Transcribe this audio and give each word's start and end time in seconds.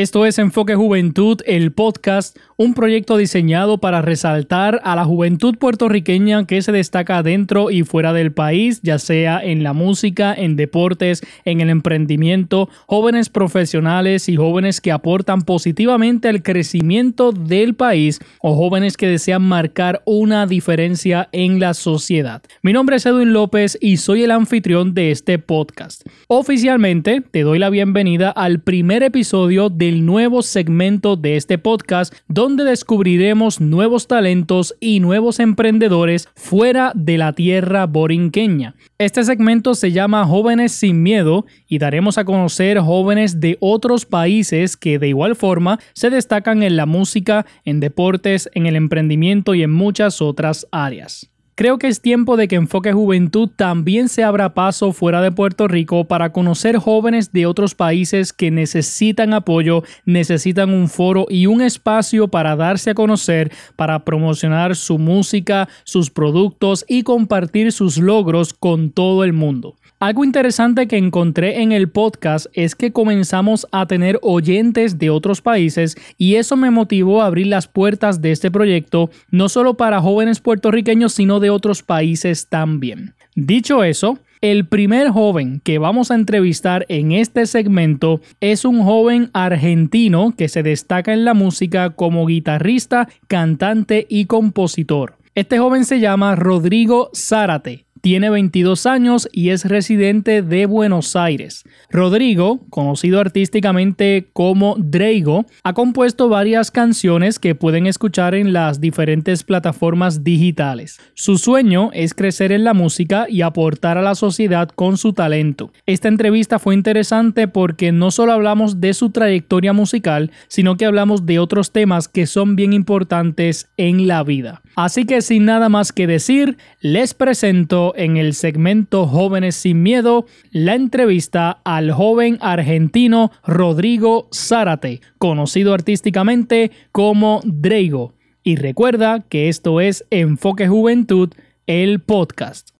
Esto 0.00 0.24
es 0.24 0.38
Enfoque 0.38 0.76
Juventud, 0.76 1.42
el 1.44 1.72
podcast, 1.72 2.38
un 2.56 2.72
proyecto 2.72 3.18
diseñado 3.18 3.82
para 3.82 4.00
resaltar 4.00 4.80
a 4.82 4.96
la 4.96 5.04
juventud 5.04 5.58
puertorriqueña 5.58 6.46
que 6.46 6.62
se 6.62 6.72
destaca 6.72 7.22
dentro 7.22 7.70
y 7.70 7.82
fuera 7.82 8.14
del 8.14 8.32
país, 8.32 8.80
ya 8.82 8.98
sea 8.98 9.44
en 9.44 9.62
la 9.62 9.74
música, 9.74 10.32
en 10.32 10.56
deportes, 10.56 11.20
en 11.44 11.60
el 11.60 11.68
emprendimiento, 11.68 12.70
jóvenes 12.86 13.28
profesionales 13.28 14.30
y 14.30 14.36
jóvenes 14.36 14.80
que 14.80 14.90
aportan 14.90 15.42
positivamente 15.42 16.28
al 16.28 16.42
crecimiento 16.42 17.32
del 17.32 17.74
país 17.74 18.20
o 18.40 18.56
jóvenes 18.56 18.96
que 18.96 19.06
desean 19.06 19.42
marcar 19.42 20.00
una 20.06 20.46
diferencia 20.46 21.28
en 21.32 21.60
la 21.60 21.74
sociedad. 21.74 22.40
Mi 22.62 22.72
nombre 22.72 22.96
es 22.96 23.04
Edwin 23.04 23.34
López 23.34 23.76
y 23.82 23.98
soy 23.98 24.22
el 24.22 24.30
anfitrión 24.30 24.94
de 24.94 25.10
este 25.10 25.38
podcast. 25.38 26.06
Oficialmente 26.26 27.20
te 27.20 27.42
doy 27.42 27.58
la 27.58 27.68
bienvenida 27.68 28.30
al 28.30 28.60
primer 28.60 29.02
episodio 29.02 29.68
de 29.68 29.89
el 29.90 30.06
nuevo 30.06 30.42
segmento 30.42 31.16
de 31.16 31.34
este 31.34 31.58
podcast 31.58 32.14
donde 32.28 32.62
descubriremos 32.62 33.60
nuevos 33.60 34.06
talentos 34.06 34.76
y 34.78 35.00
nuevos 35.00 35.40
emprendedores 35.40 36.28
fuera 36.36 36.92
de 36.94 37.18
la 37.18 37.32
tierra 37.32 37.86
borinqueña. 37.86 38.76
Este 38.98 39.24
segmento 39.24 39.74
se 39.74 39.90
llama 39.90 40.24
Jóvenes 40.26 40.70
sin 40.70 41.02
Miedo 41.02 41.44
y 41.66 41.78
daremos 41.78 42.18
a 42.18 42.24
conocer 42.24 42.78
jóvenes 42.78 43.40
de 43.40 43.56
otros 43.58 44.06
países 44.06 44.76
que 44.76 45.00
de 45.00 45.08
igual 45.08 45.34
forma 45.34 45.80
se 45.92 46.08
destacan 46.08 46.62
en 46.62 46.76
la 46.76 46.86
música, 46.86 47.44
en 47.64 47.80
deportes, 47.80 48.48
en 48.54 48.66
el 48.66 48.76
emprendimiento 48.76 49.56
y 49.56 49.64
en 49.64 49.72
muchas 49.72 50.22
otras 50.22 50.68
áreas. 50.70 51.32
Creo 51.54 51.78
que 51.78 51.88
es 51.88 52.00
tiempo 52.00 52.36
de 52.38 52.48
que 52.48 52.56
Enfoque 52.56 52.92
Juventud 52.92 53.50
también 53.54 54.08
se 54.08 54.24
abra 54.24 54.54
paso 54.54 54.92
fuera 54.92 55.20
de 55.20 55.30
Puerto 55.30 55.68
Rico 55.68 56.04
para 56.04 56.32
conocer 56.32 56.78
jóvenes 56.78 57.32
de 57.32 57.44
otros 57.44 57.74
países 57.74 58.32
que 58.32 58.50
necesitan 58.50 59.34
apoyo, 59.34 59.82
necesitan 60.06 60.70
un 60.70 60.88
foro 60.88 61.26
y 61.28 61.46
un 61.46 61.60
espacio 61.60 62.28
para 62.28 62.56
darse 62.56 62.90
a 62.90 62.94
conocer, 62.94 63.52
para 63.76 64.04
promocionar 64.04 64.74
su 64.74 64.98
música, 64.98 65.68
sus 65.84 66.10
productos 66.10 66.84
y 66.88 67.02
compartir 67.02 67.72
sus 67.72 67.98
logros 67.98 68.54
con 68.54 68.90
todo 68.90 69.24
el 69.24 69.34
mundo. 69.34 69.76
Algo 70.02 70.24
interesante 70.24 70.88
que 70.88 70.96
encontré 70.96 71.60
en 71.60 71.72
el 71.72 71.90
podcast 71.90 72.46
es 72.54 72.74
que 72.74 72.90
comenzamos 72.90 73.66
a 73.70 73.84
tener 73.84 74.18
oyentes 74.22 74.98
de 74.98 75.10
otros 75.10 75.42
países 75.42 75.94
y 76.16 76.36
eso 76.36 76.56
me 76.56 76.70
motivó 76.70 77.20
a 77.20 77.26
abrir 77.26 77.48
las 77.48 77.68
puertas 77.68 78.22
de 78.22 78.32
este 78.32 78.50
proyecto 78.50 79.10
no 79.30 79.50
solo 79.50 79.74
para 79.74 80.00
jóvenes 80.00 80.40
puertorriqueños 80.40 81.12
sino 81.12 81.38
de 81.38 81.50
otros 81.50 81.82
países 81.82 82.48
también. 82.48 83.12
Dicho 83.34 83.84
eso, 83.84 84.18
el 84.40 84.66
primer 84.66 85.10
joven 85.10 85.60
que 85.62 85.76
vamos 85.76 86.10
a 86.10 86.14
entrevistar 86.14 86.86
en 86.88 87.12
este 87.12 87.44
segmento 87.44 88.22
es 88.40 88.64
un 88.64 88.82
joven 88.82 89.28
argentino 89.34 90.32
que 90.34 90.48
se 90.48 90.62
destaca 90.62 91.12
en 91.12 91.26
la 91.26 91.34
música 91.34 91.90
como 91.90 92.24
guitarrista, 92.24 93.06
cantante 93.28 94.06
y 94.08 94.24
compositor. 94.24 95.18
Este 95.34 95.58
joven 95.58 95.84
se 95.84 96.00
llama 96.00 96.36
Rodrigo 96.36 97.10
Zárate 97.14 97.84
tiene 98.00 98.30
22 98.30 98.86
años 98.86 99.28
y 99.32 99.50
es 99.50 99.64
residente 99.64 100.42
de 100.42 100.66
Buenos 100.66 101.16
Aires. 101.16 101.64
Rodrigo, 101.90 102.60
conocido 102.70 103.20
artísticamente 103.20 104.28
como 104.32 104.76
Dreigo, 104.78 105.46
ha 105.62 105.72
compuesto 105.72 106.28
varias 106.28 106.70
canciones 106.70 107.38
que 107.38 107.54
pueden 107.54 107.86
escuchar 107.86 108.34
en 108.34 108.52
las 108.52 108.80
diferentes 108.80 109.44
plataformas 109.44 110.24
digitales. 110.24 110.98
Su 111.14 111.38
sueño 111.38 111.90
es 111.92 112.14
crecer 112.14 112.52
en 112.52 112.64
la 112.64 112.74
música 112.74 113.26
y 113.28 113.42
aportar 113.42 113.98
a 113.98 114.02
la 114.02 114.14
sociedad 114.14 114.68
con 114.68 114.96
su 114.96 115.12
talento. 115.12 115.72
Esta 115.86 116.08
entrevista 116.08 116.58
fue 116.58 116.74
interesante 116.74 117.48
porque 117.48 117.92
no 117.92 118.10
solo 118.10 118.32
hablamos 118.32 118.80
de 118.80 118.94
su 118.94 119.10
trayectoria 119.10 119.72
musical, 119.72 120.30
sino 120.48 120.76
que 120.76 120.86
hablamos 120.86 121.26
de 121.26 121.38
otros 121.38 121.72
temas 121.72 122.08
que 122.08 122.26
son 122.26 122.56
bien 122.56 122.72
importantes 122.72 123.68
en 123.76 124.06
la 124.06 124.22
vida. 124.22 124.62
Así 124.76 125.04
que 125.04 125.22
sin 125.22 125.44
nada 125.44 125.68
más 125.68 125.92
que 125.92 126.06
decir, 126.06 126.56
les 126.80 127.14
presento 127.14 127.89
en 127.96 128.16
el 128.16 128.34
segmento 128.34 129.06
Jóvenes 129.06 129.56
sin 129.56 129.82
Miedo 129.82 130.26
la 130.50 130.74
entrevista 130.74 131.60
al 131.64 131.92
joven 131.92 132.38
argentino 132.40 133.30
Rodrigo 133.46 134.28
Zárate, 134.34 135.00
conocido 135.18 135.74
artísticamente 135.74 136.70
como 136.92 137.40
Dreigo. 137.44 138.14
Y 138.42 138.56
recuerda 138.56 139.24
que 139.28 139.48
esto 139.48 139.80
es 139.80 140.04
Enfoque 140.10 140.68
Juventud, 140.68 141.30
el 141.66 142.00
podcast. 142.00 142.70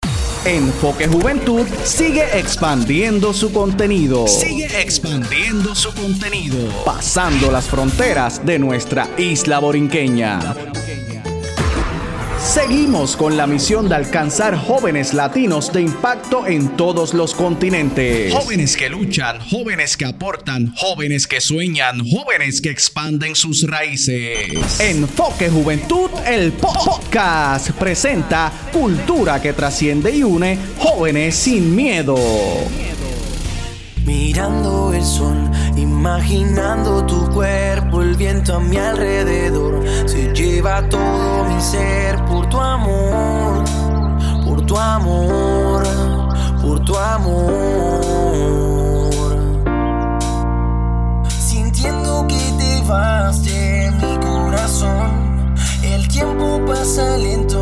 Enfoque 0.47 1.07
Juventud 1.07 1.67
sigue 1.85 2.25
expandiendo 2.33 3.35
su 3.35 3.53
contenido. 3.53 4.27
Sigue 4.27 4.81
expandiendo 4.81 5.75
su 5.75 5.93
contenido. 5.93 6.57
Pasando 6.83 7.51
las 7.53 7.69
fronteras 7.69 8.45
de 8.47 8.59
nuestra 8.59 9.07
isla 9.19 9.59
borinqueña. 9.59 10.41
Seguimos 12.43 13.17
con 13.17 13.37
la 13.37 13.47
misión 13.47 13.89
de 13.89 13.95
alcanzar 13.95 14.57
jóvenes 14.57 15.13
latinos 15.13 15.73
de 15.73 15.83
impacto 15.83 16.47
en 16.47 16.75
todos 16.77 17.13
los 17.13 17.35
continentes. 17.35 18.33
Jóvenes 18.33 18.77
que 18.77 18.89
luchan, 18.89 19.39
jóvenes 19.41 19.97
que 19.97 20.07
aportan, 20.07 20.75
jóvenes 20.75 21.27
que 21.27 21.41
sueñan, 21.41 22.01
jóvenes 22.09 22.63
que 22.63 22.71
expanden 22.71 23.37
sus 23.37 23.69
raíces. 23.69 24.81
Enfoque 24.81 25.51
Juventud, 25.51 26.11
el 26.27 26.53
podcast, 26.53 27.71
presenta 27.73 28.51
cultura 28.73 29.41
que 29.41 29.53
trasciende 29.53 30.11
y 30.11 30.25
une 30.25 30.59
jóvenes 30.79 31.37
sin 31.37 31.77
miedo. 31.77 32.17
Mirando 34.07 34.93
el 34.95 35.05
sol, 35.05 35.51
imaginando 35.77 37.05
tu 37.05 37.31
cuerpo, 37.31 38.01
el 38.01 38.17
viento 38.17 38.55
a 38.55 38.61
mi 38.61 38.79
alrededor, 38.79 39.85
se 40.07 40.33
lleva 40.33 40.89
todo 40.89 41.45
mi 41.45 41.61
ser 41.61 42.00
tu 44.71 44.79
amor, 44.79 45.83
por 46.63 46.79
tu 46.85 46.97
amor. 46.97 47.51
Sintiendo 51.29 52.25
que 52.29 52.39
te 52.57 52.81
vas 52.87 53.43
de 53.43 53.91
mi 54.01 54.17
corazón, 54.25 55.57
el 55.83 56.07
tiempo 56.07 56.61
pasa 56.69 57.19
lento, 57.19 57.60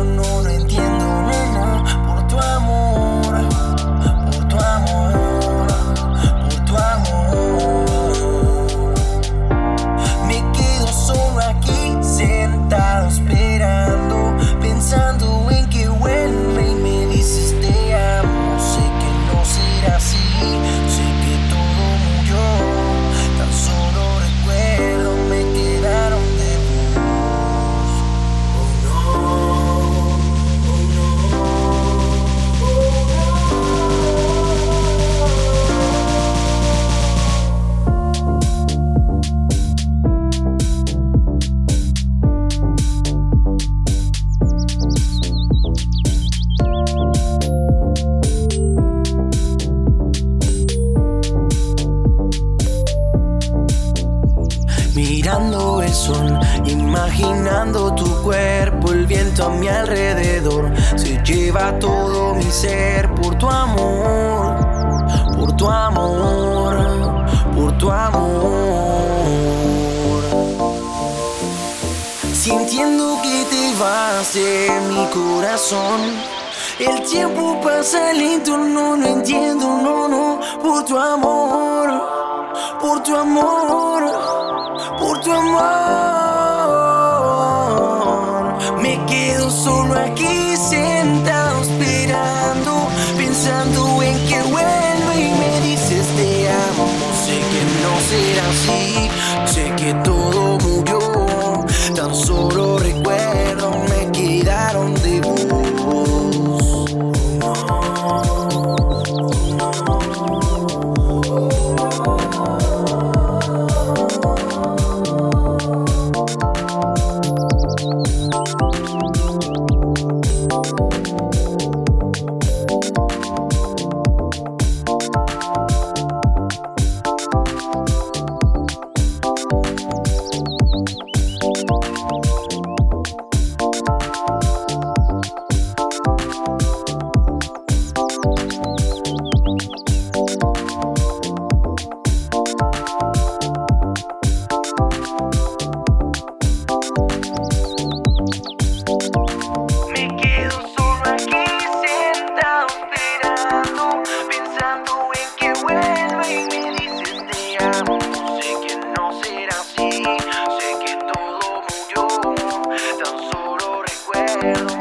a 59.41 59.49
mi 59.49 59.67
alrededor, 59.69 60.71
se 60.97 61.21
lleva 61.23 61.77
todo 61.79 62.33
mi 62.35 62.51
ser 62.51 63.13
por 63.15 63.37
tu 63.37 63.49
amor, 63.49 64.55
por 65.35 65.55
tu 65.55 65.69
amor, 65.69 67.25
por 67.55 67.77
tu 67.77 67.89
amor. 67.91 68.99
Sintiendo 72.33 73.17
que 73.21 73.45
te 73.49 73.73
vas 73.79 74.33
de 74.33 74.69
mi 74.89 75.05
corazón. 75.07 75.99
El 76.79 77.03
tiempo 77.03 77.59
pasa 77.61 78.13
lento, 78.13 78.57
no 78.57 78.95
lo 78.95 79.05
entiendo, 79.05 79.65
no, 79.81 80.07
no, 80.07 80.39
por 80.61 80.85
tu 80.85 80.97
amor, 80.97 81.89
por 82.81 83.03
tu 83.03 83.15
amor, 83.15 84.03
por 84.97 85.19
tu 85.21 85.31
amor. 85.31 85.88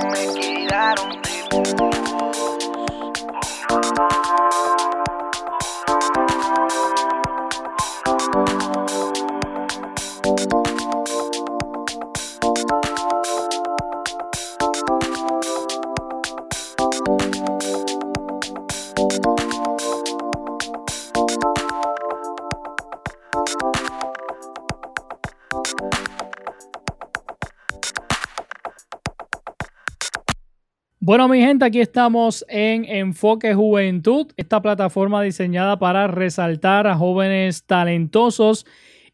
me 0.06 0.40
quedaron 0.40 1.22
de 1.22 1.48
nuevo. 1.50 1.90
Oh. 3.70 4.47
Bueno, 31.08 31.26
mi 31.26 31.40
gente, 31.40 31.64
aquí 31.64 31.80
estamos 31.80 32.44
en 32.50 32.84
Enfoque 32.84 33.54
Juventud, 33.54 34.26
esta 34.36 34.60
plataforma 34.60 35.22
diseñada 35.22 35.78
para 35.78 36.06
resaltar 36.06 36.86
a 36.86 36.96
jóvenes 36.96 37.64
talentosos 37.64 38.66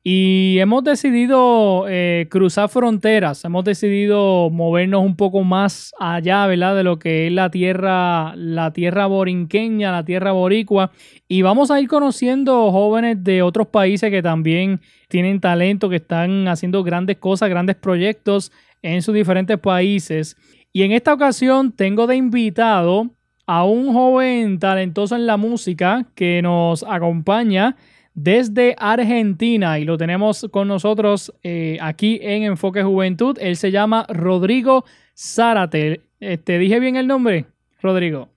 y 0.02 0.56
hemos 0.58 0.82
decidido 0.82 1.86
eh, 1.88 2.26
cruzar 2.32 2.68
fronteras, 2.68 3.44
hemos 3.44 3.64
decidido 3.64 4.50
movernos 4.50 5.04
un 5.04 5.14
poco 5.14 5.44
más 5.44 5.94
allá, 6.00 6.48
¿verdad? 6.48 6.74
De 6.74 6.82
lo 6.82 6.98
que 6.98 7.28
es 7.28 7.32
la 7.32 7.48
tierra, 7.48 8.34
la 8.34 8.72
tierra 8.72 9.06
borinqueña, 9.06 9.92
la 9.92 10.04
tierra 10.04 10.32
boricua 10.32 10.90
y 11.28 11.42
vamos 11.42 11.70
a 11.70 11.80
ir 11.80 11.86
conociendo 11.86 12.72
jóvenes 12.72 13.22
de 13.22 13.42
otros 13.42 13.68
países 13.68 14.10
que 14.10 14.20
también 14.20 14.80
tienen 15.06 15.38
talento, 15.38 15.88
que 15.88 15.96
están 15.96 16.48
haciendo 16.48 16.82
grandes 16.82 17.18
cosas, 17.18 17.50
grandes 17.50 17.76
proyectos 17.76 18.50
en 18.82 19.00
sus 19.00 19.14
diferentes 19.14 19.60
países. 19.60 20.36
Y 20.76 20.82
en 20.82 20.90
esta 20.90 21.14
ocasión 21.14 21.70
tengo 21.70 22.08
de 22.08 22.16
invitado 22.16 23.08
a 23.46 23.64
un 23.64 23.92
joven 23.92 24.58
talentoso 24.58 25.14
en 25.14 25.24
la 25.24 25.36
música 25.36 26.04
que 26.16 26.42
nos 26.42 26.82
acompaña 26.82 27.76
desde 28.12 28.74
Argentina 28.76 29.78
y 29.78 29.84
lo 29.84 29.96
tenemos 29.96 30.48
con 30.50 30.66
nosotros 30.66 31.32
eh, 31.44 31.78
aquí 31.80 32.18
en 32.20 32.42
Enfoque 32.42 32.82
Juventud. 32.82 33.38
Él 33.40 33.54
se 33.54 33.70
llama 33.70 34.04
Rodrigo 34.08 34.84
Zárate. 35.16 36.00
Eh, 36.18 36.38
¿Te 36.38 36.58
dije 36.58 36.80
bien 36.80 36.96
el 36.96 37.06
nombre, 37.06 37.44
Rodrigo? 37.80 38.28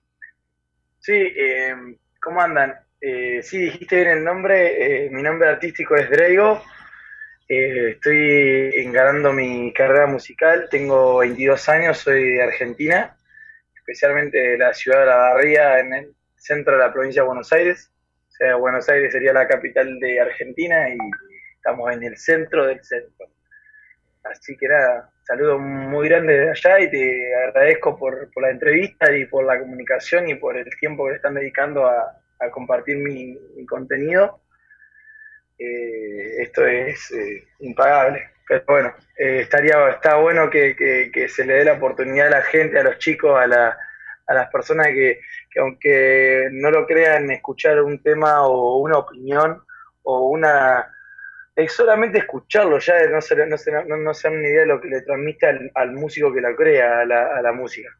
Sí, 1.00 1.14
eh, 1.14 1.74
¿cómo 2.22 2.40
andan? 2.40 2.72
sí, 3.42 3.58
dijiste 3.58 3.96
bien 3.96 4.18
el 4.18 4.22
nombre. 4.24 5.08
mi 5.10 5.22
nombre 5.22 5.48
artístico 5.48 5.96
es 5.96 6.08
Drego. 6.08 6.62
Eh, 7.50 7.92
estoy 7.92 8.72
encarando 8.74 9.32
mi 9.32 9.72
carrera 9.72 10.06
musical, 10.06 10.68
tengo 10.70 11.18
22 11.18 11.66
años, 11.70 11.96
soy 11.96 12.32
de 12.32 12.42
Argentina, 12.42 13.16
especialmente 13.74 14.36
de 14.36 14.58
la 14.58 14.74
ciudad 14.74 15.00
de 15.00 15.06
La 15.06 15.16
Barría, 15.16 15.80
en 15.80 15.94
el 15.94 16.14
centro 16.36 16.74
de 16.74 16.80
la 16.80 16.92
provincia 16.92 17.22
de 17.22 17.28
Buenos 17.28 17.50
Aires. 17.50 17.90
O 18.28 18.32
sea, 18.32 18.56
Buenos 18.56 18.86
Aires 18.90 19.12
sería 19.12 19.32
la 19.32 19.48
capital 19.48 19.98
de 19.98 20.20
Argentina 20.20 20.90
y 20.90 20.98
estamos 21.54 21.90
en 21.90 22.02
el 22.02 22.18
centro 22.18 22.66
del 22.66 22.84
centro. 22.84 23.28
Así 24.24 24.54
que 24.54 24.68
nada, 24.68 25.10
saludo 25.22 25.58
muy 25.58 26.06
grande 26.06 26.34
de 26.34 26.50
allá 26.50 26.80
y 26.80 26.90
te 26.90 27.34
agradezco 27.34 27.96
por, 27.96 28.28
la 28.42 28.50
entrevista 28.50 29.10
y 29.16 29.24
por 29.24 29.46
la 29.46 29.58
comunicación 29.58 30.28
y 30.28 30.34
por 30.34 30.54
el 30.58 30.68
tiempo 30.78 31.06
que 31.06 31.12
le 31.12 31.16
están 31.16 31.34
dedicando 31.34 31.86
a, 31.86 32.14
compartir 32.52 32.98
mi 32.98 33.66
contenido 33.66 34.40
eh, 35.58 36.42
esto 36.42 36.64
es 36.66 37.10
eh, 37.12 37.48
impagable. 37.60 38.30
Pero 38.46 38.64
bueno, 38.66 38.94
eh, 39.16 39.40
estaría 39.42 39.90
está 39.90 40.16
bueno 40.16 40.48
que, 40.48 41.26
se 41.28 41.44
le 41.44 41.54
dé 41.54 41.64
la 41.64 41.74
oportunidad 41.74 42.28
a 42.28 42.38
la 42.38 42.42
gente, 42.42 42.78
a 42.78 42.82
los 42.82 42.98
chicos, 42.98 43.38
a, 43.38 43.46
la, 43.46 43.76
a 44.26 44.34
las 44.34 44.50
personas 44.50 44.86
que, 44.88 45.20
aunque 45.60 46.48
no 46.52 46.70
lo 46.70 46.86
crean, 46.86 47.30
escuchar 47.30 47.82
un 47.82 48.02
tema 48.02 48.46
o 48.46 48.78
una 48.78 48.98
opinión 48.98 49.62
o 50.02 50.28
una... 50.28 50.94
Es 51.54 51.72
solamente 51.72 52.18
escucharlo, 52.18 52.78
ya 52.78 53.04
no 53.08 53.20
se, 53.20 53.34
no, 53.46 53.58
se, 53.58 53.72
no, 53.72 53.96
no 53.96 54.14
se 54.14 54.28
dan 54.28 54.40
ni 54.40 54.48
idea 54.48 54.60
de 54.60 54.66
lo 54.66 54.80
que 54.80 54.88
le 54.88 55.02
transmite 55.02 55.46
al, 55.74 55.92
músico 55.92 56.32
que 56.32 56.40
la 56.40 56.54
crea, 56.54 57.00
a 57.00 57.04
la, 57.04 57.36
a 57.36 57.42
la, 57.42 57.52
música. 57.52 57.90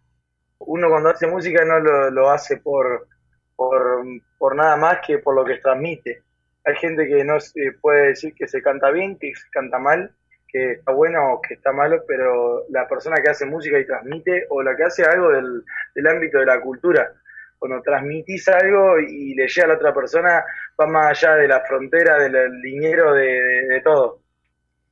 Uno 0.60 0.88
cuando 0.88 1.10
hace 1.10 1.26
música 1.26 1.64
no 1.64 1.80
lo, 1.80 2.08
lo 2.10 2.30
hace 2.30 2.58
por, 2.58 3.08
por, 3.56 4.04
por 4.38 4.54
nada 4.54 4.76
más 4.76 5.00
que 5.04 5.18
por 5.18 5.34
lo 5.34 5.44
que 5.44 5.56
transmite 5.56 6.22
hay 6.68 6.76
gente 6.76 7.06
que 7.06 7.24
no 7.24 7.38
puede 7.80 8.08
decir 8.08 8.34
que 8.34 8.46
se 8.46 8.62
canta 8.62 8.90
bien, 8.90 9.18
que 9.18 9.34
se 9.34 9.48
canta 9.50 9.78
mal, 9.78 10.12
que 10.46 10.72
está 10.72 10.92
bueno 10.92 11.32
o 11.32 11.40
que 11.40 11.54
está 11.54 11.72
malo, 11.72 12.02
pero 12.06 12.64
la 12.68 12.86
persona 12.86 13.16
que 13.22 13.30
hace 13.30 13.46
música 13.46 13.78
y 13.78 13.86
transmite, 13.86 14.46
o 14.50 14.62
la 14.62 14.76
que 14.76 14.84
hace 14.84 15.02
algo 15.04 15.30
del, 15.30 16.06
ámbito 16.06 16.38
de 16.38 16.46
la 16.46 16.60
cultura, 16.60 17.10
cuando 17.58 17.80
transmitís 17.82 18.48
algo 18.48 18.98
y 19.00 19.34
le 19.34 19.48
llega 19.48 19.64
a 19.64 19.68
la 19.68 19.74
otra 19.74 19.94
persona, 19.94 20.44
va 20.78 20.86
más 20.86 21.06
allá 21.06 21.36
de 21.36 21.48
la 21.48 21.60
frontera, 21.60 22.18
del 22.18 22.60
dinero, 22.60 23.14
de, 23.14 23.80
todo. 23.82 24.20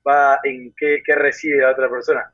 Va 0.06 0.40
en 0.44 0.72
qué, 0.76 1.02
qué 1.04 1.14
recibe 1.14 1.58
la 1.58 1.72
otra 1.72 1.88
persona. 1.90 2.32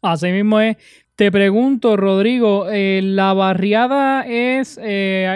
Así 0.00 0.30
mismo 0.30 0.60
es. 0.60 0.76
Te 1.16 1.30
pregunto, 1.30 1.96
Rodrigo, 1.96 2.68
eh, 2.68 3.00
¿la 3.00 3.34
barriada 3.34 4.26
es 4.26 4.80
eh, 4.82 5.28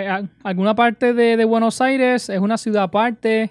alguna 0.43 0.75
parte 0.75 1.13
de, 1.13 1.45
Buenos 1.45 1.81
Aires? 1.81 2.29
¿Es 2.29 2.41
una 2.41 2.59
ciudad 2.59 2.83
aparte? 2.83 3.51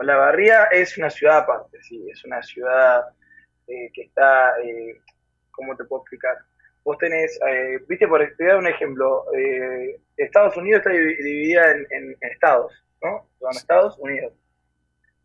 La 0.00 0.16
barriada 0.16 0.66
es 0.66 0.98
una 0.98 1.08
ciudad 1.08 1.38
aparte, 1.38 1.78
sí, 1.80 2.10
es 2.10 2.22
una 2.26 2.42
ciudad 2.42 3.04
eh, 3.68 3.90
que 3.94 4.02
está, 4.02 4.52
¿cómo 5.52 5.74
te 5.76 5.84
puedo 5.84 6.02
explicar? 6.02 6.36
Vos 6.84 6.98
tenés, 6.98 7.40
viste, 7.88 8.06
por 8.06 8.20
te 8.36 8.54
un 8.54 8.66
ejemplo, 8.66 9.24
Estados 10.18 10.58
Unidos 10.58 10.80
está 10.80 10.90
dividida 10.90 11.70
en, 11.70 12.16
estados, 12.20 12.70
¿no? 13.02 13.30
Son 13.38 13.50
Estados 13.52 13.96
Unidos. 13.98 14.34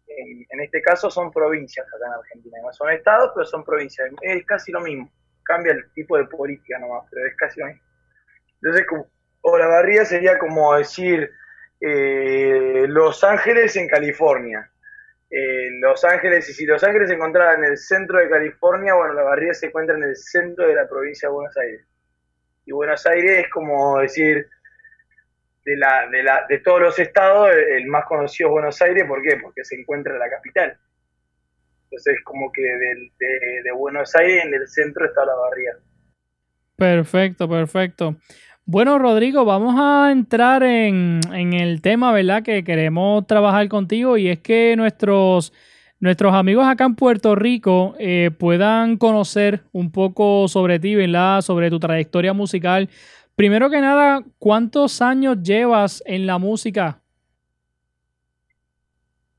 En, 0.08 0.46
en, 0.50 0.62
este 0.62 0.82
caso 0.82 1.12
son 1.12 1.30
provincias 1.30 1.86
acá 1.88 2.06
en 2.08 2.14
Argentina, 2.14 2.58
son 2.72 2.90
estados, 2.92 3.32
pero 3.36 3.46
son 3.46 3.66
provincias, 3.66 4.10
es 4.22 4.46
casi 4.46 4.72
lo 4.72 4.80
mismo 4.80 5.12
cambia 5.48 5.74
el 5.74 5.90
tipo 5.94 6.18
de 6.18 6.26
política 6.26 6.78
nomás, 6.80 7.06
pero 7.10 7.26
es 7.26 7.36
casi 7.36 7.60
lo. 7.60 7.68
Entonces, 7.68 8.86
como, 8.88 9.08
o 9.42 9.58
la 9.58 9.68
barría 9.68 10.04
sería 10.06 10.38
como 10.38 10.76
decir 10.76 11.32
eh, 11.80 12.86
Los 12.88 13.24
Ángeles 13.24 13.76
en 13.76 13.88
California. 13.88 14.70
Eh, 15.30 15.70
Los 15.80 16.04
Ángeles, 16.06 16.50
y 16.50 16.54
si 16.54 16.66
Los 16.66 16.84
Ángeles 16.84 17.10
se 17.10 17.16
encontraba 17.16 17.54
en 17.54 17.64
el 17.64 17.78
centro 17.78 18.20
de 18.20 18.30
California, 18.30 18.94
bueno, 18.94 19.14
la 19.14 19.24
barría 19.24 19.54
se 19.54 19.68
encuentra 19.68 19.96
en 19.96 20.04
el 20.04 20.16
centro 20.16 20.68
de 20.68 20.76
la 20.76 20.88
provincia 20.88 21.30
de 21.30 21.34
Buenos 21.34 21.58
Aires. 21.58 21.86
Y 22.66 22.72
Buenos 22.72 23.06
Aires 23.06 23.46
es 23.46 23.50
como 23.50 24.00
decir, 24.00 24.48
de, 25.64 25.76
la, 25.78 26.08
de, 26.10 26.24
la, 26.24 26.46
de 26.48 26.60
todos 26.60 26.82
los 26.82 27.00
estados, 27.00 27.52
el 27.52 27.86
más 27.88 28.06
conocido 28.06 28.50
es 28.50 28.54
Buenos 28.54 28.82
Aires, 28.82 29.06
¿por 29.06 29.22
qué? 29.22 29.38
Porque 29.42 29.64
se 29.64 29.76
encuentra 29.76 30.14
en 30.14 30.20
la 30.20 30.30
capital. 30.30 30.78
Entonces, 31.90 32.18
como 32.26 32.52
que 32.52 32.62
de, 32.62 33.72
Buenos 33.78 34.14
Aires, 34.16 34.44
en 34.46 34.54
el 34.54 34.68
centro 34.68 35.06
está 35.06 35.26
la 35.26 35.36
barría. 35.36 35.72
Perfecto, 36.76 37.48
perfecto. 37.50 38.18
Bueno, 38.66 39.00
Rodrigo, 39.00 39.46
vamos 39.46 39.76
a 39.80 40.12
entrar 40.12 40.64
en, 40.64 41.22
el 41.32 41.82
tema, 41.82 42.12
¿verdad? 42.12 42.44
Que 42.44 42.66
queremos 42.66 43.26
trabajar 43.26 43.70
contigo 43.70 44.18
y 44.18 44.28
es 44.28 44.40
que 44.40 44.76
nuestros, 44.76 45.54
nuestros 46.02 46.34
amigos 46.34 46.68
acá 46.68 46.84
en 46.84 46.96
Puerto 46.96 47.36
Rico 47.36 47.96
eh, 48.00 48.32
puedan 48.38 48.98
conocer 48.98 49.62
un 49.72 49.90
poco 49.90 50.50
sobre 50.50 50.80
ti, 50.80 50.96
¿verdad? 50.96 51.40
Sobre 51.40 51.70
tu 51.70 51.80
trayectoria 51.80 52.34
musical. 52.34 52.90
Primero 53.38 53.70
que 53.70 53.80
nada, 53.80 54.24
¿cuántos 54.40 55.02
años 55.02 55.42
llevas 55.42 56.04
en 56.06 56.28
la 56.28 56.38
música? 56.38 57.00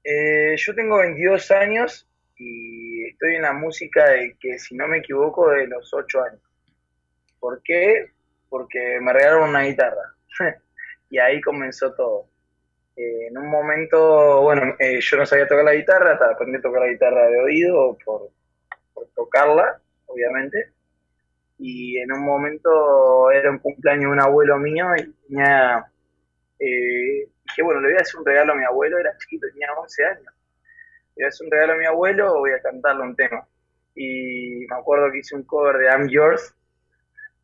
Eh, 0.02 0.55
yo 0.57 0.75
tengo 0.75 0.99
22 0.99 1.50
años 1.50 2.08
y 2.38 3.04
estoy 3.09 3.35
en 3.35 3.42
la 3.42 3.52
música 3.52 4.11
de 4.11 4.37
que, 4.38 4.59
si 4.59 4.76
no 4.76 4.87
me 4.87 4.99
equivoco, 4.99 5.50
de 5.50 5.66
los 5.66 5.92
ocho 5.92 6.23
años. 6.23 6.40
¿Por 7.40 7.61
qué? 7.62 8.12
Porque 8.49 8.99
me 9.00 9.12
regalaron 9.12 9.50
una 9.50 9.62
guitarra. 9.62 10.14
y 11.11 11.18
ahí 11.18 11.40
comenzó 11.40 11.92
todo. 11.95 12.26
Eh, 12.97 13.26
en 13.28 13.38
un 13.38 13.49
momento, 13.49 14.42
bueno, 14.42 14.75
eh, 14.78 15.00
yo 15.00 15.16
no 15.16 15.26
sabía 15.26 15.49
tocar 15.49 15.64
la 15.64 15.75
guitarra, 15.75 16.12
hasta 16.12 16.30
aprendí 16.30 16.59
a 16.59 16.62
tocar 16.62 16.83
la 16.83 16.88
guitarra 16.88 17.28
de 17.28 17.40
oído 17.40 17.99
por, 18.04 18.30
tocarla, 19.14 19.80
obviamente. 20.07 20.71
Y 21.59 21.99
en 21.99 22.12
un 22.12 22.25
momento 22.25 23.33
era 23.33 23.50
un 23.50 23.59
cumpleaños 23.59 24.04
de 24.04 24.12
un 24.12 24.21
abuelo 24.21 24.59
mío 24.59 24.87
y 24.97 25.12
tenía. 25.26 25.85
Eh, 26.61 27.28
dije, 27.45 27.62
bueno, 27.62 27.80
le 27.80 27.88
voy 27.88 27.97
a 27.99 28.02
hacer 28.02 28.21
un 28.21 28.26
regalo 28.26 28.52
a 28.52 28.57
mi 28.57 28.64
abuelo, 28.64 28.99
era 28.99 29.16
chiquito, 29.18 29.49
tenía 29.52 29.73
11 29.73 30.04
años 30.04 30.38
hacer 31.26 31.46
un 31.46 31.50
regalo 31.50 31.72
a 31.75 31.76
mi 31.76 31.87
abuelo 31.87 32.38
voy 32.38 32.52
a 32.52 32.60
cantarle 32.60 33.02
un 33.02 33.16
tema. 33.16 33.46
Y 33.94 34.66
me 34.68 34.76
acuerdo 34.76 35.10
que 35.10 35.18
hice 35.18 35.34
un 35.34 35.42
cover 35.42 35.76
de 35.78 35.87
I'm 35.87 36.08
Yours 36.08 36.54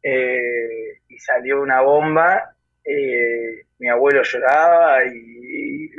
eh, 0.02 1.00
y 1.08 1.18
salió 1.18 1.60
una 1.60 1.80
bomba. 1.80 2.54
Eh, 2.84 3.66
mi 3.78 3.88
abuelo 3.88 4.22
lloraba 4.22 5.04
y, 5.04 5.90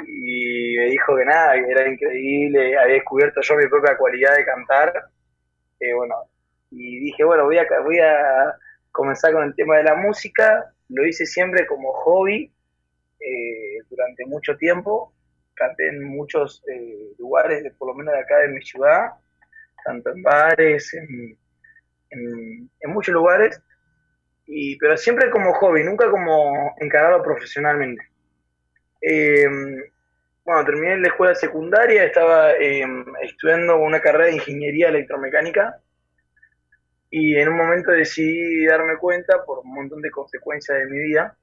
me 0.78 0.86
dijo 0.86 1.16
que 1.16 1.26
nada, 1.26 1.54
que 1.54 1.72
era 1.72 1.88
increíble, 1.88 2.78
había 2.78 2.96
descubierto 2.96 3.42
yo 3.42 3.56
mi 3.56 3.68
propia 3.68 3.98
cualidad 3.98 4.36
de 4.36 4.46
cantar. 4.46 4.94
Eh, 5.80 5.94
bueno, 5.94 6.16
y 6.72 7.00
dije, 7.00 7.24
bueno, 7.24 7.46
voy 7.46 7.58
a, 7.58 7.66
voy 7.84 8.00
a, 8.00 8.56
comenzar 8.96 9.34
con 9.34 9.44
el 9.44 9.54
tema 9.56 9.76
de 9.78 9.84
la 9.84 9.96
música, 9.96 10.74
lo 10.88 11.06
hice 11.06 11.26
siempre 11.26 11.68
como 11.68 11.92
hobby 11.92 12.50
eh, 13.20 13.80
durante 13.90 14.26
mucho 14.26 14.56
tiempo, 14.56 15.12
canté 15.56 15.88
en 15.88 16.04
muchos 16.04 16.64
eh, 16.68 17.14
lugares, 17.18 17.74
por 17.78 17.90
lo 17.90 17.96
menos 17.96 18.14
de 18.14 18.20
acá 18.20 18.38
de 18.40 18.50
mi 18.50 18.62
ciudad, 18.62 19.12
tanto 19.84 20.12
en 20.12 20.22
bares, 20.22 20.94
en, 20.94 21.38
en, 22.10 22.92
muchos 22.92 23.14
lugares, 23.14 23.62
y, 24.46 24.78
pero 24.78 24.96
siempre 24.98 25.30
como 25.30 25.54
hobby, 25.54 25.84
nunca 25.84 26.10
como 26.10 26.76
encargado 26.80 27.24
profesionalmente. 27.24 28.04
Eh, 29.02 29.48
bueno, 30.44 30.64
terminé 30.64 30.98
la 30.98 31.08
escuela 31.08 31.34
secundaria, 31.34 32.04
estaba 32.04 32.52
estudiando 33.24 33.78
una 33.78 34.00
carrera 34.00 34.26
de 34.26 34.34
ingeniería 34.34 34.90
electromecánica 34.90 35.80
y 37.10 37.36
en 37.36 37.50
un 37.50 37.58
momento 37.58 37.92
decidí 37.92 38.66
darme 38.66 38.98
cuenta, 38.98 39.44
por 39.46 39.60
un 39.60 39.74
montón 39.74 40.02
de 40.02 40.12
consecuencias 40.12 40.78
de 40.78 40.86
mi 40.86 41.00
vida, 41.00 41.36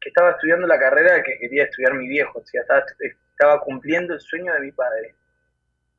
que 0.00 0.10
estaba 0.10 0.30
estudiando 0.30 0.66
la 0.66 0.78
carrera 0.78 1.22
que 1.22 1.38
quería 1.38 1.64
estudiar 1.64 1.94
mi 1.94 2.08
viejo, 2.08 2.38
o 2.38 2.44
sea, 2.44 2.62
estaba, 2.62 3.60
cumpliendo 3.60 4.14
el 4.14 4.20
sueño 4.20 4.52
de 4.54 4.60
mi 4.60 4.72
padre. 4.72 5.14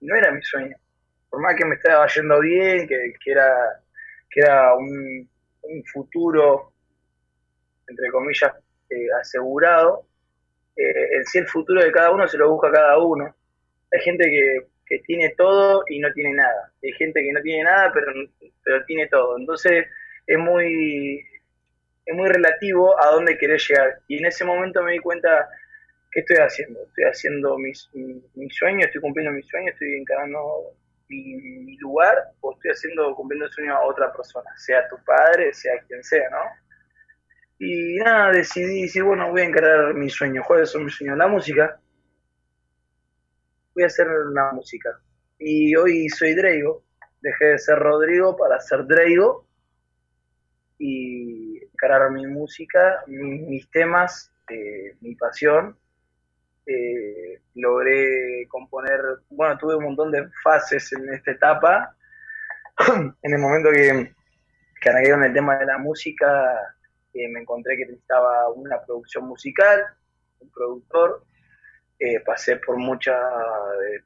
no 0.02 0.16
era 0.16 0.32
mi 0.32 0.42
sueño. 0.42 0.76
Por 1.30 1.42
más 1.42 1.56
que 1.56 1.66
me 1.66 1.76
estaba 1.76 2.08
yendo 2.08 2.40
bien, 2.40 2.88
que, 2.88 3.14
era, 3.26 3.82
que 4.30 4.42
era 4.42 4.76
un, 4.76 5.30
futuro, 5.92 6.74
entre 7.88 8.10
comillas, 8.10 8.52
eh, 8.90 9.08
asegurado, 9.22 10.06
eh, 10.76 11.18
en 11.18 11.26
sí 11.26 11.38
el 11.40 11.48
futuro 11.48 11.84
de 11.84 11.92
cada 11.92 12.12
uno 12.12 12.28
se 12.28 12.38
lo 12.38 12.50
busca 12.50 12.72
cada 12.72 12.98
uno. 12.98 13.36
Hay 13.92 14.00
gente 14.02 14.24
que, 14.30 14.68
que 14.90 15.00
tiene 15.00 15.34
todo 15.38 15.84
y 15.88 16.00
no 16.00 16.12
tiene 16.14 16.34
nada. 16.34 16.72
Hay 16.84 16.92
gente 16.94 17.22
que 17.22 17.32
no 17.32 17.42
tiene 17.42 17.64
nada, 17.64 17.92
pero, 17.94 18.12
pero 18.64 18.84
tiene 18.86 19.08
todo. 19.08 19.38
Entonces 19.38 19.86
es 20.26 20.38
muy, 20.38 21.24
es 22.10 22.16
muy 22.16 22.28
relativo 22.28 23.00
a 23.00 23.12
dónde 23.12 23.38
querés 23.38 23.68
llegar. 23.68 24.00
Y 24.08 24.18
en 24.18 24.26
ese 24.26 24.44
momento 24.44 24.82
me 24.82 24.94
di 24.94 25.00
cuenta, 25.00 25.48
¿qué 26.12 26.22
estoy 26.22 26.38
haciendo? 26.38 26.82
Estoy 26.82 27.04
haciendo 27.04 27.56
mi, 27.60 27.72
sueño, 28.50 28.86
estoy 28.86 29.00
cumpliendo 29.00 29.32
mi 29.32 29.44
sueño, 29.44 29.70
estoy 29.72 29.94
encarando 29.96 30.74
mi, 31.08 31.78
lugar, 31.78 32.18
o 32.42 32.54
estoy 32.54 32.72
haciendo, 32.72 33.14
cumpliendo 33.16 33.46
el 33.46 33.52
sueño 33.52 33.76
a 33.76 33.86
otra 33.86 34.12
persona, 34.12 34.50
sea 34.58 34.88
tu 34.90 34.98
padre, 35.06 35.54
sea 35.54 35.74
quien 35.88 36.04
sea, 36.04 36.28
¿no? 36.32 36.40
Y 37.60 37.98
nada, 37.98 38.32
decidí 38.32 38.84
decir, 38.84 39.04
bueno, 39.04 39.30
voy 39.30 39.42
a 39.42 39.46
encarar 39.46 39.94
mi 39.94 40.10
sueño. 40.10 40.42
¿Cuáles 40.48 40.72
son 40.72 40.86
mis 40.86 40.96
sueños? 40.96 41.18
La 41.18 41.28
música. 41.28 41.80
Voy 43.76 43.84
a 43.84 43.88
hacer 43.88 44.08
una 44.08 44.52
música. 44.54 44.98
Y 45.38 45.76
hoy 45.76 46.10
soy 46.10 46.34
Dreigo. 46.34 46.82
Dejé 47.22 47.46
de 47.46 47.60
ser 47.60 47.78
Rodrigo 47.78 48.36
para 48.36 48.60
ser 48.62 48.88
Dreigo. 48.88 49.46
Y 50.80 51.19
encarar 51.80 52.12
mi 52.12 52.28
música, 52.28 53.04
mis 53.08 53.70
temas, 53.72 54.30
eh, 54.50 54.96
mi 55.02 55.16
pasión. 55.16 55.76
Eh, 56.66 57.40
logré 57.56 58.48
componer, 58.48 59.00
bueno, 59.30 59.58
tuve 59.58 59.76
un 59.76 59.86
montón 59.86 60.12
de 60.12 60.28
fases 60.44 60.92
en 60.94 61.14
esta 61.14 61.32
etapa. 61.32 61.96
en 62.88 63.34
el 63.34 63.40
momento 63.40 63.72
que, 63.72 64.12
que 64.82 65.12
con 65.12 65.24
el 65.24 65.34
tema 65.34 65.58
de 65.58 65.66
la 65.66 65.78
música, 65.78 66.76
eh, 67.14 67.28
me 67.30 67.42
encontré 67.42 67.78
que 67.78 67.86
necesitaba 67.86 68.50
una 68.50 68.82
producción 68.82 69.26
musical, 69.26 69.86
un 70.42 70.50
productor. 70.52 71.24
pasé 72.26 72.56
por, 72.58 72.78
mucha, 72.78 73.18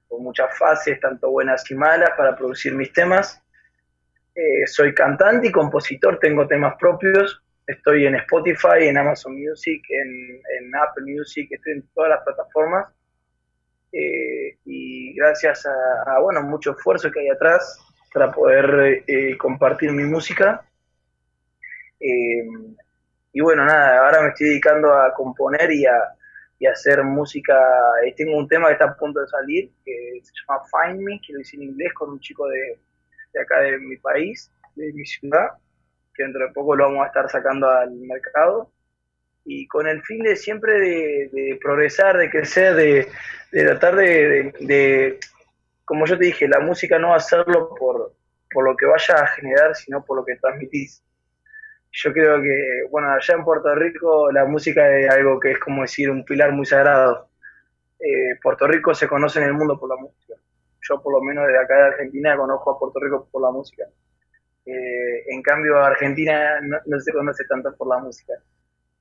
por 0.07 0.19
muchas 0.19 0.57
fases, 0.57 0.99
tanto 0.99 1.29
buenas 1.29 1.69
y 1.69 1.75
malas, 1.75 2.11
para 2.17 2.35
producir 2.35 2.73
mis 2.73 2.91
temas. 2.91 3.39
soy 4.65 4.93
cantante 4.95 5.47
y 5.47 5.51
compositor, 5.51 6.17
tengo 6.19 6.47
temas 6.47 6.75
propios, 6.79 7.42
Estoy 7.65 8.05
en 8.05 8.15
Spotify, 8.15 8.87
en 8.87 8.97
Amazon 8.97 9.35
Music, 9.35 9.81
en, 9.89 10.75
Apple 10.75 11.05
Music, 11.05 11.47
estoy 11.49 11.73
en 11.73 11.87
todas 11.93 12.09
las 12.09 12.23
plataformas. 12.23 12.87
Eh, 13.91 14.57
y 14.65 15.13
gracias 15.13 15.65
a, 15.65 16.19
bueno, 16.19 16.41
mucho 16.41 16.71
esfuerzo 16.71 17.11
que 17.11 17.21
hay 17.21 17.29
atrás 17.29 17.79
para 18.13 18.31
poder 18.31 19.03
eh, 19.07 19.37
compartir 19.37 19.91
mi 19.91 20.03
música. 20.03 20.65
Eh, 21.99 22.43
y 23.31 23.39
bueno, 23.39 23.63
nada, 23.65 24.05
ahora 24.05 24.23
me 24.23 24.29
estoy 24.29 24.47
dedicando 24.49 24.93
a 24.93 25.13
componer 25.13 25.71
y 25.71 25.85
a, 25.85 26.15
hacer 26.71 27.03
música. 27.03 27.57
tengo 28.15 28.37
un 28.37 28.47
tema 28.47 28.67
que 28.67 28.73
está 28.73 28.85
a 28.85 28.95
punto 28.95 29.19
de 29.19 29.27
salir, 29.27 29.69
que 29.83 30.21
se 30.23 30.31
llama 30.47 30.63
Find 30.71 31.01
Me, 31.01 31.19
que 31.19 31.33
lo 31.33 31.41
hice 31.41 31.57
en 31.57 31.63
inglés 31.63 31.93
con 31.93 32.11
un 32.11 32.19
chico 32.21 32.47
de, 32.47 32.79
de 33.33 33.41
acá 33.41 33.59
de 33.59 33.77
mi 33.79 33.97
país, 33.97 34.49
de 34.75 34.93
mi 34.93 35.05
ciudad 35.05 35.49
que 36.13 36.23
dentro 36.23 36.45
de 36.45 36.53
poco 36.53 36.75
lo 36.75 36.85
vamos 36.85 37.03
a 37.03 37.07
estar 37.07 37.29
sacando 37.29 37.69
al 37.69 37.91
mercado, 37.91 38.71
y 39.45 39.67
con 39.67 39.87
el 39.87 40.01
fin 40.03 40.23
de 40.23 40.35
siempre 40.35 40.79
de, 40.79 41.59
progresar, 41.61 42.17
de 42.17 42.29
crecer, 42.29 42.75
de, 42.75 43.07
tratar 43.51 43.95
de, 43.95 45.19
como 45.85 46.05
yo 46.05 46.17
te 46.17 46.25
dije, 46.25 46.47
la 46.47 46.59
música 46.59 46.97
no 46.97 47.13
hacerlo 47.13 47.75
por, 47.77 48.13
por 48.51 48.63
lo 48.65 48.75
que 48.75 48.85
vaya 48.85 49.15
a 49.15 49.27
generar, 49.27 49.75
sino 49.75 50.03
por 50.03 50.17
lo 50.17 50.25
que 50.25 50.37
transmitís. 50.37 51.03
Yo 51.91 52.11
creo 52.11 52.41
que, 52.41 52.83
bueno, 52.89 53.11
allá 53.11 53.35
en 53.35 53.43
Puerto 53.43 53.75
Rico 53.75 54.31
la 54.31 54.45
música 54.45 54.97
es 54.97 55.09
algo 55.09 55.39
que 55.39 55.51
es 55.51 55.59
como 55.59 55.83
decir 55.83 56.09
un 56.09 56.25
pilar 56.25 56.51
muy 56.51 56.65
sagrado. 56.65 57.29
Eh, 57.99 58.39
Puerto 58.41 58.67
Rico 58.67 58.95
se 58.95 59.07
conoce 59.07 59.39
en 59.39 59.45
el 59.45 59.53
mundo 59.53 59.79
por 59.79 59.89
la 59.89 59.97
música. 59.97 60.33
Yo 60.81 61.01
por 61.01 61.13
lo 61.13 61.21
menos 61.21 61.47
de 61.47 61.57
acá 61.57 61.75
de 61.75 61.83
Argentina 61.83 62.35
conozco 62.35 62.71
a 62.71 62.79
Puerto 62.79 62.99
Rico 62.99 63.27
por 63.31 63.41
la 63.41 63.51
música. 63.51 63.83
Eh, 64.65 65.25
en 65.27 65.41
cambio, 65.41 65.77
Argentina 65.77 66.59
no, 66.61 66.99
se 66.99 67.11
conoce 67.11 67.43
tanto 67.45 67.75
por 67.75 67.87
la 67.87 67.97
música. 67.97 68.33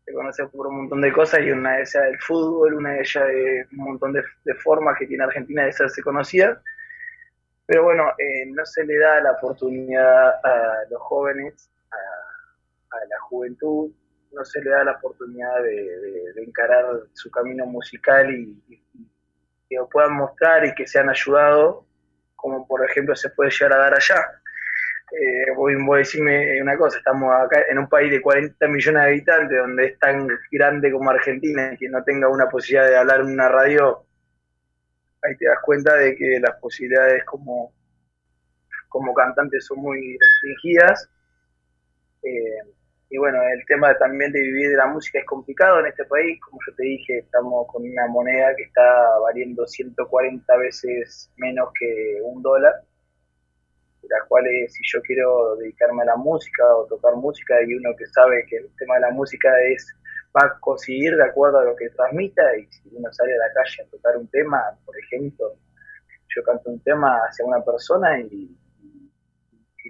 Se 0.04 0.12
conoce 0.12 0.47
por 0.47 0.66
un 0.66 0.78
montón 0.78 1.00
de 1.00 1.12
cosas 1.12 1.40
y 1.40 1.50
una 1.52 1.75
de 1.75 1.83
ellas 1.83 1.95
el 1.95 2.19
fútbol, 2.21 2.75
una 2.75 2.95
de 2.95 3.00
ellas 3.00 3.26
de 3.28 3.66
un 3.73 3.85
montón 3.85 4.12
de, 4.12 4.54
formas 4.57 4.99
que 4.99 5.07
tiene 5.07 5.25
Argentina 5.25 5.62
de 5.62 5.71
hacerse 5.71 6.02
conocida. 6.02 6.61
Pero 7.66 7.85
bueno, 7.85 8.11
eh, 8.19 8.47
no 8.47 8.66
se 8.66 8.85
le 8.85 8.99
da 8.99 9.21
la 9.21 9.33
oportunidad 9.33 10.31
a 10.45 10.85
los 10.90 11.00
jóvenes, 11.00 11.71
a, 11.90 12.97
la 13.09 13.21
juventud, 13.21 13.92
no 14.33 14.45
se 14.45 14.61
le 14.61 14.71
da 14.71 14.85
la 14.85 14.92
oportunidad 14.92 15.62
de, 15.62 16.42
encarar 16.45 16.85
su 17.12 17.31
camino 17.31 17.64
musical 17.66 18.35
y, 18.35 18.61
que 19.69 19.76
lo 19.76 19.88
puedan 19.88 20.14
mostrar 20.14 20.66
y 20.66 20.75
que 20.75 20.87
sean 20.87 21.09
ayudados, 21.09 21.85
como 22.35 22.66
por 22.66 22.85
ejemplo 22.85 23.14
se 23.14 23.31
puede 23.31 23.50
llegar 23.50 23.73
a 23.75 23.78
dar 23.78 23.95
allá 23.95 24.42
eh, 25.12 25.52
voy, 25.54 25.75
a 25.75 25.99
decirme 25.99 26.61
una 26.62 26.76
cosa, 26.78 26.99
estamos 26.99 27.31
acá 27.35 27.62
en 27.71 27.78
un 27.78 27.88
país 27.88 28.11
de 28.11 28.23
40 28.23 28.66
millones 28.69 29.02
de 29.02 29.09
habitantes, 29.09 29.59
donde 29.59 29.87
es 29.87 29.99
tan 29.99 30.26
grande 30.50 30.90
como 30.90 31.11
Argentina, 31.11 31.73
y 31.73 31.76
que 31.76 31.88
no 31.88 32.02
tenga 32.02 32.28
una 32.28 32.49
posibilidad 32.49 32.88
de 32.88 32.97
hablar 32.97 33.21
en 33.21 33.26
una 33.26 33.49
radio, 33.49 34.07
ahí 35.23 35.37
te 35.37 35.47
das 35.47 35.59
cuenta 35.62 35.95
de 35.97 36.16
que 36.16 36.40
las 36.40 36.59
posibilidades 36.61 37.25
como, 37.25 37.73
como 38.88 39.12
cantante 39.12 39.61
son 39.61 39.81
muy 39.81 40.16
restringidas. 40.19 41.11
Eh, 42.23 42.73
y 43.11 43.19
bueno, 43.19 43.38
el 43.42 43.66
tema 43.66 43.95
también 43.99 44.33
de 44.33 44.40
vivir 44.40 44.71
de 44.71 44.76
la 44.76 44.87
música 44.87 45.19
es 45.19 45.26
complicado 45.26 45.81
en 45.81 45.88
este 45.88 46.07
país, 46.07 46.40
como 46.40 46.59
yo 46.66 46.75
te 46.75 46.85
dije, 46.85 47.19
estamos 47.19 47.66
con 47.71 47.83
una 47.83 48.07
moneda 48.07 48.57
que 48.57 48.62
está 48.62 49.19
valiendo 49.21 49.66
140 49.66 50.57
veces 50.57 51.31
menos 51.37 51.69
que 51.78 52.19
un 52.23 52.40
dólar 52.40 52.73
las 54.09 54.27
cuales 54.29 54.73
si 54.73 54.83
yo 54.85 55.01
quiero 55.03 55.57
dedicarme 55.57 56.03
a 56.03 56.07
la 56.07 56.17
música 56.17 56.65
o 56.77 56.87
tocar 56.87 57.15
música 57.17 57.63
y 57.63 57.75
uno 57.75 57.91
que 57.97 58.07
sabe 58.07 58.45
que 58.49 58.57
el 58.57 58.71
tema 58.77 58.97
de 58.97 59.03
la 59.03 59.11
música 59.11 59.49
es 59.69 59.87
va 60.37 60.47
a 60.47 60.59
conseguir 60.61 61.17
de 61.17 61.25
acuerdo 61.25 61.59
a 61.59 61.65
lo 61.65 61.77
que 61.77 61.91
transmita 61.91 62.43
y 62.57 62.67
si 62.67 62.89
uno 62.93 63.13
sale 63.13 63.35
a 63.35 63.39
la 63.39 63.53
calle 63.53 63.83
a 63.83 63.91
tocar 63.91 64.17
un 64.17 64.29
tema, 64.29 64.63
por 64.85 64.99
ejemplo, 64.99 65.53
yo 66.35 66.43
canto 66.43 66.71
un 66.71 66.81
tema 66.83 67.19
hacia 67.29 67.45
una 67.45 67.63
persona 67.63 68.19
y, 68.21 68.57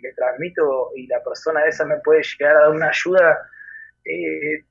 le 0.03 0.13
transmito 0.15 0.91
y 0.97 1.07
la 1.07 1.23
persona 1.23 1.65
esa 1.65 1.85
me 1.85 2.01
puede 2.01 2.23
llegar 2.25 2.57
a 2.57 2.61
dar 2.63 2.71
una 2.71 2.89
ayuda, 2.89 3.39
eh, 4.05 4.65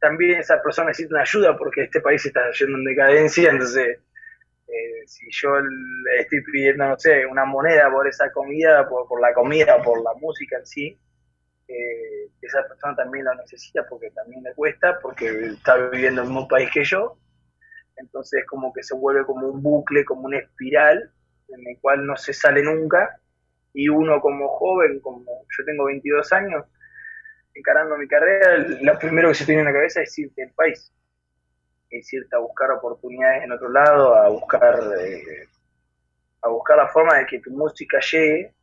también 0.00 0.40
esa 0.40 0.60
persona 0.60 0.88
necesita 0.88 1.14
una 1.14 1.22
ayuda 1.22 1.56
porque 1.56 1.84
este 1.84 2.00
país 2.00 2.26
está 2.26 2.50
yendo 2.50 2.78
en 2.78 2.84
decadencia, 2.84 3.50
entonces 3.50 4.00
eh, 4.68 5.06
si 5.06 5.26
yo 5.30 5.50
estoy 6.18 6.42
pidiendo, 6.44 6.86
no 6.86 6.98
sé, 6.98 7.26
una 7.26 7.44
moneda 7.44 7.90
por 7.90 8.06
esa 8.08 8.30
comida, 8.32 8.88
por, 8.88 9.20
la 9.20 9.34
comida, 9.34 9.82
por 9.82 10.02
la 10.02 10.12
música 10.20 10.58
en 10.58 10.66
sí, 10.66 10.98
eh, 11.68 12.30
esa 12.40 12.66
persona 12.66 12.96
también 12.96 13.24
la 13.24 13.34
necesita 13.34 13.86
porque 13.88 14.10
también 14.10 14.42
le 14.42 14.54
cuesta, 14.54 14.98
porque 15.00 15.26
está 15.46 15.76
viviendo 15.76 16.22
en 16.22 16.36
un 16.36 16.48
país 16.48 16.70
que 16.72 16.84
yo. 16.84 17.18
Entonces 17.96 18.44
como 18.46 18.72
que 18.72 18.82
se 18.82 18.94
vuelve 18.94 19.24
como 19.24 19.48
un 19.48 19.62
bucle, 19.62 20.04
como 20.04 20.22
una 20.22 20.38
espiral 20.38 21.10
en 21.48 21.68
el 21.68 21.78
cual 21.80 22.06
no 22.06 22.16
se 22.16 22.32
sale 22.32 22.62
nunca. 22.62 23.18
Y 23.74 23.88
uno 23.88 24.20
como 24.20 24.48
joven, 24.48 25.00
como 25.00 25.24
yo 25.24 25.64
tengo 25.64 25.84
22 25.86 26.32
años, 26.32 26.66
encarando 27.54 27.96
mi 27.96 28.06
carrera, 28.06 28.58
lo 28.80 28.98
primero 28.98 29.28
que 29.28 29.34
se 29.34 29.46
tiene 29.46 29.60
en 29.60 29.66
la 29.66 29.72
cabeza 29.72 30.02
es 30.02 30.18
irte 30.18 30.42
del 30.42 30.52
país 30.52 30.92
es 31.92 32.12
irte 32.12 32.34
a 32.34 32.38
buscar 32.38 32.70
oportunidades 32.70 33.44
en 33.44 33.52
otro 33.52 33.68
lado, 33.68 34.14
a 34.14 34.28
buscar, 34.30 34.80
eh, 34.98 35.46
a 36.40 36.48
buscar 36.48 36.78
la 36.78 36.88
forma 36.88 37.18
de 37.18 37.26
que 37.26 37.38
tu 37.40 37.50
música 37.50 37.98
llegue, 38.00 38.54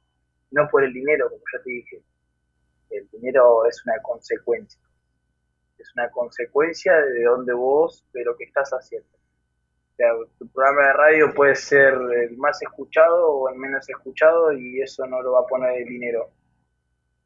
no 0.51 0.67
por 0.67 0.83
el 0.83 0.91
dinero, 0.91 1.29
como 1.29 1.43
ya 1.53 1.63
te 1.63 1.69
dije. 1.69 2.01
El 2.89 3.07
dinero 3.11 3.65
es 3.67 3.85
una 3.85 4.01
consecuencia. 4.01 4.81
Es 5.77 5.93
una 5.95 6.09
consecuencia 6.09 6.93
de 6.93 7.23
donde 7.23 7.53
vos, 7.53 8.03
de 8.13 8.23
lo 8.23 8.35
que 8.35 8.45
estás 8.45 8.71
haciendo. 8.71 9.07
O 9.93 9.95
sea, 9.95 10.11
tu 10.39 10.47
programa 10.49 10.87
de 10.87 10.93
radio 10.93 11.33
puede 11.33 11.55
ser 11.55 11.93
el 11.93 12.35
más 12.37 12.59
escuchado 12.63 13.29
o 13.29 13.49
el 13.49 13.59
menos 13.59 13.87
escuchado 13.87 14.51
y 14.53 14.81
eso 14.81 15.05
no 15.05 15.21
lo 15.21 15.33
va 15.33 15.41
a 15.41 15.45
poner 15.45 15.77
el 15.77 15.85
dinero. 15.85 16.31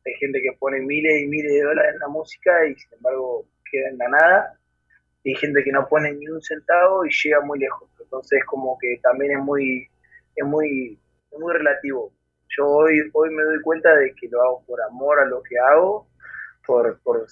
Hay 0.06 0.14
gente 0.16 0.42
que 0.42 0.58
pone 0.60 0.82
miles 0.82 1.22
y 1.22 1.28
miles 1.28 1.54
de 1.54 1.62
dólares 1.62 1.94
en 1.94 2.00
la 2.00 2.08
música 2.10 2.66
y 2.68 2.76
sin 2.76 2.94
embargo 2.96 3.46
queda 3.72 3.90
en 3.90 3.98
la 3.98 4.10
nada. 4.10 4.60
Y 5.24 5.30
hay 5.30 5.36
gente 5.36 5.64
que 5.64 5.72
no 5.72 5.88
pone 5.88 6.12
ni 6.14 6.28
un 6.28 6.42
centavo 6.42 7.06
y 7.06 7.10
llega 7.12 7.42
muy 7.42 7.60
lejos. 7.60 7.90
Entonces 8.00 8.44
como 8.46 8.78
que 8.78 9.00
también 9.02 9.38
es 9.38 9.40
muy, 9.40 9.88
es 10.36 10.46
muy, 10.46 11.00
muy 11.38 11.54
relativo. 11.54 12.12
Yo 12.58 12.68
hoy, 12.68 13.10
hoy 13.14 13.30
me 13.32 13.44
doy 13.44 13.62
cuenta 13.62 13.96
de 13.96 14.14
que 14.14 14.28
lo 14.28 14.42
hago 14.42 14.64
por 14.66 14.82
amor 14.82 15.20
a 15.20 15.26
lo 15.26 15.42
que 15.42 15.58
hago, 15.58 16.08
por, 16.66 17.00
por, 17.02 17.26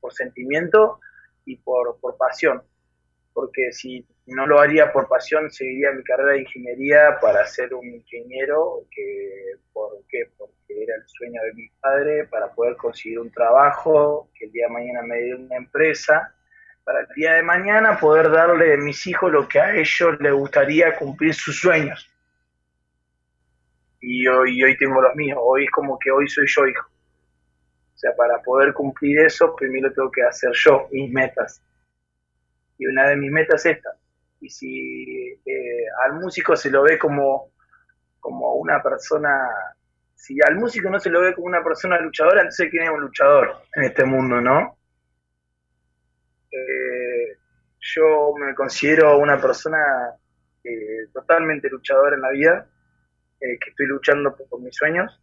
por 0.00 0.12
sentimiento 0.12 1.00
y 1.44 1.56
por, 1.56 1.98
por 2.00 2.16
pasión. 2.16 2.62
Porque 3.32 3.72
si 3.72 4.06
no 4.26 4.46
lo 4.46 4.60
haría 4.60 4.92
por 4.92 5.08
pasión, 5.08 5.50
seguiría 5.50 5.92
mi 5.92 6.04
carrera 6.04 6.32
de 6.32 6.42
ingeniería 6.42 7.18
para 7.20 7.46
ser 7.46 7.74
un 7.74 7.86
ingeniero, 7.86 8.84
que, 8.90 9.54
¿por 9.72 9.92
qué? 10.08 10.30
Porque 10.36 10.82
era 10.82 10.94
el 10.96 11.02
sueño 11.06 11.42
de 11.42 11.54
mi 11.54 11.68
padre, 11.80 12.26
para 12.26 12.52
poder 12.52 12.76
conseguir 12.76 13.18
un 13.18 13.30
trabajo, 13.30 14.28
que 14.34 14.46
el 14.46 14.52
día 14.52 14.66
de 14.66 14.72
mañana 14.72 15.02
me 15.02 15.16
dé 15.20 15.34
una 15.34 15.56
empresa, 15.56 16.34
para 16.90 17.02
el 17.02 17.14
día 17.14 17.34
de 17.34 17.42
mañana 17.44 18.00
poder 18.00 18.32
darle 18.32 18.74
a 18.74 18.76
mis 18.76 19.06
hijos 19.06 19.30
lo 19.30 19.46
que 19.46 19.60
a 19.60 19.76
ellos 19.76 20.18
les 20.18 20.32
gustaría 20.32 20.96
cumplir 20.96 21.32
sus 21.32 21.60
sueños. 21.60 22.10
Y 24.00 24.26
hoy, 24.26 24.60
hoy 24.64 24.76
tengo 24.76 25.00
los 25.00 25.14
míos, 25.14 25.38
hoy 25.40 25.66
es 25.66 25.70
como 25.70 25.96
que 26.00 26.10
hoy 26.10 26.26
soy 26.26 26.46
yo 26.48 26.66
hijo. 26.66 26.84
O 27.94 27.96
sea, 27.96 28.10
para 28.16 28.42
poder 28.42 28.72
cumplir 28.72 29.20
eso, 29.20 29.54
primero 29.54 29.92
tengo 29.92 30.10
que 30.10 30.24
hacer 30.24 30.50
yo 30.52 30.88
mis 30.90 31.12
metas. 31.12 31.62
Y 32.76 32.86
una 32.86 33.08
de 33.08 33.14
mis 33.14 33.30
metas 33.30 33.64
es 33.64 33.76
esta. 33.76 33.90
Y 34.40 34.50
si 34.50 35.40
eh, 35.46 35.84
al 36.04 36.14
músico 36.14 36.56
se 36.56 36.72
lo 36.72 36.82
ve 36.82 36.98
como, 36.98 37.52
como 38.18 38.54
una 38.54 38.82
persona, 38.82 39.48
si 40.16 40.38
al 40.44 40.56
músico 40.56 40.90
no 40.90 40.98
se 40.98 41.10
lo 41.10 41.20
ve 41.20 41.34
como 41.36 41.46
una 41.46 41.62
persona 41.62 42.00
luchadora, 42.00 42.40
entonces 42.40 42.68
¿quién 42.68 42.82
es 42.82 42.90
un 42.90 43.02
luchador 43.02 43.62
en 43.76 43.84
este 43.84 44.04
mundo, 44.04 44.40
no? 44.40 44.79
Eh, 46.50 47.36
yo 47.80 48.34
me 48.38 48.54
considero 48.54 49.18
una 49.18 49.40
persona 49.40 49.78
eh, 50.64 51.06
totalmente 51.12 51.68
luchadora 51.68 52.16
en 52.16 52.22
la 52.22 52.30
vida, 52.30 52.66
eh, 53.40 53.58
que 53.58 53.70
estoy 53.70 53.86
luchando 53.86 54.34
por, 54.36 54.60
mis 54.60 54.76
sueños. 54.76 55.20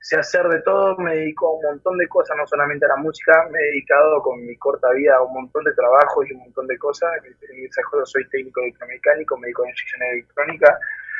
sé 0.00 0.16
hacer 0.16 0.46
de 0.48 0.60
todo, 0.62 0.96
me 0.98 1.16
dedico 1.16 1.48
a 1.48 1.52
un 1.54 1.62
montón 1.62 1.96
de 1.98 2.06
cosas, 2.06 2.36
no 2.36 2.46
solamente 2.46 2.84
a 2.84 2.88
la 2.88 2.96
música, 2.96 3.48
me 3.50 3.58
he 3.58 3.70
dedicado 3.70 4.22
con 4.22 4.44
mi 4.44 4.56
corta 4.56 4.92
vida 4.92 5.16
a 5.16 5.22
un 5.22 5.32
montón 5.32 5.64
de 5.64 5.72
trabajo 5.72 6.22
y 6.24 6.32
un 6.32 6.40
montón 6.40 6.66
de 6.66 6.78
cosas. 6.78 7.10
En 7.24 7.56
mi 7.56 7.68
soy 8.04 8.28
técnico 8.28 8.60
electromecánico, 8.60 9.38
me 9.38 9.46
dedico 9.46 9.62
a 9.62 9.66
inyección 9.66 10.02
electrónica, 10.02 10.78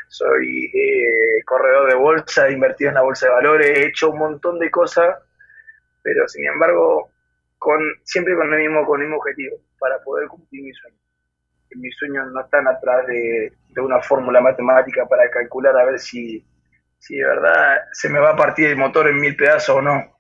soy 0.09 0.71
corredor 1.47 1.89
de 1.89 1.97
bolsa, 1.97 2.49
he 2.49 2.53
invertido 2.53 2.91
en 2.91 2.97
la 2.97 3.03
bolsa 3.03 3.27
de 3.27 3.33
valores, 3.33 3.79
he 3.79 3.87
hecho 3.87 4.11
un 4.11 4.19
montón 4.19 4.59
de 4.59 4.71
cosas, 4.71 5.17
pero 6.03 6.29
sin 6.29 6.47
embargo 6.47 7.11
con 7.67 7.83
siempre 8.05 8.37
con 8.37 8.55
el 8.55 8.61
mismo 8.61 8.87
con 8.87 9.01
el 9.01 9.09
mismo 9.09 9.19
objetivo 9.19 9.57
para 9.81 9.99
poder 10.05 10.29
cumplir 10.29 10.63
mis 10.63 10.79
sueños 10.79 11.01
mis 11.75 11.97
sueños 11.97 12.31
no 12.33 12.43
están 12.43 12.69
atrás 12.69 13.09
de, 13.09 13.53
una 13.79 14.01
fórmula 14.01 14.41
matemática 14.41 15.05
para 15.05 15.29
calcular 15.29 15.77
a 15.77 15.85
ver 15.85 15.99
si, 15.99 16.47
si 17.01 17.17
de 17.17 17.27
verdad 17.27 17.79
se 17.93 18.09
me 18.09 18.21
va 18.21 18.31
a 18.31 18.37
partir 18.37 18.69
el 18.69 18.77
motor 18.77 19.09
en 19.09 19.17
mil 19.17 19.37
pedazos 19.37 19.77
o 19.77 19.83
no. 19.83 20.17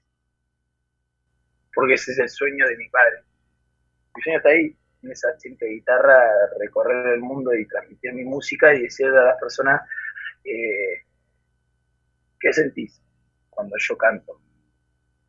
Porque 1.73 1.95
ese 1.95 2.13
es 2.13 2.19
el 2.19 2.29
sueño 2.29 2.67
de 2.67 2.77
mi 2.77 2.89
padre. 2.89 3.23
Mi 4.17 4.23
sueño 4.23 4.39
está 4.39 4.51
ahí 4.51 4.77
en 5.05 5.13
esa 5.13 5.39
simple 5.39 5.69
guitarra 5.69 6.19
recorrer 6.59 7.15
el 7.15 7.21
mundo 7.21 7.55
y 7.55 7.67
transmitir 7.67 8.13
mi 8.13 8.25
música 8.25 8.75
y 8.75 8.83
decirle 8.83 9.19
a 9.19 9.25
las 9.25 9.41
personas 9.41 9.81
eh, 10.45 11.05
qué 12.41 12.53
sentís 12.53 13.01
cuando 13.49 13.77
yo 13.79 13.97
canto 13.97 14.39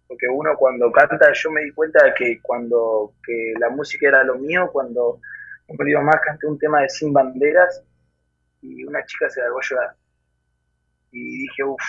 porque 0.08 0.28
uno 0.28 0.56
cuando 0.58 0.92
canta, 0.92 1.32
yo 1.34 1.52
me 1.52 1.64
di 1.64 1.72
cuenta 1.72 2.14
que 2.14 2.40
cuando 2.42 3.14
que 3.26 3.54
la 3.60 3.70
música 3.70 4.08
era 4.08 4.24
lo 4.24 4.36
mío, 4.36 4.70
cuando 4.72 5.20
un 5.68 5.78
periodo 5.78 6.04
más 6.04 6.22
canté 6.22 6.48
un 6.48 6.58
tema 6.58 6.82
de 6.82 6.90
Sin 6.90 7.12
Banderas 7.12 7.84
y 8.62 8.84
una 8.86 9.06
chica 9.06 9.30
se 9.30 9.42
largó 9.42 9.60
a 9.60 9.64
llorar. 9.64 9.96
Y 11.12 11.42
dije, 11.42 11.64
uff, 11.64 11.82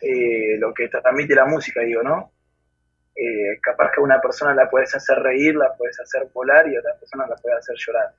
eh, 0.00 0.56
lo 0.58 0.72
que 0.72 0.88
transmite 0.88 1.34
la 1.34 1.44
música, 1.44 1.82
digo, 1.82 2.02
¿no? 2.02 2.32
Eh, 3.14 3.58
capaz 3.60 3.92
que 3.92 4.00
una 4.00 4.20
persona 4.20 4.54
la 4.54 4.70
puedes 4.70 4.94
hacer 4.94 5.18
reír, 5.18 5.54
la 5.54 5.74
puedes 5.76 6.00
hacer 6.00 6.28
volar 6.32 6.66
y 6.68 6.76
otra 6.76 6.94
persona 6.98 7.26
la 7.26 7.36
puedes 7.36 7.58
hacer 7.58 7.76
llorar. 7.76 8.14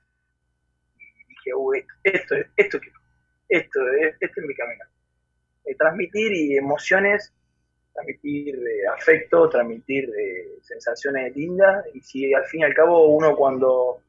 Y 0.96 1.28
dije, 1.28 1.54
uff, 1.54 1.74
esto, 2.04 2.36
esto, 2.56 2.78
esto, 2.78 2.78
esto, 3.48 3.80
este 4.20 4.40
es 4.40 4.46
mi 4.46 4.54
camino. 4.54 4.84
Eh, 5.64 5.74
transmitir 5.74 6.32
y 6.32 6.56
emociones 6.56 7.32
transmitir 7.94 8.56
eh, 8.56 8.86
afecto, 8.88 9.48
transmitir 9.48 10.10
eh, 10.18 10.58
sensaciones 10.62 11.34
lindas. 11.34 11.86
Y 11.94 12.00
si 12.00 12.34
al 12.34 12.44
fin 12.46 12.60
y 12.60 12.64
al 12.64 12.74
cabo 12.74 13.06
uno 13.06 13.36
cuando, 13.36 14.00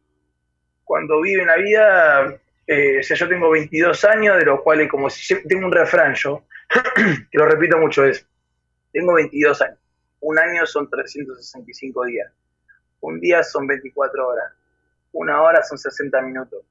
cuando 0.84 1.22
vive 1.22 1.46
la 1.46 1.56
vida, 1.58 2.36
eh, 2.68 3.00
o 3.00 3.04
sea, 3.04 3.16
yo 3.16 3.30
tengo 3.30 3.50
22 3.52 4.04
años, 4.06 4.38
de 4.38 4.46
los 4.46 4.62
cuales 4.62 4.90
como 4.90 5.10
si 5.10 5.36
tengo 5.44 5.68
un 5.68 5.72
refrán 5.72 6.16
yo, 6.16 6.44
que 7.32 7.38
lo 7.38 7.46
repito 7.46 7.78
mucho 7.78 8.04
es, 8.04 8.26
tengo 8.92 9.14
22 9.14 9.62
años, 9.62 9.78
un 10.22 10.40
año 10.40 10.66
son 10.66 10.90
365 10.90 12.06
días, 12.06 12.32
un 13.02 13.20
día 13.20 13.44
son 13.44 13.68
24 13.68 14.28
horas, 14.28 14.52
una 15.14 15.42
hora 15.44 15.62
son 15.62 15.78
60 15.78 16.22
minutos, 16.24 16.64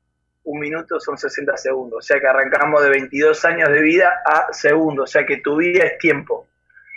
un 0.43 0.59
minuto 0.59 0.99
son 0.99 1.17
60 1.17 1.57
segundos, 1.59 1.99
o 1.99 2.03
sea 2.03 2.19
que 2.19 2.27
arrancamos 2.27 2.83
de 2.83 2.91
22 2.91 3.45
años 3.45 3.69
de 3.71 3.81
vida 3.81 4.21
a 4.27 4.53
segundos, 4.53 5.11
o 5.11 5.13
sea 5.13 5.25
que 5.25 5.37
tu 5.37 5.57
vida 5.57 5.85
es 5.85 5.99
tiempo 5.99 6.49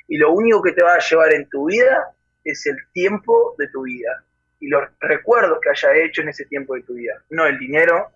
y 0.08 0.18
lo 0.18 0.32
único 0.32 0.62
que 0.62 0.72
te 0.72 0.84
va 0.84 0.96
a 0.96 1.00
llevar 1.00 1.34
en 1.34 1.50
tu 1.50 1.66
vida 1.66 2.16
es 2.44 2.66
el 2.66 2.78
tiempo 2.94 3.56
de 3.58 3.68
tu 3.68 3.84
vida 3.84 4.24
y 4.60 4.68
los 4.68 4.84
recuerdos 5.00 5.60
que 5.62 5.70
haya 5.70 6.04
hecho 6.04 6.22
en 6.22 6.30
ese 6.30 6.46
tiempo 6.46 6.76
de 6.76 6.84
tu 6.84 6.94
vida. 6.94 7.22
No 7.30 7.46
el 7.46 7.60
dinero, 7.60 8.12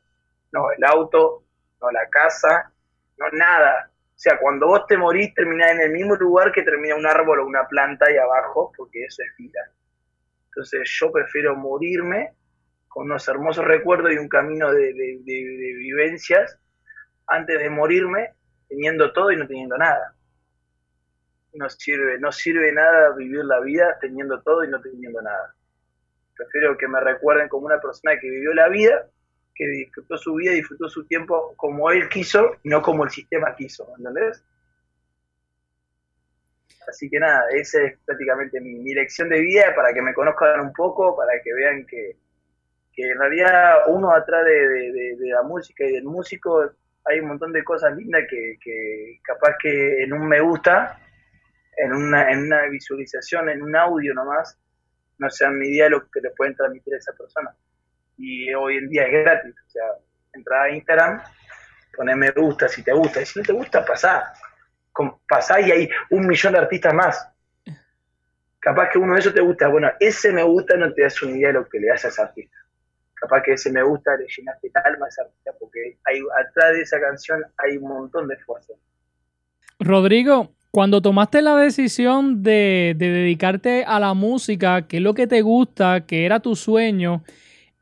no 0.51 0.71
el 0.71 0.83
auto, 0.83 1.43
no 1.81 1.91
la 1.91 2.07
casa, 2.09 2.71
no 3.17 3.25
nada. 3.33 3.89
O 3.91 4.19
sea, 4.21 4.37
cuando 4.39 4.67
vos 4.67 4.87
te 4.87 4.97
morís, 4.97 5.33
terminás 5.33 5.71
en 5.71 5.81
el 5.81 5.91
mismo 5.91 6.15
lugar 6.15 6.51
que 6.51 6.63
termina 6.63 6.95
un 6.95 7.05
árbol 7.05 7.39
o 7.39 7.45
una 7.45 7.67
planta 7.67 8.05
ahí 8.07 8.17
abajo, 8.17 8.71
porque 8.75 9.03
eso 9.03 9.21
es 9.23 9.35
vida. 9.37 9.59
Entonces 10.47 10.89
yo 10.99 11.11
prefiero 11.11 11.55
morirme 11.55 12.33
con 12.87 13.05
unos 13.05 13.27
hermosos 13.27 13.65
recuerdos 13.65 14.11
y 14.13 14.17
un 14.17 14.29
camino 14.29 14.71
de, 14.71 14.93
de 14.93 15.23
vivencias 15.23 16.57
antes 17.27 17.59
de 17.59 17.69
morirme 17.69 18.33
teniendo 18.67 19.11
todo 19.13 19.31
y 19.31 19.37
no 19.37 19.47
teniendo 19.47 19.77
nada 19.77 20.15
no 21.53 21.69
sirve, 21.69 22.19
no 22.19 22.31
sirve 22.31 22.71
nada 22.71 23.13
vivir 23.15 23.43
la 23.45 23.59
vida 23.59 23.97
teniendo 23.99 24.41
todo 24.41 24.63
y 24.63 24.69
no 24.69 24.81
teniendo 24.81 25.21
nada. 25.21 25.53
Prefiero 26.35 26.77
que 26.77 26.87
me 26.87 26.99
recuerden 26.99 27.49
como 27.49 27.65
una 27.65 27.79
persona 27.79 28.17
que 28.19 28.29
vivió 28.29 28.53
la 28.53 28.69
vida, 28.69 29.07
que 29.53 29.67
disfrutó 29.67 30.17
su 30.17 30.35
vida, 30.35 30.53
disfrutó 30.53 30.89
su 30.89 31.05
tiempo 31.05 31.53
como 31.55 31.91
él 31.91 32.09
quiso 32.09 32.57
y 32.63 32.69
no 32.69 32.81
como 32.81 33.03
el 33.03 33.09
sistema 33.09 33.55
quiso, 33.55 33.93
¿entendés? 33.97 34.43
Así 36.87 37.09
que 37.09 37.19
nada, 37.19 37.49
esa 37.51 37.81
es 37.83 37.99
prácticamente 38.05 38.59
mi, 38.59 38.93
lección 38.93 39.29
de 39.29 39.39
vida 39.39 39.73
para 39.75 39.93
que 39.93 40.01
me 40.01 40.13
conozcan 40.13 40.59
un 40.61 40.73
poco, 40.73 41.15
para 41.15 41.33
que 41.43 41.53
vean 41.53 41.85
que, 41.85 42.17
en 42.97 43.19
realidad 43.19 43.87
uno 43.87 44.13
atrás 44.13 44.45
de, 44.45 45.15
la 45.19 45.41
música 45.41 45.83
y 45.83 45.93
del 45.93 46.03
músico 46.03 46.69
hay 47.05 47.19
un 47.19 47.29
montón 47.29 47.51
de 47.51 47.63
cosas 47.63 47.95
lindas 47.95 48.23
que, 48.29 48.59
que 48.63 49.19
capaz 49.23 49.55
que 49.59 50.03
en 50.03 50.13
un 50.13 50.27
me 50.27 50.39
gusta 50.39 51.00
en 51.77 51.93
una, 51.93 52.31
en 52.31 52.43
una 52.43 52.67
visualización, 52.67 53.49
en 53.49 53.61
un 53.61 53.75
audio 53.75 54.13
nomás, 54.13 54.57
no 55.17 55.29
sean 55.29 55.57
mi 55.57 55.77
lo 55.89 56.09
que 56.09 56.19
le 56.21 56.31
pueden 56.31 56.55
transmitir 56.55 56.95
a 56.95 56.97
esa 56.97 57.13
persona. 57.13 57.55
Y 58.17 58.53
hoy 58.53 58.77
en 58.77 58.89
día 58.89 59.05
es 59.05 59.11
gratis, 59.11 59.55
o 59.67 59.69
sea, 59.69 59.83
entra 60.33 60.63
a 60.63 60.69
Instagram, 60.69 61.21
poner 61.95 62.15
me 62.15 62.31
gusta 62.31 62.67
si 62.67 62.83
te 62.83 62.91
gusta, 62.91 63.21
y 63.21 63.25
si 63.25 63.39
no 63.39 63.45
te 63.45 63.53
gusta, 63.53 63.85
pasá. 63.85 64.33
Pasá 65.27 65.61
y 65.61 65.71
hay 65.71 65.89
un 66.09 66.27
millón 66.27 66.53
de 66.53 66.59
artistas 66.59 66.93
más. 66.93 67.27
Capaz 68.59 68.89
que 68.89 68.99
uno 68.99 69.13
de 69.13 69.21
esos 69.21 69.33
te 69.33 69.41
gusta, 69.41 69.67
bueno, 69.67 69.89
ese 69.99 70.31
me 70.31 70.43
gusta 70.43 70.75
no 70.75 70.93
te 70.93 71.03
das 71.03 71.21
una 71.23 71.37
idea 71.37 71.47
de 71.47 71.53
lo 71.53 71.69
que 71.69 71.79
le 71.79 71.87
das 71.87 72.05
a 72.05 72.09
ese 72.09 72.21
artista. 72.21 72.57
Capaz 73.15 73.41
que 73.43 73.53
ese 73.53 73.71
me 73.71 73.81
gusta 73.83 74.15
le 74.17 74.27
llenaste 74.27 74.67
el 74.67 74.73
alma 74.83 75.05
a 75.05 75.09
ese 75.09 75.21
artista, 75.21 75.51
porque 75.59 75.97
hay, 76.05 76.21
atrás 76.45 76.73
de 76.73 76.81
esa 76.81 76.99
canción 76.99 77.43
hay 77.57 77.77
un 77.77 77.89
montón 77.89 78.27
de 78.27 78.35
esfuerzo. 78.35 78.73
Rodrigo, 79.79 80.51
cuando 80.71 81.01
tomaste 81.01 81.41
la 81.41 81.57
decisión 81.57 82.43
de, 82.43 82.95
dedicarte 82.97 83.83
a 83.83 83.99
la 83.99 84.13
música, 84.13 84.87
que 84.87 84.97
es 84.97 85.03
lo 85.03 85.13
que 85.13 85.27
te 85.27 85.41
gusta, 85.41 86.05
que 86.05 86.25
era 86.25 86.39
tu 86.39 86.55
sueño, 86.55 87.23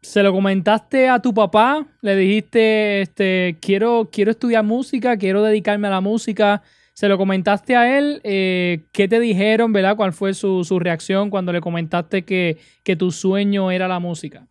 ¿se 0.02 0.24
lo 0.24 0.34
comentaste 0.34 1.08
a 1.08 1.20
tu 1.20 1.32
papá? 1.32 1.86
¿Le 2.02 2.16
dijiste, 2.16 3.02
este, 3.02 3.58
quiero, 3.62 4.10
quiero 4.12 4.32
estudiar 4.32 4.64
música, 4.64 5.18
quiero 5.18 5.44
dedicarme 5.44 5.88
a 5.88 5.92
la 5.92 6.02
música? 6.02 6.64
¿Se 6.94 7.08
lo 7.08 7.18
comentaste 7.18 7.76
a 7.76 7.98
él? 8.00 8.22
Eh, 8.24 8.80
¿Qué 8.92 9.08
te 9.08 9.20
dijeron, 9.20 9.72
verdad? 9.72 9.96
¿Cuál 9.96 10.12
fue 10.12 10.34
su, 10.34 10.80
reacción 10.80 11.30
cuando 11.30 11.54
le 11.54 11.62
comentaste 11.62 12.24
que, 12.24 12.58
tu 12.98 13.12
sueño 13.12 13.70
era 13.70 13.88
la 13.88 14.00
música? 14.00 14.48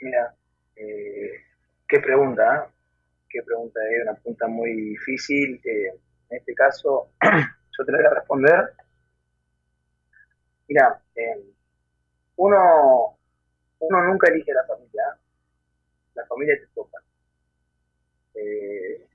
Mira, 0.00 0.34
eh, 0.76 1.32
qué 1.88 1.98
pregunta, 1.98 2.42
¿eh? 2.56 2.72
qué 3.28 3.42
pregunta, 3.42 3.80
es 3.90 4.02
una 4.04 4.14
pregunta 4.14 4.46
muy 4.46 4.72
difícil. 4.72 5.54
este 5.54 5.81
caso, 6.62 7.10
yo 7.78 7.84
te 7.84 7.92
la 7.92 7.98
voy 7.98 8.06
a 8.06 8.14
responder. 8.14 8.72
Mira, 10.68 11.02
uno, 12.36 13.18
uno 13.78 14.04
nunca 14.04 14.30
elige 14.30 14.52
la 14.52 14.64
familia, 14.64 15.04
la 16.14 16.26
familia 16.26 16.56
te 16.58 16.66
toca. 16.74 16.98
Eh, 18.34 19.06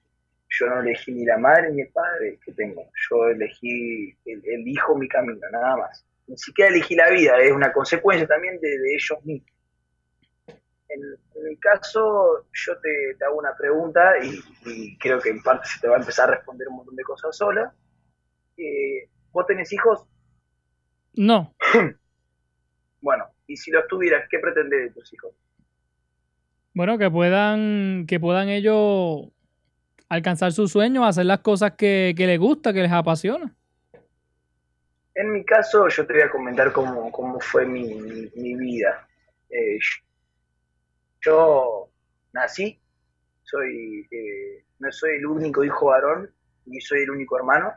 yo 0.49 0.67
no 0.67 0.81
elegí 0.81 1.11
ni 1.13 1.25
la 1.25 1.37
madre 1.37 1.71
ni 1.71 1.81
el 1.81 1.89
padre 1.89 2.39
que 2.43 2.51
tengo, 2.53 2.89
yo 3.09 3.27
elegí, 3.27 4.15
el, 4.25 4.41
elijo 4.45 4.95
mi 4.95 5.07
camino, 5.07 5.49
nada 5.51 5.75
más. 5.77 6.05
Ni 6.27 6.37
siquiera 6.37 6.69
elegí 6.69 6.95
la 6.95 7.09
vida, 7.09 7.37
es 7.39 7.51
una 7.51 7.71
consecuencia 7.71 8.27
también 8.27 8.59
de, 8.59 8.69
ellos 8.93 9.23
mismos. 9.23 9.56
En, 10.89 11.01
mi 11.43 11.57
caso, 11.57 12.45
yo 12.53 12.77
te, 12.79 13.23
hago 13.25 13.37
una 13.37 13.55
pregunta 13.55 14.13
y, 14.23 14.97
creo 14.97 15.19
que 15.19 15.29
en 15.29 15.41
parte 15.43 15.67
se 15.67 15.79
te 15.79 15.87
va 15.87 15.95
a 15.95 15.99
empezar 15.99 16.29
a 16.29 16.35
responder 16.35 16.67
un 16.67 16.77
montón 16.77 16.95
de 16.95 17.03
cosas 17.03 17.35
sola. 17.35 17.73
Eh, 18.57 19.09
¿Vos 19.31 19.45
tenés 19.45 19.71
hijos? 19.73 20.05
No. 21.13 21.53
bueno, 23.01 23.25
y 23.47 23.57
si 23.57 23.71
los 23.71 23.87
tuvieras, 23.87 24.27
¿qué 24.29 24.39
pretendés 24.39 24.83
de 24.83 24.89
tus 24.91 25.13
hijos? 25.13 25.33
Bueno, 26.73 26.97
que 26.97 27.09
puedan, 27.09 28.05
que 28.07 28.19
puedan 28.19 28.49
ellos 28.49 29.29
alcanzar 30.09 30.51
sus 30.51 30.71
sueños, 30.71 31.05
hacer 31.05 31.25
las 31.25 31.39
cosas 31.39 31.73
que, 31.73 32.13
les 32.15 32.39
gusta, 32.39 32.73
que 32.73 32.81
les 32.81 32.91
apasiona. 32.91 33.53
En 35.15 35.31
mi 35.31 35.43
caso, 35.43 35.87
yo 35.87 36.05
te 36.05 36.13
voy 36.13 36.21
a 36.21 36.29
comentar 36.29 36.71
cómo, 36.71 37.39
fue 37.39 37.65
mi, 37.65 38.29
vida. 38.35 39.07
Eh, 39.49 39.79
yo 41.21 41.89
nací, 42.33 42.79
soy 43.43 44.07
eh, 44.11 44.63
no 44.79 44.91
soy 44.91 45.17
el 45.17 45.25
único 45.25 45.63
hijo 45.63 45.87
varón, 45.87 46.29
ni 46.65 46.79
soy 46.81 47.03
el 47.03 47.11
único 47.11 47.37
hermano. 47.37 47.73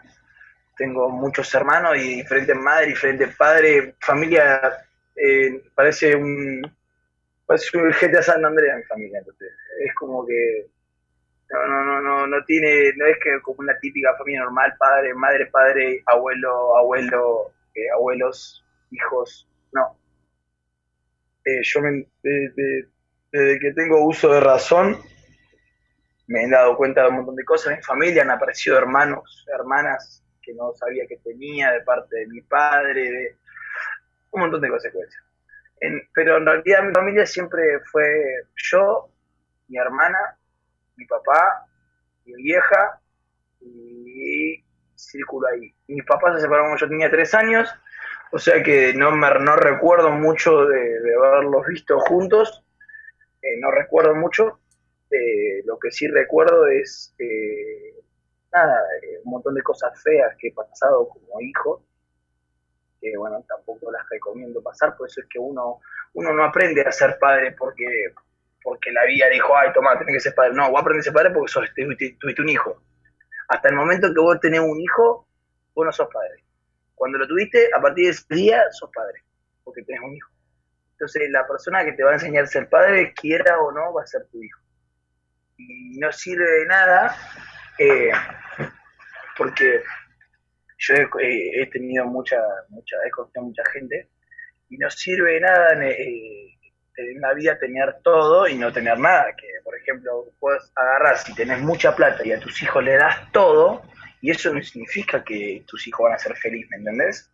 Tengo 0.76 1.10
muchos 1.10 1.52
hermanos 1.54 1.96
y 1.96 2.16
diferentes 2.16 2.56
madres, 2.56 2.88
diferentes 2.88 3.36
padres, 3.36 3.94
familia. 4.00 4.60
Eh, 5.16 5.62
parece 5.74 6.16
un 6.16 6.62
parece 7.46 7.76
un 7.76 7.90
GTA 7.90 8.22
San 8.22 8.44
Andrea 8.44 8.76
mi 8.76 8.84
familia, 8.84 9.18
entonces 9.18 9.52
es 9.80 9.94
como 9.94 10.24
que 10.26 10.68
no, 11.50 11.66
no, 11.66 11.84
no, 11.84 12.00
no, 12.00 12.26
no 12.26 12.44
tiene, 12.44 12.92
no 12.96 13.06
es 13.06 13.18
que 13.18 13.40
como 13.42 13.58
una 13.58 13.76
típica 13.80 14.14
familia 14.16 14.42
normal, 14.42 14.72
padre, 14.78 15.14
madre, 15.14 15.46
padre, 15.46 16.02
abuelo, 16.06 16.76
abuelo, 16.76 17.52
eh, 17.74 17.90
abuelos, 17.92 18.64
hijos, 18.92 19.48
no. 19.72 19.96
Eh, 21.44 21.60
yo 21.62 21.80
me, 21.80 22.06
desde 23.32 23.58
que 23.58 23.72
tengo 23.72 24.04
uso 24.04 24.32
de 24.32 24.40
razón, 24.40 24.98
me 26.26 26.44
he 26.44 26.48
dado 26.48 26.76
cuenta 26.76 27.02
de 27.02 27.08
un 27.08 27.16
montón 27.16 27.36
de 27.36 27.44
cosas. 27.44 27.72
En 27.72 27.78
mi 27.78 27.82
familia 27.82 28.22
han 28.22 28.30
aparecido 28.30 28.76
hermanos, 28.76 29.46
hermanas 29.52 30.22
que 30.42 30.54
no 30.54 30.72
sabía 30.74 31.06
que 31.06 31.18
tenía 31.18 31.70
de 31.72 31.82
parte 31.82 32.16
de 32.16 32.26
mi 32.26 32.40
padre, 32.40 33.10
de 33.10 33.36
un 34.30 34.40
montón 34.42 34.60
de 34.60 34.68
consecuencias. 34.68 35.22
pero 36.14 36.38
en 36.38 36.46
realidad 36.46 36.82
mi 36.82 36.92
familia 36.92 37.26
siempre 37.26 37.80
fue 37.90 38.06
yo, 38.56 39.10
mi 39.68 39.78
hermana 39.78 40.18
mi 41.00 41.06
papá, 41.06 41.66
mi 42.26 42.34
vieja 42.42 43.00
y 43.60 44.62
círculo 44.94 45.48
ahí. 45.48 45.74
Mis 45.88 46.04
papás 46.04 46.34
se 46.34 46.42
separaron 46.42 46.68
cuando 46.68 46.84
yo 46.84 46.88
tenía 46.88 47.10
tres 47.10 47.34
años, 47.34 47.74
o 48.32 48.38
sea 48.38 48.62
que 48.62 48.92
no, 48.94 49.10
me, 49.10 49.28
no 49.40 49.56
recuerdo 49.56 50.10
mucho 50.10 50.66
de, 50.66 50.98
haberlos 51.16 51.66
visto 51.66 51.98
juntos, 52.00 52.62
eh, 53.42 53.56
no 53.58 53.70
recuerdo 53.70 54.14
mucho. 54.14 54.58
Eh, 55.10 55.62
lo 55.64 55.78
que 55.78 55.90
sí 55.90 56.06
recuerdo 56.06 56.66
es 56.66 57.14
eh, 57.18 57.94
nada, 58.52 58.80
un 59.24 59.30
montón 59.30 59.54
de 59.54 59.62
cosas 59.62 60.00
feas 60.02 60.36
que 60.38 60.48
he 60.48 60.52
pasado 60.52 61.08
como 61.08 61.40
hijo, 61.40 61.82
que 63.00 63.16
bueno, 63.16 63.44
tampoco 63.48 63.90
las 63.90 64.08
recomiendo 64.08 64.62
pasar, 64.62 64.96
por 64.96 65.08
eso 65.08 65.20
es 65.20 65.26
que 65.26 65.38
uno, 65.38 65.80
uno 66.14 66.32
no 66.32 66.44
aprende 66.44 66.82
a 66.82 66.92
ser 66.92 67.18
padre 67.18 67.52
porque 67.58 68.12
porque 68.62 68.92
la 68.92 69.04
vida 69.06 69.26
dijo, 69.30 69.56
ay, 69.56 69.72
toma, 69.72 69.98
tenés 69.98 70.16
que 70.16 70.20
ser 70.20 70.34
padre. 70.34 70.52
No, 70.54 70.70
vos 70.70 70.80
aprendés 70.80 71.04
a 71.04 71.08
ser 71.10 71.14
padre 71.14 71.30
porque 71.30 71.52
sos, 71.52 71.64
tuviste, 71.74 72.42
un 72.42 72.48
hijo. 72.48 72.82
Hasta 73.48 73.68
el 73.68 73.74
momento 73.74 74.12
que 74.12 74.20
vos 74.20 74.38
tenés 74.40 74.60
un 74.60 74.80
hijo, 74.80 75.26
vos 75.74 75.86
no 75.86 75.92
sos 75.92 76.08
padre. 76.12 76.44
Cuando 76.94 77.18
lo 77.18 77.26
tuviste, 77.26 77.70
a 77.74 77.80
partir 77.80 78.04
de 78.06 78.10
ese 78.10 78.34
día 78.34 78.62
sos 78.72 78.90
padre, 78.94 79.22
porque 79.64 79.82
tenés 79.82 80.02
un 80.02 80.14
hijo. 80.14 80.30
Entonces, 81.00 81.30
la 81.30 81.46
persona 81.46 81.82
que 81.82 81.92
te 81.92 82.04
va 82.04 82.10
a 82.10 82.14
enseñar 82.14 82.44
a 82.44 82.46
ser 82.46 82.68
padre, 82.68 83.14
quiera 83.14 83.58
o 83.58 83.72
no, 83.72 83.94
va 83.94 84.02
a 84.02 84.06
ser 84.06 84.26
tu 84.30 84.42
hijo. 84.42 84.60
Y 85.56 85.98
no 85.98 86.12
sirve 86.12 86.44
de 86.44 86.66
nada, 86.66 87.16
eh, 87.78 88.10
porque 89.34 89.82
yo 90.76 90.94
he, 91.18 91.66
tenido 91.72 92.04
mucha, 92.04 92.36
mucha, 92.68 92.96
he 93.06 93.10
conocido 93.10 93.44
mucha 93.44 93.62
gente, 93.72 94.10
y 94.68 94.76
no 94.76 94.90
sirve 94.90 95.32
de 95.32 95.40
nada 95.40 95.72
eh, 95.86 96.54
en 96.96 97.20
la 97.22 97.32
vida 97.32 97.58
tener 97.58 98.02
todo 98.02 98.46
y 98.46 98.58
no 98.58 98.70
tener 98.70 98.98
nada. 98.98 99.34
Que, 99.34 99.46
por 99.64 99.74
ejemplo, 99.78 100.26
puedes 100.38 100.70
agarrar, 100.76 101.16
si 101.16 101.34
tenés 101.34 101.60
mucha 101.60 101.96
plata 101.96 102.26
y 102.26 102.32
a 102.32 102.40
tus 102.40 102.62
hijos 102.62 102.84
le 102.84 102.96
das 102.96 103.32
todo, 103.32 103.82
y 104.20 104.32
eso 104.32 104.52
no 104.52 104.62
significa 104.62 105.24
que 105.24 105.64
tus 105.66 105.86
hijos 105.88 106.04
van 106.04 106.12
a 106.12 106.18
ser 106.18 106.36
felices, 106.36 106.68
¿me 106.68 106.76
entendés? 106.76 107.30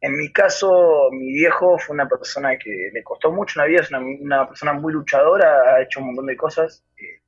En 0.00 0.16
mi 0.16 0.32
caso, 0.32 1.08
mi 1.10 1.32
viejo 1.32 1.78
fue 1.78 1.94
una 1.94 2.08
persona 2.08 2.56
que 2.56 2.90
le 2.92 3.02
costó 3.02 3.32
mucho 3.32 3.58
una 3.58 3.66
vida, 3.66 3.80
es 3.80 3.90
una, 3.90 4.46
persona 4.46 4.72
muy 4.72 4.92
luchadora, 4.92 5.74
ha 5.74 5.82
hecho 5.82 6.00
un 6.00 6.06
montón 6.06 6.26
de 6.26 6.36
cosas, 6.36 6.84
eh, 6.98 7.20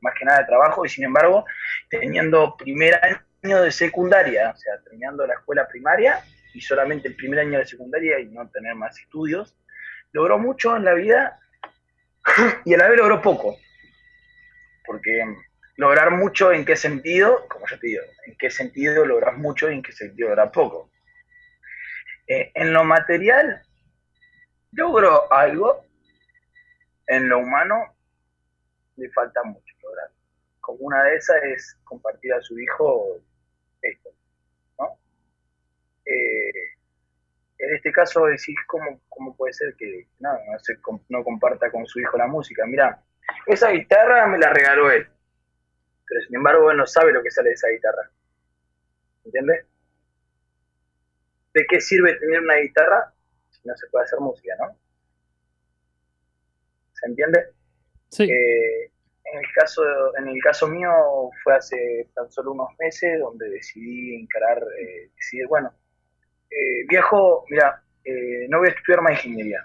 más 0.00 0.14
que 0.18 0.24
nada 0.24 0.40
de 0.40 0.46
trabajo, 0.46 0.84
y 0.86 0.88
sin 0.88 1.04
embargo, 1.04 1.44
teniendo 1.90 2.56
primer 2.56 2.98
año 3.44 3.62
de 3.62 3.70
secundaria, 3.70 4.52
o 4.54 4.56
sea, 4.56 4.80
terminando 4.84 5.26
la 5.26 5.34
escuela 5.34 5.68
primaria, 5.68 6.24
y 6.54 6.60
solamente 6.62 7.08
el 7.08 7.16
primer 7.16 7.40
año 7.40 7.58
de 7.58 7.66
secundaria 7.66 8.18
y 8.18 8.26
no 8.26 8.48
tener 8.48 8.74
más 8.74 8.98
estudios, 8.98 9.54
logró 10.12 10.38
mucho 10.38 10.74
en 10.76 10.84
la 10.84 10.94
vida 10.94 11.38
y 12.64 12.72
a 12.72 12.78
la 12.78 12.88
vez 12.88 12.98
logró 12.98 13.20
poco. 13.20 13.58
Porque 14.86 15.22
lograr 15.76 16.10
mucho 16.12 16.52
en 16.52 16.64
qué 16.64 16.74
sentido, 16.76 17.46
como 17.48 17.66
yo 17.66 17.78
te 17.78 17.86
digo, 17.88 18.02
en 18.26 18.36
qué 18.38 18.50
sentido 18.50 19.04
logras 19.04 19.36
mucho 19.36 19.70
y 19.70 19.74
en 19.74 19.82
qué 19.82 19.92
sentido 19.92 20.30
logras 20.30 20.50
poco. 20.50 20.90
Eh, 22.28 22.50
en 22.54 22.72
lo 22.72 22.84
material, 22.84 23.62
logró 24.72 25.32
algo, 25.32 25.84
en 27.06 27.28
lo 27.28 27.38
humano 27.38 27.94
le 28.96 29.10
falta 29.10 29.42
mucho 29.44 29.74
lograr. 29.82 30.10
Como 30.60 30.78
una 30.80 31.02
de 31.04 31.16
esas 31.16 31.42
es 31.44 31.78
compartir 31.84 32.32
a 32.32 32.40
su 32.40 32.58
hijo 32.58 33.20
esto, 33.80 34.10
¿no? 34.78 34.98
Eh, 36.04 36.76
en 37.58 37.74
este 37.74 37.92
caso 37.92 38.26
decís, 38.26 38.56
¿cómo, 38.66 39.00
cómo 39.08 39.36
puede 39.36 39.52
ser 39.52 39.74
que 39.76 40.08
no, 40.18 40.30
no, 41.08 41.24
comparta 41.24 41.70
con 41.70 41.86
su 41.86 42.00
hijo 42.00 42.18
la 42.18 42.26
música? 42.26 42.66
Mira, 42.66 43.02
esa 43.46 43.70
guitarra 43.70 44.26
me 44.26 44.38
la 44.38 44.52
regaló 44.52 44.90
él, 44.90 45.08
pero 46.06 46.20
sin 46.22 46.36
embargo 46.36 46.70
él 46.70 46.76
no 46.76 46.86
sabe 46.86 47.12
lo 47.12 47.22
que 47.22 47.30
sale 47.30 47.50
de 47.50 47.54
esa 47.54 47.68
guitarra. 47.68 48.10
¿Entiendes? 49.24 49.64
¿De 51.56 51.66
qué 51.66 51.80
sirve 51.80 52.16
tener 52.16 52.40
una 52.40 52.56
guitarra 52.56 53.14
si 53.50 53.66
no 53.66 53.74
se 53.76 53.86
puede 53.86 54.04
hacer 54.04 54.20
música, 54.20 54.54
no? 54.60 54.76
¿Se 56.92 57.06
entiende? 57.06 57.46
Sí. 58.10 58.24
Eh, 58.24 58.92
en 59.24 59.38
el 59.38 59.52
caso 59.54 59.82
en 60.18 60.28
el 60.28 60.40
caso 60.42 60.68
mío 60.68 60.90
fue 61.42 61.56
hace 61.56 62.08
tan 62.14 62.30
solo 62.30 62.52
unos 62.52 62.68
meses 62.78 63.18
donde 63.20 63.48
decidí 63.48 64.16
encarar, 64.16 64.62
eh, 64.78 65.10
decidir, 65.16 65.46
bueno, 65.48 65.72
eh, 66.50 66.84
viejo, 66.88 67.44
mira, 67.48 67.82
eh, 68.04 68.46
no 68.48 68.58
voy 68.58 68.68
a 68.68 68.72
estudiar 68.72 69.00
más 69.02 69.12
ingeniería. 69.12 69.64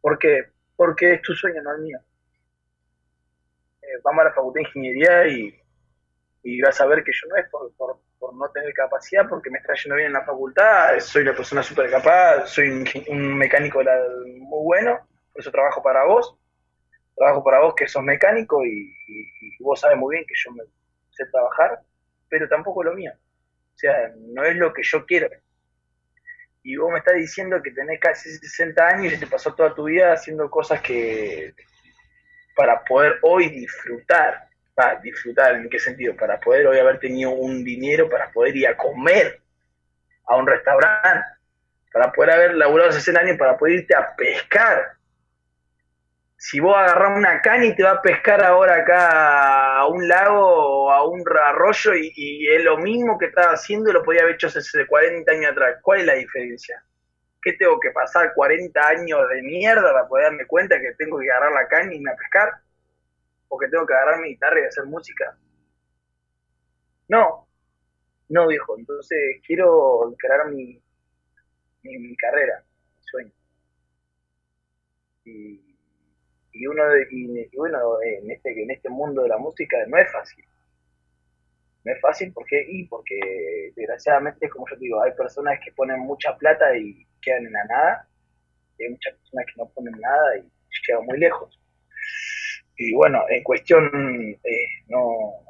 ¿Por 0.00 0.18
qué? 0.18 0.46
Porque 0.74 1.14
es 1.14 1.22
tu 1.22 1.34
sueño, 1.34 1.62
no 1.62 1.74
el 1.76 1.82
mío. 1.82 1.98
Eh, 3.82 4.00
vamos 4.02 4.22
a 4.22 4.24
la 4.24 4.34
facultad 4.34 4.60
de 4.60 4.62
ingeniería 4.62 5.28
y, 5.28 6.60
vas 6.60 6.80
a 6.80 6.86
ver 6.86 7.04
que 7.04 7.12
yo 7.12 7.28
no 7.28 7.36
es 7.36 7.48
por, 7.48 8.00
no 8.32 8.48
tener 8.50 8.72
capacidad, 8.72 9.28
porque 9.28 9.50
me 9.50 9.58
está 9.58 9.74
yendo 9.74 9.96
bien 9.96 10.08
en 10.08 10.12
la 10.12 10.24
facultad, 10.24 10.98
soy 11.00 11.22
una 11.22 11.34
persona 11.34 11.62
súper 11.62 11.90
capaz, 11.90 12.46
soy 12.46 12.68
un, 13.08 13.36
mecánico 13.36 13.80
muy 13.80 14.64
bueno, 14.64 15.00
por 15.32 15.40
eso 15.40 15.50
trabajo 15.50 15.82
para 15.82 16.04
vos, 16.04 16.36
trabajo 17.16 17.42
para 17.42 17.60
vos 17.60 17.74
que 17.74 17.88
sos 17.88 18.02
mecánico 18.02 18.64
y, 18.64 18.94
y 19.06 19.62
vos 19.62 19.80
sabes 19.80 19.98
muy 19.98 20.16
bien 20.16 20.26
que 20.26 20.34
yo 20.36 20.52
me 20.52 20.62
sé 21.10 21.26
trabajar, 21.26 21.80
pero 22.28 22.48
tampoco 22.48 22.82
lo 22.82 22.94
mío. 22.94 23.12
O 23.74 23.78
sea, 23.78 24.12
no 24.16 24.44
es 24.44 24.56
lo 24.56 24.72
que 24.72 24.82
yo 24.82 25.04
quiero. 25.04 25.28
Y 26.62 26.76
vos 26.76 26.92
me 26.92 26.98
estás 26.98 27.16
diciendo 27.16 27.60
que 27.62 27.72
tenés 27.72 27.98
casi 27.98 28.30
60 28.30 28.86
años 28.86 29.12
y 29.12 29.18
te 29.18 29.26
pasó 29.26 29.54
toda 29.54 29.74
tu 29.74 29.84
vida 29.84 30.12
haciendo 30.12 30.48
cosas 30.48 30.80
que 30.80 31.54
para 32.54 32.84
poder 32.84 33.18
hoy 33.22 33.48
disfrutar 33.48 34.48
Va, 34.78 34.98
disfrutar, 35.02 35.54
¿en 35.56 35.68
qué 35.68 35.78
sentido? 35.78 36.16
Para 36.16 36.40
poder 36.40 36.66
hoy 36.66 36.78
haber 36.78 36.98
tenido 36.98 37.30
un 37.30 37.62
dinero 37.62 38.08
para 38.08 38.30
poder 38.30 38.56
ir 38.56 38.66
a 38.66 38.76
comer 38.76 39.38
a 40.26 40.36
un 40.36 40.46
restaurante, 40.46 41.26
para 41.92 42.10
poder 42.10 42.30
haber 42.30 42.54
laburado 42.54 42.88
hace 42.88 43.00
60 43.00 43.20
años, 43.20 43.38
para 43.38 43.58
poder 43.58 43.80
irte 43.80 43.94
a 43.94 44.14
pescar. 44.16 44.92
Si 46.38 46.58
vos 46.58 46.74
agarrás 46.76 47.16
una 47.16 47.40
caña 47.42 47.66
y 47.66 47.76
te 47.76 47.82
vas 47.82 47.98
a 47.98 48.02
pescar 48.02 48.42
ahora 48.42 48.76
acá 48.76 49.76
a 49.78 49.86
un 49.86 50.08
lago 50.08 50.40
o 50.40 50.90
a 50.90 51.06
un 51.06 51.22
arroyo 51.44 51.94
y, 51.94 52.48
es 52.48 52.64
lo 52.64 52.78
mismo 52.78 53.18
que 53.18 53.26
estás 53.26 53.46
haciendo 53.46 53.92
lo 53.92 54.02
podía 54.02 54.22
haber 54.22 54.34
hecho 54.34 54.48
hace 54.48 54.86
40 54.86 55.30
años 55.30 55.52
atrás, 55.52 55.78
¿cuál 55.82 56.00
es 56.00 56.06
la 56.06 56.14
diferencia? 56.14 56.82
¿Qué 57.42 57.52
tengo 57.52 57.78
que 57.78 57.90
pasar 57.90 58.32
40 58.34 58.88
años 58.88 59.20
de 59.28 59.42
mierda 59.42 59.92
para 59.92 60.08
poder 60.08 60.24
darme 60.24 60.46
cuenta 60.46 60.80
que 60.80 60.94
tengo 60.96 61.18
que 61.18 61.30
agarrar 61.30 61.52
la 61.52 61.68
caña 61.68 61.92
y 61.92 61.96
irme 61.96 62.10
a 62.10 62.16
pescar? 62.16 62.61
¿O 63.52 63.58
que 63.58 63.68
tengo 63.68 63.86
que 63.86 63.92
agarrar 63.92 64.18
mi 64.22 64.30
guitarra 64.30 64.60
y 64.60 64.64
hacer 64.64 64.86
música? 64.86 65.36
No, 67.08 67.46
no 68.30 68.48
viejo, 68.48 68.78
entonces 68.78 69.42
quiero 69.46 70.14
crear 70.18 70.50
mi, 70.50 70.82
mi, 71.82 72.16
carrera, 72.16 72.64
mi 72.96 73.04
sueño. 73.04 73.32
Y, 75.26 75.76
y 76.52 76.66
uno 76.66 76.82
de, 76.88 77.06
y, 77.10 77.56
bueno, 77.58 78.00
en 78.00 78.30
este, 78.30 78.62
en 78.62 78.70
este 78.70 78.88
mundo 78.88 79.22
de 79.22 79.28
la 79.28 79.36
música 79.36 79.76
no 79.86 79.98
es 79.98 80.10
fácil. 80.10 80.46
No 81.84 81.92
es 81.92 82.00
fácil 82.00 82.32
porque, 82.32 82.64
y 82.66 82.86
porque 82.86 83.20
desgraciadamente, 83.76 84.48
como 84.48 84.66
yo 84.66 84.76
digo, 84.76 85.02
hay 85.02 85.12
personas 85.12 85.60
que 85.62 85.72
ponen 85.72 86.00
mucha 86.00 86.38
plata 86.38 86.74
y 86.74 87.06
quedan 87.20 87.44
en 87.44 87.52
la 87.52 87.64
nada, 87.64 88.08
y 88.78 88.84
hay 88.84 88.90
muchas 88.92 89.14
personas 89.14 89.44
que 89.44 89.52
no 89.58 89.68
ponen 89.74 90.00
nada 90.00 90.38
y 90.38 90.50
llegan 90.88 91.04
muy 91.04 91.18
lejos. 91.18 91.61
Y 92.84 92.92
bueno, 92.94 93.24
en 93.28 93.44
cuestión 93.44 93.84
eh, 94.42 94.66
no, 94.88 95.44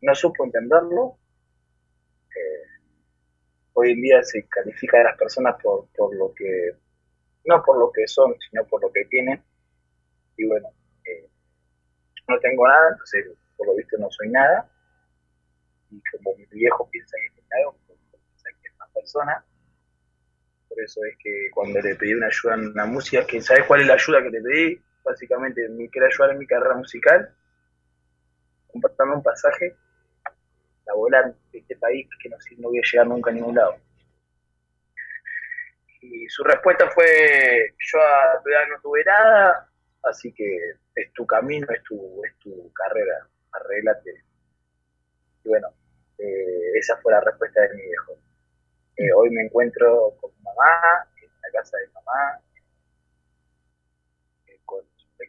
no 0.00 0.14
supo 0.16 0.44
entenderlo. 0.44 1.16
Eh, 2.34 2.66
hoy 3.74 3.92
en 3.92 4.02
día 4.02 4.22
se 4.24 4.48
califica 4.48 5.00
a 5.00 5.04
las 5.04 5.16
personas 5.16 5.54
por, 5.62 5.86
por 5.96 6.12
lo 6.16 6.34
que, 6.34 6.72
no 7.44 7.62
por 7.62 7.78
lo 7.78 7.92
que 7.92 8.08
son, 8.08 8.34
sino 8.50 8.66
por 8.66 8.82
lo 8.82 8.90
que 8.90 9.04
tienen. 9.04 9.40
Y 10.36 10.44
bueno, 10.46 10.68
eh, 11.04 11.28
no 12.26 12.38
tengo 12.40 12.66
nada, 12.66 12.90
entonces 12.90 13.26
por 13.56 13.68
lo 13.68 13.76
visto 13.76 13.96
no 13.98 14.10
soy 14.10 14.28
nada. 14.30 14.68
Y 15.92 16.02
como 16.10 16.36
mi 16.36 16.46
viejo 16.46 16.90
piensa 16.90 17.16
que 17.32 17.40
es 17.40 17.46
algo, 17.60 17.76
piensa 17.86 18.48
que 18.60 18.68
es 18.68 18.74
una 18.74 18.88
persona. 18.92 19.44
Por 20.68 20.80
eso 20.80 21.00
es 21.04 21.16
que 21.22 21.48
cuando 21.54 21.80
le 21.80 21.94
pedí 21.94 22.12
una 22.12 22.26
ayuda 22.26 22.54
en 22.54 22.74
la 22.74 22.86
música, 22.86 23.24
que 23.24 23.40
¿sabes 23.40 23.64
cuál 23.66 23.82
es 23.82 23.86
la 23.86 23.94
ayuda 23.94 24.20
que 24.24 24.30
le 24.30 24.42
pedí? 24.42 24.85
Básicamente 25.06 25.68
me 25.68 25.88
quiere 25.88 26.08
ayudar 26.08 26.32
en 26.32 26.38
mi 26.38 26.46
carrera 26.48 26.74
musical, 26.74 27.32
compartirme 28.66 29.14
un 29.14 29.22
pasaje 29.22 29.76
a 30.88 30.94
volar 30.94 31.32
de 31.52 31.58
este 31.58 31.76
país 31.76 32.08
que 32.20 32.28
no, 32.28 32.36
no 32.58 32.68
voy 32.68 32.78
a 32.78 32.82
llegar 32.90 33.06
nunca 33.06 33.30
a 33.30 33.34
ningún 33.34 33.54
lado. 33.54 33.76
Y 36.00 36.28
su 36.28 36.42
respuesta 36.42 36.90
fue, 36.90 37.74
yo 37.78 37.98
todavía 38.42 38.68
no 38.68 38.80
tuve 38.82 39.04
nada, 39.04 39.70
así 40.02 40.32
que 40.32 40.72
es 40.96 41.12
tu 41.12 41.24
camino, 41.24 41.66
es 41.70 41.82
tu, 41.84 42.24
es 42.24 42.36
tu 42.38 42.72
carrera, 42.72 43.28
arréglate. 43.52 44.24
Y 45.44 45.48
bueno, 45.48 45.68
eh, 46.18 46.78
esa 46.78 46.96
fue 46.98 47.12
la 47.12 47.20
respuesta 47.20 47.60
de 47.60 47.74
mi 47.74 47.82
viejo. 47.82 48.12
Eh, 48.96 49.12
hoy 49.12 49.30
me 49.30 49.42
encuentro 49.42 50.16
con 50.20 50.30
mi 50.32 50.42
mamá, 50.42 51.06
en 51.22 51.28
la 51.42 51.60
casa 51.60 51.76
de 51.78 51.88
mamá, 51.88 52.40
con 52.40 52.48
sus 52.48 52.55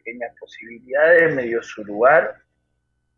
pequeñas 0.08 0.34
posibilidades, 0.38 1.34
me 1.34 1.42
dio 1.44 1.62
su 1.62 1.84
lugar, 1.84 2.42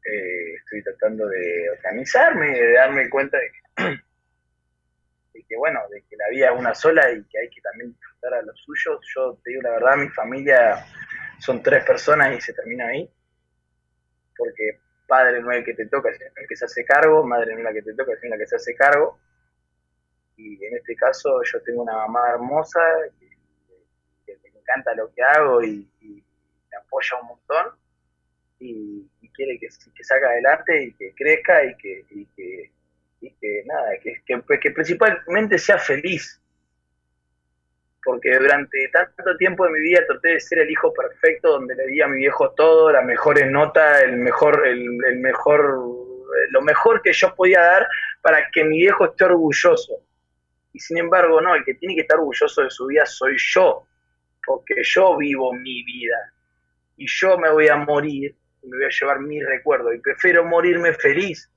eh, 0.04 0.54
estoy 0.56 0.82
tratando 0.82 1.28
de 1.28 1.70
organizarme 1.70 2.58
de 2.58 2.72
darme 2.72 3.08
cuenta 3.08 3.38
de 3.76 5.44
que, 5.48 5.56
bueno, 5.56 5.80
de 5.90 6.02
que 6.02 6.16
la 6.16 6.28
vida 6.30 6.52
es 6.52 6.58
una 6.58 6.74
sola 6.74 7.10
y 7.12 7.22
que 7.24 7.38
hay 7.38 7.50
que 7.50 7.60
también 7.60 7.92
disfrutar 7.92 8.34
a 8.34 8.42
los 8.42 8.58
suyos. 8.60 9.00
Yo 9.14 9.38
te 9.44 9.50
digo 9.50 9.62
la 9.62 9.70
verdad, 9.70 9.96
mi 9.96 10.08
familia 10.08 10.84
son 11.38 11.62
tres 11.62 11.84
personas 11.84 12.36
y 12.36 12.40
se 12.40 12.52
termina 12.54 12.86
ahí, 12.88 13.08
porque 14.36 14.80
padre 15.06 15.40
no 15.42 15.50
es 15.52 15.58
el 15.58 15.64
que 15.64 15.74
te 15.74 15.86
toca, 15.86 16.10
es 16.10 16.20
el 16.20 16.48
que 16.48 16.56
se 16.56 16.64
hace 16.64 16.84
cargo, 16.84 17.24
madre 17.24 17.52
no 17.52 17.58
es 17.58 17.64
la 17.64 17.72
que 17.72 17.82
te 17.82 17.94
toca, 17.94 18.12
es 18.12 18.30
la 18.30 18.38
que 18.38 18.46
se 18.46 18.56
hace 18.56 18.74
cargo. 18.74 19.20
Y 20.36 20.64
en 20.64 20.76
este 20.76 20.96
caso 20.96 21.42
yo 21.44 21.60
tengo 21.62 21.82
una 21.82 21.94
mamá 21.94 22.30
hermosa 22.30 22.80
que, 23.18 23.28
me 24.26 24.58
encanta 24.58 24.94
lo 24.94 25.12
que 25.12 25.22
hago 25.22 25.62
y, 25.62 25.90
apoya 26.90 27.20
un 27.20 27.28
montón. 27.28 27.66
Y, 28.58 29.08
quiere 29.32 29.58
que, 29.58 29.68
que 29.94 30.04
salga 30.04 30.28
adelante 30.28 30.82
y 30.82 30.92
que 30.92 31.14
crezca 31.14 31.64
y 31.64 31.74
que, 31.76 32.04
y 32.10 32.26
que, 32.36 32.70
y 33.20 33.30
que 33.30 33.62
nada, 33.64 33.92
que, 34.02 34.22
que, 34.26 34.70
principalmente 34.70 35.56
sea 35.56 35.78
feliz. 35.78 36.38
Porque 38.04 38.36
durante 38.36 38.88
tanto 38.88 39.36
tiempo 39.38 39.64
de 39.64 39.72
mi 39.72 39.80
vida 39.80 40.04
traté 40.06 40.30
de 40.30 40.40
ser 40.40 40.58
el 40.58 40.70
hijo 40.70 40.92
perfecto, 40.92 41.52
donde 41.52 41.74
le 41.74 41.86
di 41.86 42.02
a 42.02 42.08
mi 42.08 42.18
viejo 42.18 42.50
todo, 42.50 42.90
las 42.90 43.04
mejores 43.04 43.50
notas, 43.50 44.02
el 44.02 44.16
mejor, 44.16 44.66
el, 44.66 44.98
el 45.06 45.18
mejor, 45.20 45.78
lo 46.50 46.60
mejor 46.62 47.00
que 47.00 47.12
yo 47.12 47.34
podía 47.34 47.60
dar 47.60 47.86
para 48.20 48.50
que 48.50 48.64
mi 48.64 48.78
viejo 48.78 49.06
esté 49.06 49.24
orgulloso. 49.24 50.02
Y 50.72 50.80
sin 50.80 50.98
embargo, 50.98 51.40
no, 51.40 51.54
el 51.54 51.64
que 51.64 51.74
tiene 51.74 51.94
que 51.94 52.02
estar 52.02 52.18
orgulloso 52.18 52.62
de 52.62 52.70
su 52.70 52.86
vida 52.86 53.06
soy 53.06 53.36
yo, 53.38 53.86
porque 54.44 54.82
yo 54.82 55.16
vivo 55.16 55.52
mi 55.52 55.82
vida 55.84 56.32
y 57.00 57.06
yo 57.08 57.38
me 57.38 57.50
voy 57.50 57.68
a 57.68 57.76
morir 57.76 58.36
me 58.62 58.76
voy 58.76 58.86
a 58.86 58.90
llevar 58.90 59.20
mi 59.20 59.42
recuerdo. 59.42 59.92
Y 59.92 60.00
prefiero 60.00 60.44
morirme 60.44 60.92
feliz, 60.94 61.50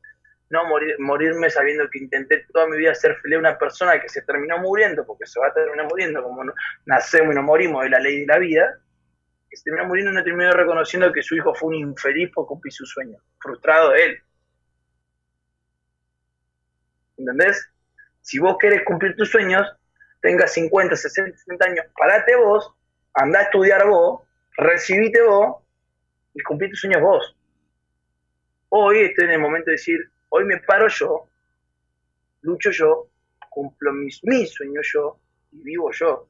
no 0.50 0.66
morir, 0.66 0.96
morirme 1.00 1.50
sabiendo 1.50 1.90
que 1.90 2.00
intenté 2.00 2.46
toda 2.52 2.68
mi 2.68 2.78
vida 2.78 2.94
ser 2.96 3.16
feliz 3.18 3.38
a 3.38 3.40
una 3.40 3.58
persona 3.58 4.00
que 4.00 4.10
se 4.10 4.22
terminó 4.22 4.58
muriendo, 4.60 5.06
porque 5.06 5.26
se 5.26 5.40
va 5.40 5.48
a 5.48 5.54
terminar 5.54 5.88
muriendo, 5.88 6.24
como 6.24 6.44
nacemos 6.86 7.34
y 7.34 7.36
no 7.36 7.44
morimos, 7.44 7.86
es 7.86 7.92
la 7.92 8.00
ley 8.00 8.22
de 8.22 8.28
la 8.28 8.38
vida, 8.38 8.80
que 9.50 9.58
se 9.58 9.64
terminó 9.64 9.86
muriendo 9.86 10.12
y 10.12 10.16
no 10.16 10.24
terminó 10.24 10.52
reconociendo 10.52 11.12
que 11.12 11.24
su 11.24 11.36
hijo 11.36 11.54
fue 11.54 11.70
un 11.70 11.76
infeliz 11.76 12.32
por 12.34 12.48
cumplir 12.48 12.74
su 12.74 12.86
sueño, 12.86 13.18
frustrado 13.40 13.92
de 13.92 14.04
él. 14.04 14.18
¿Entendés? 17.18 17.70
Si 18.22 18.40
vos 18.40 18.58
querés 18.60 18.84
cumplir 18.86 19.16
tus 19.16 19.30
sueños, 19.30 19.68
tengas 20.22 20.54
50, 20.54 20.96
60, 20.96 21.38
60 21.38 21.66
años, 21.66 21.86
parate 21.98 22.36
vos, 22.36 22.74
anda 23.14 23.40
a 23.40 23.44
estudiar 23.44 23.86
vos, 23.86 24.22
recibite 24.58 25.22
vos 25.22 25.64
y 26.34 26.42
cumplir 26.42 26.72
tus 26.72 26.82
sueños 26.82 27.02
vos. 27.02 27.36
Hoy 28.70 29.00
estoy 29.00 29.26
en 29.26 29.32
el 29.32 29.40
momento 29.40 29.68
de 29.68 29.74
decir, 29.74 30.00
hoy 30.30 30.46
me 30.46 30.58
paro 30.58 30.88
yo, 30.88 31.30
lucho 32.42 32.72
yo, 32.72 33.08
cumplo 33.50 33.94
mis, 33.94 34.24
mis 34.24 34.52
sueños 34.52 34.90
yo 34.94 35.20
y 35.52 35.62
vivo 35.62 35.92
yo. 35.92 36.28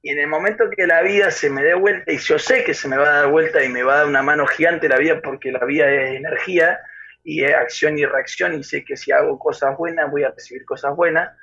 Y 0.00 0.10
en 0.10 0.20
el 0.20 0.28
momento 0.28 0.70
que 0.70 0.86
la 0.86 1.02
vida 1.02 1.30
se 1.30 1.50
me 1.50 1.62
dé 1.62 1.74
vuelta, 1.74 2.12
y 2.12 2.18
yo 2.18 2.38
sé 2.38 2.64
que 2.64 2.72
se 2.72 2.88
me 2.88 2.96
va 2.96 3.08
a 3.08 3.22
dar 3.22 3.30
vuelta 3.30 3.62
y 3.64 3.68
me 3.68 3.82
va 3.82 3.94
a 3.94 3.96
dar 3.98 4.06
una 4.06 4.22
mano 4.22 4.46
gigante 4.46 4.88
la 4.88 4.96
vida 4.96 5.20
porque 5.20 5.52
la 5.52 5.64
vida 5.64 5.92
es 5.92 6.16
energía 6.16 6.78
y 7.24 7.44
es 7.44 7.52
acción 7.52 7.98
y 7.98 8.06
reacción 8.06 8.54
y 8.54 8.62
sé 8.62 8.84
que 8.84 8.96
si 8.96 9.12
hago 9.12 9.38
cosas 9.38 9.76
buenas 9.76 10.10
voy 10.10 10.22
a 10.22 10.30
recibir 10.30 10.64
cosas 10.64 10.94
buenas, 10.96 11.36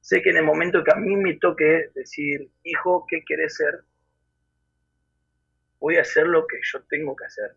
sé 0.00 0.22
que 0.22 0.30
en 0.30 0.38
el 0.38 0.44
momento 0.44 0.82
que 0.82 0.92
a 0.92 0.96
mí 0.96 1.14
me 1.14 1.34
toque 1.34 1.90
decir, 1.94 2.50
hijo, 2.64 3.06
¿qué 3.08 3.22
quieres 3.22 3.54
ser? 3.54 3.84
Voy 5.80 5.96
a 5.96 6.02
hacer 6.02 6.26
lo 6.26 6.46
que 6.46 6.58
yo 6.62 6.82
tengo 6.88 7.16
que 7.16 7.24
hacer. 7.24 7.56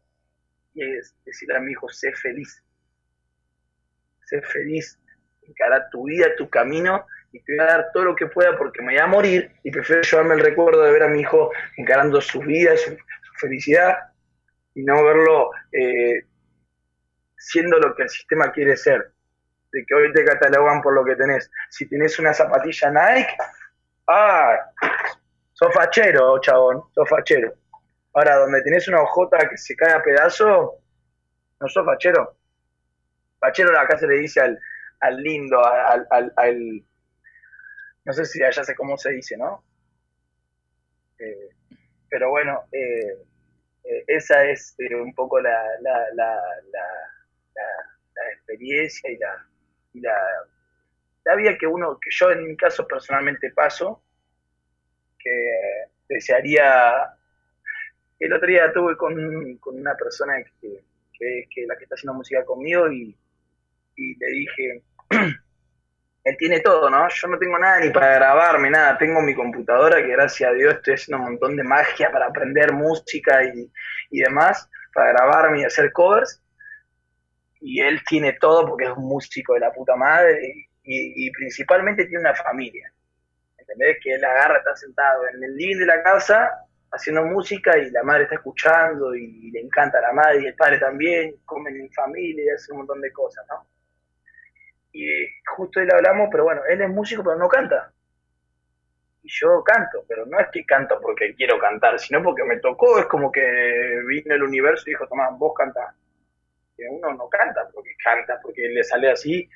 Y 0.73 0.83
es 0.97 1.15
decir 1.25 1.53
a 1.53 1.59
mi 1.59 1.73
hijo, 1.73 1.89
sé 1.89 2.13
feliz. 2.13 2.63
Sé 4.25 4.41
feliz. 4.41 4.99
Encara 5.43 5.89
tu 5.89 6.05
vida, 6.05 6.33
tu 6.37 6.49
camino, 6.49 7.05
y 7.33 7.39
te 7.43 7.55
voy 7.55 7.65
a 7.65 7.67
dar 7.67 7.91
todo 7.91 8.05
lo 8.05 8.15
que 8.15 8.27
pueda 8.27 8.57
porque 8.57 8.81
me 8.81 8.93
voy 8.93 9.01
a 9.01 9.07
morir 9.07 9.51
y 9.63 9.71
prefiero 9.71 10.01
llevarme 10.01 10.35
el 10.35 10.39
recuerdo 10.39 10.83
de 10.83 10.91
ver 10.91 11.03
a 11.03 11.09
mi 11.09 11.21
hijo 11.21 11.51
encarando 11.77 12.21
su 12.21 12.39
vida, 12.39 12.77
su, 12.77 12.95
felicidad, 13.39 13.97
y 14.75 14.83
no 14.83 15.03
verlo 15.03 15.49
eh, 15.71 16.25
siendo 17.35 17.77
lo 17.79 17.93
que 17.95 18.03
el 18.03 18.09
sistema 18.09 18.51
quiere 18.51 18.77
ser. 18.77 19.11
De 19.71 19.83
que 19.85 19.95
hoy 19.95 20.13
te 20.13 20.23
catalogan 20.23 20.81
por 20.81 20.93
lo 20.93 21.03
que 21.03 21.15
tenés. 21.15 21.49
Si 21.69 21.89
tenés 21.89 22.17
una 22.19 22.33
zapatilla 22.33 22.91
Nike, 22.91 23.35
¡ah! 24.07 24.55
Sos 25.53 25.73
fachero, 25.73 26.39
chabón, 26.39 26.83
sos 26.93 27.09
fachero. 27.09 27.53
Ahora, 28.13 28.37
donde 28.37 28.61
tenés 28.61 28.87
una 28.87 29.01
hojota 29.01 29.49
que 29.49 29.57
se 29.57 29.75
cae 29.75 29.91
a 29.91 30.03
pedazo, 30.03 30.79
no 31.59 31.67
sos 31.67 31.85
fachero. 31.85 32.37
Fachero 33.39 33.77
acá 33.77 33.97
se 33.97 34.07
le 34.07 34.19
dice 34.19 34.39
al, 34.39 34.59
al 34.99 35.17
lindo, 35.17 35.65
al, 35.65 36.07
al, 36.35 36.85
No 38.05 38.13
sé 38.13 38.25
si 38.25 38.43
allá 38.43 38.63
sé 38.63 38.75
cómo 38.75 38.97
se 38.97 39.11
dice, 39.11 39.35
¿no? 39.35 39.63
Eh, 41.17 41.49
pero 42.07 42.29
bueno, 42.29 42.65
eh, 42.71 43.17
eh, 43.83 44.03
esa 44.07 44.45
es 44.45 44.75
un 45.01 45.15
poco 45.15 45.39
la, 45.39 45.63
la, 45.81 46.05
la, 46.13 46.39
la, 46.71 48.31
experiencia 48.31 49.09
y 49.09 49.17
la, 49.17 49.47
y 49.93 49.99
la, 50.01 50.15
la 51.25 51.35
vida 51.35 51.57
que 51.57 51.65
uno, 51.65 51.97
que 51.99 52.09
yo 52.11 52.31
en 52.31 52.47
mi 52.47 52.55
caso 52.55 52.87
personalmente 52.87 53.51
paso, 53.51 54.03
que 55.17 55.87
desearía 56.07 57.17
el 58.25 58.33
otro 58.33 58.47
día 58.47 58.71
tuve 58.71 58.95
con, 58.95 59.13
una 59.65 59.95
persona 59.95 60.35
que, 60.61 60.83
que 61.17 61.61
es 61.61 61.67
la 61.67 61.75
que 61.75 61.83
está 61.83 61.95
haciendo 61.95 62.13
música 62.13 62.45
conmigo, 62.45 62.91
y, 62.91 63.15
y 63.95 64.15
le 64.17 64.27
dije, 64.27 64.83
él 66.23 66.37
tiene 66.37 66.61
todo, 66.61 66.89
¿no? 66.89 67.07
Yo 67.09 67.27
no 67.27 67.37
tengo 67.37 67.59
nada 67.59 67.81
ni 67.81 67.89
para 67.89 68.15
grabarme, 68.15 68.69
nada. 68.69 68.97
Tengo 68.97 69.21
mi 69.21 69.35
computadora, 69.35 70.01
que 70.01 70.07
gracias 70.07 70.49
a 70.49 70.53
Dios 70.53 70.75
estoy 70.75 70.93
haciendo 70.93 71.23
un 71.23 71.31
montón 71.31 71.57
de 71.57 71.63
magia 71.63 72.11
para 72.11 72.27
aprender 72.27 72.71
música 72.71 73.43
y, 73.43 73.69
y 74.09 74.19
demás, 74.21 74.69
para 74.93 75.11
grabarme 75.11 75.61
y 75.61 75.65
hacer 75.65 75.91
covers. 75.91 76.41
Y 77.59 77.81
él 77.81 78.01
tiene 78.07 78.33
todo 78.33 78.67
porque 78.67 78.85
es 78.85 78.91
un 78.91 79.05
músico 79.05 79.53
de 79.53 79.61
la 79.61 79.73
puta 79.73 79.95
madre 79.95 80.69
y, 80.83 81.27
y 81.27 81.31
principalmente 81.31 82.05
tiene 82.05 82.21
una 82.21 82.35
familia. 82.35 82.91
¿Entendés? 83.57 83.97
Que 84.01 84.13
él 84.13 84.23
agarra, 84.23 84.59
está 84.59 84.75
sentado 84.77 85.27
en 85.27 85.43
el 85.43 85.55
living 85.55 85.79
de 85.79 85.85
la 85.85 86.03
casa 86.03 86.62
haciendo 86.93 87.25
música 87.25 87.77
y 87.77 87.89
la 87.89 88.03
madre 88.03 88.23
está 88.23 88.35
escuchando 88.35 89.15
y 89.15 89.51
le 89.51 89.61
encanta 89.61 89.99
la 89.99 90.13
madre 90.13 90.43
y 90.43 90.45
el 90.45 90.55
padre 90.55 90.77
también, 90.77 91.35
comen 91.43 91.75
en 91.75 91.91
familia 91.91 92.43
y 92.45 92.49
hacen 92.49 92.73
un 92.73 92.79
montón 92.79 93.01
de 93.01 93.11
cosas, 93.11 93.45
¿no? 93.49 93.65
Y 94.91 95.07
justo 95.55 95.79
él 95.79 95.89
hablamos, 95.91 96.29
pero 96.31 96.43
bueno, 96.43 96.61
él 96.69 96.81
es 96.81 96.89
músico 96.89 97.23
pero 97.23 97.35
no 97.35 97.49
canta. 97.49 97.91
Y 99.23 99.29
yo 99.29 99.63
canto, 99.63 100.05
pero 100.07 100.25
no 100.27 100.39
es 100.39 100.47
que 100.51 100.63
canto 100.65 100.99
porque 101.01 101.33
quiero 101.33 101.57
cantar, 101.57 101.97
sino 101.97 102.21
porque 102.21 102.43
me 102.43 102.59
tocó, 102.59 102.99
es 102.99 103.05
como 103.05 103.31
que 103.31 103.41
vino 104.07 104.35
el 104.35 104.43
universo 104.43 104.83
y 104.85 104.91
dijo, 104.91 105.07
Tomás, 105.07 105.31
vos 105.37 105.53
cantás. 105.57 105.95
Que 106.77 106.83
uno 106.89 107.13
no 107.13 107.27
canta 107.27 107.67
porque 107.73 107.95
canta, 108.03 108.39
porque 108.41 108.67
le 108.67 108.83
sale 108.83 109.09
así 109.09 109.49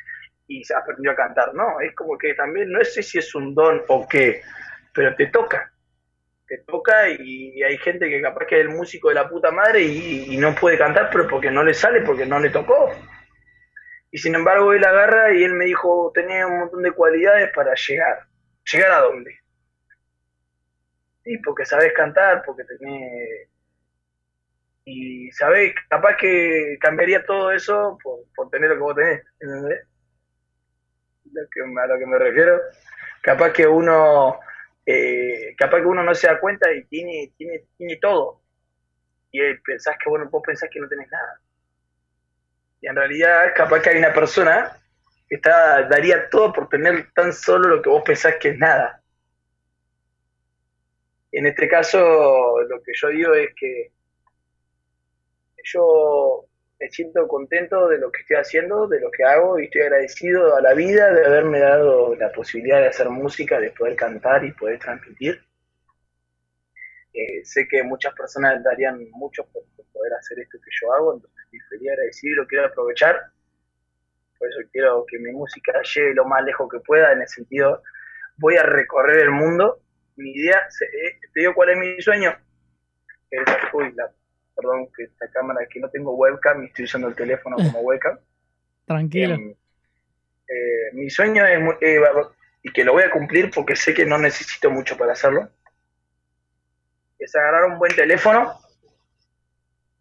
y 0.48 0.64
se 0.64 0.74
aprendió 0.74 1.12
a 1.12 1.16
cantar. 1.16 1.54
No, 1.54 1.80
es 1.82 1.94
como 1.94 2.18
que 2.18 2.34
también, 2.34 2.72
no 2.72 2.84
sé 2.84 3.04
si 3.04 3.20
es 3.20 3.36
un 3.36 3.54
don 3.54 3.84
o 3.90 4.08
qué, 4.08 4.42
pero 4.94 5.14
te 5.16 5.28
toca. 5.28 5.72
Te 6.48 6.60
toca 6.60 7.10
y 7.10 7.62
hay 7.62 7.78
gente 7.78 8.10
que 8.10 8.22
capaz 8.22 8.46
que 8.46 8.56
es 8.56 8.62
el 8.62 8.70
músico 8.70 9.10
de 9.10 9.16
la 9.16 9.28
puta 9.28 9.52
madre 9.52 9.84
y, 9.84 10.38
no 10.38 10.56
puede 10.56 10.78
cantar, 10.78 11.10
pero 11.12 11.28
porque 11.28 11.52
no 11.52 11.64
le 11.64 11.74
sale, 11.74 12.02
porque 12.02 12.26
no 12.26 12.40
le 12.40 12.50
tocó. 12.50 12.90
Y 14.12 14.18
sin 14.18 14.36
embargo 14.36 14.72
él 14.72 14.84
agarra 14.86 15.34
y 15.34 15.44
él 15.44 15.54
me 15.54 15.66
dijo, 15.66 16.12
tenía 16.14 16.48
un 16.48 16.60
montón 16.60 16.84
de 16.84 16.92
cualidades 16.92 17.52
para 17.54 17.74
llegar. 17.76 18.20
¿Llegar 18.72 18.92
a 18.92 19.02
dónde? 19.02 19.38
Sí, 21.24 21.38
porque 21.40 21.66
sabés 21.66 21.92
cantar, 21.94 22.44
porque 22.46 22.64
tenés... 22.64 23.50
Y 24.86 25.30
sabés, 25.32 25.76
capaz 25.90 26.16
que 26.16 26.78
cambiaría 26.80 27.26
todo 27.26 27.52
eso 27.52 27.98
por, 28.02 28.20
por 28.34 28.50
tener 28.50 28.70
lo 28.70 28.76
que 28.76 28.82
vos 28.82 28.96
tenés, 28.96 29.22
¿entendés? 29.42 29.86
Que, 31.52 31.62
a 31.62 31.88
lo 31.88 32.00
que 32.00 32.06
me 32.06 32.18
refiero. 32.18 32.62
Capaz 33.22 33.52
que 33.52 33.68
uno... 33.68 34.40
Eh, 34.88 35.54
capaz 35.58 35.82
que 35.82 35.86
uno 35.86 36.02
no 36.02 36.16
se 36.16 36.28
da 36.28 36.40
cuenta 36.40 36.72
y 36.74 36.86
tiene, 36.86 37.34
tiene, 37.38 37.66
tiene 37.78 37.98
todo. 37.98 38.42
Y 39.32 39.40
pensás 39.66 39.98
que, 40.02 40.10
bueno, 40.10 40.30
vos 40.32 40.42
pensás 40.44 40.70
que 40.72 40.80
no 40.80 40.88
tenés 40.88 41.12
nada 41.12 41.42
y 42.82 42.88
en 42.88 42.96
realidad 42.96 43.54
capaz 43.56 43.82
que 43.82 43.90
hay 43.90 43.98
una 43.98 44.14
persona 44.14 44.78
que 45.28 45.36
está, 45.36 45.84
daría 45.88 46.30
todo 46.30 46.54
por 46.54 46.70
tener 46.70 47.12
tan 47.14 47.34
solo 47.34 47.70
lo 47.70 47.82
que 47.82 47.90
vos 47.90 48.04
pensás 48.06 48.36
que 48.40 48.50
es 48.50 48.58
nada. 48.58 49.02
En 51.32 51.46
este 51.46 51.68
caso, 51.68 52.62
lo 52.62 52.82
que 52.82 52.92
yo 52.94 53.10
digo 53.10 53.34
es 53.34 53.50
que 53.56 53.92
yo 55.64 56.46
me 56.80 56.90
siento 56.90 57.28
contento 57.28 57.88
de 57.88 57.98
lo 57.98 58.12
que 58.12 58.22
estoy 58.22 58.38
haciendo, 58.38 58.88
de 58.88 59.00
lo 59.00 59.10
que 59.10 59.24
hago, 59.24 59.60
y 59.60 59.66
estoy 59.66 59.82
agradecido 59.82 60.56
a 60.56 60.62
la 60.62 60.74
vida 60.74 61.12
de 61.12 61.26
haberme 61.26 61.60
dado 61.60 62.16
la 62.16 62.32
posibilidad 62.32 62.82
de 62.82 62.88
hacer 62.88 63.10
música, 63.10 63.60
de 63.60 63.72
poder 63.72 63.96
cantar 63.96 64.46
y 64.46 64.52
poder 64.52 64.80
transmitir. 64.80 65.42
Eh, 67.14 67.44
sé 67.44 67.68
que 67.68 67.82
muchas 67.82 68.14
personas 68.14 68.64
darían 68.64 69.10
mucho 69.12 69.44
por, 69.52 69.64
poder 69.92 70.14
hacer 70.14 70.40
esto 70.40 70.60
que 70.64 70.70
yo 70.80 70.94
hago, 70.94 71.16
entonces 71.16 71.40
estoy 71.46 71.60
feliz 71.62 71.92
agradecido 71.92 72.34
y 72.34 72.36
lo 72.36 72.48
quiero 72.48 72.66
aprovechar. 72.68 73.20
Por 74.38 74.50
eso 74.50 74.60
quiero 74.72 75.04
que 75.08 75.18
mi 75.18 75.32
música 75.32 75.82
llegue 75.82 76.14
lo 76.14 76.26
más 76.26 76.44
lejos 76.44 76.70
que 76.70 76.80
pueda, 76.82 77.12
en 77.12 77.22
el 77.22 77.28
sentido, 77.28 77.82
voy 78.38 78.56
a 78.58 78.64
recorrer 78.64 79.18
el 79.18 79.32
mundo. 79.32 79.82
Mi 80.16 80.32
idea, 80.32 80.60
eh, 80.60 81.20
te 81.34 81.40
digo 81.40 81.56
cuál 81.56 81.70
es 81.70 81.78
mi 81.78 82.02
sueño. 82.02 82.38
uy, 83.74 83.96
perdón, 84.58 84.90
que 84.96 85.04
esta 85.04 85.30
cámara, 85.30 85.66
que 85.70 85.80
no 85.80 85.90
tengo 85.90 86.16
webcam 86.16 86.64
y 86.64 86.68
estoy 86.68 86.86
usando 86.86 87.08
el 87.08 87.16
teléfono 87.16 87.56
como 87.56 87.80
webcam. 87.82 88.18
Tranquilo. 88.86 89.36
Em, 89.36 89.52
eh, 90.50 90.94
mi 90.94 91.10
sueño 91.10 91.46
es, 91.46 91.60
y 92.64 92.72
que 92.72 92.84
lo 92.84 92.94
voy 92.94 93.04
a 93.04 93.12
cumplir 93.12 93.52
porque 93.54 93.76
sé 93.76 93.94
que 93.94 94.06
no 94.06 94.18
necesito 94.18 94.72
mucho 94.72 94.98
para 94.98 95.14
hacerlo, 95.14 95.50
es 97.20 97.36
agarrar 97.36 97.66
un 97.66 97.78
buen 97.78 97.96
teléfono 97.96 98.60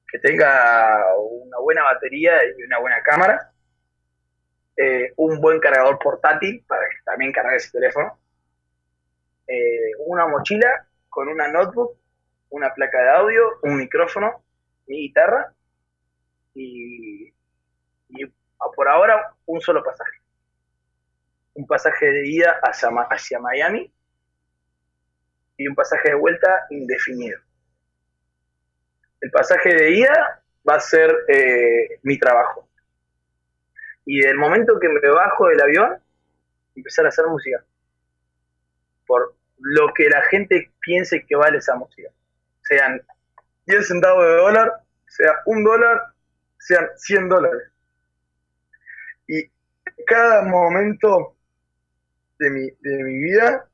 que 0.08 0.18
tenga 0.18 1.02
una 1.18 1.58
buena 1.58 1.82
batería 1.82 2.32
y 2.44 2.62
una 2.62 2.78
buena 2.78 3.02
cámara, 3.02 3.52
eh, 4.76 5.12
un 5.16 5.40
buen 5.40 5.58
cargador 5.58 5.98
portátil 5.98 6.64
para 6.66 6.88
que 6.88 6.96
también 7.04 7.32
cargue 7.32 7.56
ese 7.56 7.72
teléfono, 7.72 8.18
eh, 9.48 9.92
una 10.06 10.26
mochila 10.26 10.86
con 11.08 11.28
una 11.28 11.48
notebook, 11.48 11.96
una 12.50 12.72
placa 12.74 13.02
de 13.02 13.10
audio, 13.10 13.58
un 13.62 13.76
micrófono, 13.76 14.44
mi 14.86 15.08
guitarra 15.08 15.52
y, 16.54 17.32
por 18.74 18.88
ahora 18.88 19.34
un 19.46 19.60
solo 19.60 19.82
pasaje. 19.82 20.18
Un 21.54 21.66
pasaje 21.66 22.06
de 22.06 22.28
ida 22.28 22.60
hacia, 22.62 22.88
hacia 23.10 23.38
Miami 23.38 23.90
y 25.56 25.68
un 25.68 25.74
pasaje 25.74 26.10
de 26.10 26.14
vuelta 26.14 26.66
indefinido. 26.70 27.38
El 29.20 29.30
pasaje 29.30 29.74
de 29.74 29.90
ida 29.92 30.42
va 30.68 30.74
a 30.74 30.80
ser 30.80 31.14
eh, 31.28 31.98
mi 32.02 32.18
trabajo. 32.18 32.68
Y 34.04 34.20
del 34.20 34.36
momento 34.36 34.78
que 34.78 34.88
me 34.88 35.00
bajo 35.08 35.48
del 35.48 35.60
avión, 35.60 35.98
empezar 36.74 37.06
a 37.06 37.08
hacer 37.08 37.26
música. 37.26 37.64
Por 39.06 39.34
lo 39.58 39.92
que 39.94 40.08
la 40.08 40.22
gente 40.22 40.70
piense 40.80 41.24
que 41.26 41.36
vale 41.36 41.58
esa 41.58 41.74
música. 41.74 42.10
Sean 42.62 43.00
10 43.66 43.88
centavos 43.88 44.24
de 44.24 44.36
dólar, 44.36 44.72
sea 45.08 45.32
un 45.46 45.64
dólar, 45.64 46.00
sean 46.58 46.86
100 46.96 47.28
dólares. 47.28 47.72
Y 49.26 49.50
cada 50.06 50.42
momento 50.42 51.36
de 52.38 52.50
mi, 52.50 52.70
de 52.80 53.04
mi 53.04 53.18
vida 53.18 53.68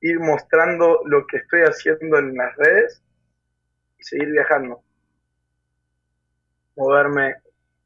ir 0.00 0.18
mostrando 0.18 1.02
lo 1.04 1.26
que 1.26 1.38
estoy 1.38 1.60
haciendo 1.62 2.18
en 2.18 2.36
las 2.36 2.56
redes 2.56 3.02
y 3.98 4.04
seguir 4.04 4.30
viajando. 4.30 4.82
Moverme, 6.76 7.36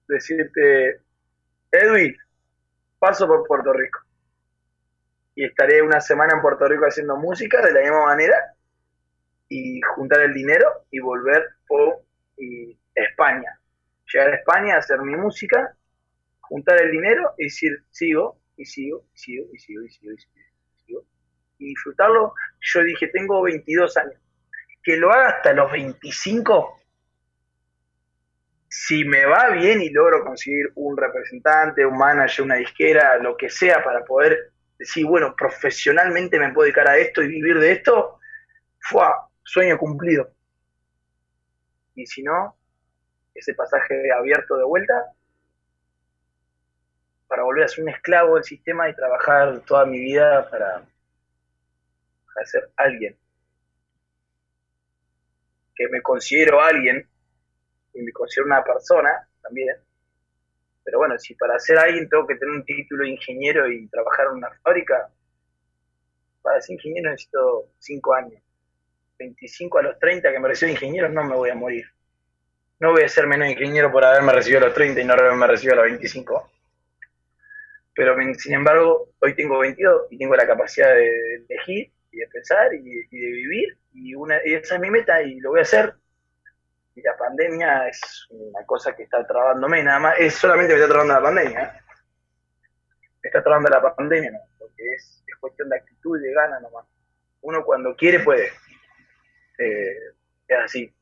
decirte, 0.07 1.01
Edwin, 1.72 2.16
paso 2.99 3.26
por 3.26 3.47
Puerto 3.47 3.72
Rico. 3.72 4.01
Y 5.35 5.45
estaré 5.45 5.82
una 5.82 6.01
semana 6.01 6.35
en 6.35 6.43
Puerto 6.43 6.68
Rico 6.68 6.87
haciendo 6.87 7.16
música 7.16 7.61
de 7.61 7.72
la 7.72 7.80
misma 7.80 8.05
manera 8.07 8.55
y 9.49 9.80
juntar 9.97 10.20
el 10.20 10.32
dinero 10.32 10.87
y 10.91 11.01
volver 11.01 11.45
por 11.66 12.03
y 12.37 12.78
España. 12.95 13.59
Llegar 14.12 14.30
a 14.30 14.37
España, 14.37 14.76
hacer 14.76 15.01
mi 15.01 15.16
música, 15.16 15.76
juntar 16.41 16.80
el 16.82 16.91
dinero 16.91 17.35
y 17.39 17.45
decir, 17.45 17.85
sigo, 17.91 18.39
y 18.57 18.64
sigo, 18.64 19.05
y 19.14 19.18
sigo, 19.18 19.47
y 19.53 19.59
sigo, 19.59 19.82
y 19.82 19.89
sigo, 19.89 20.12
y 20.12 20.18
sigo 20.18 20.35
y 21.59 21.68
disfrutarlo, 21.68 22.35
yo 22.61 22.82
dije, 22.82 23.09
tengo 23.09 23.43
22 23.43 23.97
años. 23.97 24.20
Que 24.82 24.97
lo 24.97 25.12
haga 25.12 25.28
hasta 25.28 25.53
los 25.53 25.70
25, 25.72 26.80
si 28.68 29.05
me 29.05 29.24
va 29.24 29.51
bien 29.51 29.80
y 29.80 29.89
logro 29.91 30.24
conseguir 30.24 30.70
un 30.74 30.97
representante, 30.97 31.87
un 31.87 31.97
manager, 31.97 32.45
una 32.45 32.57
disquera, 32.57 33.16
lo 33.18 33.37
que 33.37 33.49
sea, 33.49 33.82
para 33.82 34.05
poder 34.05 34.53
decir, 34.78 35.07
bueno, 35.07 35.35
profesionalmente 35.37 36.39
me 36.39 36.53
puedo 36.53 36.64
dedicar 36.64 36.89
a 36.89 36.99
esto 36.99 37.22
y 37.22 37.28
vivir 37.28 37.59
de 37.59 37.72
esto, 37.72 38.18
fue 38.80 39.05
sueño 39.43 39.78
cumplido. 39.78 40.30
Y 41.95 42.07
si 42.07 42.22
no, 42.22 42.57
ese 43.34 43.55
pasaje 43.55 44.12
abierto 44.12 44.57
de 44.57 44.64
vuelta 44.64 45.12
para 47.26 47.42
volver 47.42 47.64
a 47.64 47.68
ser 47.68 47.82
un 47.82 47.90
esclavo 47.90 48.34
del 48.34 48.45
sistema 48.45 48.88
y 48.88 48.95
trabajar 48.95 49.61
toda 49.61 49.84
mi 49.86 49.99
vida 50.01 50.49
para, 50.51 50.76
a 52.36 52.45
ser 52.45 52.70
alguien. 52.76 53.16
Que 55.74 55.88
me 55.88 56.01
considero 56.03 56.61
alguien 56.61 57.09
y 57.92 58.03
me 58.03 58.12
considero 58.12 58.47
una 58.47 58.62
persona 58.62 59.28
también. 59.42 59.76
Pero 60.84 60.99
bueno, 60.99 61.18
si 61.18 61.34
para 61.34 61.59
ser 61.59 61.78
alguien 61.78 62.09
tengo 62.09 62.26
que 62.26 62.36
tener 62.36 62.55
un 62.55 62.64
título 62.64 63.05
de 63.05 63.11
ingeniero 63.11 63.68
y 63.70 63.88
trabajar 63.88 64.26
en 64.26 64.38
una 64.38 64.51
fábrica, 64.62 65.11
para 66.42 66.61
ser 66.61 66.74
ingeniero 66.74 67.11
necesito 67.11 67.70
5 67.78 68.14
años. 68.14 68.42
25 69.18 69.78
a 69.78 69.82
los 69.82 69.98
30 69.98 70.32
que 70.32 70.40
me 70.40 70.48
recibo 70.48 70.68
de 70.68 70.72
ingeniero 70.72 71.08
no 71.08 71.24
me 71.24 71.34
voy 71.34 71.50
a 71.50 71.54
morir. 71.54 71.86
No 72.80 72.92
voy 72.92 73.02
a 73.02 73.08
ser 73.08 73.26
menos 73.26 73.48
ingeniero 73.48 73.90
por 73.90 74.04
haberme 74.04 74.32
recibido 74.32 74.62
a 74.62 74.66
los 74.66 74.74
30 74.74 75.00
y 75.00 75.04
no 75.04 75.12
haberme 75.12 75.46
recibido 75.46 75.74
a 75.74 75.82
los 75.82 75.90
25. 75.90 76.50
Pero 77.94 78.16
sin 78.34 78.54
embargo, 78.54 79.10
hoy 79.20 79.34
tengo 79.34 79.58
22 79.58 80.08
y 80.10 80.18
tengo 80.18 80.34
la 80.34 80.46
capacidad 80.46 80.94
de 80.94 81.44
elegir 81.48 81.92
y 82.10 82.18
de 82.18 82.26
pensar 82.28 82.74
y, 82.74 82.82
de 82.82 83.06
vivir, 83.10 83.78
y, 83.92 84.14
una, 84.14 84.38
esa 84.38 84.74
es 84.74 84.80
mi 84.80 84.90
meta 84.90 85.22
y 85.22 85.38
lo 85.40 85.50
voy 85.50 85.60
a 85.60 85.62
hacer. 85.62 85.94
Y 86.96 87.02
la 87.02 87.16
pandemia 87.16 87.88
es 87.88 88.26
una 88.30 88.64
cosa 88.66 88.94
que 88.94 89.04
está 89.04 89.24
trabándome, 89.26 89.82
nada 89.82 89.98
más, 89.98 90.16
es 90.18 90.34
solamente 90.34 90.74
me 90.74 90.80
está 90.80 90.92
trabando 90.92 91.14
la 91.14 91.22
pandemia. 91.22 91.62
¿eh? 91.62 91.80
Me 93.22 93.28
está 93.28 93.42
trabando 93.42 93.68
la 93.68 93.94
pandemia, 93.94 94.30
¿no? 94.32 94.38
porque 94.58 94.94
es, 94.94 95.22
es, 95.26 95.36
cuestión 95.38 95.68
de 95.68 95.76
actitud 95.76 96.18
y 96.18 96.22
de 96.22 96.32
ganas 96.32 96.62
nomás. 96.62 96.86
Uno 97.42 97.64
cuando 97.64 97.94
quiere 97.96 98.20
puede. 98.20 98.50
Eh, 99.59 99.96
es 100.48 100.57
así. 100.64 100.92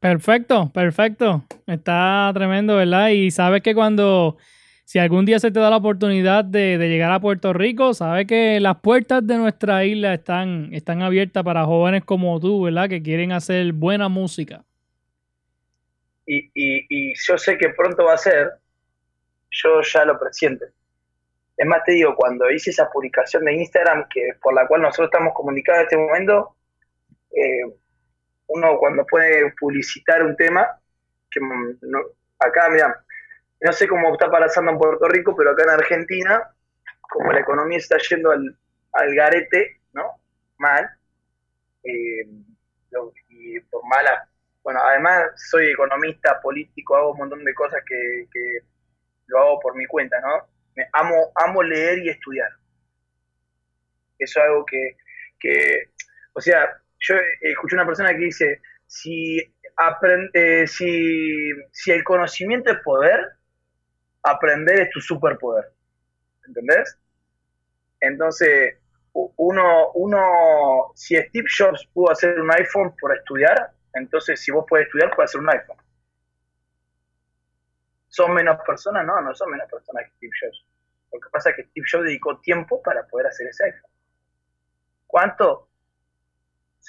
Perfecto, 0.00 0.70
perfecto. 0.72 1.44
Está 1.66 2.30
tremendo, 2.32 2.76
¿verdad? 2.76 3.08
Y 3.08 3.30
sabes 3.30 3.62
que 3.62 3.74
cuando, 3.74 4.38
si 4.84 4.98
algún 4.98 5.26
día 5.26 5.38
se 5.38 5.50
te 5.50 5.60
da 5.60 5.68
la 5.68 5.76
oportunidad 5.76 6.42
de, 6.42 6.78
llegar 6.78 7.12
a 7.12 7.20
Puerto 7.20 7.52
Rico, 7.52 7.92
sabes 7.92 8.26
que 8.26 8.60
las 8.60 8.80
puertas 8.80 9.26
de 9.26 9.36
nuestra 9.36 9.84
isla 9.84 10.14
están, 10.14 10.70
están 10.72 11.02
abiertas 11.02 11.44
para 11.44 11.66
jóvenes 11.66 12.02
como 12.04 12.40
tú, 12.40 12.62
¿verdad? 12.62 12.88
Que 12.88 13.02
quieren 13.02 13.32
hacer 13.32 13.72
buena 13.72 14.08
música. 14.08 14.64
Y, 16.24 16.50
y, 16.54 16.86
y 16.88 17.14
yo 17.26 17.36
sé 17.36 17.58
que 17.58 17.68
pronto 17.70 18.04
va 18.04 18.14
a 18.14 18.18
ser, 18.18 18.48
yo 19.50 19.82
ya 19.82 20.06
lo 20.06 20.18
presiento. 20.18 20.64
Es 21.60 21.66
más, 21.66 21.84
te 21.84 21.92
digo, 21.92 22.14
cuando 22.14 22.50
hice 22.50 22.70
esa 22.70 22.88
publicación 22.90 23.44
de 23.44 23.52
Instagram 23.52 24.08
que 24.08 24.30
por 24.40 24.54
la 24.54 24.66
cual 24.66 24.80
nosotros 24.80 25.10
estamos 25.12 25.34
comunicados 25.34 25.80
en 25.80 25.84
este 25.84 25.96
momento, 25.98 26.56
eh, 27.32 27.62
uno 28.46 28.78
cuando 28.78 29.06
puede 29.06 29.52
publicitar 29.58 30.22
un 30.22 30.36
tema, 30.36 30.66
que 31.30 31.40
no, 31.40 32.00
acá, 32.38 32.68
mira, 32.70 33.04
no 33.60 33.72
sé 33.72 33.86
cómo 33.86 34.12
está 34.12 34.30
pasando 34.30 34.72
en 34.72 34.78
Puerto 34.78 35.08
Rico, 35.08 35.36
pero 35.36 35.50
acá 35.50 35.64
en 35.64 35.70
Argentina, 35.70 36.50
como 37.00 37.32
la 37.32 37.40
economía 37.40 37.78
está 37.78 37.98
yendo 37.98 38.30
al, 38.30 38.56
al 38.92 39.14
garete, 39.14 39.80
¿no? 39.92 40.20
Mal, 40.58 40.90
eh, 41.84 42.26
y 43.28 43.60
por 43.60 43.86
mala, 43.86 44.28
bueno, 44.62 44.80
además 44.82 45.30
soy 45.50 45.68
economista, 45.70 46.40
político, 46.40 46.96
hago 46.96 47.12
un 47.12 47.18
montón 47.18 47.44
de 47.44 47.54
cosas 47.54 47.80
que, 47.86 48.26
que 48.32 48.58
lo 49.26 49.38
hago 49.38 49.60
por 49.60 49.74
mi 49.76 49.86
cuenta, 49.86 50.20
¿no? 50.20 50.48
Me 50.74 50.86
amo, 50.92 51.32
amo 51.34 51.62
leer 51.62 51.98
y 52.00 52.10
estudiar. 52.10 52.50
Eso 54.18 54.40
es 54.40 54.46
algo 54.46 54.66
que, 54.66 54.96
que 55.38 55.90
o 56.32 56.40
sea, 56.40 56.68
yo 57.00 57.14
escuché 57.40 57.74
una 57.74 57.86
persona 57.86 58.10
que 58.10 58.24
dice, 58.24 58.62
si, 58.86 59.38
aprende, 59.76 60.66
si, 60.66 61.50
si 61.72 61.90
el 61.90 62.04
conocimiento 62.04 62.70
es 62.70 62.78
poder, 62.80 63.20
aprender 64.22 64.80
es 64.80 64.90
tu 64.90 65.00
superpoder. 65.00 65.72
¿Entendés? 66.46 66.98
Entonces, 68.00 68.76
uno, 69.12 69.92
uno, 69.94 70.92
si 70.94 71.16
Steve 71.16 71.48
Jobs 71.56 71.86
pudo 71.92 72.10
hacer 72.10 72.40
un 72.40 72.50
iPhone 72.52 72.94
por 73.00 73.16
estudiar, 73.16 73.72
entonces 73.94 74.40
si 74.40 74.50
vos 74.50 74.64
puedes 74.68 74.86
estudiar, 74.86 75.14
puedes 75.14 75.30
hacer 75.30 75.40
un 75.40 75.50
iPhone. 75.50 75.76
¿Son 78.08 78.32
menos 78.34 78.58
personas? 78.66 79.06
No, 79.06 79.20
no 79.20 79.34
son 79.34 79.50
menos 79.50 79.70
personas 79.70 80.04
que 80.04 80.10
Steve 80.16 80.32
Jobs. 80.40 80.66
Lo 81.12 81.20
que 81.20 81.28
pasa 81.30 81.50
es 81.50 81.56
que 81.56 81.64
Steve 81.64 81.86
Jobs 81.90 82.04
dedicó 82.04 82.38
tiempo 82.38 82.82
para 82.82 83.06
poder 83.06 83.28
hacer 83.28 83.46
ese 83.48 83.64
iPhone. 83.64 83.90
¿Cuánto? 85.06 85.69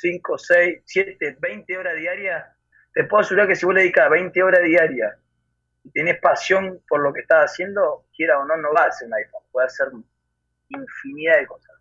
5, 0.02 0.38
6, 0.38 0.82
7, 0.86 1.38
20 1.40 1.78
horas 1.78 1.96
diarias, 1.96 2.46
te 2.94 3.04
puedo 3.06 3.22
asegurar 3.22 3.48
que 3.48 3.56
si 3.56 3.66
vos 3.66 3.76
le 3.76 3.82
dedicas 3.82 4.10
20 4.10 4.44
horas 4.44 4.64
diarias 4.64 5.16
y 5.84 5.92
tenés 5.92 6.20
pasión 6.20 6.82
por 6.88 7.02
lo 7.02 7.14
que 7.14 7.22
estás 7.22 7.52
haciendo, 7.52 8.06
quiera 8.16 8.40
o 8.40 8.46
no, 8.46 8.58
no 8.58 8.74
va 8.74 8.86
a 8.86 8.92
ser 8.92 9.08
un 9.08 9.14
iPhone, 9.14 9.44
puede 9.52 9.68
hacer 9.68 9.88
infinidad 10.70 11.38
de 11.38 11.48
cosas. 11.48 11.76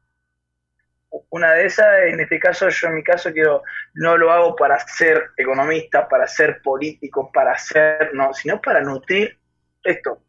Una 1.30 1.54
de 1.54 1.66
esas, 1.66 2.02
en 2.06 2.20
este 2.20 2.38
caso, 2.38 2.68
yo 2.68 2.88
en 2.88 2.94
mi 2.94 3.02
caso 3.02 3.32
quiero, 3.32 3.62
no 3.94 4.16
lo 4.16 4.30
hago 4.30 4.54
para 4.54 4.78
ser 4.78 5.30
economista, 5.36 6.08
para 6.08 6.26
ser 6.26 6.62
político, 6.62 7.32
para 7.32 7.56
ser, 7.58 8.14
no, 8.14 8.32
sino 8.32 8.60
para 8.60 8.80
nutrir 8.80 9.36
esto. 9.82 10.22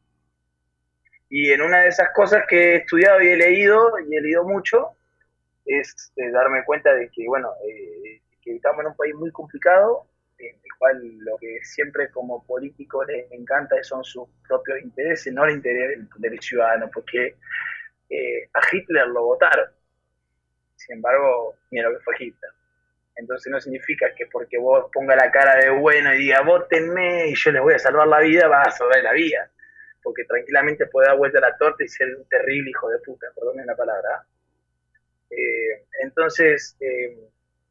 Y 1.29 1.51
en 1.51 1.61
una 1.61 1.81
de 1.81 1.89
esas 1.89 2.09
cosas 2.13 2.45
que 2.47 2.73
he 2.73 2.75
estudiado 2.77 3.21
y 3.21 3.27
he 3.27 3.37
leído, 3.37 3.91
y 3.99 4.15
he 4.15 4.21
leído 4.21 4.43
mucho, 4.43 4.97
es 5.66 6.12
eh, 6.16 6.32
darme 6.32 6.64
cuenta 6.66 6.93
de 6.93 7.09
que, 7.09 7.26
bueno, 7.28 7.51
eh, 7.68 8.22
que 8.41 8.55
estamos 8.55 8.82
en 8.82 8.88
un 8.88 8.95
país 8.95 9.14
muy 9.16 9.32
complicado, 9.32 10.07
en 10.38 10.55
el 10.55 10.72
cual 10.78 10.99
lo 11.20 11.38
que 11.38 11.59
siempre 11.64 12.09
como 12.09 12.43
político 12.45 13.03
les 13.05 13.32
encanta 13.32 13.82
son 13.84 14.03
sus 14.03 14.28
propios 14.47 14.82
intereses, 14.82 15.32
no 15.34 15.45
el 15.45 15.55
interés 15.55 15.99
del, 16.18 16.39
ciudadano, 16.39 16.89
porque 16.91 17.36
eh, 18.09 18.49
a 18.53 18.62
Hitler 18.72 19.07
lo 19.07 19.24
votaron. 19.24 19.70
Sin 20.76 20.95
embargo, 20.95 21.55
mira 21.70 21.89
lo 21.89 21.97
que 21.97 22.03
fue 22.03 22.16
Hitler. 22.20 22.51
Entonces 23.16 23.51
no 23.51 23.59
significa 23.59 24.07
que 24.16 24.26
porque 24.28 24.57
vos 24.57 24.89
ponga 24.91 25.16
la 25.16 25.30
cara 25.30 25.57
de 25.57 25.70
bueno 25.70 26.14
y 26.14 26.20
diga 26.20 26.41
votenme 26.41 27.28
y 27.28 27.36
yo 27.36 27.51
les 27.51 27.62
voy 27.62 27.74
a 27.76 27.80
salvar 27.80 28.07
la 28.07 28.20
vida, 28.20 28.47
vas 28.47 28.70
a 28.70 28.72
salvar 28.72 29.03
la 29.03 29.14
vida. 29.14 29.51
Porque 30.01 30.24
tranquilamente 30.24 30.88
puede 30.88 31.07
dar 31.07 31.18
vuelta 31.18 31.38
a 31.38 31.41
la 31.41 31.57
torta 31.57 31.84
y 31.84 31.88
ser 31.88 32.16
un 32.16 32.28
terrible 32.28 32.72
hijo 32.72 32.89
de 32.89 32.97
puta, 32.99 33.28
perdónenme 33.36 33.68
la 33.68 33.76
palabra. 33.76 34.26
Eh, 35.32 35.86
entonces, 36.03 36.75
eh, 36.79 37.17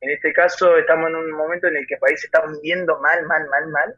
en 0.00 0.11
este 0.11 0.32
caso 0.32 0.76
estamos 0.78 1.11
en 1.11 1.16
un 1.16 1.30
momento 1.32 1.66
en 1.68 1.76
el 1.76 1.86
que 1.86 1.94
el 1.94 2.00
país 2.00 2.20
se 2.20 2.26
está 2.26 2.44
hundiendo 2.44 2.98
mal, 3.00 3.26
mal, 3.26 3.46
mal, 3.48 3.66
mal, 3.68 3.96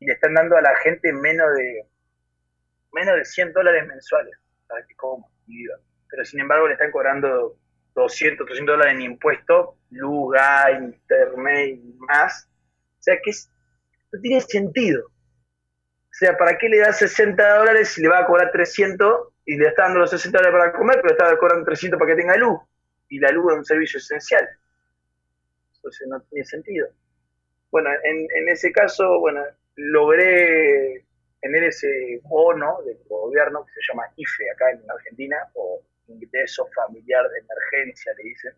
y 0.00 0.06
le 0.06 0.14
están 0.14 0.34
dando 0.34 0.56
a 0.56 0.60
la 0.60 0.76
gente 0.78 1.12
menos 1.12 1.54
de 1.56 1.86
menos 2.92 3.16
de 3.16 3.24
100 3.24 3.52
dólares 3.52 3.86
mensuales 3.86 4.36
para 4.68 4.84
que 4.86 4.94
coma. 4.96 5.26
Pero 6.08 6.24
sin 6.24 6.40
embargo 6.40 6.66
le 6.66 6.74
están 6.74 6.90
cobrando 6.90 7.56
200, 7.94 8.46
300 8.46 8.74
dólares 8.74 8.94
en 8.94 9.02
impuestos, 9.02 9.76
luz, 9.90 10.36
internet 10.78 11.78
y 11.82 11.96
más. 12.00 12.48
O 12.98 13.02
sea 13.02 13.16
que 13.22 13.30
no 14.12 14.20
tiene 14.20 14.40
sentido. 14.40 15.06
O 15.06 16.14
sea, 16.14 16.36
¿para 16.36 16.58
qué 16.58 16.68
le 16.68 16.78
da 16.80 16.92
60 16.92 17.56
dólares 17.58 17.88
si 17.88 18.02
le 18.02 18.08
va 18.08 18.20
a 18.20 18.26
cobrar 18.26 18.52
300 18.52 19.28
y 19.46 19.56
le 19.56 19.68
está 19.68 19.84
dando 19.84 20.00
los 20.00 20.10
60 20.10 20.38
dólares 20.38 20.58
para 20.58 20.78
comer, 20.78 20.96
pero 20.96 21.08
le 21.08 21.12
está 21.14 21.36
cobrando 21.38 21.64
300 21.64 21.98
para 21.98 22.10
que 22.10 22.20
tenga 22.20 22.36
luz? 22.36 22.60
Y 23.12 23.18
la 23.18 23.30
luz 23.30 23.52
es 23.52 23.58
un 23.58 23.64
servicio 23.66 23.98
esencial. 23.98 24.48
Entonces 25.76 26.08
no 26.08 26.18
tiene 26.22 26.46
sentido. 26.46 26.88
Bueno, 27.70 27.90
en, 28.04 28.48
ese 28.48 28.72
caso, 28.72 29.20
bueno, 29.20 29.42
logré 29.76 31.04
tener 31.42 31.64
ese 31.64 32.20
bono 32.22 32.80
del 32.86 32.96
gobierno 33.06 33.66
que 33.66 33.72
se 33.72 33.80
llama 33.88 34.10
IFE 34.16 34.50
acá 34.50 34.70
en 34.70 34.90
Argentina, 34.90 35.36
o 35.54 35.82
ingreso 36.08 36.66
familiar 36.74 37.28
de 37.28 37.38
emergencia, 37.40 38.14
le 38.16 38.24
dicen. 38.24 38.54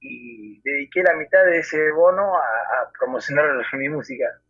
Y 0.00 0.60
dediqué 0.62 1.04
la 1.04 1.14
mitad 1.14 1.44
de 1.44 1.58
ese 1.58 1.92
bono 1.92 2.36
a, 2.36 2.90
promocionar 2.98 3.64
mi 3.74 3.88
música. 3.88 4.40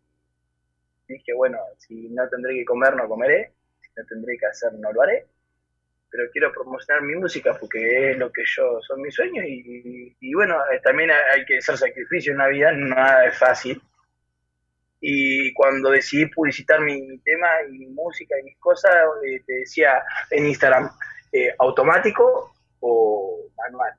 Dije, 1.09 1.35
bueno, 1.35 1.59
si 1.77 2.09
no 2.09 2.27
tendré 2.31 2.55
que 2.55 2.65
comer, 2.65 2.97
no 2.97 3.07
comeré. 3.07 3.53
Si 3.83 3.91
no 3.99 4.07
tendré 4.07 4.39
que 4.39 4.47
hacer, 4.47 4.73
no 4.73 4.91
lo 4.93 5.03
haré 5.03 5.27
pero 6.13 6.31
quiero 6.31 6.53
promocionar 6.53 7.03
mi 7.03 7.15
música 7.15 7.57
porque 7.59 8.11
es 8.11 8.19
lo 8.19 8.31
que 8.31 8.43
yo, 8.45 8.79
son 8.83 9.01
mis 9.01 9.15
sueños 9.15 9.47
y, 9.49 10.35
bueno, 10.35 10.57
eh, 10.71 10.79
también 10.85 11.11
hay 11.11 11.43
que 11.47 11.57
hacer 11.57 11.79
sacrificio 11.79 12.33
en 12.33 12.39
la 12.39 12.49
vida, 12.49 12.71
nada 12.71 13.25
es 13.27 13.39
fácil. 13.39 13.81
Y 15.01 15.53
cuando 15.55 15.91
decidí 15.91 16.27
publicitar 16.27 16.81
mi, 16.83 17.19
tema 17.21 17.47
y 17.67 17.79
mi 17.79 17.87
música 17.87 18.39
y 18.39 18.45
mis 18.45 18.59
cosas, 18.59 18.95
eh, 19.25 19.43
te 19.47 19.55
decía 19.55 20.05
en 20.31 20.47
Instagram, 20.47 20.91
eh, 21.33 21.55
automático 21.59 22.55
o 22.81 23.47
manual. 23.57 23.95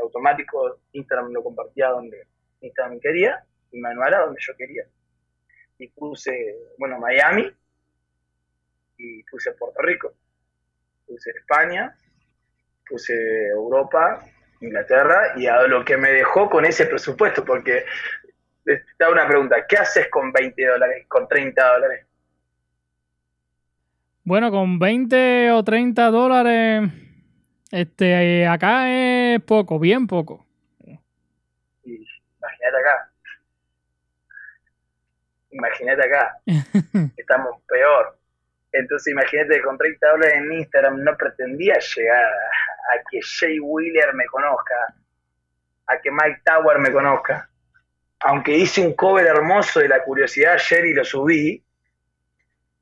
automático, 0.00 0.78
Instagram 0.92 1.32
lo 1.32 1.42
compartía 1.42 1.88
donde 1.88 2.28
Instagram 2.60 3.00
quería 3.00 3.44
y 3.72 3.80
manual 3.80 4.14
a 4.14 4.20
donde 4.20 4.40
yo 4.40 4.54
quería. 4.56 4.84
Y 5.78 5.88
puse, 5.88 6.32
bueno, 6.78 6.98
Miami 7.00 7.50
y 8.96 9.22
puse 9.24 9.52
Puerto 9.52 9.82
Rico 9.82 10.14
puse 11.06 11.30
España, 11.30 11.96
puse 12.88 13.14
Europa, 13.48 14.24
Inglaterra, 14.60 15.34
y 15.36 15.46
a 15.46 15.62
lo 15.62 15.84
que 15.84 15.96
me 15.96 16.10
dejó 16.10 16.48
con 16.48 16.64
ese 16.64 16.86
presupuesto, 16.86 17.44
porque 17.44 17.84
te 18.64 19.08
una 19.10 19.26
pregunta, 19.26 19.66
¿qué 19.68 19.76
haces 19.76 20.08
con 20.08 20.32
20 20.32 20.66
dólares, 20.66 21.06
con 21.08 21.28
30 21.28 21.72
dólares? 21.72 22.06
Bueno, 24.24 24.50
con 24.50 24.78
20 24.78 25.50
o 25.52 25.62
30 25.62 26.10
dólares, 26.10 26.90
este, 27.70 28.46
acá 28.46 28.90
es 28.90 29.42
poco, 29.42 29.78
bien 29.78 30.06
poco. 30.06 30.46
imagínate 31.84 32.78
acá. 32.78 33.10
Imagínate 35.50 36.06
acá. 36.06 36.38
Estamos 37.16 37.60
peor. 37.68 38.18
Entonces 38.74 39.12
imagínate 39.12 39.62
con 39.62 39.78
30 39.78 40.10
dólares 40.10 40.34
en 40.36 40.52
Instagram 40.52 41.04
no 41.04 41.16
pretendía 41.16 41.78
llegar 41.78 42.24
a, 42.24 43.08
que 43.08 43.20
Jay 43.22 43.60
Wheeler 43.60 44.12
me 44.14 44.26
conozca, 44.26 44.74
a 45.86 46.00
que 46.00 46.10
Mike 46.10 46.40
Tower 46.44 46.80
me 46.80 46.90
conozca. 46.92 47.48
Aunque 48.20 48.50
hice 48.50 48.84
un 48.84 48.94
cover 48.94 49.26
hermoso 49.26 49.78
de 49.78 49.88
La 49.88 50.02
Curiosidad 50.02 50.54
ayer 50.54 50.86
y 50.86 50.92
lo 50.92 51.04
subí, 51.04 51.62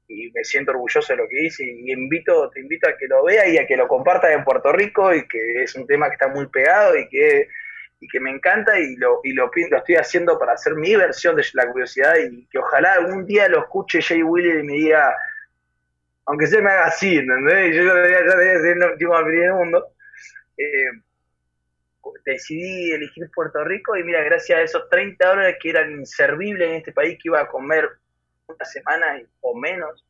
y 0.09 0.31
me 0.33 0.45
siento 0.45 0.71
orgulloso 0.71 1.13
de 1.13 1.17
lo 1.19 1.29
que 1.29 1.45
hice, 1.45 1.65
y 1.65 1.93
invito, 1.93 2.49
te 2.49 2.61
invito 2.61 2.89
a 2.89 2.97
que 2.97 3.07
lo 3.07 3.25
veas 3.25 3.49
y 3.49 3.59
a 3.59 3.67
que 3.67 3.77
lo 3.77 3.87
compartas 3.87 4.31
en 4.31 4.45
Puerto 4.45 4.73
Rico, 4.73 5.13
y 5.15 5.29
que 5.29 5.63
es 5.63 5.75
un 5.75 5.87
tema 5.87 6.09
que 6.09 6.15
está 6.15 6.29
muy 6.29 6.47
pegado 6.47 6.97
y 6.97 7.07
que, 7.11 7.49
y 8.01 8.09
que 8.09 8.19
me 8.19 8.31
encanta 8.31 8.79
y 8.79 8.97
lo, 8.97 9.21
y 9.25 9.35
lo, 9.35 9.51
lo 9.71 9.77
estoy 9.77 9.97
haciendo 9.97 10.39
para 10.39 10.55
hacer 10.55 10.75
mi 10.75 10.97
versión 10.97 11.37
de 11.37 11.45
La 11.53 11.71
Curiosidad 11.71 12.15
y 12.17 12.47
que 12.47 12.59
ojalá 12.59 12.95
algún 12.95 13.27
día 13.27 13.47
lo 13.49 13.61
escuche 13.61 14.01
Jay 14.01 14.23
Willy 14.23 14.61
y 14.61 14.63
me 14.63 14.73
diga, 14.75 15.15
aunque 16.27 16.47
se 16.47 16.63
me 16.63 16.71
haga 16.71 16.87
así, 16.87 17.17
¿entendés? 17.17 17.75
Yo 17.75 17.85
ya 17.85 17.95
debería 17.95 18.61
ser 18.61 18.77
el 18.77 18.85
último 18.85 19.23
del 19.23 19.53
mundo. 19.53 19.95
Eh, 20.57 20.91
decidí 22.25 22.93
elegir 22.93 23.31
Puerto 23.35 23.65
Rico 23.65 23.97
y 23.97 24.05
mira, 24.05 24.23
gracias 24.23 24.59
a 24.59 24.63
esos 24.63 24.89
30 24.89 25.27
dólares 25.27 25.57
que 25.61 25.71
eran 25.71 25.93
inservibles 25.93 26.69
en 26.69 26.77
este 26.77 26.93
país, 26.93 27.15
que 27.15 27.29
iba 27.29 27.41
a 27.41 27.49
comer 27.49 27.89
una 28.47 28.65
semana 28.65 29.21
o 29.41 29.57
menos, 29.57 30.05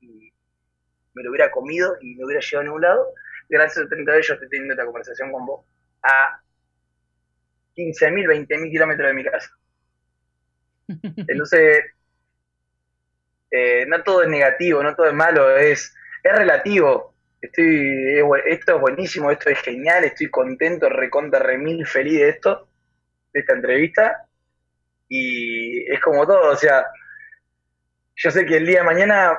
y 0.00 0.32
me 1.14 1.22
lo 1.22 1.30
hubiera 1.30 1.50
comido 1.50 1.96
y 2.00 2.14
me 2.14 2.24
hubiera 2.24 2.40
llevado 2.40 2.60
a 2.60 2.64
ningún 2.64 2.82
lado, 2.82 3.14
gracias 3.48 3.78
a 3.78 3.80
esos 3.80 3.90
30 3.90 4.10
dólares 4.10 4.28
yo 4.28 4.34
estoy 4.34 4.48
teniendo 4.48 4.74
esta 4.74 4.84
conversación 4.84 5.32
con 5.32 5.46
vos 5.46 5.66
a 6.02 6.40
15.000, 7.76 8.46
20.000 8.46 8.70
kilómetros 8.70 9.08
de 9.08 9.14
mi 9.14 9.24
casa. 9.24 9.50
Entonces, 11.28 11.84
eh, 13.50 13.84
no 13.86 14.02
todo 14.02 14.22
es 14.22 14.28
negativo, 14.28 14.82
no 14.82 14.94
todo 14.94 15.06
es 15.06 15.14
malo, 15.14 15.56
es, 15.56 15.94
es 16.22 16.32
relativo 16.36 17.14
estoy, 17.40 18.20
esto 18.46 18.76
es 18.76 18.80
buenísimo, 18.80 19.30
esto 19.30 19.50
es 19.50 19.60
genial, 19.60 20.04
estoy 20.04 20.30
contento, 20.30 20.88
recontra, 20.88 21.40
remil, 21.40 21.86
feliz 21.86 22.18
de 22.20 22.28
esto, 22.30 22.68
de 23.32 23.40
esta 23.40 23.54
entrevista. 23.54 24.26
Y 25.08 25.90
es 25.90 26.00
como 26.00 26.26
todo, 26.26 26.52
o 26.52 26.56
sea, 26.56 26.86
yo 28.16 28.30
sé 28.30 28.44
que 28.44 28.56
el 28.56 28.66
día 28.66 28.80
de 28.80 28.84
mañana 28.84 29.38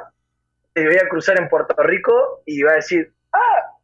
te 0.73 0.85
voy 0.85 0.97
a 0.97 1.07
cruzar 1.07 1.39
en 1.39 1.49
Puerto 1.49 1.75
Rico 1.83 2.41
y 2.45 2.61
va 2.63 2.71
a 2.71 2.75
decir, 2.75 3.11
ah, 3.33 3.77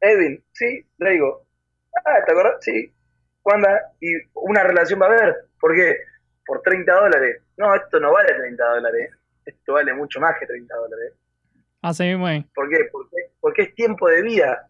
Edwin, 0.00 0.44
sí, 0.52 0.86
le 0.98 1.10
digo, 1.12 1.46
ah, 2.04 2.24
¿te 2.24 2.32
acuerdas? 2.32 2.56
Sí, 2.60 2.92
¿cuándo? 3.42 3.68
Y 4.00 4.12
una 4.34 4.62
relación 4.62 5.00
va 5.00 5.06
a 5.06 5.08
haber, 5.08 5.34
¿por 5.58 5.74
qué? 5.74 5.96
Por 6.46 6.62
30 6.62 6.92
dólares. 6.92 7.42
No, 7.56 7.74
esto 7.74 8.00
no 8.00 8.12
vale 8.12 8.34
30 8.34 8.64
dólares, 8.64 9.10
esto 9.44 9.72
vale 9.74 9.92
mucho 9.94 10.20
más 10.20 10.38
que 10.38 10.46
30 10.46 10.74
dólares. 10.74 11.12
Así 11.82 12.04
mismo 12.04 12.26
¿Por 12.54 12.68
qué? 12.70 12.90
Porque, 13.40 13.62
es 13.62 13.74
tiempo 13.74 14.08
de 14.08 14.22
vida. 14.22 14.68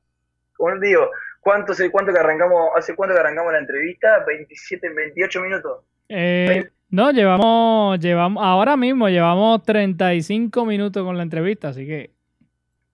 Como 0.57 0.73
les 0.73 0.81
digo, 0.81 1.11
¿cuánto, 1.41 1.73
hace 1.73 1.91
cuánto 1.91 2.13
que 2.13 2.19
arrancamos, 2.19 2.71
hace 2.77 2.95
cuánto 2.97 3.15
que 3.15 3.21
arrancamos 3.21 3.53
la 3.53 3.61
entrevista? 3.61 4.27
¿27, 4.27 4.95
28 4.95 5.41
minutos? 5.41 5.85
Eh, 6.09 6.69
no, 6.91 7.13
llevamos, 7.13 8.01
llevamos, 8.01 8.43
ahora 8.45 8.77
mismo 8.77 9.09
llevamos 9.09 9.63
35 9.63 10.65
minutos 10.65 11.05
con 11.05 11.17
la 11.17 11.23
entrevista, 11.23 11.69
así 11.69 11.87
que... 11.87 12.11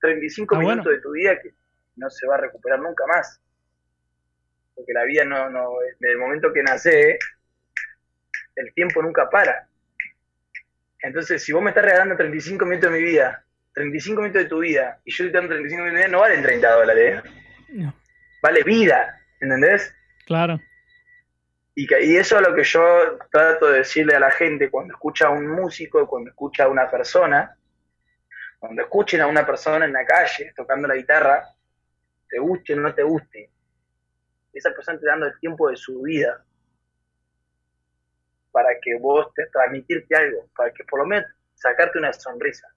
35 0.00 0.56
minutos 0.56 0.92
de 0.92 1.00
tu 1.00 1.12
vida 1.12 1.38
que 1.42 1.50
no 1.96 2.08
se 2.10 2.26
va 2.26 2.36
a 2.36 2.38
recuperar 2.38 2.80
nunca 2.80 3.04
más. 3.06 3.40
Porque 4.74 4.92
la 4.92 5.04
vida 5.04 5.24
no, 5.24 5.50
no, 5.50 5.70
desde 5.80 6.12
el 6.12 6.18
momento 6.18 6.52
que 6.52 6.62
nace, 6.62 7.18
el 8.60 8.72
tiempo 8.74 9.02
nunca 9.02 9.28
para. 9.28 9.68
Entonces, 11.02 11.42
si 11.42 11.52
vos 11.52 11.62
me 11.62 11.70
estás 11.70 11.84
regalando 11.84 12.16
35 12.16 12.64
minutos 12.66 12.92
de 12.92 12.98
mi 12.98 13.04
vida 13.04 13.44
35 13.74 14.20
minutos 14.20 14.42
de 14.42 14.48
tu 14.48 14.58
vida 14.60 15.00
y 15.04 15.12
yo 15.12 15.24
te 15.26 15.32
dando 15.32 15.50
35 15.50 15.82
minutos 15.82 15.84
de 15.84 15.90
mi 15.92 15.96
vida, 15.96 16.08
no 16.08 16.20
valen 16.20 16.42
30 16.42 16.72
dólares. 16.72 17.24
¿eh? 17.24 17.92
Vale 18.42 18.62
vida, 18.62 19.20
¿entendés? 19.40 19.94
Claro. 20.26 20.60
Y, 21.74 21.86
y 22.04 22.16
eso 22.16 22.36
es 22.36 22.48
lo 22.48 22.54
que 22.54 22.64
yo 22.64 23.18
trato 23.30 23.70
de 23.70 23.78
decirle 23.78 24.16
a 24.16 24.20
la 24.20 24.30
gente 24.30 24.70
cuando 24.70 24.94
escucha 24.94 25.28
a 25.28 25.30
un 25.30 25.46
músico, 25.46 26.06
cuando 26.06 26.30
escucha 26.30 26.64
a 26.64 26.68
una 26.68 26.90
persona, 26.90 27.56
cuando 28.58 28.82
escuchen 28.82 29.20
a 29.20 29.26
una 29.26 29.46
persona 29.46 29.84
en 29.84 29.92
la 29.92 30.04
calle 30.04 30.52
tocando 30.54 30.88
la 30.88 30.96
guitarra, 30.96 31.48
te 32.28 32.38
guste 32.38 32.74
o 32.74 32.76
no 32.76 32.94
te 32.94 33.02
guste, 33.02 33.50
esa 34.52 34.70
persona 34.72 34.98
te 34.98 35.06
dando 35.06 35.26
el 35.26 35.38
tiempo 35.38 35.70
de 35.70 35.76
su 35.76 36.02
vida 36.02 36.44
para 38.52 38.70
que 38.80 38.96
vos 38.98 39.32
te 39.34 39.46
transmitirte 39.46 40.16
algo, 40.16 40.46
para 40.56 40.72
que 40.72 40.84
por 40.84 41.00
lo 41.00 41.06
menos 41.06 41.26
sacarte 41.54 41.98
una 41.98 42.12
sonrisa. 42.12 42.68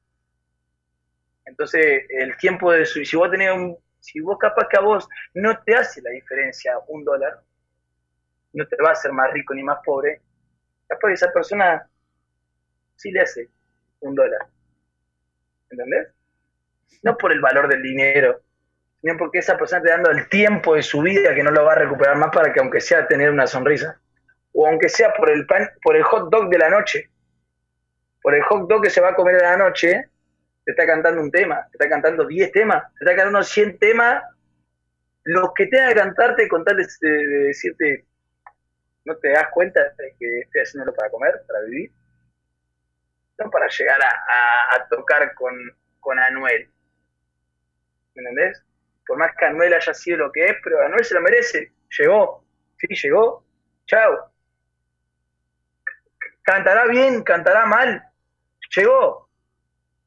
Entonces, 1.45 2.03
el 2.09 2.37
tiempo 2.37 2.71
de 2.71 2.85
su, 2.85 3.03
si 3.03 3.15
vos 3.15 3.29
tenés 3.29 3.51
un, 3.53 3.77
si 3.99 4.19
vos 4.19 4.37
capaz 4.37 4.67
que 4.69 4.77
a 4.77 4.81
vos 4.81 5.07
no 5.33 5.57
te 5.63 5.75
hace 5.75 6.01
la 6.01 6.11
diferencia 6.11 6.73
un 6.87 7.03
dólar, 7.03 7.41
no 8.53 8.67
te 8.67 8.75
va 8.83 8.89
a 8.89 8.93
hacer 8.93 9.11
más 9.11 9.31
rico 9.31 9.53
ni 9.53 9.63
más 9.63 9.79
pobre, 9.83 10.21
capaz 10.87 11.11
esa 11.11 11.31
persona 11.31 11.87
sí 12.95 13.11
le 13.11 13.21
hace 13.21 13.49
un 14.01 14.15
dólar. 14.15 14.45
¿Entendés? 15.69 16.09
No 17.01 17.17
por 17.17 17.31
el 17.31 17.41
valor 17.41 17.67
del 17.67 17.81
dinero, 17.81 18.41
sino 19.01 19.17
porque 19.17 19.39
esa 19.39 19.57
persona 19.57 19.81
te 19.81 19.89
dando 19.89 20.11
el 20.11 20.29
tiempo 20.29 20.75
de 20.75 20.83
su 20.83 21.01
vida 21.01 21.33
que 21.33 21.43
no 21.43 21.51
lo 21.51 21.65
va 21.65 21.73
a 21.73 21.79
recuperar 21.79 22.17
más 22.17 22.29
para 22.33 22.53
que 22.53 22.59
aunque 22.59 22.79
sea 22.79 23.07
tener 23.07 23.31
una 23.31 23.47
sonrisa. 23.47 23.99
O 24.53 24.67
aunque 24.67 24.89
sea 24.89 25.13
por 25.13 25.29
el 25.29 25.45
pan, 25.45 25.69
por 25.81 25.95
el 25.95 26.03
hot 26.03 26.29
dog 26.29 26.49
de 26.49 26.57
la 26.57 26.69
noche. 26.69 27.09
Por 28.21 28.35
el 28.35 28.43
hot 28.43 28.69
dog 28.69 28.83
que 28.83 28.89
se 28.89 29.01
va 29.01 29.09
a 29.09 29.15
comer 29.15 29.35
de 29.35 29.43
la 29.43 29.57
noche, 29.57 30.09
te 30.63 30.71
está 30.71 30.85
cantando 30.85 31.21
un 31.21 31.31
tema, 31.31 31.67
te 31.71 31.77
está 31.77 31.89
cantando 31.89 32.25
10 32.25 32.51
temas, 32.51 32.83
te 32.93 33.05
está 33.05 33.15
cantando 33.15 33.43
100 33.43 33.79
temas, 33.79 34.23
los 35.23 35.53
que 35.53 35.67
tenga 35.67 35.89
que 35.89 35.95
cantarte 35.95 36.47
con 36.47 36.63
tal 36.63 36.77
de, 36.77 37.07
decirte, 37.07 38.05
no 39.05 39.15
te 39.17 39.29
das 39.29 39.47
cuenta 39.51 39.81
de 39.97 40.15
que 40.17 40.39
estoy 40.39 40.61
haciéndolo 40.61 40.93
para 40.93 41.09
comer, 41.09 41.41
para 41.47 41.61
vivir, 41.65 41.91
no 43.39 43.49
para 43.49 43.67
llegar 43.67 43.99
a, 44.01 44.87
tocar 44.89 45.33
con, 45.33 45.53
con 45.99 46.19
Anuel. 46.19 46.69
¿Me 48.15 48.21
entendés? 48.21 48.61
Por 49.05 49.17
más 49.17 49.35
que 49.37 49.45
Anuel 49.45 49.73
haya 49.73 49.93
sido 49.93 50.17
lo 50.17 50.31
que 50.31 50.45
es, 50.45 50.55
pero 50.63 50.81
Anuel 50.81 51.03
se 51.03 51.15
lo 51.15 51.21
merece. 51.21 51.73
Llegó, 51.97 52.45
sí, 52.77 52.87
llegó. 52.89 53.43
Chao. 53.85 54.32
Cantará 56.43 56.85
bien, 56.87 57.23
cantará 57.23 57.65
mal. 57.65 58.03
Llegó. 58.75 59.29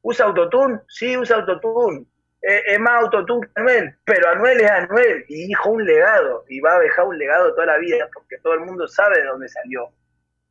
¿Usa 0.01 0.27
autotune? 0.27 0.79
Sí, 0.87 1.17
usa 1.17 1.37
autotune. 1.37 2.05
es 2.41 2.79
más 2.79 3.03
autotune 3.03 3.47
que 3.47 3.59
Anuel, 3.59 3.95
pero 4.05 4.29
Anuel 4.29 4.61
es 4.61 4.71
Anuel 4.71 5.25
y 5.27 5.47
dijo 5.47 5.69
un 5.69 5.83
legado 5.83 6.45
y 6.47 6.59
va 6.61 6.75
a 6.75 6.79
dejar 6.79 7.05
un 7.05 7.17
legado 7.17 7.53
toda 7.53 7.65
la 7.65 7.77
vida 7.77 8.07
porque 8.13 8.37
todo 8.37 8.53
el 8.53 8.61
mundo 8.61 8.87
sabe 8.87 9.17
de 9.19 9.25
dónde 9.25 9.49
salió. 9.49 9.89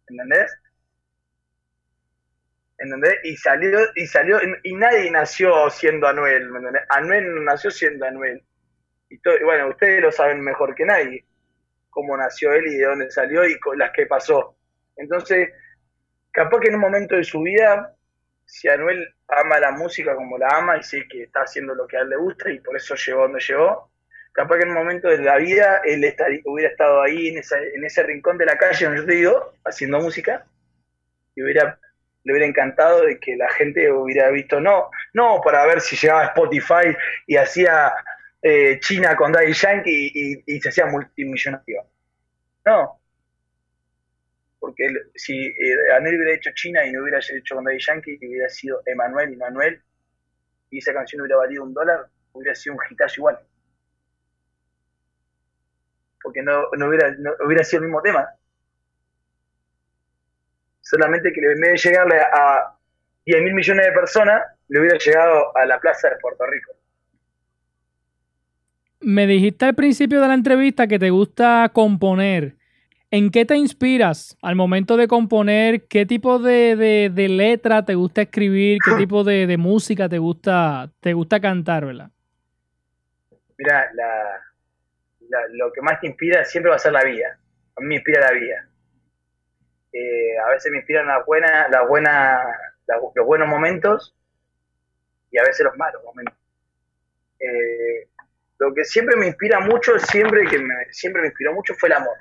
¿Entendés? 0.09 0.53
¿Entendés? 2.79 3.19
Y 3.25 3.37
salió, 3.37 3.79
y 3.95 4.07
salió, 4.07 4.39
y 4.63 4.75
nadie 4.75 5.11
nació 5.11 5.71
siendo 5.71 6.07
Anuel, 6.07 6.43
¿entendés? 6.43 6.83
Anuel 6.91 7.45
nació 7.45 7.71
siendo 7.71 8.05
Anuel. 8.05 8.43
Y, 9.09 9.19
bueno, 9.45 9.69
ustedes 9.69 10.03
lo 10.03 10.13
saben 10.13 10.41
mejor 10.41 10.75
que 10.75 10.85
nadie, 10.85 11.25
cómo 11.91 12.17
nació 12.17 12.53
él 12.53 12.67
y 12.67 12.77
de 12.77 12.85
dónde 12.85 13.11
salió 13.11 13.47
y 13.47 13.59
con 13.61 13.79
las 13.79 13.93
que 13.93 14.07
pasó. 14.07 14.57
Entonces, 14.97 15.51
capaz 16.37 16.61
que 16.61 16.69
en 16.69 16.75
un 16.75 16.83
momento 16.83 17.17
de 17.17 17.25
su 17.25 17.41
vida 17.41 17.95
si 18.45 18.69
Anuel 18.69 19.09
ama 19.27 19.59
la 19.59 19.71
música 19.73 20.15
como 20.15 20.37
la 20.37 20.49
ama 20.49 20.77
y 20.77 20.83
sé 20.83 21.09
que 21.09 21.23
está 21.23 21.41
haciendo 21.41 21.75
lo 21.75 21.87
que 21.87 21.97
a 21.97 22.03
él 22.03 22.11
le 22.11 22.17
gusta 22.17 22.51
y 22.51 22.61
por 22.61 22.77
eso 22.77 22.95
llegó 22.95 23.23
donde 23.23 23.41
llegó, 23.41 23.91
capaz 24.33 24.59
que 24.59 24.65
en 24.65 24.69
un 24.69 24.75
momento 24.75 25.09
de 25.09 25.19
la 25.19 25.39
vida 25.39 25.81
él 25.83 26.15
hubiera 26.45 26.71
estado 26.71 27.01
ahí 27.01 27.29
en, 27.29 27.39
en 27.39 27.85
ese 27.85 28.03
rincón 28.03 28.37
de 28.37 28.45
la 28.45 28.59
calle 28.59 28.85
donde 28.85 29.01
yo 29.01 29.07
te 29.07 29.15
digo, 29.15 29.55
haciendo 29.65 29.99
música, 29.99 30.45
y 31.35 31.43
hubiera, 31.43 31.79
le 32.23 32.33
hubiera 32.33 32.47
encantado 32.47 33.07
de 33.07 33.19
que 33.19 33.35
la 33.35 33.49
gente 33.53 33.91
hubiera 33.91 34.31
visto, 34.31 34.61
no, 34.61 34.91
no 35.15 35.41
para 35.43 35.65
ver 35.65 35.81
si 35.81 35.97
llegaba 35.97 36.21
a 36.21 36.27
Spotify 36.27 36.95
y 37.27 37.37
hacía 37.37 37.95
eh, 38.43 38.79
China 38.81 39.17
con 39.17 39.33
Daddy 39.33 39.55
Yankee 39.55 40.43
y 40.47 40.61
se 40.61 40.69
hacía 40.69 40.85
multimillonario. 40.85 41.83
No, 42.67 43.01
porque 44.67 44.85
si 45.15 45.33
eh, 45.33 45.93
Anuel 45.97 46.17
hubiera 46.17 46.35
hecho 46.35 46.51
China 46.53 46.85
y 46.85 46.91
no 46.91 47.01
hubiera 47.01 47.21
hecho 47.21 47.55
con 47.55 47.63
Daddy 47.63 47.79
Yankee, 47.79 48.19
que 48.19 48.27
hubiera 48.27 48.49
sido 48.49 48.83
Emanuel 48.85 49.33
y 49.33 49.37
Manuel, 49.37 49.81
y 50.71 50.79
esa 50.79 50.93
canción 50.93 51.21
hubiera 51.21 51.37
valido 51.37 51.63
un 51.63 51.73
dólar, 51.73 52.09
hubiera 52.33 52.53
sido 52.53 52.75
un 52.75 52.81
hitazo 52.91 53.15
igual. 53.21 53.39
Porque 56.21 56.43
no, 56.43 56.65
hubiera, 56.85 57.15
hubiera 57.47 57.63
sido 57.63 57.83
el 57.83 57.87
mismo 57.87 58.03
tema. 58.03 58.29
Solamente 60.83 61.33
que 61.33 61.41
en 61.41 61.61
vez 61.61 61.85
de 61.85 61.89
llegarle 61.89 62.19
a 62.19 62.75
10 63.25 63.43
mil 63.45 63.55
millones 63.55 63.87
de 63.87 63.93
personas, 63.93 64.43
le 64.67 64.81
hubiera 64.81 64.99
llegado 64.99 65.57
a 65.57 65.65
la 65.65 65.79
plaza 65.79 66.11
de 66.11 66.17
Puerto 66.17 66.45
Rico. 66.45 66.73
Me 68.99 69.29
dijiste 69.29 69.65
al 69.65 69.77
principio 69.77 70.21
de 70.21 70.27
la 70.27 70.35
entrevista 70.35 70.89
que 70.89 70.99
te 70.99 71.11
gusta 71.11 71.71
componer. 71.73 72.57
¿En 73.11 73.31
qué 73.31 73.45
te 73.45 73.57
inspiras 73.57 74.37
al 74.43 74.57
momento 74.57 74.97
de 74.97 75.07
componer? 75.07 75.83
¿Qué 75.83 76.07
tipo 76.07 76.39
de, 76.39 77.11
letra 77.15 77.85
te 77.85 77.95
gusta 77.95 78.23
escribir? 78.23 78.79
¿Qué 78.85 78.93
tipo 78.99 79.23
de, 79.23 79.57
música 79.57 80.09
te 80.09 80.19
gusta, 80.19 80.91
te 81.01 81.13
gusta 81.13 81.41
cantar, 81.41 81.87
verdad? 81.87 82.11
Mira, 83.59 83.91
lo 85.53 85.73
que 85.73 85.81
más 85.83 86.01
te 86.01 86.09
inspira 86.09 86.45
siempre 86.45 86.71
va 86.71 86.77
a 86.77 86.81
ser 86.81 86.93
la 86.93 87.05
vida. 87.05 87.39
A 87.77 87.81
mí 87.81 87.87
me 87.87 87.95
inspira 87.97 88.21
la 88.21 88.33
vida. 88.33 88.67
Eh, 89.93 90.39
a 90.45 90.51
veces 90.51 90.71
me 90.73 90.79
inspiran 90.79 91.07
las 91.07 91.25
buenas, 91.25 91.71
las 91.71 91.89
buenas, 91.89 92.45
los 93.15 93.27
buenos 93.27 93.49
momentos 93.49 94.15
y 95.31 95.39
a 95.39 95.43
veces 95.43 95.65
los 95.65 95.77
malos 95.77 96.03
momentos. 96.05 96.35
Eh, 97.39 98.09
lo 98.59 98.75
que 98.75 98.85
siempre 98.85 99.17
me 99.17 99.27
inspira 99.27 99.61
mucho, 99.61 99.99
siempre 99.99 100.45
que 100.47 100.59
me, 100.59 100.75
siempre 100.91 101.23
me 101.23 101.29
inspiró 101.29 101.53
mucho 101.53 101.75
fue 101.75 101.89
el 101.89 101.95
amor. 101.95 102.17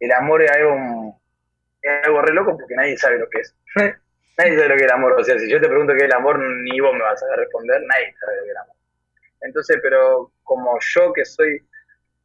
El 0.00 0.12
amor 0.12 0.42
es 0.42 0.50
algo, 0.50 1.20
es 1.82 2.06
algo 2.06 2.22
re 2.22 2.34
loco 2.34 2.56
porque 2.56 2.74
nadie 2.74 2.96
sabe 2.96 3.18
lo 3.18 3.28
que 3.28 3.40
es. 3.40 3.54
nadie 3.74 4.56
sabe 4.56 4.68
lo 4.68 4.76
que 4.76 4.84
es 4.84 4.90
el 4.90 4.96
amor. 4.96 5.12
O 5.12 5.24
sea, 5.24 5.38
si 5.38 5.50
yo 5.50 5.60
te 5.60 5.68
pregunto 5.68 5.92
qué 5.92 6.00
es 6.00 6.04
el 6.04 6.12
amor, 6.12 6.38
ni 6.38 6.80
vos 6.80 6.94
me 6.94 7.02
vas 7.02 7.22
a 7.22 7.36
responder, 7.36 7.82
nadie 7.82 8.14
sabe 8.20 8.36
lo 8.36 8.42
que 8.42 8.48
es 8.48 8.50
el 8.50 8.56
amor. 8.56 8.76
Entonces, 9.42 9.78
pero 9.82 10.32
como 10.42 10.78
yo 10.80 11.12
que 11.12 11.24
soy, 11.24 11.62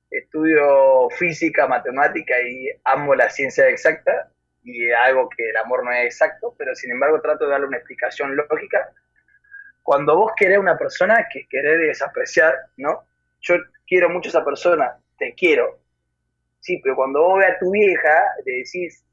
estudio 0.10 1.10
física, 1.12 1.68
matemática 1.68 2.36
y 2.42 2.70
amo 2.84 3.16
la 3.16 3.30
ciencia 3.30 3.68
exacta, 3.70 4.30
y 4.64 4.92
algo 4.92 5.30
que 5.30 5.50
el 5.50 5.58
amor 5.58 5.84
no 5.84 5.92
es 5.92 6.06
exacto, 6.06 6.54
pero 6.58 6.76
sin 6.76 6.92
embargo 6.92 7.22
trato 7.22 7.46
de 7.46 7.52
darle 7.52 7.68
una 7.68 7.78
explicación 7.78 8.36
lógica. 8.36 8.92
Cuando 9.82 10.16
vos 10.16 10.34
querés 10.36 10.60
una 10.60 10.78
persona, 10.78 11.28
que 11.32 11.48
querer 11.48 11.80
desapreciar, 11.80 12.54
¿no? 12.78 13.04
Yo 13.42 13.56
quiero 13.88 14.10
mucho 14.10 14.30
a 14.30 14.32
esa 14.32 14.46
persona, 14.46 14.98
te 15.18 15.34
quiero. 15.34 15.80
Sí, 16.62 16.80
pero 16.84 16.96
cuando 16.96 17.22
vos 17.22 17.40
ves 17.40 17.56
a 17.56 17.60
tu 17.60 17.72
vieja, 17.72 18.24
le 18.46 18.54
decís, 18.58 19.04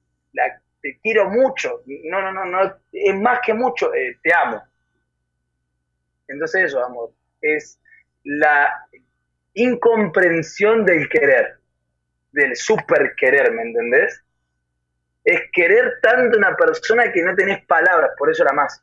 te 0.81 0.99
quiero 1.03 1.31
mucho. 1.31 1.83
No, 1.87 2.21
no, 2.21 2.33
no, 2.33 2.45
no, 2.45 2.77
es 2.93 3.15
más 3.17 3.41
que 3.45 3.55
mucho, 3.55 3.93
eh, 3.95 4.19
te 4.23 4.33
amo. 4.35 4.63
Entonces 6.29 6.67
eso, 6.67 6.85
amor, 6.85 7.11
es 7.41 7.81
la 8.25 8.87
incomprensión 9.55 10.85
del 10.85 11.09
querer, 11.09 11.59
del 12.33 12.55
super 12.55 13.15
querer, 13.17 13.51
¿me 13.53 13.63
entendés? 13.63 14.23
Es 15.25 15.41
querer 15.53 16.01
tanto 16.03 16.37
una 16.37 16.55
persona 16.55 17.11
que 17.11 17.23
no 17.23 17.35
tenés 17.35 17.65
palabras, 17.65 18.11
por 18.19 18.31
eso 18.31 18.45
la 18.45 18.53
más. 18.53 18.83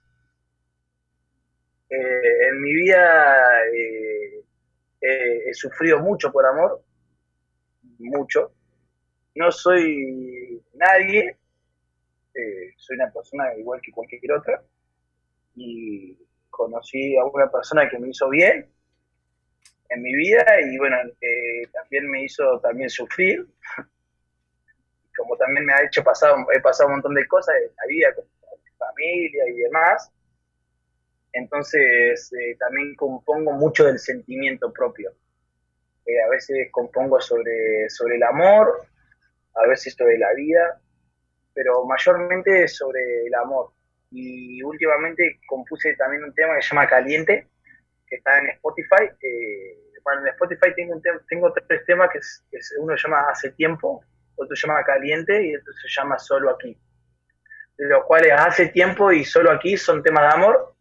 Eh, 1.89 2.47
en 2.49 2.61
mi 2.61 2.73
vida 2.73 3.65
eh, 3.71 4.43
he 5.01 5.53
sufrido 5.53 5.99
mucho 5.99 6.31
por 6.31 6.47
amor, 6.47 6.81
mucho. 8.05 8.51
No 9.35 9.51
soy 9.51 10.61
nadie, 10.73 11.37
eh, 12.33 12.73
soy 12.77 12.95
una 12.95 13.11
persona 13.11 13.55
igual 13.57 13.81
que 13.81 13.91
cualquier 13.91 14.31
otra. 14.31 14.61
Y 15.55 16.17
conocí 16.49 17.17
a 17.17 17.25
una 17.25 17.49
persona 17.51 17.89
que 17.89 17.99
me 17.99 18.09
hizo 18.09 18.29
bien 18.29 18.69
en 19.89 20.01
mi 20.01 20.15
vida 20.15 20.45
y 20.61 20.77
bueno, 20.77 20.97
también 21.73 22.09
me 22.09 22.23
hizo 22.23 22.59
también 22.59 22.89
sufrir. 22.89 23.45
Como 25.17 25.37
también 25.37 25.65
me 25.65 25.73
ha 25.73 25.83
hecho 25.83 26.03
pasar, 26.03 26.35
he 26.53 26.59
pasado 26.59 26.87
un 26.87 26.95
montón 26.95 27.15
de 27.15 27.25
cosas 27.27 27.55
en 27.55 27.75
la 27.75 27.85
vida 27.87 28.15
con, 28.15 28.25
mi 28.25 28.71
familia 28.77 29.49
y 29.49 29.53
demás. 29.53 30.11
Entonces 31.31 32.31
eh, 32.33 32.55
también 32.57 32.95
compongo 32.95 33.51
mucho 33.53 33.85
del 33.85 33.99
sentimiento 33.99 34.71
propio. 34.71 35.11
A 36.07 36.29
veces 36.29 36.69
compongo 36.71 37.19
sobre, 37.19 37.89
sobre 37.89 38.15
el 38.17 38.23
amor, 38.23 38.85
a 39.55 39.67
veces 39.67 39.95
sobre 39.95 40.17
la 40.17 40.33
vida, 40.33 40.79
pero 41.53 41.83
mayormente 41.85 42.67
sobre 42.67 43.25
el 43.25 43.33
amor. 43.33 43.71
Y 44.11 44.61
últimamente 44.61 45.39
compuse 45.47 45.95
también 45.95 46.23
un 46.23 46.33
tema 46.33 46.55
que 46.55 46.61
se 46.61 46.69
llama 46.69 46.87
Caliente, 46.87 47.47
que 48.07 48.17
está 48.17 48.37
en 48.39 48.49
Spotify. 48.49 49.09
Bueno, 50.03 50.21
en 50.21 50.27
Spotify 50.27 50.73
tengo, 50.75 51.01
tengo 51.27 51.53
tres 51.67 51.83
temas, 51.85 52.09
que, 52.11 52.19
uno 52.79 52.95
se 52.95 53.03
llama 53.07 53.25
Hace 53.29 53.51
Tiempo, 53.51 54.03
otro 54.35 54.55
se 54.55 54.67
llama 54.67 54.83
Caliente 54.83 55.43
y 55.43 55.55
otro 55.55 55.73
se 55.73 55.87
llama 55.89 56.19
Solo 56.19 56.51
Aquí. 56.51 56.77
Los 57.77 58.05
cuales 58.05 58.31
Hace 58.33 58.67
Tiempo 58.67 59.11
y 59.11 59.25
Solo 59.25 59.51
Aquí 59.51 59.75
son 59.75 60.03
temas 60.03 60.29
de 60.29 60.35
amor 60.35 60.75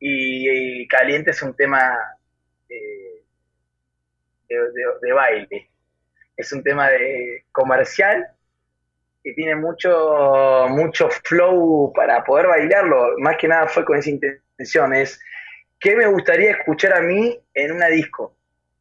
y, 0.00 0.86
Caliente 0.88 1.30
es 1.30 1.42
un 1.42 1.54
tema 1.54 1.96
eh, 2.68 3.07
de, 4.48 5.12
baile. 5.12 5.68
Es 6.36 6.52
un 6.52 6.62
tema 6.62 6.88
de 6.90 7.44
comercial 7.52 8.26
que 9.22 9.32
tiene 9.32 9.56
mucho, 9.56 10.66
mucho 10.68 11.10
flow 11.10 11.92
para 11.94 12.24
poder 12.24 12.46
bailarlo. 12.46 13.18
Más 13.18 13.36
que 13.36 13.48
nada 13.48 13.66
fue 13.66 13.84
con 13.84 13.98
esa 13.98 14.10
intención. 14.10 14.92
¿Qué 15.80 15.96
me 15.96 16.06
gustaría 16.06 16.52
escuchar 16.52 16.94
a 16.94 17.00
mí 17.00 17.38
en 17.54 17.72
una 17.72 17.86
disco, 17.86 18.34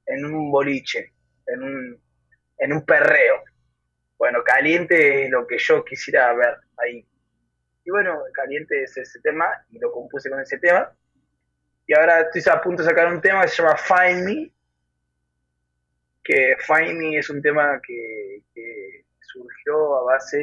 en 0.06 0.26
un 0.26 0.52
boliche, 0.52 1.12
en 1.48 1.64
un, 1.64 2.02
en 2.60 2.74
un 2.74 2.86
perreo? 2.86 3.44
Bueno, 4.18 4.44
caliente 4.44 5.26
es 5.26 5.30
lo 5.30 5.46
que 5.46 5.58
yo 5.60 5.84
quisiera 5.86 6.34
ver 6.34 6.58
ahí. 6.78 7.06
Y 7.86 7.92
bueno, 7.92 8.20
caliente 8.34 8.84
es 8.84 8.98
ese 8.98 9.20
tema 9.22 9.46
y 9.72 9.80
lo 9.80 9.92
compuse 9.92 10.30
con 10.30 10.42
ese 10.42 10.58
tema. 10.58 10.92
Y 11.86 11.94
ahora 11.94 12.22
estoy 12.22 12.42
a 12.52 12.60
punto 12.60 12.84
de 12.84 12.90
sacar 12.90 13.08
un 13.08 13.22
tema 13.22 13.44
que 13.44 13.48
se 13.48 13.62
llama 13.62 13.78
Find 13.78 14.26
Me, 14.26 14.52
que 16.28 16.58
Find 16.60 17.16
es 17.16 17.30
un 17.30 17.42
tema 17.42 17.80
que, 17.82 18.42
surgió 19.22 19.96
a 19.98 20.04
base 20.04 20.38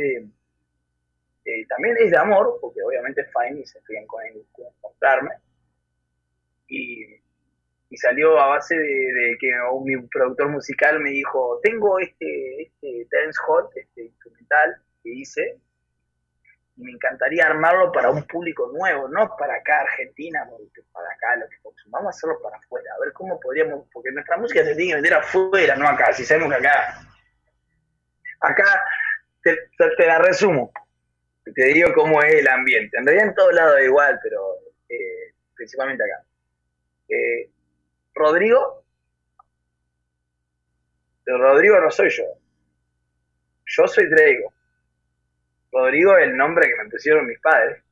de, 1.45 1.67
también 1.69 1.97
es 1.99 2.11
de 2.11 2.17
amor, 2.17 2.59
porque 2.61 2.81
obviamente 2.83 3.25
Find 3.25 3.59
Me 3.59 3.67
se 3.67 3.81
fían 3.83 4.07
con 4.07 4.23
encontrarme 4.25 5.31
y, 6.69 7.21
salió 7.97 8.39
a 8.41 8.49
base 8.49 8.77
de, 8.77 9.37
que 9.39 9.53
mi 9.85 9.97
productor 10.09 10.49
musical 10.49 10.99
me 11.01 11.11
dijo, 11.11 11.61
tengo 11.63 11.99
este, 12.01 12.63
este 12.63 13.07
dance 13.11 13.39
este 13.77 14.05
instrumental 14.05 14.77
que 15.03 15.11
hice, 15.11 15.59
y 16.77 16.83
me 16.83 16.91
encantaría 16.93 17.47
armarlo 17.47 17.93
para 17.93 18.11
un 18.11 18.25
público 18.25 18.69
nuevo, 18.73 19.07
no 19.09 19.31
para 19.39 19.57
acá 19.57 19.83
Argentina, 19.83 20.45
para 20.93 21.07
acá 21.07 21.37
lo 21.37 21.49
que 21.49 21.57
vamos 21.95 22.09
a 22.09 22.17
hacerlo 22.17 22.43
para 22.43 22.57
afuera, 22.57 22.91
a 22.95 23.01
ver 23.05 23.13
cómo 23.13 23.39
podríamos, 23.39 23.87
porque 23.93 24.11
nuestra 24.11 24.37
música 24.37 24.65
se 24.65 24.75
tiene 24.75 24.91
que 24.91 24.95
vender 24.97 25.15
afuera, 25.15 25.77
no 25.77 25.89
acá, 25.89 26.13
si 26.13 26.25
sabemos 26.25 26.51
que 26.51 26.57
acá, 26.57 27.07
acá 28.41 28.85
te, 29.43 30.07
la 30.07 30.19
resumo, 30.19 30.73
te 31.55 31.67
digo 31.67 31.93
cómo 31.95 32.21
es 32.21 32.35
el 32.35 32.49
ambiente, 32.49 32.99
en 32.99 33.07
realidad 33.07 33.29
en 33.29 33.35
todos 33.35 33.55
lados 33.55 33.79
es 33.79 33.85
igual, 33.87 34.19
pero 34.23 34.41
eh, 34.89 35.35
principalmente 35.55 36.03
acá. 36.03 36.27
Eh, 37.09 37.51
Rodrigo, 38.15 38.85
Rodrigo 41.27 41.81
no 41.81 41.91
soy 41.91 42.11
yo. 42.11 42.25
Yo 43.67 43.87
soy 43.87 44.07
Drago. 44.09 44.53
Rodrigo 45.73 46.17
es 46.19 46.25
el 46.25 46.37
nombre 46.37 46.69
que 46.69 46.83
me 46.83 46.91
pusieron 46.91 47.27
mis 47.27 47.41
padres. 47.41 47.83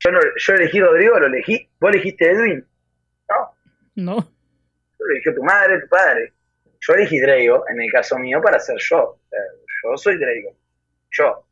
Yo, 0.00 0.10
no, 0.10 0.20
yo 0.36 0.54
elegí 0.54 0.80
Rodrigo, 0.80 1.18
lo 1.18 1.26
elegí. 1.26 1.71
¿Vos 1.82 1.90
elegiste 1.90 2.30
Edwin? 2.30 2.64
No. 3.28 3.50
No. 3.96 4.32
Lo 5.00 5.06
eligió 5.10 5.34
tu 5.34 5.42
madre, 5.42 5.80
tu 5.80 5.88
padre. 5.88 6.32
Yo 6.80 6.94
elegí 6.94 7.18
Drago, 7.18 7.68
en 7.68 7.82
el 7.82 7.90
caso 7.90 8.16
mío, 8.20 8.40
para 8.40 8.60
ser 8.60 8.76
yo. 8.78 9.18
Yo 9.82 9.96
soy 9.96 10.16
Drago. 10.16 10.54
Yo. 11.10 11.44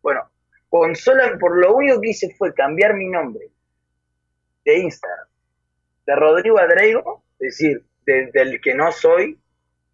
Bueno, 0.00 0.30
con 0.70 0.94
por 1.38 1.58
lo 1.58 1.74
único 1.74 2.00
que 2.00 2.08
hice 2.08 2.34
fue 2.38 2.54
cambiar 2.54 2.94
mi 2.94 3.08
nombre 3.08 3.48
de 4.64 4.78
Instagram, 4.78 5.28
de 6.06 6.16
Rodrigo 6.16 6.58
Adreigo, 6.58 7.22
es 7.38 7.58
decir, 7.58 7.84
del 8.06 8.62
que 8.62 8.74
no 8.74 8.90
soy, 8.90 9.38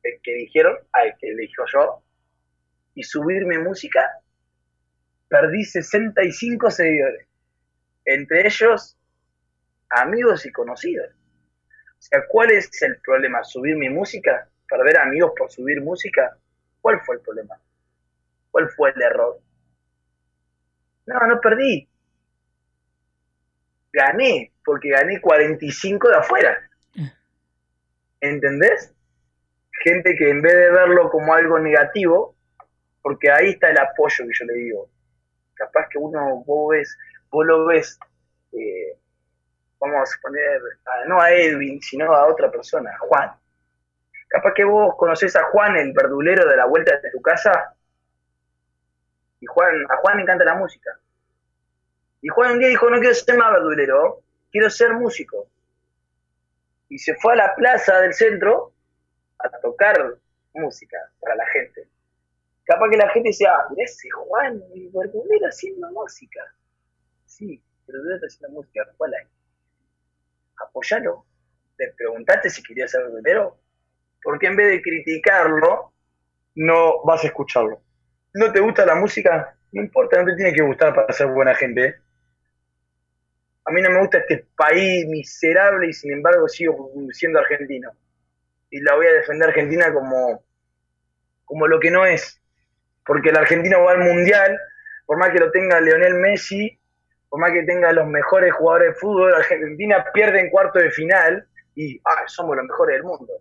el 0.04 0.20
que 0.22 0.32
dijeron, 0.32 0.76
al 0.92 1.18
que 1.18 1.30
elijo 1.30 1.64
yo, 1.72 2.02
y 2.94 3.02
subir 3.02 3.44
mi 3.46 3.58
música, 3.58 4.00
perdí 5.28 5.64
65 5.64 6.70
seguidores. 6.70 7.26
Entre 8.04 8.46
ellos, 8.46 8.95
amigos 9.90 10.46
y 10.46 10.52
conocidos. 10.52 11.10
O 11.10 12.02
sea, 12.02 12.24
¿cuál 12.28 12.52
es 12.52 12.82
el 12.82 12.98
problema? 12.98 13.42
¿Subir 13.44 13.76
mi 13.76 13.88
música? 13.88 14.48
¿Perder 14.68 14.98
amigos 14.98 15.32
por 15.36 15.50
subir 15.50 15.80
música? 15.80 16.36
¿Cuál 16.80 17.00
fue 17.00 17.16
el 17.16 17.22
problema? 17.22 17.56
¿Cuál 18.50 18.68
fue 18.70 18.90
el 18.90 19.02
error? 19.02 19.38
No, 21.06 21.26
no 21.26 21.40
perdí 21.40 21.88
gané, 23.96 24.52
porque 24.64 24.90
gané 24.90 25.20
45 25.20 26.08
de 26.08 26.16
afuera. 26.16 26.70
¿Entendés? 28.20 28.92
Gente 29.82 30.14
que 30.16 30.30
en 30.30 30.42
vez 30.42 30.52
de 30.52 30.70
verlo 30.70 31.10
como 31.10 31.32
algo 31.32 31.58
negativo, 31.58 32.34
porque 33.02 33.30
ahí 33.30 33.50
está 33.50 33.70
el 33.70 33.78
apoyo 33.78 34.26
que 34.26 34.32
yo 34.38 34.44
le 34.44 34.54
digo. 34.54 34.88
Capaz 35.54 35.88
que 35.88 35.98
uno, 35.98 36.44
vos 36.44 36.70
ves, 36.70 36.96
vos 37.30 37.46
lo 37.46 37.66
ves, 37.66 37.98
eh, 38.52 38.96
vamos 39.80 40.14
a 40.14 40.20
poner, 40.20 40.60
no 41.06 41.20
a 41.20 41.30
Edwin, 41.30 41.80
sino 41.80 42.12
a 42.14 42.26
otra 42.26 42.50
persona, 42.50 42.90
a 42.90 42.98
Juan. 42.98 43.32
Capaz 44.28 44.54
que 44.54 44.64
vos 44.64 44.96
conocés 44.96 45.36
a 45.36 45.44
Juan, 45.44 45.76
el 45.76 45.92
verdulero 45.92 46.48
de 46.48 46.56
la 46.56 46.66
vuelta 46.66 46.98
de 46.98 47.10
tu 47.10 47.20
casa, 47.22 47.74
y 49.40 49.46
Juan, 49.46 49.84
a 49.88 49.96
Juan 49.96 50.16
le 50.16 50.22
encanta 50.22 50.44
la 50.44 50.54
música 50.54 50.98
y 52.26 52.28
Juan 52.28 52.54
un 52.54 52.58
día 52.58 52.68
dijo, 52.68 52.90
no 52.90 52.98
quiero 52.98 53.14
ser 53.14 53.36
más 53.36 53.52
verdulero, 53.52 54.20
quiero 54.50 54.68
ser 54.68 54.94
músico. 54.94 55.46
Y 56.88 56.98
se 56.98 57.14
fue 57.14 57.34
a 57.34 57.36
la 57.36 57.54
plaza 57.54 58.00
del 58.00 58.14
centro 58.14 58.72
a 59.38 59.48
tocar 59.60 60.16
música 60.52 60.98
para 61.20 61.36
la 61.36 61.46
gente. 61.46 61.86
Capaz 62.64 62.90
que 62.90 62.96
la 62.96 63.08
gente 63.10 63.28
decía, 63.28 63.52
ah, 63.54 63.66
mira 63.70 63.84
ese 63.84 64.10
Juan, 64.10 64.60
el 64.74 64.88
verdulero 64.92 65.46
haciendo 65.46 65.88
música. 65.92 66.40
Sí, 67.26 67.62
el 67.86 67.92
verdulero 67.92 68.16
está 68.16 68.26
haciendo 68.26 68.58
música, 68.58 68.84
¿cuál 68.96 69.14
hay? 69.14 69.26
Apoyalo. 70.64 71.24
Le 71.78 71.92
preguntaste 71.96 72.50
si 72.50 72.62
quería 72.62 72.88
ser 72.88 73.02
verdulero. 73.02 73.56
Porque 74.22 74.46
en 74.46 74.56
vez 74.56 74.68
de 74.68 74.82
criticarlo, 74.82 75.92
no 76.56 77.02
vas 77.04 77.22
a 77.24 77.28
escucharlo. 77.28 77.80
¿No 78.34 78.52
te 78.52 78.60
gusta 78.60 78.84
la 78.84 78.94
música? 78.94 79.54
No 79.72 79.82
importa, 79.82 80.18
no 80.18 80.26
te 80.26 80.36
tiene 80.36 80.52
que 80.52 80.62
gustar 80.62 80.94
para 80.94 81.12
ser 81.12 81.28
buena 81.28 81.54
gente. 81.54 81.96
A 83.64 83.70
mí 83.72 83.82
no 83.82 83.90
me 83.90 84.00
gusta 84.00 84.18
este 84.18 84.46
país 84.56 85.06
miserable 85.06 85.88
y 85.88 85.92
sin 85.92 86.12
embargo 86.12 86.48
sigo 86.48 86.90
siendo 87.12 87.38
argentino. 87.38 87.90
Y 88.70 88.80
la 88.80 88.94
voy 88.94 89.06
a 89.06 89.12
defender 89.12 89.48
Argentina 89.48 89.92
como, 89.92 90.42
como 91.44 91.66
lo 91.66 91.80
que 91.80 91.90
no 91.90 92.06
es. 92.06 92.40
Porque 93.04 93.30
el 93.30 93.36
argentino 93.36 93.82
va 93.82 93.92
al 93.92 94.00
mundial, 94.00 94.58
por 95.04 95.18
más 95.18 95.30
que 95.30 95.38
lo 95.38 95.50
tenga 95.50 95.80
Leonel 95.80 96.14
Messi, 96.14 96.75
por 97.28 97.40
más 97.40 97.52
que 97.52 97.64
tenga 97.64 97.92
los 97.92 98.06
mejores 98.06 98.52
jugadores 98.54 98.94
de 98.94 99.00
fútbol, 99.00 99.34
Argentina 99.34 100.04
pierde 100.12 100.40
en 100.40 100.50
cuarto 100.50 100.78
de 100.78 100.90
final 100.90 101.46
y 101.74 102.00
ah, 102.04 102.24
somos 102.26 102.56
los 102.56 102.66
mejores 102.66 102.94
del 102.94 103.04
mundo. 103.04 103.32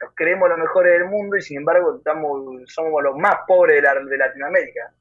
Nos 0.00 0.14
creemos 0.14 0.48
los 0.48 0.58
mejores 0.58 0.92
del 0.92 1.08
mundo 1.08 1.36
y 1.36 1.42
sin 1.42 1.58
embargo 1.58 1.96
estamos, 1.96 2.42
somos 2.66 3.02
los 3.02 3.16
más 3.16 3.36
pobres 3.46 3.82
de, 3.82 4.04
de 4.04 4.18
Latinoamérica. 4.18 4.92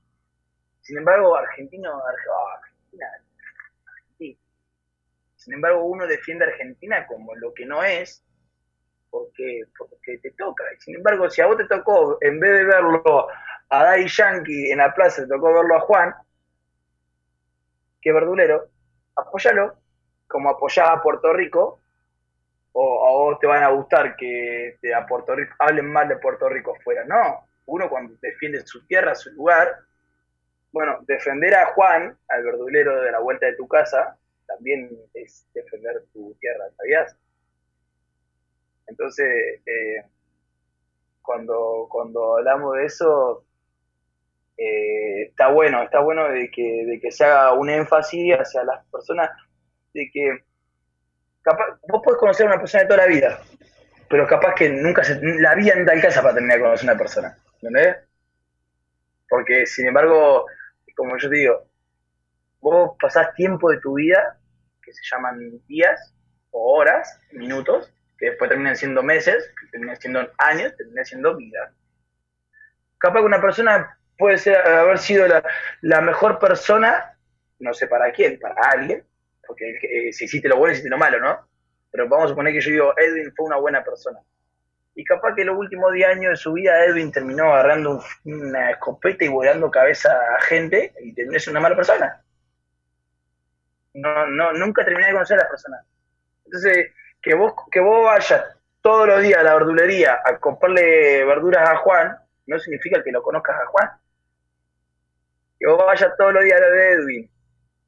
Sin 0.81 0.97
embargo, 0.97 1.35
argentino, 1.35 1.91
ah, 1.91 2.59
Argentina, 2.61 3.05
Argentina. 3.85 4.37
Sin 5.35 5.53
embargo, 5.53 5.83
uno 5.83 6.07
defiende 6.07 6.45
a 6.45 6.47
Argentina 6.49 7.05
como 7.07 7.35
lo 7.35 7.53
que 7.53 7.65
no 7.65 7.83
es, 7.83 8.23
porque, 9.09 9.63
porque 9.77 10.17
te 10.19 10.31
toca. 10.31 10.63
Y 10.75 10.81
sin 10.81 10.95
embargo, 10.95 11.29
si 11.29 11.41
a 11.41 11.47
vos 11.47 11.57
te 11.57 11.65
tocó, 11.65 12.17
en 12.21 12.39
vez 12.39 12.51
de 12.51 12.63
verlo 12.65 13.27
a 13.69 13.83
Daddy 13.83 14.07
Yankee 14.07 14.71
en 14.71 14.79
la 14.79 14.93
plaza, 14.93 15.23
te 15.23 15.27
tocó 15.27 15.53
verlo 15.53 15.75
a 15.75 15.81
Juan, 15.81 16.13
que 18.01 18.11
verdulero, 18.11 18.69
apóyalo, 19.15 19.75
como 20.27 20.49
apoyaba 20.49 20.93
a 20.93 21.01
Puerto 21.01 21.33
Rico, 21.33 21.81
o 22.71 23.07
a 23.07 23.11
vos 23.11 23.39
te 23.39 23.47
van 23.47 23.63
a 23.63 23.71
gustar 23.71 24.15
que 24.15 24.77
te, 24.81 24.93
a 24.93 25.05
Puerto 25.05 25.35
Rico 25.35 25.53
hablen 25.59 25.91
mal 25.91 26.07
de 26.07 26.17
Puerto 26.17 26.47
Rico 26.49 26.75
fuera. 26.83 27.03
No, 27.05 27.47
uno 27.65 27.89
cuando 27.89 28.15
defiende 28.21 28.65
su 28.65 28.85
tierra, 28.85 29.15
su 29.15 29.31
lugar, 29.31 29.79
bueno, 30.71 30.99
defender 31.07 31.55
a 31.55 31.73
Juan, 31.73 32.17
al 32.27 32.43
verdulero 32.43 33.01
de 33.01 33.11
la 33.11 33.19
vuelta 33.19 33.47
de 33.47 33.55
tu 33.55 33.67
casa, 33.67 34.17
también 34.45 34.89
es 35.13 35.47
defender 35.53 36.03
tu 36.13 36.35
tierra, 36.39 36.65
¿sabías? 36.77 37.15
Entonces, 38.87 39.61
eh, 39.65 40.03
cuando, 41.21 41.87
cuando 41.89 42.37
hablamos 42.37 42.75
de 42.75 42.85
eso, 42.85 43.45
eh, 44.59 45.29
está 45.29 45.47
bueno, 45.47 45.83
está 45.83 46.01
bueno 46.01 46.27
de 46.27 46.51
que, 46.51 46.83
de 46.85 46.99
que 46.99 47.11
se 47.11 47.23
haga 47.23 47.53
un 47.53 47.69
énfasis 47.69 48.33
hacia 48.33 48.65
las 48.65 48.85
personas, 48.87 49.29
de 49.93 50.09
que 50.11 50.43
capaz, 51.41 51.79
vos 51.87 52.01
podés 52.03 52.19
conocer 52.19 52.45
a 52.45 52.49
una 52.49 52.59
persona 52.59 52.83
de 52.83 52.89
toda 52.89 53.05
la 53.05 53.13
vida, 53.13 53.39
pero 54.09 54.27
capaz 54.27 54.55
que 54.55 54.69
nunca 54.69 55.01
se, 55.05 55.17
la 55.21 55.55
vida 55.55 55.75
no 55.75 55.85
te 55.85 55.91
alcanza 55.93 56.21
para 56.21 56.33
terminar 56.33 56.57
de 56.57 56.63
conocer 56.65 56.89
a 56.89 56.91
una 56.91 56.99
persona, 56.99 57.37
¿entendés? 57.53 57.97
Porque, 59.29 59.65
sin 59.65 59.87
embargo, 59.87 60.45
como 60.93 61.17
yo 61.17 61.29
te 61.29 61.37
digo, 61.37 61.63
vos 62.59 62.97
pasás 62.99 63.33
tiempo 63.35 63.71
de 63.71 63.79
tu 63.79 63.93
vida, 63.93 64.37
que 64.83 64.91
se 64.91 65.01
llaman 65.09 65.39
días, 65.67 66.13
o 66.51 66.77
horas, 66.77 67.17
minutos, 67.31 67.93
que 68.17 68.31
después 68.31 68.49
terminan 68.49 68.75
siendo 68.75 69.03
meses, 69.03 69.53
que 69.57 69.67
terminan 69.67 69.95
siendo 69.95 70.29
años, 70.37 70.75
terminan 70.75 71.05
siendo 71.05 71.37
vida. 71.37 71.71
Capaz 72.97 73.19
que 73.19 73.25
una 73.25 73.39
persona 73.39 73.95
puede 74.19 74.37
ser, 74.37 74.57
haber 74.57 74.99
sido 74.99 75.25
la, 75.81 76.01
mejor 76.01 76.37
persona, 76.39 77.13
no 77.59 77.73
sé 77.73 77.87
para 77.87 78.11
quién, 78.11 78.37
para 78.37 78.53
alguien, 78.69 79.03
porque 79.47 79.79
eh, 79.81 80.13
si 80.13 80.25
hiciste 80.25 80.49
lo 80.49 80.57
bueno, 80.57 80.73
hiciste 80.73 80.89
lo 80.89 80.97
malo, 80.97 81.19
¿no? 81.19 81.39
Pero 81.89 82.07
vamos 82.07 82.25
a 82.25 82.29
suponer 82.29 82.53
que 82.53 82.59
yo 82.59 82.71
digo, 82.71 82.93
Edwin 82.97 83.33
fue 83.35 83.45
una 83.47 83.55
buena 83.55 83.81
persona. 83.81 84.19
Y 84.93 85.05
capaz 85.05 85.33
que 85.35 85.45
los 85.45 85.57
últimos 85.57 85.93
10 85.93 86.09
años 86.09 86.31
de 86.31 86.35
su 86.35 86.51
vida 86.51 86.83
Edwin 86.83 87.11
terminó 87.13 87.53
agarrando 87.53 88.03
una 88.25 88.71
escopeta 88.71 89.23
y 89.23 89.29
volando 89.29 89.71
cabeza 89.71 90.11
a 90.37 90.41
gente 90.41 90.93
y 91.01 91.13
terminó 91.13 91.39
siendo 91.39 91.57
una 91.57 91.69
mala 91.69 91.77
persona. 91.77 92.21
No, 93.93 94.27
no, 94.27 94.51
nunca 94.51 94.83
terminé 94.83 95.07
de 95.07 95.13
conocer 95.13 95.39
a 95.39 95.43
la 95.43 95.49
persona. 95.49 95.81
Entonces, 96.43 96.91
que 97.21 97.33
vos, 97.35 97.53
que 97.71 97.79
vos 97.79 98.03
vayas 98.03 98.43
todos 98.81 99.07
los 99.07 99.21
días 99.21 99.39
a 99.39 99.43
la 99.43 99.53
verdulería 99.53 100.19
a 100.25 100.37
comprarle 100.37 101.23
verduras 101.23 101.69
a 101.69 101.77
Juan, 101.77 102.17
no 102.47 102.59
significa 102.59 103.01
que 103.01 103.11
lo 103.11 103.23
conozcas 103.23 103.55
a 103.55 103.65
Juan 103.67 103.89
que 105.59 105.67
vos 105.67 105.83
todos 106.17 106.33
los 106.33 106.43
días 106.43 106.59
de 106.59 106.91
Edwin 106.91 107.29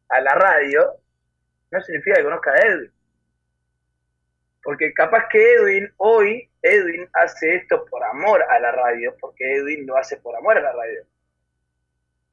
a 0.09 0.21
la 0.21 0.33
radio, 0.35 0.93
no 1.71 1.81
significa 1.81 2.17
que 2.17 2.23
conozca 2.23 2.51
a 2.51 2.67
Edwin. 2.67 2.91
Porque 4.61 4.93
capaz 4.93 5.27
que 5.29 5.53
Edwin, 5.53 5.91
hoy, 5.97 6.49
Edwin 6.61 7.07
hace 7.13 7.55
esto 7.55 7.85
por 7.85 8.03
amor 8.03 8.43
a 8.43 8.59
la 8.59 8.71
radio, 8.73 9.15
porque 9.19 9.55
Edwin 9.55 9.87
lo 9.87 9.97
hace 9.97 10.17
por 10.17 10.35
amor 10.35 10.57
a 10.57 10.61
la 10.61 10.73
radio. 10.73 11.01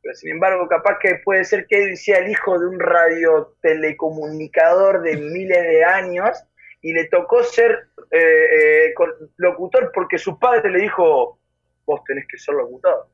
Pero 0.03 0.15
sin 0.15 0.33
embargo, 0.33 0.69
capaz 0.69 0.99
que 0.99 1.21
puede 1.25 1.45
ser 1.45 1.67
que 1.67 1.85
Edwin 1.85 1.97
sea 1.97 2.19
el 2.19 2.29
hijo 2.29 2.59
de 2.59 2.67
un 2.67 2.81
radio 2.81 3.55
telecomunicador 3.63 5.03
de 5.03 5.17
miles 5.17 5.63
de 5.63 5.85
años 5.85 6.37
y 6.83 6.93
le 6.93 7.05
tocó 7.07 7.45
ser 7.45 7.89
eh, 8.11 8.89
eh, 8.91 8.95
locutor 9.37 9.93
porque 9.95 10.19
su 10.19 10.39
padre 10.39 10.71
le 10.71 10.81
dijo, 10.81 11.39
vos 11.87 12.05
tenés 12.05 12.27
que 12.27 12.39
ser 12.39 12.55
locutor. 12.55 13.07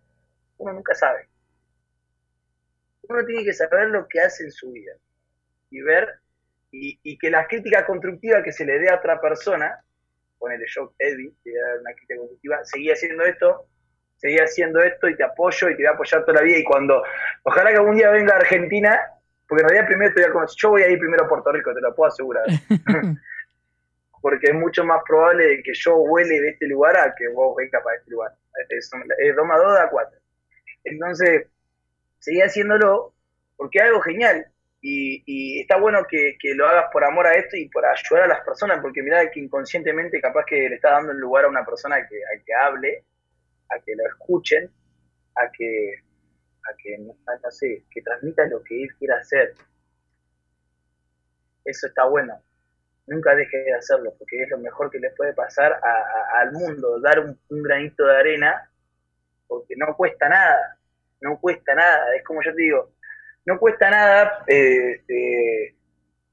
Uno 0.56 0.72
nunca 0.72 0.94
sabe 0.94 1.26
uno 3.08 3.24
tiene 3.24 3.44
que 3.44 3.52
saber 3.52 3.88
lo 3.88 4.06
que 4.08 4.20
hace 4.20 4.44
en 4.44 4.52
su 4.52 4.72
vida 4.72 4.92
y 5.70 5.80
ver 5.82 6.08
y, 6.70 7.18
que 7.18 7.30
la 7.30 7.46
crítica 7.46 7.86
constructiva 7.86 8.42
que 8.42 8.52
se 8.52 8.64
le 8.64 8.78
dé 8.78 8.90
a 8.90 8.96
otra 8.96 9.20
persona, 9.20 9.78
ponele 10.38 10.64
yo, 10.68 10.92
Eddie, 10.98 11.32
te 11.44 11.50
una 11.80 11.92
crítica 11.94 12.16
constructiva, 12.16 12.64
seguí 12.64 12.90
haciendo 12.90 13.24
esto, 13.24 13.66
seguí 14.16 14.38
haciendo 14.38 14.82
esto 14.82 15.08
y 15.08 15.16
te 15.16 15.22
apoyo 15.22 15.68
y 15.70 15.76
te 15.76 15.82
voy 15.82 15.86
a 15.86 15.90
apoyar 15.90 16.24
toda 16.24 16.40
la 16.40 16.42
vida 16.42 16.58
y 16.58 16.64
cuando, 16.64 17.02
ojalá 17.44 17.70
que 17.70 17.76
algún 17.76 17.96
día 17.96 18.10
venga 18.10 18.34
a 18.34 18.38
Argentina, 18.38 19.00
porque 19.48 19.62
en 19.62 19.68
realidad 19.68 19.88
primero 19.88 20.14
te 20.14 20.22
voy 20.22 20.30
a 20.30 20.32
conocer, 20.32 20.56
yo 20.60 20.70
voy 20.70 20.82
a 20.82 20.88
ir 20.88 20.98
primero 20.98 21.24
a 21.24 21.28
Puerto 21.28 21.52
Rico, 21.52 21.72
te 21.72 21.80
lo 21.80 21.94
puedo 21.94 22.08
asegurar. 22.08 22.44
porque 24.20 24.46
es 24.46 24.54
mucho 24.54 24.84
más 24.84 25.02
probable 25.06 25.62
que 25.62 25.72
yo 25.74 25.96
huele 25.96 26.40
de 26.40 26.48
este 26.48 26.66
lugar 26.66 26.96
a 26.96 27.14
que 27.14 27.28
vos 27.28 27.54
vengas 27.56 27.82
para 27.84 27.96
este 27.96 28.10
lugar. 28.10 28.32
Es, 28.70 28.90
es 29.18 29.36
Roma 29.36 29.58
2 29.58 29.78
a 29.78 29.90
4. 29.90 30.18
Entonces, 30.84 31.46
seguí 32.24 32.40
haciéndolo 32.40 33.12
porque 33.56 33.78
es 33.78 33.84
algo 33.84 34.00
genial. 34.00 34.46
Y, 34.86 35.60
está 35.60 35.78
bueno 35.78 36.04
que, 36.08 36.36
lo 36.54 36.66
hagas 36.66 36.86
por 36.92 37.04
amor 37.04 37.26
a 37.26 37.34
esto 37.34 37.56
y 37.56 37.68
por 37.70 37.86
ayudar 37.86 38.24
a 38.24 38.34
las 38.34 38.44
personas, 38.44 38.80
porque 38.82 39.02
mirá 39.02 39.30
que 39.30 39.40
inconscientemente 39.40 40.20
capaz 40.20 40.44
que 40.46 40.68
le 40.68 40.74
estás 40.74 40.92
dando 40.92 41.12
el 41.12 41.18
lugar 41.18 41.46
a 41.46 41.48
una 41.48 41.64
persona 41.64 41.96
que, 42.06 42.16
a 42.16 42.44
que 42.44 42.54
hable, 42.54 43.04
a 43.70 43.78
que 43.78 43.94
lo 43.96 44.06
escuchen, 44.06 44.70
a 45.36 45.50
que, 45.50 46.02
a 46.64 46.76
que 46.76 47.50
sé, 47.50 47.84
que 47.90 48.02
transmita 48.02 48.46
lo 48.46 48.62
que 48.62 48.82
él 48.82 48.88
quiera 48.98 49.16
hacer. 49.16 49.54
Eso 51.64 51.86
está 51.86 52.04
bueno. 52.04 52.38
Nunca 53.06 53.34
deje 53.34 53.56
de 53.58 53.72
hacerlo, 53.72 54.14
porque 54.18 54.42
es 54.42 54.50
lo 54.50 54.58
mejor 54.58 54.90
que 54.90 54.98
le 54.98 55.10
puede 55.10 55.32
pasar 55.32 55.80
al 56.34 56.52
mundo, 56.52 57.00
dar 57.00 57.20
un 57.20 57.62
granito 57.62 58.04
de 58.04 58.16
arena, 58.16 58.70
porque 59.46 59.76
no 59.76 59.96
cuesta 59.96 60.28
nada 60.28 60.78
no 61.24 61.38
cuesta 61.40 61.74
nada, 61.74 62.14
es 62.14 62.22
como 62.22 62.42
yo 62.42 62.54
te 62.54 62.62
digo, 62.62 62.90
no 63.46 63.58
cuesta 63.58 63.90
nada 63.90 64.44
eh, 64.46 65.02
eh, 65.08 65.74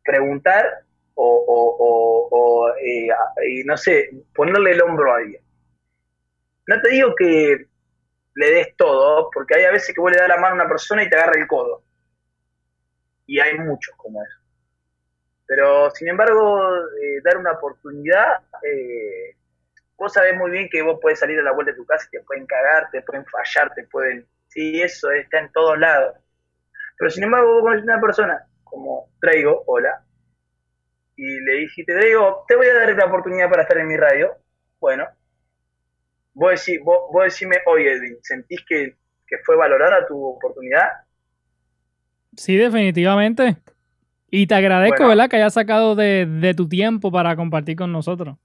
preguntar 0.04 0.84
o, 1.16 2.74
eh, 2.82 3.08
no 3.66 3.78
sé, 3.78 4.10
ponerle 4.34 4.72
el 4.72 4.82
hombro 4.82 5.14
a 5.14 5.18
alguien. 5.18 5.42
No 6.68 6.82
te 6.82 6.90
digo 6.90 7.16
que 7.16 7.68
le 8.36 8.52
des 8.52 8.76
todo, 8.76 9.30
porque 9.32 9.56
hay 9.56 9.66
a 9.66 9.72
veces 9.72 9.94
que 9.94 10.02
vos 10.02 10.12
le 10.12 10.18
das 10.18 10.28
la 10.28 10.38
mano 10.38 10.54
a 10.54 10.56
una 10.56 10.68
persona 10.68 11.04
y 11.04 11.10
te 11.10 11.16
agarra 11.16 11.40
el 11.40 11.48
codo. 11.48 11.84
Y 13.28 13.40
hay 13.40 13.58
muchos 13.60 13.96
como 13.98 14.24
eso. 14.24 14.40
Pero, 15.46 15.92
sin 15.92 16.08
embargo, 16.08 16.60
dar 17.24 17.38
una 17.38 17.52
oportunidad, 17.52 18.40
vos 19.96 20.14
sabés 20.14 20.36
muy 20.36 20.50
bien 20.50 20.70
que 20.72 20.82
vos 20.82 21.00
podés 21.00 21.20
salir 21.20 21.40
a 21.40 21.44
la 21.44 21.52
vuelta 21.52 21.72
de 21.72 21.78
tu 21.78 21.86
casa 21.86 22.08
y 22.08 22.18
te 22.18 22.24
pueden 22.24 22.48
cagar, 22.48 22.90
te 22.90 23.02
pueden 23.04 23.26
fallar, 23.26 23.74
te 23.76 23.84
pueden 23.84 24.26
Sí, 24.52 24.82
eso 24.82 25.10
está 25.12 25.40
en 25.40 25.52
todos 25.52 25.80
lados. 25.80 26.18
Pero 26.98 27.10
sin 27.10 27.24
embargo, 27.24 27.54
vos 27.54 27.62
conoces 27.62 27.82
a 27.88 27.94
una 27.94 28.02
persona 28.02 28.46
como 28.64 29.10
Traigo, 29.20 29.64
hola, 29.66 30.04
y 31.16 31.40
le 31.40 31.54
dijiste, 31.60 31.96
digo, 31.98 32.46
te 32.48 32.56
voy 32.56 32.68
a 32.68 32.74
dar 32.74 32.96
la 32.96 33.06
oportunidad 33.06 33.50
para 33.50 33.64
estar 33.64 33.78
en 33.78 33.88
mi 33.88 33.96
radio. 33.96 34.36
Bueno, 34.80 35.06
vos, 36.34 36.52
decís, 36.52 36.82
vos, 36.84 37.00
vos 37.14 37.24
decime, 37.24 37.58
oye 37.66 37.94
Edwin, 37.94 38.18
¿sentís 38.24 38.60
que, 38.68 38.96
fue 39.46 39.56
valorada 39.56 40.06
tu 40.08 40.22
oportunidad? 40.22 40.90
Sí, 42.36 42.58
definitivamente. 42.58 43.56
Y 44.30 44.48
te 44.48 44.56
agradezco, 44.56 45.08
¿verdad? 45.08 45.30
Que 45.30 45.38
hayas 45.38 45.54
sacado 45.54 45.96
de, 45.96 46.54
tu 46.58 46.68
tiempo 46.68 47.12
para 47.12 47.36
compartir 47.36 47.78
con 47.78 47.92
nosotros. 47.92 48.36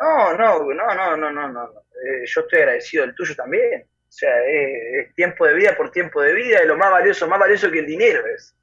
No, 0.00 0.34
no, 0.34 0.72
no, 0.72 0.94
no, 0.94 1.16
no, 1.16 1.32
no, 1.32 1.48
no. 1.48 1.64
Eh, 1.64 2.24
yo 2.26 2.40
estoy 2.40 2.60
agradecido 2.60 3.04
del 3.04 3.14
tuyo 3.14 3.34
también. 3.36 3.84
O 4.08 4.12
sea, 4.12 4.32
es, 4.46 5.14
tiempo 5.14 5.46
de 5.46 5.54
vida 5.54 5.76
por 5.76 5.90
tiempo 5.92 6.22
de 6.22 6.34
vida, 6.34 6.58
es 6.58 6.66
lo 6.66 6.76
más 6.76 6.90
valioso, 6.90 7.28
más 7.28 7.38
valioso 7.38 7.70
que 7.70 7.80
el 7.80 7.86
dinero 7.86 8.26
es. 8.26 8.54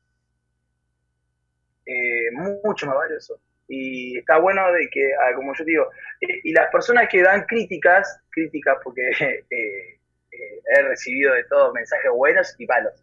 Eh, 1.85 2.31
mucho 2.31 2.87
más 2.87 2.95
valioso. 2.95 3.39
Y 3.67 4.17
está 4.19 4.37
bueno 4.37 4.71
de 4.71 4.87
que, 4.89 5.13
ah, 5.13 5.33
como 5.35 5.53
yo 5.55 5.63
digo, 5.63 5.89
eh, 6.21 6.41
y 6.43 6.53
las 6.53 6.69
personas 6.71 7.07
que 7.09 7.21
dan 7.21 7.45
críticas, 7.45 8.19
críticas 8.29 8.77
porque 8.83 9.09
eh, 9.19 9.45
eh, 9.49 10.61
he 10.75 10.81
recibido 10.83 11.33
de 11.33 11.43
todos 11.45 11.73
mensajes 11.73 12.11
buenos 12.11 12.55
y 12.59 12.65
malos. 12.65 12.93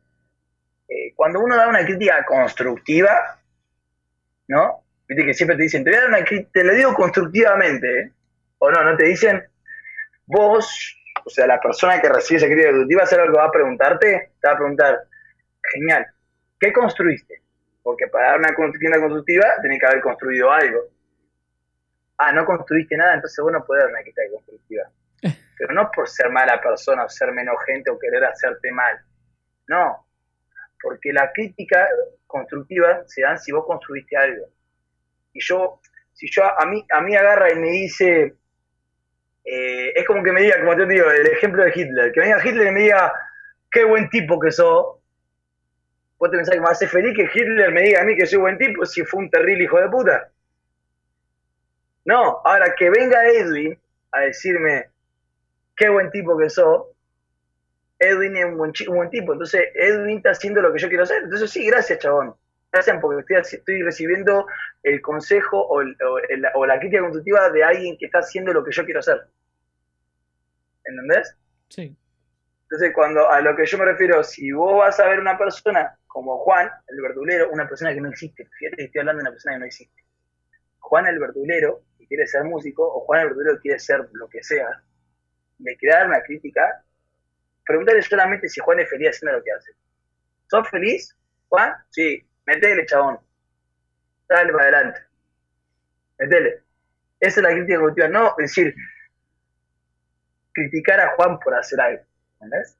cuando 1.17 1.41
uno 1.41 1.57
da 1.57 1.69
una 1.69 1.85
crítica 1.85 2.25
constructiva, 2.25 3.41
¿no? 4.49 4.83
Viste 5.09 5.25
que 5.25 5.35
siempre 5.35 5.57
te 5.57 5.63
dicen, 5.63 5.85
te 5.85 5.91
voy 5.91 5.99
a 5.99 6.01
dar 6.03 6.09
una 6.11 6.25
crítica, 6.25 6.51
te 6.53 6.65
lo 6.65 6.75
digo 6.75 6.95
constructivamente, 6.95 8.13
o 8.59 8.71
no, 8.71 8.85
no 8.85 8.97
te 8.97 9.07
dicen, 9.07 9.43
vos, 10.27 10.97
o 11.25 11.31
sea, 11.31 11.47
la 11.47 11.61
persona 11.61 12.01
que 12.01 12.09
recibe 12.09 12.39
esa 12.39 12.47
crítica 12.47 12.69
constructiva, 12.71 13.07
¿sabes 13.07 13.27
lo 13.27 13.33
que 13.33 13.39
va 13.39 13.47
a 13.47 13.51
preguntarte? 13.51 14.31
Te 14.41 14.49
va 14.49 14.55
a 14.55 14.57
preguntar, 14.57 14.99
genial, 15.73 16.07
¿qué 16.59 16.73
construiste? 16.73 17.41
Porque 17.83 18.07
para 18.09 18.31
dar 18.31 18.39
una 18.39 18.55
crítica 18.55 19.01
constructiva 19.01 19.47
tenés 19.61 19.79
que 19.79 19.87
haber 19.87 20.01
construido 20.01 20.51
algo. 20.51 20.81
Ah, 22.19 22.33
no 22.33 22.45
construiste 22.45 22.97
nada, 22.97 23.15
entonces 23.15 23.43
vos 23.43 23.53
no 23.53 23.65
podés 23.65 23.85
dar 23.85 23.93
una 23.93 24.03
crítica 24.03 24.23
constructiva. 24.33 24.85
Pero 25.59 25.75
no 25.75 25.91
por 25.91 26.09
ser 26.09 26.31
mala 26.31 26.61
persona 26.61 27.05
o 27.05 27.09
ser 27.09 27.33
menos 27.33 27.57
gente 27.67 27.91
o 27.91 27.99
querer 27.99 28.25
hacerte 28.25 28.71
mal. 28.71 29.01
No. 29.69 30.07
Porque 30.81 31.13
la 31.13 31.33
crítica 31.33 31.89
constructiva 32.27 33.03
se 33.07 33.23
dan 33.23 33.39
si 33.39 33.53
vos 33.53 33.65
construiste 33.67 34.17
algo. 34.17 34.47
Y 35.33 35.41
yo, 35.41 35.81
si 36.13 36.29
yo 36.31 36.45
a 36.45 36.65
mí, 36.67 36.85
a 36.91 37.01
mí 37.01 37.17
agarra 37.17 37.53
y 37.53 37.57
me 37.57 37.71
dice, 37.71 38.35
eh, 39.45 39.93
es 39.95 40.07
como 40.07 40.23
que 40.23 40.33
me 40.33 40.43
diga, 40.43 40.61
como 40.61 40.77
te 40.77 40.87
digo, 40.87 41.11
el 41.11 41.27
ejemplo 41.27 41.65
de 41.65 41.73
Hitler, 41.75 42.13
que 42.13 42.21
venga 42.21 42.45
Hitler 42.45 42.69
y 42.69 42.71
me 42.71 42.81
diga, 42.81 43.13
qué 43.71 43.85
buen 43.85 44.09
tipo 44.11 44.39
que 44.39 44.51
sos, 44.51 44.99
¿Vos 46.23 46.31
te 46.31 46.37
pensás 46.37 46.55
que 46.55 46.61
me 46.61 46.69
hace 46.69 46.87
feliz 46.87 47.17
que 47.17 47.29
Hitler 47.35 47.73
me 47.73 47.83
diga 47.83 48.01
a 48.01 48.05
mí 48.05 48.15
que 48.15 48.27
soy 48.27 48.39
buen 48.39 48.57
tipo 48.57 48.87
si 48.87 49.03
fue 49.03 49.25
un 49.25 49.29
terrible 49.29 49.65
hijo 49.65 49.81
de 49.81 49.89
puta? 49.89 50.31
No, 52.05 52.41
ahora 52.45 52.77
que 52.77 52.91
venga 52.91 53.27
Edwin 53.27 53.77
a 54.13 54.21
decirme 54.21 54.89
qué 55.75 55.89
buen 55.89 56.13
tipo 56.13 56.39
que 56.39 56.49
sos, 56.49 56.87
Edwin 57.99 58.37
es 58.37 58.45
un 58.45 58.57
buen, 58.57 58.73
buen 58.87 59.11
tipo, 59.11 59.33
entonces 59.33 59.69
Edwin 59.75 60.19
está 60.19 60.31
haciendo 60.31 60.63
lo 60.63 60.73
que 60.73 60.79
yo 60.79 60.89
quiero 60.89 61.03
hacer. 61.03 61.25
Entonces 61.25 61.51
sí, 61.51 61.67
gracias, 61.67 61.99
chabón. 61.99 62.37
Gracias 62.73 62.99
porque 63.01 63.21
estoy, 63.21 63.59
estoy 63.59 63.83
recibiendo 63.83 64.47
el 64.83 65.03
consejo 65.03 65.61
o, 65.61 65.83
o 66.55 66.67
la 66.67 66.79
crítica 66.79 67.03
constructiva 67.03 67.51
de 67.51 67.63
alguien 67.63 67.99
que 67.99 68.07
está 68.07 68.21
haciendo 68.21 68.53
lo 68.53 68.65
que 68.65 68.73
yo 68.73 68.85
quiero 68.85 69.01
hacer. 69.01 69.21
¿Entendés? 70.85 71.37
Sí. 71.69 71.95
Entonces, 72.63 72.93
cuando 72.95 73.31
a 73.31 73.43
lo 73.43 73.55
que 73.55 73.67
yo 73.67 73.77
me 73.77 73.85
refiero, 73.85 74.25
si 74.25 74.51
vos 74.53 74.79
vas 74.79 74.99
a 74.99 75.07
ver 75.07 75.21
una 75.21 75.37
persona 75.37 75.95
como 76.07 76.39
Juan, 76.39 76.71
el 76.89 77.03
verdulero, 77.03 77.51
una 77.51 77.69
persona 77.69 77.93
que 77.93 78.01
no 78.01 78.09
existe. 78.09 78.49
Fíjate 78.59 78.77
que 78.77 78.85
estoy 78.85 79.01
hablando 79.01 79.19
de 79.19 79.25
una 79.25 79.31
persona 79.33 79.57
que 79.57 79.61
no 79.61 79.67
existe. 79.67 80.03
Juan 80.79 81.07
el 81.07 81.19
verdulero, 81.19 81.83
que 81.99 82.07
quiere 82.07 82.27
ser 82.27 82.45
músico, 82.45 82.83
o 82.87 83.01
Juan 83.01 83.21
el 83.21 83.27
verdulero 83.29 83.57
que 83.57 83.63
quiere 83.63 83.79
ser 83.79 84.09
lo 84.13 84.27
que 84.29 84.43
sea, 84.43 84.83
me 85.59 85.77
quiere 85.77 85.97
dar 85.97 86.07
una 86.07 86.23
crítica, 86.23 86.83
preguntarle 87.65 88.01
solamente 88.01 88.49
si 88.49 88.61
Juan 88.61 88.81
es 88.81 88.89
feliz 88.89 89.11
haciendo 89.11 89.39
lo 89.39 89.45
que 89.45 89.53
hace. 89.53 89.73
¿Sos 90.47 90.69
feliz, 90.71 91.15
Juan? 91.49 91.75
Sí, 91.91 92.27
metele, 92.47 92.87
chabón. 92.87 93.19
Dale 94.29 94.53
para 94.53 94.65
adelante. 94.65 95.01
Metele. 96.19 96.63
Esa 97.21 97.41
es 97.41 97.45
la 97.45 97.51
crítica 97.51 97.75
ejecutiva, 97.75 98.09
no 98.09 98.35
decir, 98.37 98.75
criticar 100.53 101.01
a 101.01 101.15
Juan 101.15 101.39
por 101.39 101.55
hacer 101.55 101.81
algo. 101.81 102.03
¿Entendés? 102.41 102.77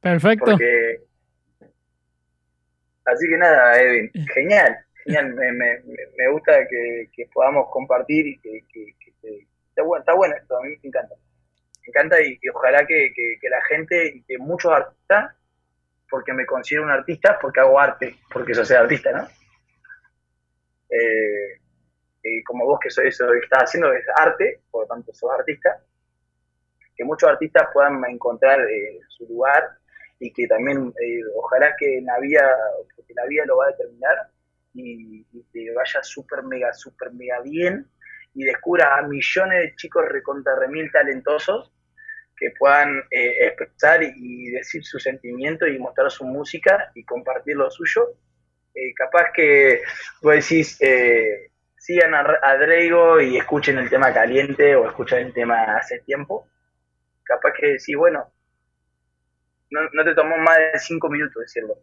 Perfecto. 0.00 0.56
Así 3.04 3.28
que 3.28 3.36
nada, 3.36 3.80
Edwin, 3.80 4.10
genial, 4.32 4.78
genial. 5.04 5.34
Me, 5.34 5.52
me, 5.52 5.82
me 6.16 6.28
gusta 6.30 6.66
que, 6.68 7.28
podamos 7.32 7.66
compartir 7.70 8.26
y 8.26 8.38
que, 8.38 8.64
está, 9.68 9.82
bueno, 9.82 10.02
está 10.02 10.14
bueno 10.14 10.34
esto, 10.36 10.56
a 10.56 10.62
mí 10.62 10.68
me 10.70 10.88
encanta. 10.88 11.14
Me 11.82 11.88
encanta 11.88 12.20
y, 12.20 12.38
ojalá 12.54 12.86
que, 12.86 13.12
la 13.42 13.62
gente 13.64 14.06
y 14.06 14.22
que 14.22 14.38
muchos 14.38 14.72
artistas, 14.72 15.34
porque 16.12 16.34
me 16.34 16.44
considero 16.44 16.84
un 16.84 16.90
artista, 16.90 17.38
porque 17.40 17.60
hago 17.60 17.80
arte, 17.80 18.18
porque 18.30 18.52
yo 18.52 18.62
soy 18.66 18.76
artista, 18.76 19.10
¿no? 19.12 19.26
Eh, 20.90 22.44
como 22.44 22.66
vos 22.66 22.78
que 22.80 22.90
soy 22.90 23.08
eso 23.08 23.26
que 23.32 23.38
estás 23.38 23.62
haciendo 23.64 23.90
es 23.94 24.04
arte, 24.14 24.60
por 24.70 24.82
lo 24.82 24.88
tanto 24.88 25.14
sos 25.14 25.30
artista, 25.30 25.82
que 26.94 27.02
muchos 27.02 27.30
artistas 27.30 27.68
puedan 27.72 28.04
encontrar 28.04 28.60
eh, 28.60 29.00
su 29.08 29.26
lugar 29.26 29.70
y 30.18 30.30
que 30.34 30.46
también 30.46 30.92
eh, 31.00 31.22
ojalá 31.34 31.74
que 31.78 32.02
la 32.02 32.18
vida, 32.20 32.46
porque 32.94 33.14
la 33.14 33.24
vida 33.24 33.46
lo 33.46 33.56
va 33.56 33.68
a 33.68 33.70
determinar 33.70 34.28
y, 34.74 35.24
que 35.50 35.72
vaya 35.72 36.02
súper 36.02 36.42
mega, 36.42 36.74
súper 36.74 37.10
mega 37.12 37.40
bien 37.40 37.86
y 38.34 38.44
descubra 38.44 38.98
a 38.98 39.02
millones 39.02 39.62
de 39.62 39.76
chicos 39.76 40.04
recontra 40.06 40.56
remil 40.56 40.92
talentosos 40.92 41.72
que 42.42 42.50
puedan 42.58 42.98
eh, 43.10 43.46
expresar 43.46 44.02
y, 44.02 44.50
decir 44.50 44.84
su 44.84 44.98
sentimiento 44.98 45.66
y 45.66 45.78
mostrar 45.78 46.10
su 46.10 46.24
música 46.24 46.90
y 46.94 47.04
compartir 47.04 47.56
lo 47.56 47.70
suyo. 47.70 48.08
Eh, 48.74 48.92
capaz 48.94 49.30
que 49.32 49.82
vos 50.20 50.34
decís, 50.34 50.78
sigan 51.78 52.14
a, 52.14 52.38
a 52.42 52.56
Drago 52.56 53.20
y 53.20 53.36
escuchen 53.36 53.78
el 53.78 53.88
tema 53.88 54.12
caliente 54.12 54.74
o 54.74 54.88
escuchen 54.88 55.26
el 55.26 55.32
tema 55.32 55.76
hace 55.76 56.00
tiempo. 56.00 56.48
Capaz 57.22 57.52
que 57.52 57.66
decís, 57.66 57.96
bueno, 57.96 58.26
no, 59.72 60.04
te 60.04 60.14
tomó 60.14 60.36
más 60.36 60.58
de 60.58 60.78
cinco 60.78 61.08
minutos 61.08 61.42
decirlo. 61.42 61.76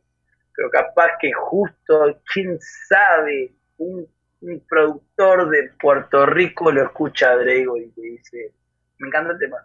Pero 0.56 0.70
capaz 0.70 1.18
que 1.20 1.32
justo, 1.32 2.22
quién 2.32 2.60
sabe, 2.88 3.52
un, 3.78 4.08
productor 4.70 5.50
de 5.50 5.72
Puerto 5.80 6.26
Rico 6.26 6.72
lo 6.72 6.84
escucha 6.84 7.32
a 7.32 7.36
Drago 7.36 7.78
y 7.78 7.90
te 7.90 8.02
dice, 8.02 8.52
me 9.00 9.08
encanta 9.08 9.34
el 9.34 9.40
tema. 9.40 9.58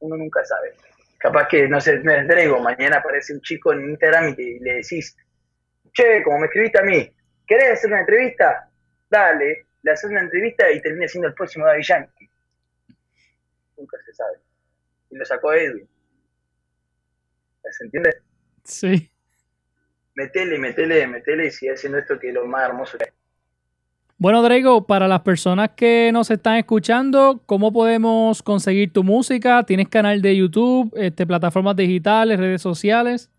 Uno 0.00 0.16
nunca 0.16 0.44
sabe. 0.44 0.74
Capaz 1.18 1.48
que, 1.48 1.68
no 1.68 1.80
sé, 1.80 1.94
es 1.94 2.02
Drago, 2.02 2.60
mañana 2.60 2.98
aparece 2.98 3.32
un 3.32 3.40
chico 3.40 3.72
en 3.72 3.90
Instagram 3.90 4.34
y, 4.36 4.58
le 4.60 4.74
decís, 4.74 5.16
che, 5.92 6.22
como 6.22 6.40
me 6.40 6.46
escribiste 6.46 6.78
a 6.78 6.82
mí, 6.82 7.10
¿querés 7.46 7.72
hacer 7.72 7.90
una 7.90 8.00
entrevista? 8.00 8.68
Dale, 9.08 9.66
le 9.82 9.90
haces 9.90 10.10
una 10.10 10.20
entrevista 10.20 10.70
y 10.70 10.80
termina 10.80 11.08
siendo 11.08 11.28
el 11.28 11.34
próximo 11.34 11.66
Daddy 11.66 11.82
Yankee. 11.82 12.30
Nunca 13.76 13.96
se 14.04 14.12
sabe 14.12 14.38
y 15.10 15.16
lo 15.16 15.24
sacó 15.24 15.52
Edwin. 15.52 15.88
¿Se 17.70 17.84
entiende? 17.84 18.16
Sí. 18.64 19.10
Metele, 20.14 20.58
metele, 20.58 21.06
metele 21.06 21.46
y 21.46 21.50
sigue 21.50 21.72
haciendo 21.72 21.98
esto 21.98 22.18
que 22.18 22.28
es 22.28 22.34
lo 22.34 22.46
más 22.46 22.68
hermoso 22.68 22.96
que 22.96 23.04
hay. 23.04 23.10
Bueno, 24.18 24.42
Drago, 24.42 24.86
para 24.86 25.08
las 25.08 25.20
personas 25.20 25.72
que 25.76 26.10
nos 26.10 26.30
están 26.30 26.56
escuchando, 26.56 27.42
¿cómo 27.44 27.70
podemos 27.70 28.42
conseguir 28.42 28.90
tu 28.90 29.04
música? 29.04 29.62
¿Tienes 29.64 29.90
canal 29.90 30.22
de 30.22 30.34
YouTube, 30.34 30.90
este, 30.96 31.26
plataformas 31.26 31.76
digitales, 31.76 32.38
redes 32.38 32.62
sociales? 32.62 33.30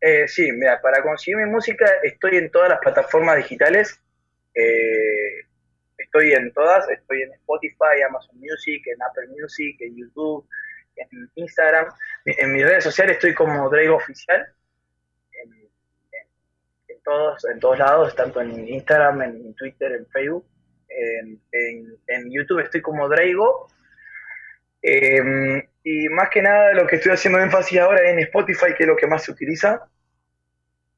Eh, 0.00 0.26
sí, 0.26 0.50
mira, 0.52 0.80
para 0.80 1.02
conseguir 1.02 1.36
mi 1.36 1.50
música 1.50 1.84
estoy 2.02 2.38
en 2.38 2.50
todas 2.50 2.70
las 2.70 2.78
plataformas 2.78 3.36
digitales. 3.36 4.00
Eh, 4.54 5.44
estoy 5.98 6.32
en 6.32 6.50
todas, 6.54 6.88
estoy 6.88 7.24
en 7.24 7.32
Spotify, 7.34 8.00
Amazon 8.08 8.40
Music, 8.40 8.82
en 8.86 9.02
Apple 9.02 9.28
Music, 9.38 9.76
en 9.80 9.96
YouTube, 9.96 10.48
en 10.96 11.30
Instagram. 11.34 11.92
En 12.24 12.54
mis 12.54 12.64
redes 12.64 12.84
sociales 12.84 13.16
estoy 13.16 13.34
como 13.34 13.68
Drago 13.68 13.96
Oficial. 13.96 14.46
Todos, 17.08 17.42
en 17.46 17.58
todos 17.58 17.78
lados, 17.78 18.14
tanto 18.14 18.42
en 18.42 18.68
Instagram, 18.68 19.22
en 19.22 19.54
Twitter, 19.54 19.92
en 19.92 20.06
Facebook. 20.08 20.44
En, 20.90 22.30
YouTube 22.30 22.60
estoy 22.60 22.82
como 22.82 23.08
Drago. 23.08 23.68
Em, 24.82 25.62
y 25.82 26.08
más 26.10 26.28
que 26.28 26.42
nada 26.42 26.74
lo 26.74 26.86
que 26.86 26.96
estoy 26.96 27.12
haciendo 27.12 27.40
énfasis 27.40 27.78
ahora 27.78 28.10
en 28.10 28.18
Spotify, 28.18 28.74
que 28.76 28.82
es 28.82 28.86
lo 28.86 28.94
que 28.94 29.06
más 29.06 29.24
se 29.24 29.30
utiliza 29.30 29.88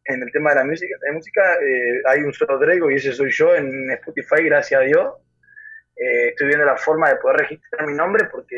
en 0.05 0.21
el 0.21 0.33
tema 0.33 0.51
de 0.51 0.57
la 0.57 0.65
música, 0.65 0.97
de 1.01 1.13
música 1.13 1.55
eh, 1.55 2.03
hay 2.07 2.23
un 2.23 2.33
solo 2.33 2.59
Drago 2.59 2.91
y 2.91 2.97
ese 2.97 3.13
soy 3.13 3.31
yo 3.31 3.55
en 3.55 3.93
Spotify, 3.93 4.43
gracias 4.47 4.81
a 4.81 4.85
Dios. 4.85 5.15
Eh, 5.95 6.31
estoy 6.31 6.49
viendo 6.49 6.65
la 6.65 6.77
forma 6.77 7.09
de 7.11 7.17
poder 7.17 7.37
registrar 7.37 7.87
mi 7.87 7.95
nombre 7.95 8.25
porque 8.33 8.57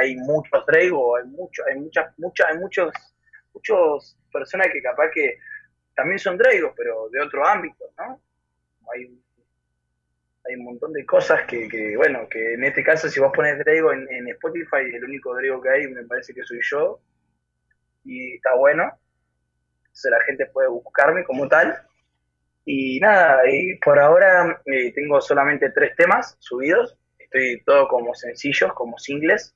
hay 0.00 0.16
muchos 0.16 0.66
Drago, 0.66 1.18
hay 1.18 1.24
mucho, 1.26 1.62
hay 1.66 1.78
muchas, 1.78 2.18
muchas, 2.18 2.48
hay 2.48 2.58
muchos, 2.58 2.92
muchos 3.54 4.18
personas 4.32 4.66
que 4.72 4.82
capaz 4.82 5.10
que 5.14 5.38
también 6.00 6.18
son 6.18 6.38
Drago, 6.38 6.72
pero 6.74 7.08
de 7.10 7.20
otro 7.20 7.46
ámbito, 7.46 7.84
¿no? 7.98 8.20
Hay, 8.92 9.20
hay 10.46 10.54
un 10.56 10.64
montón 10.64 10.92
de 10.92 11.04
cosas 11.04 11.42
que, 11.46 11.68
que, 11.68 11.94
bueno, 11.96 12.26
que 12.28 12.54
en 12.54 12.64
este 12.64 12.82
caso 12.82 13.08
si 13.08 13.20
vos 13.20 13.32
pones 13.34 13.58
Drago 13.58 13.92
en, 13.92 14.28
Spotify, 14.28 14.94
el 14.94 15.04
único 15.04 15.34
Drago 15.34 15.60
que 15.60 15.68
hay 15.68 15.86
me 15.88 16.04
parece 16.04 16.32
que 16.32 16.42
soy 16.44 16.60
yo 16.62 17.00
y 18.04 18.34
está 18.36 18.54
bueno 18.54 18.90
la 20.08 20.20
gente 20.22 20.46
puede 20.46 20.68
buscarme 20.68 21.24
como 21.24 21.48
tal. 21.48 21.76
Y 22.64 23.00
nada, 23.00 23.42
y 23.50 23.76
por 23.76 23.98
ahora 23.98 24.62
eh, 24.64 24.92
tengo 24.92 25.20
solamente 25.20 25.70
tres 25.70 25.94
temas 25.96 26.36
subidos, 26.38 26.96
estoy 27.18 27.62
todo 27.64 27.88
como 27.88 28.14
sencillos, 28.14 28.72
como 28.74 28.98
singles. 28.98 29.54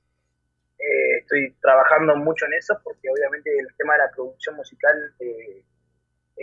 Eh, 0.77 1.17
estoy 1.21 1.55
trabajando 1.61 2.15
mucho 2.17 2.45
en 2.45 2.53
eso 2.53 2.77
porque 2.83 3.09
obviamente 3.09 3.49
el 3.57 3.67
tema 3.77 3.93
de 3.93 3.99
la 3.99 4.11
producción 4.11 4.55
musical 4.55 5.13
eh, 5.19 5.63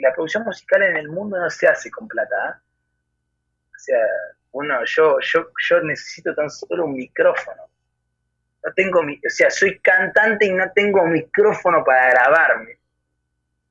la 0.01 0.12
producción 0.12 0.45
musical 0.45 0.82
en 0.82 0.97
el 0.97 1.09
mundo 1.09 1.38
no 1.38 1.51
se 1.51 1.68
hace 1.68 1.90
con 1.90 2.09
plata. 2.09 2.34
¿ah? 2.45 2.61
O 3.74 3.78
sea, 3.78 3.99
uno, 4.53 4.84
yo, 4.84 5.18
yo, 5.20 5.51
yo 5.68 5.80
necesito 5.80 6.34
tan 6.34 6.51
solo 6.51 6.84
un 6.84 6.95
micrófono. 6.95 7.62
No 8.64 8.72
tengo, 8.74 9.03
mi, 9.03 9.16
o 9.16 9.30
sea, 9.30 9.51
soy 9.51 9.78
cantante 9.80 10.47
y 10.47 10.53
no 10.53 10.70
tengo 10.72 11.05
micrófono 11.07 11.84
para 11.84 12.11
grabarme. 12.11 12.78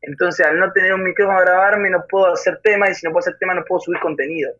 Entonces, 0.01 0.45
al 0.45 0.59
no 0.59 0.71
tener 0.71 0.93
un 0.93 1.03
micrófono 1.03 1.37
para 1.37 1.51
grabarme, 1.51 1.89
no 1.89 2.05
puedo 2.07 2.33
hacer 2.33 2.59
temas 2.61 2.91
y 2.91 2.95
si 2.95 3.05
no 3.05 3.11
puedo 3.11 3.21
hacer 3.21 3.37
temas, 3.37 3.55
no 3.55 3.65
puedo 3.65 3.79
subir 3.81 3.99
contenido. 3.99 4.53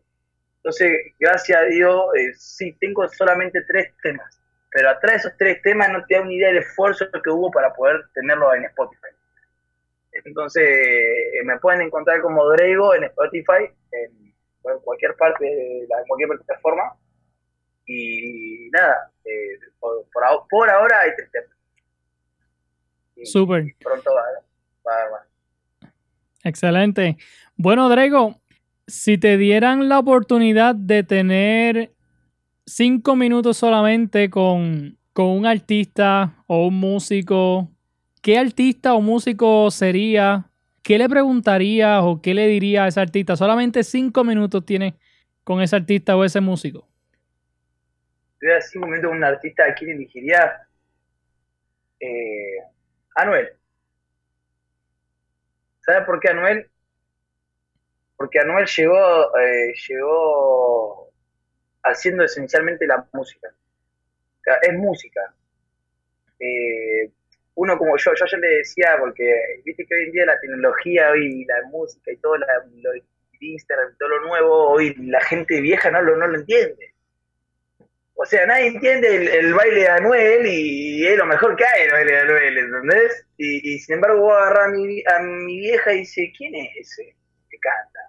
Entonces, 0.56 1.12
gracias 1.18 1.60
a 1.60 1.64
Dios, 1.64 2.06
eh, 2.16 2.32
sí, 2.34 2.72
tengo 2.80 3.06
solamente 3.08 3.62
tres 3.62 3.92
temas. 4.02 4.40
Pero 4.70 4.88
atrás 4.88 5.12
de 5.12 5.18
esos 5.18 5.32
tres 5.36 5.60
temas 5.60 5.90
no 5.90 6.04
te 6.06 6.14
da 6.14 6.22
una 6.22 6.32
idea 6.32 6.48
del 6.48 6.58
esfuerzo 6.58 7.06
que 7.10 7.30
hubo 7.30 7.50
para 7.50 7.72
poder 7.74 8.04
tenerlo 8.14 8.54
en 8.54 8.64
Spotify. 8.66 9.08
Entonces, 10.24 10.62
eh, 10.62 11.44
me 11.44 11.58
pueden 11.58 11.82
encontrar 11.82 12.20
como 12.20 12.48
Drego 12.50 12.94
en 12.94 13.04
Spotify, 13.04 13.70
en, 13.92 14.32
cualquier 14.84 15.16
parte, 15.16 15.44
de 15.44 15.86
la, 15.88 15.96
cualquier 16.06 16.28
plataforma. 16.28 16.94
Y 17.86 18.68
nada, 18.70 19.10
eh, 19.24 19.58
por, 19.80 20.06
por, 20.48 20.70
ahora 20.70 21.00
hay 21.00 21.10
tres 21.16 21.30
temas. 21.32 21.48
Súper. 23.24 23.64
Pronto 23.80 24.10
va, 24.14 24.92
va. 25.10 25.24
Excelente. 26.44 27.16
Bueno, 27.56 27.88
Drego, 27.88 28.40
si 28.86 29.18
te 29.18 29.36
dieran 29.36 29.88
la 29.88 29.98
oportunidad 29.98 30.74
de 30.74 31.02
tener 31.02 31.92
cinco 32.66 33.16
minutos 33.16 33.56
solamente 33.56 34.30
con, 34.30 34.96
un 35.14 35.46
artista 35.46 36.34
o 36.46 36.66
un 36.66 36.80
músico, 36.80 37.68
¿qué 38.22 38.38
artista 38.38 38.94
o 38.94 39.00
músico 39.00 39.70
sería? 39.70 40.46
¿Qué 40.82 40.98
le 40.98 41.08
preguntarías 41.08 42.00
o 42.02 42.20
qué 42.22 42.34
le 42.34 42.46
diría 42.46 42.84
a 42.84 42.88
ese 42.88 43.00
artista? 43.00 43.36
Solamente 43.36 43.84
cinco 43.84 44.24
minutos 44.24 44.64
tiene 44.64 44.94
con 45.44 45.60
ese 45.60 45.76
artista 45.76 46.16
o 46.16 46.24
ese 46.24 46.40
músico. 46.40 46.88
Si 48.32 48.38
tuviera 48.38 48.60
cinco 48.60 48.86
minutos 48.86 49.08
con 49.08 49.18
un 49.18 49.24
artista, 49.24 49.64
¿a 49.66 49.74
quién 49.74 49.90
elegiría? 49.90 50.66
Eh, 52.00 52.58
Anuel. 53.16 53.50
¿Sabes 55.80 56.04
por 56.06 56.18
qué 56.20 56.30
Anuel? 56.30 56.68
Porque 58.16 58.38
Anuel 58.38 58.66
llegó, 58.66 59.38
eh, 59.38 59.72
llegó 59.88 61.12
haciendo 61.82 62.24
esencialmente 62.24 62.86
la 62.86 63.06
música. 63.12 63.48
Es 64.62 64.74
música. 64.74 65.34
Eh, 66.40 67.10
uno 67.54 67.76
como 67.78 67.96
yo, 67.96 68.12
yo 68.14 68.26
ya 68.26 68.38
le 68.38 68.48
decía, 68.58 68.96
porque 68.98 69.60
viste 69.64 69.86
que 69.86 69.94
hoy 69.94 70.04
en 70.04 70.12
día 70.12 70.26
la 70.26 70.40
tecnología, 70.40 71.10
hoy 71.10 71.44
la 71.44 71.62
música 71.70 72.12
y 72.12 72.16
todo 72.16 72.36
lo, 72.36 72.46
Instagram, 73.40 73.96
todo 73.98 74.08
lo 74.08 74.20
nuevo, 74.26 74.70
hoy 74.70 74.94
la 74.98 75.20
gente 75.20 75.60
vieja 75.60 75.90
no 75.90 76.00
lo, 76.00 76.16
no 76.16 76.28
lo 76.28 76.38
entiende. 76.38 76.94
O 78.14 78.24
sea, 78.24 78.46
nadie 78.46 78.68
entiende 78.68 79.38
el, 79.38 79.52
baile 79.52 79.80
de 79.80 79.88
Anuel 79.88 80.46
y, 80.46 81.06
es 81.06 81.18
lo 81.18 81.26
mejor 81.26 81.56
que 81.56 81.64
hay 81.64 81.86
el 81.86 81.92
baile 81.92 82.12
de 82.12 82.18
Anuel, 82.20 82.58
¿entendés? 82.58 83.26
Y, 83.36 83.78
sin 83.80 83.96
embargo 83.96 84.20
vos 84.20 84.36
agarrás 84.36 84.68
a 84.68 84.70
mi, 84.70 85.02
a 85.06 85.18
mi 85.20 85.58
vieja 85.58 85.92
y 85.92 85.98
dice, 85.98 86.32
¿quién 86.36 86.54
es 86.54 86.68
ese 86.76 87.16
que 87.50 87.58
canta? 87.58 88.00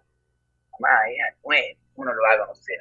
Mamá, 0.79 1.09
es 1.09 1.35
Anuel, 1.39 1.77
uno 1.95 2.13
lo 2.13 2.21
va 2.21 2.33
a 2.33 2.39
conocer. 2.39 2.77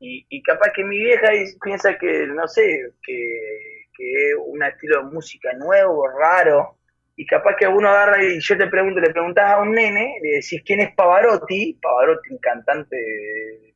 Y, 0.00 0.42
capaz 0.42 0.70
que 0.74 0.84
mi 0.84 0.98
vieja 0.98 1.28
piensa 1.62 1.96
que, 1.96 2.26
no 2.26 2.46
sé, 2.46 2.92
que, 3.02 3.83
que 3.96 4.30
es 4.30 4.36
un 4.46 4.62
estilo 4.62 4.98
de 4.98 5.10
música 5.10 5.52
nuevo, 5.54 6.08
raro, 6.08 6.78
y 7.16 7.26
capaz 7.26 7.56
que 7.56 7.66
uno 7.66 7.88
agarra 7.88 8.22
y 8.22 8.40
yo 8.40 8.58
te 8.58 8.66
pregunto, 8.66 9.00
le 9.00 9.10
preguntas 9.10 9.52
a 9.52 9.60
un 9.60 9.72
nene, 9.72 10.18
le 10.20 10.30
decís 10.36 10.62
quién 10.64 10.80
es 10.80 10.94
Pavarotti, 10.94 11.78
Pavarotti, 11.80 12.30
un 12.32 12.38
cantante 12.38 12.96
de, 12.96 13.74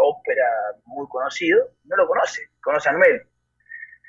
ópera 0.00 0.44
muy 0.84 1.08
conocido, 1.08 1.70
no 1.84 1.96
lo 1.96 2.06
conoce, 2.06 2.42
conoce 2.62 2.88
a 2.88 2.92
Anuel. 2.92 3.22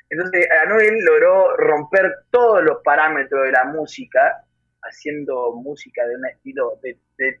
Entonces 0.08 0.46
Anuel 0.64 0.98
logró 1.04 1.56
romper 1.56 2.12
todos 2.30 2.62
los 2.62 2.82
parámetros 2.84 3.44
de 3.44 3.52
la 3.52 3.64
música, 3.64 4.44
haciendo 4.82 5.52
música 5.54 6.06
de 6.06 6.16
un 6.16 6.26
estilo, 6.26 6.78
de, 6.82 6.98
de, 7.16 7.40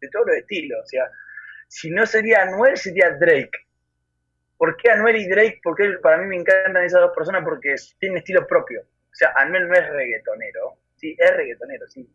de 0.00 0.08
todos 0.10 0.26
los 0.26 0.36
estilos, 0.36 0.80
o 0.82 0.86
sea, 0.86 1.04
si 1.68 1.90
no 1.90 2.06
sería 2.06 2.42
Anuel, 2.42 2.76
sería 2.76 3.10
Drake. 3.18 3.65
¿Por 4.56 4.76
qué 4.76 4.90
Anuel 4.90 5.16
y 5.16 5.28
Drake? 5.28 5.60
Porque 5.62 5.98
para 6.02 6.18
mí 6.18 6.26
me 6.26 6.36
encantan 6.36 6.84
esas 6.84 7.00
dos 7.00 7.14
personas 7.14 7.44
porque 7.44 7.74
tienen 7.98 8.18
estilo 8.18 8.46
propio. 8.46 8.82
O 8.82 9.14
sea, 9.14 9.32
Anuel 9.36 9.68
no 9.68 9.74
es 9.74 9.88
reggaetonero. 9.88 10.76
Sí, 10.96 11.14
es 11.18 11.30
reggaetonero, 11.36 11.86
sí. 11.88 12.08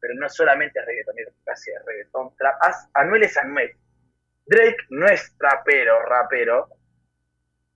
Pero 0.00 0.14
no 0.14 0.28
solamente 0.28 0.80
es 0.80 0.86
reggaetonero, 0.86 1.30
hace 1.46 1.72
reggaeton, 1.84 2.34
trap. 2.36 2.54
Anuel 2.94 3.24
es 3.24 3.36
Anuel. 3.36 3.70
Drake 4.46 4.78
no 4.90 5.06
es 5.06 5.36
trapero, 5.36 6.02
rapero. 6.02 6.68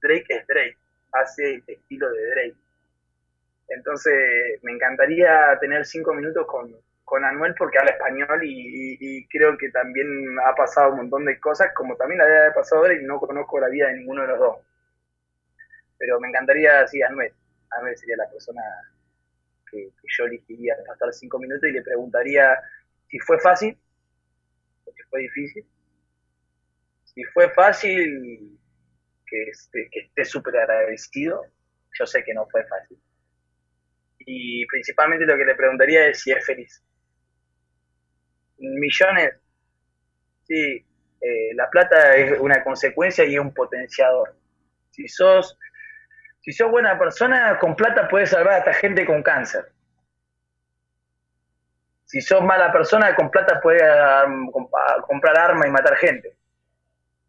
Drake 0.00 0.26
es 0.28 0.46
Drake. 0.46 0.76
Hace 1.12 1.54
el 1.54 1.64
estilo 1.66 2.10
de 2.10 2.30
Drake. 2.30 2.56
Entonces, 3.68 4.62
me 4.62 4.72
encantaría 4.72 5.56
tener 5.60 5.84
cinco 5.86 6.14
minutos 6.14 6.46
con, 6.46 6.74
con 7.04 7.24
Anuel 7.24 7.54
porque 7.56 7.78
habla 7.78 7.92
español 7.92 8.40
y, 8.42 9.26
creo 9.28 9.56
que 9.58 9.70
también 9.70 10.08
ha 10.44 10.54
pasado 10.54 10.92
un 10.92 10.96
montón 10.98 11.24
de 11.26 11.38
cosas, 11.38 11.72
como 11.74 11.96
también 11.96 12.18
la 12.18 12.26
de 12.26 12.52
pasado 12.52 12.90
y 12.90 13.04
no 13.04 13.20
conozco 13.20 13.60
la 13.60 13.68
vida 13.68 13.88
de 13.88 13.98
ninguno 13.98 14.22
de 14.22 14.28
los 14.28 14.38
dos. 14.38 14.56
Pero 15.98 16.18
me 16.20 16.28
encantaría, 16.28 16.86
sí, 16.86 17.02
Anuel. 17.02 17.32
Anuel 17.70 17.96
sería 17.96 18.16
la 18.16 18.30
persona 18.30 18.62
que, 19.70 19.90
yo 20.16 20.24
elegiría 20.24 20.76
pasar 20.86 21.12
cinco 21.12 21.38
minutos 21.38 21.68
y 21.68 21.72
le 21.72 21.82
preguntaría 21.82 22.58
si 23.08 23.18
fue 23.20 23.38
fácil 23.38 23.76
o 24.86 24.92
si 24.92 25.02
fue 25.04 25.20
difícil. 25.20 25.64
Si 27.04 27.22
fue 27.24 27.50
fácil, 27.50 28.58
que 29.26 29.50
esté 30.00 30.24
súper 30.24 30.56
agradecido. 30.56 31.46
Yo 31.98 32.06
sé 32.06 32.24
que 32.24 32.34
no 32.34 32.46
fue 32.46 32.64
fácil. 32.66 32.98
Y 34.18 34.66
principalmente 34.66 35.26
lo 35.26 35.36
que 35.36 35.44
le 35.44 35.54
preguntaría 35.54 36.06
es 36.08 36.20
si 36.22 36.32
es 36.32 36.44
feliz 36.44 36.82
millones, 38.58 39.34
sí, 40.46 40.84
eh, 41.20 41.54
la 41.54 41.68
plata 41.70 42.14
es 42.16 42.38
una 42.38 42.62
consecuencia 42.62 43.24
y 43.24 43.34
es 43.34 43.40
un 43.40 43.54
potenciador. 43.54 44.34
Si 44.90 45.08
sos, 45.08 45.58
si 46.40 46.52
sos 46.52 46.70
buena 46.70 46.98
persona, 46.98 47.58
con 47.58 47.74
plata 47.74 48.08
puedes 48.08 48.30
salvar 48.30 48.54
a 48.54 48.58
esta 48.58 48.74
gente 48.74 49.06
con 49.06 49.22
cáncer. 49.22 49.72
Si 52.04 52.20
sos 52.20 52.42
mala 52.42 52.72
persona, 52.72 53.14
con 53.16 53.30
plata 53.30 53.60
puedes 53.60 53.82
comprar 55.06 55.38
armas 55.38 55.66
y 55.66 55.70
matar 55.70 55.96
gente. 55.96 56.36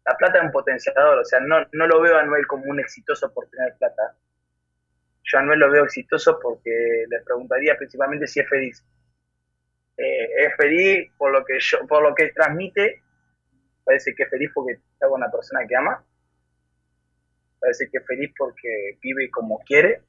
La 0.04 0.16
plata 0.16 0.38
es 0.38 0.44
un 0.44 0.52
potenciador, 0.52 1.18
o 1.18 1.24
sea, 1.24 1.40
no, 1.40 1.66
no 1.72 1.86
lo 1.86 2.00
veo 2.00 2.16
a 2.16 2.20
Anuel 2.20 2.46
como 2.46 2.64
un 2.66 2.78
exitoso 2.78 3.32
por 3.32 3.48
tener 3.48 3.74
plata. 3.78 4.14
Yo 5.24 5.38
a 5.38 5.40
Anuel 5.40 5.58
lo 5.58 5.70
veo 5.70 5.84
exitoso 5.84 6.38
porque 6.40 7.04
le 7.08 7.20
preguntaría 7.22 7.76
principalmente 7.76 8.28
si 8.28 8.40
es 8.40 8.48
feliz 8.48 8.84
eh, 9.96 10.46
es 10.46 10.56
feliz 10.56 11.10
por 11.16 11.32
lo 11.32 11.44
que 11.44 11.58
yo, 11.58 11.86
por 11.86 12.02
lo 12.02 12.14
que 12.14 12.28
transmite, 12.28 13.02
parece 13.84 14.14
que 14.14 14.24
es 14.24 14.30
feliz 14.30 14.50
porque 14.54 14.72
está 14.72 15.08
con 15.08 15.22
una 15.22 15.30
persona 15.30 15.66
que 15.66 15.76
ama, 15.76 16.04
parece 17.58 17.88
que 17.90 17.98
es 17.98 18.06
feliz 18.06 18.30
porque 18.36 18.98
vive 19.00 19.30
como 19.30 19.58
quiere, 19.60 20.02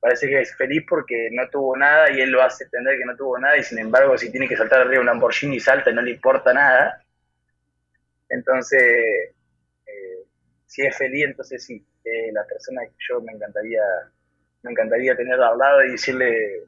parece 0.00 0.28
que 0.28 0.40
es 0.40 0.54
feliz 0.54 0.84
porque 0.86 1.30
no 1.32 1.48
tuvo 1.48 1.76
nada 1.76 2.10
y 2.10 2.20
él 2.20 2.30
lo 2.30 2.42
hace 2.42 2.64
entender 2.64 2.98
que 2.98 3.06
no 3.06 3.16
tuvo 3.16 3.38
nada 3.38 3.56
y 3.56 3.62
sin 3.62 3.78
embargo 3.78 4.18
si 4.18 4.30
tiene 4.30 4.46
que 4.46 4.56
saltar 4.56 4.82
arriba 4.82 5.00
un 5.00 5.06
Lamborghini 5.06 5.58
salta 5.58 5.90
y 5.90 5.94
no 5.94 6.02
le 6.02 6.10
importa 6.10 6.52
nada. 6.52 7.02
Entonces, 8.28 8.82
eh, 9.86 10.24
si 10.66 10.82
es 10.82 10.94
feliz, 10.96 11.24
entonces 11.24 11.64
sí, 11.64 11.82
eh, 12.04 12.30
la 12.32 12.44
persona 12.44 12.82
que 12.84 12.92
yo 13.08 13.20
me 13.22 13.32
encantaría, 13.32 13.82
me 14.62 14.72
encantaría 14.72 15.16
tener 15.16 15.40
al 15.40 15.56
lado 15.56 15.84
y 15.84 15.92
decirle 15.92 16.64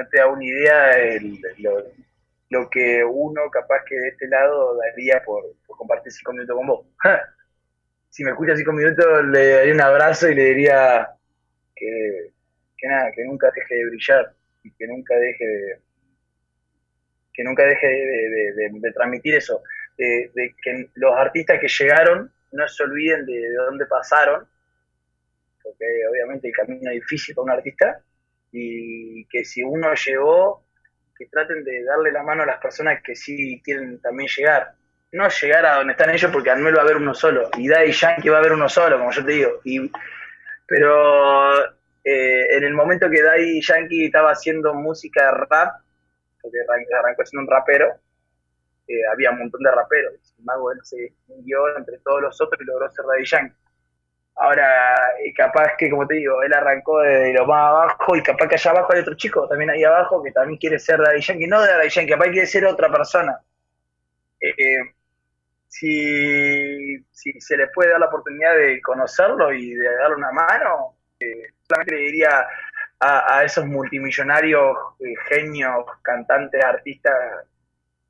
no 0.00 0.08
te 0.08 0.18
da 0.18 0.26
una 0.26 0.44
idea 0.44 0.90
lo, 2.48 2.70
que 2.70 3.04
uno 3.04 3.50
capaz 3.50 3.84
que 3.86 3.94
de 3.94 4.08
este 4.08 4.26
lado 4.28 4.76
daría 4.76 5.22
por, 5.24 5.44
compartir 5.66 6.12
cinco 6.12 6.32
minutos 6.32 6.56
con 6.56 6.66
vos. 6.66 6.86
Si 8.10 8.24
me 8.24 8.30
escucha 8.30 8.56
cinco 8.56 8.72
minutos 8.72 9.24
le 9.26 9.48
daría 9.50 9.74
un 9.74 9.80
abrazo 9.80 10.28
y 10.28 10.34
le 10.34 10.44
diría 10.46 11.08
que, 11.76 12.32
nada, 12.82 13.12
que 13.12 13.24
nunca 13.24 13.50
deje 13.54 13.74
de 13.76 13.86
brillar 13.86 14.32
y 14.64 14.72
que 14.72 14.86
nunca 14.86 15.14
deje 15.16 15.46
de 15.46 15.78
que 17.32 17.44
nunca 17.44 17.62
deje 17.62 17.86
de, 17.86 18.92
transmitir 18.92 19.36
eso, 19.36 19.62
de, 19.96 20.30
que 20.62 20.88
los 20.96 21.14
artistas 21.16 21.60
que 21.60 21.68
llegaron 21.68 22.30
no 22.52 22.68
se 22.68 22.82
olviden 22.82 23.24
de, 23.24 23.52
dónde 23.52 23.86
pasaron, 23.86 24.44
porque 25.62 25.86
obviamente 26.10 26.48
el 26.48 26.54
camino 26.54 26.90
es 26.90 26.96
difícil 26.96 27.34
para 27.34 27.44
un 27.44 27.50
artista, 27.50 28.02
y 28.52 29.24
que 29.26 29.44
si 29.44 29.62
uno 29.62 29.94
llegó, 29.94 30.62
que 31.16 31.26
traten 31.26 31.62
de 31.64 31.84
darle 31.84 32.12
la 32.12 32.22
mano 32.22 32.42
a 32.42 32.46
las 32.46 32.60
personas 32.60 33.02
que 33.02 33.14
sí 33.14 33.60
quieren 33.64 34.00
también 34.00 34.28
llegar. 34.34 34.72
No 35.12 35.28
llegar 35.28 35.66
a 35.66 35.76
donde 35.76 35.92
están 35.92 36.10
ellos 36.10 36.30
porque 36.32 36.50
Anuel 36.50 36.76
va 36.76 36.80
a 36.80 36.84
haber 36.84 36.96
uno 36.96 37.14
solo 37.14 37.50
y 37.56 37.68
Daddy 37.68 37.92
Yankee 37.92 38.28
va 38.28 38.36
a 38.36 38.40
haber 38.40 38.52
uno 38.52 38.68
solo, 38.68 38.98
como 38.98 39.10
yo 39.10 39.24
te 39.24 39.32
digo. 39.32 39.60
Y, 39.64 39.90
pero 40.66 41.62
eh, 42.04 42.56
en 42.56 42.64
el 42.64 42.74
momento 42.74 43.10
que 43.10 43.22
Daddy 43.22 43.60
Yankee 43.60 44.06
estaba 44.06 44.30
haciendo 44.30 44.72
música 44.72 45.26
de 45.26 45.32
rap, 45.32 45.74
porque 46.40 46.58
arrancó 46.98 47.26
siendo 47.26 47.42
un 47.42 47.50
rapero, 47.50 47.86
eh, 48.88 49.06
había 49.12 49.30
un 49.30 49.40
montón 49.40 49.62
de 49.62 49.70
raperos. 49.70 50.14
Sin 50.22 50.38
embargo, 50.38 50.72
él 50.72 50.78
se 50.84 50.96
distinguió 50.96 51.76
entre 51.76 51.98
todos 51.98 52.22
los 52.22 52.40
otros 52.40 52.60
y 52.60 52.64
logró 52.64 52.90
ser 52.90 53.04
Daddy 53.04 53.26
Yankee. 53.26 53.56
Ahora, 54.36 54.94
eh, 55.24 55.32
capaz 55.34 55.76
que, 55.76 55.90
como 55.90 56.06
te 56.06 56.14
digo, 56.14 56.42
él 56.42 56.52
arrancó 56.54 57.00
de 57.00 57.32
lo 57.32 57.46
más 57.46 57.68
abajo 57.68 58.16
y 58.16 58.22
capaz 58.22 58.48
que 58.48 58.54
allá 58.54 58.70
abajo 58.70 58.92
hay 58.94 59.00
otro 59.00 59.14
chico 59.14 59.46
también 59.48 59.70
ahí 59.70 59.84
abajo 59.84 60.22
que 60.22 60.32
también 60.32 60.58
quiere 60.58 60.78
ser 60.78 60.98
Daddy 60.98 61.20
Yankee, 61.20 61.46
no 61.46 61.60
Daddy 61.60 61.88
Yankee, 61.90 62.12
capaz 62.12 62.30
quiere 62.30 62.46
ser 62.46 62.64
otra 62.66 62.90
persona. 62.90 63.38
si, 65.68 66.98
si 67.10 67.40
se 67.40 67.56
le 67.56 67.68
puede 67.68 67.90
dar 67.90 68.00
la 68.00 68.06
oportunidad 68.06 68.56
de 68.56 68.80
conocerlo 68.82 69.52
y 69.52 69.74
de 69.74 69.96
darle 69.96 70.16
una 70.16 70.32
mano, 70.32 70.96
solamente 71.68 71.94
le 71.94 72.02
diría 72.02 72.46
a, 73.00 73.44
esos 73.44 73.66
multimillonarios, 73.66 74.76
eh, 75.00 75.14
genios, 75.28 75.86
cantantes, 76.02 76.62
artistas, 76.62 77.14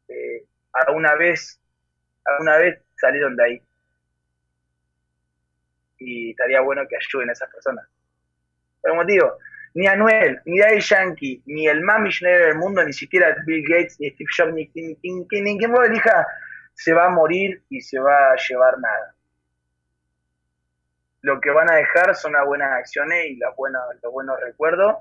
eh, 0.08 0.44
alguna 0.72 1.14
vez, 1.14 1.60
alguna 2.24 2.58
vez 2.58 2.80
salieron 2.96 3.36
de 3.36 3.44
ahí. 3.44 3.62
Y 6.00 6.30
estaría 6.30 6.60
bueno 6.60 6.82
que 6.88 6.96
ayuden 6.96 7.30
a 7.30 7.32
esas 7.32 7.50
personas. 7.50 7.86
Pero 8.82 8.94
como 8.94 9.04
digo, 9.04 9.38
ni 9.74 9.86
Anuel, 9.86 10.40
ni 10.46 10.58
Daddy 10.58 10.80
Yankee, 10.80 11.42
ni 11.46 11.68
el 11.68 11.82
más 11.82 12.00
millonario 12.00 12.46
del 12.46 12.56
mundo, 12.56 12.82
ni 12.82 12.92
siquiera 12.92 13.36
Bill 13.46 13.62
Gates, 13.68 14.00
ni 14.00 14.10
Steve 14.10 14.30
Jobs, 14.36 14.52
ni, 14.54 14.70
ni, 14.74 14.98
ni, 15.02 15.26
quien 15.28 15.46
elija, 15.46 16.26
se 16.74 16.92
va 16.92 17.06
a 17.06 17.10
morir 17.10 17.62
y 17.68 17.80
se 17.80 18.00
va 18.00 18.32
a 18.32 18.36
llevar 18.36 18.78
nada 18.78 19.14
lo 21.22 21.40
que 21.40 21.50
van 21.50 21.70
a 21.70 21.76
dejar 21.76 22.14
son 22.14 22.32
las 22.32 22.46
buenas 22.46 22.72
acciones 22.72 23.26
y 23.26 23.36
las 23.36 23.54
buenas, 23.56 23.82
los 24.02 24.12
buenos 24.12 24.40
recuerdos, 24.40 24.96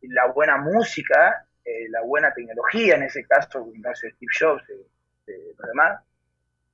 y 0.00 0.08
la 0.08 0.26
buena 0.26 0.56
música, 0.56 1.46
eh, 1.64 1.88
la 1.90 2.02
buena 2.02 2.32
tecnología, 2.32 2.96
en 2.96 3.04
ese 3.04 3.26
caso, 3.26 3.66
no 3.74 3.94
sé, 3.94 4.10
Steve 4.10 4.32
Jobs 4.38 4.64
y 4.68 5.30
los 5.58 5.68
demás, 5.68 6.00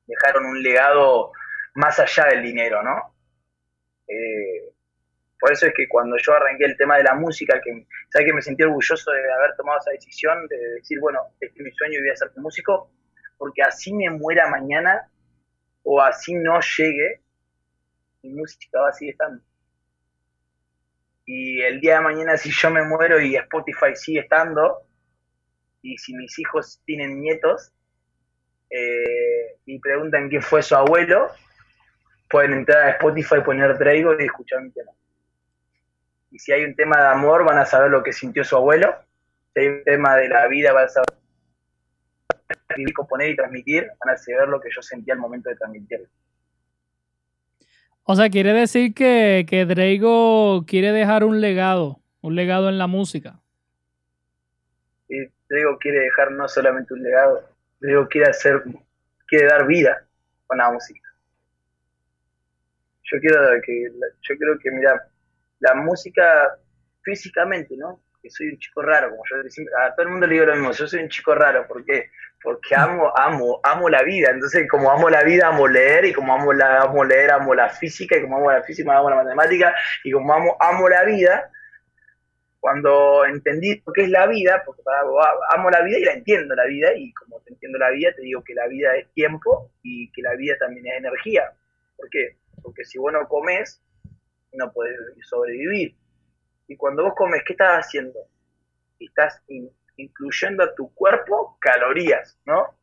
dejaron 0.06 0.46
un 0.46 0.62
legado 0.62 1.32
más 1.74 1.98
allá 2.00 2.26
del 2.26 2.42
dinero, 2.42 2.82
¿no? 2.82 3.09
Eh, 4.10 4.72
por 5.38 5.52
eso 5.52 5.66
es 5.66 5.74
que 5.74 5.88
cuando 5.88 6.16
yo 6.18 6.34
arranqué 6.34 6.64
el 6.64 6.76
tema 6.76 6.98
de 6.98 7.04
la 7.04 7.14
música, 7.14 7.60
que 7.64 7.86
sabes 8.10 8.26
que 8.26 8.34
me 8.34 8.42
sentí 8.42 8.62
orgulloso 8.62 9.10
de 9.10 9.32
haber 9.32 9.56
tomado 9.56 9.78
esa 9.78 9.92
decisión, 9.92 10.46
de 10.48 10.56
decir, 10.74 10.98
bueno, 11.00 11.20
este 11.40 11.58
es 11.58 11.64
mi 11.64 11.72
sueño 11.72 11.98
y 11.98 12.00
voy 12.02 12.10
a 12.10 12.16
ser 12.16 12.30
músico, 12.36 12.90
porque 13.38 13.62
así 13.62 13.94
me 13.94 14.10
muera 14.10 14.50
mañana 14.50 15.08
o 15.82 16.02
así 16.02 16.34
no 16.34 16.60
llegue, 16.60 17.20
mi 18.22 18.34
música 18.34 18.80
va 18.80 18.90
a 18.90 18.92
seguir 18.92 19.12
estando. 19.12 19.42
Y 21.24 21.62
el 21.62 21.80
día 21.80 21.96
de 21.96 22.00
mañana 22.00 22.36
si 22.36 22.50
yo 22.50 22.70
me 22.70 22.82
muero 22.82 23.20
y 23.20 23.36
Spotify 23.36 23.94
sigue 23.94 24.20
estando, 24.20 24.82
y 25.80 25.96
si 25.96 26.14
mis 26.14 26.38
hijos 26.38 26.82
tienen 26.84 27.20
nietos, 27.20 27.72
eh, 28.68 29.56
y 29.64 29.78
preguntan 29.78 30.28
quién 30.28 30.42
fue 30.42 30.62
su 30.62 30.76
abuelo, 30.76 31.30
pueden 32.30 32.52
entrar 32.52 32.82
a 32.84 32.90
Spotify, 32.90 33.40
poner 33.44 33.76
Drago 33.76 34.18
y 34.18 34.24
escuchar 34.24 34.62
mi 34.62 34.70
tema. 34.70 34.92
Y 36.30 36.38
si 36.38 36.52
hay 36.52 36.64
un 36.64 36.76
tema 36.76 36.96
de 36.96 37.08
amor, 37.08 37.44
van 37.44 37.58
a 37.58 37.66
saber 37.66 37.90
lo 37.90 38.02
que 38.02 38.12
sintió 38.12 38.44
su 38.44 38.56
abuelo. 38.56 38.94
Si 39.52 39.60
hay 39.60 39.66
un 39.66 39.84
tema 39.84 40.16
de 40.16 40.28
la 40.28 40.46
vida, 40.46 40.72
van 40.72 40.84
a 40.84 40.88
saber 40.88 41.08
escribir, 42.48 42.94
componer 42.94 43.30
y 43.30 43.36
transmitir, 43.36 43.88
van 44.04 44.14
a 44.14 44.16
saber 44.16 44.48
lo 44.48 44.60
que 44.60 44.68
yo 44.74 44.80
sentía 44.80 45.14
al 45.14 45.20
momento 45.20 45.50
de 45.50 45.56
transmitirlo. 45.56 46.06
O 48.04 48.14
sea, 48.14 48.30
quiere 48.30 48.52
decir 48.52 48.94
que, 48.94 49.44
que 49.48 49.66
Drago 49.66 50.64
quiere 50.66 50.92
dejar 50.92 51.24
un 51.24 51.40
legado, 51.40 51.98
un 52.20 52.36
legado 52.36 52.68
en 52.68 52.78
la 52.78 52.86
música. 52.86 53.40
Y 55.08 55.26
Drago 55.48 55.78
quiere 55.78 55.98
dejar 55.98 56.30
no 56.30 56.48
solamente 56.48 56.94
un 56.94 57.02
legado, 57.02 57.42
Drago 57.80 58.08
quiere 58.08 58.30
hacer, 58.30 58.62
quiere 59.26 59.46
dar 59.46 59.66
vida 59.66 60.04
con 60.46 60.58
la 60.58 60.70
música. 60.70 61.09
Yo 63.12 63.18
quiero 63.20 63.60
que, 63.64 63.90
yo 64.22 64.36
creo 64.36 64.58
que, 64.58 64.70
mira, 64.70 65.02
la 65.60 65.74
música 65.74 66.56
físicamente, 67.02 67.76
¿no? 67.76 68.00
Que 68.22 68.30
soy 68.30 68.48
un 68.48 68.58
chico 68.58 68.82
raro, 68.82 69.10
como 69.10 69.22
yo 69.30 69.36
a 69.82 69.94
todo 69.94 70.02
el 70.06 70.12
mundo 70.12 70.26
le 70.26 70.34
digo 70.34 70.46
lo 70.46 70.54
mismo, 70.54 70.72
yo 70.72 70.86
soy 70.86 71.02
un 71.02 71.08
chico 71.08 71.34
raro, 71.34 71.66
¿por 71.66 71.84
qué? 71.84 72.10
porque 72.42 72.74
amo, 72.74 73.12
amo, 73.16 73.60
amo 73.62 73.88
la 73.88 74.02
vida. 74.02 74.30
Entonces, 74.30 74.66
como 74.68 74.90
amo 74.90 75.10
la 75.10 75.22
vida, 75.22 75.48
amo 75.48 75.68
leer, 75.68 76.06
y 76.06 76.12
como 76.12 76.34
amo, 76.34 76.52
la, 76.52 76.82
amo 76.82 77.04
leer, 77.04 77.30
amo 77.30 77.54
la 77.54 77.68
física, 77.68 78.16
y 78.16 78.22
como 78.22 78.38
amo 78.38 78.50
la 78.50 78.62
física, 78.62 78.96
amo 78.96 79.10
la 79.10 79.16
matemática, 79.16 79.74
y 80.04 80.12
como 80.12 80.32
amo, 80.32 80.56
amo 80.58 80.88
la 80.88 81.04
vida, 81.04 81.50
cuando 82.58 83.24
entendí 83.24 83.82
lo 83.86 83.92
que 83.92 84.02
es 84.02 84.10
la 84.10 84.26
vida, 84.26 84.62
porque 84.64 84.82
amo 85.50 85.70
la 85.70 85.82
vida 85.82 85.98
y 85.98 86.04
la 86.04 86.12
entiendo 86.12 86.54
la 86.54 86.64
vida, 86.64 86.92
y 86.94 87.12
como 87.14 87.40
te 87.40 87.52
entiendo 87.52 87.78
la 87.78 87.90
vida, 87.90 88.12
te 88.14 88.22
digo 88.22 88.42
que 88.42 88.54
la 88.54 88.66
vida 88.68 88.96
es 88.96 89.10
tiempo 89.12 89.70
y 89.82 90.10
que 90.12 90.22
la 90.22 90.34
vida 90.34 90.56
también 90.58 90.86
es 90.86 90.98
energía. 90.98 91.52
¿Por 91.96 92.08
qué? 92.10 92.36
Porque 92.62 92.84
si 92.84 92.98
vos 92.98 93.12
no 93.12 93.26
comes, 93.28 93.80
no 94.52 94.72
puedes 94.72 94.98
sobrevivir. 95.22 95.94
Y 96.68 96.76
cuando 96.76 97.04
vos 97.04 97.14
comes, 97.16 97.42
¿qué 97.44 97.54
estás 97.54 97.86
haciendo? 97.86 98.18
Estás 98.98 99.42
incluyendo 99.96 100.62
a 100.62 100.74
tu 100.74 100.92
cuerpo 100.94 101.56
calorías, 101.60 102.38
¿no? 102.44 102.74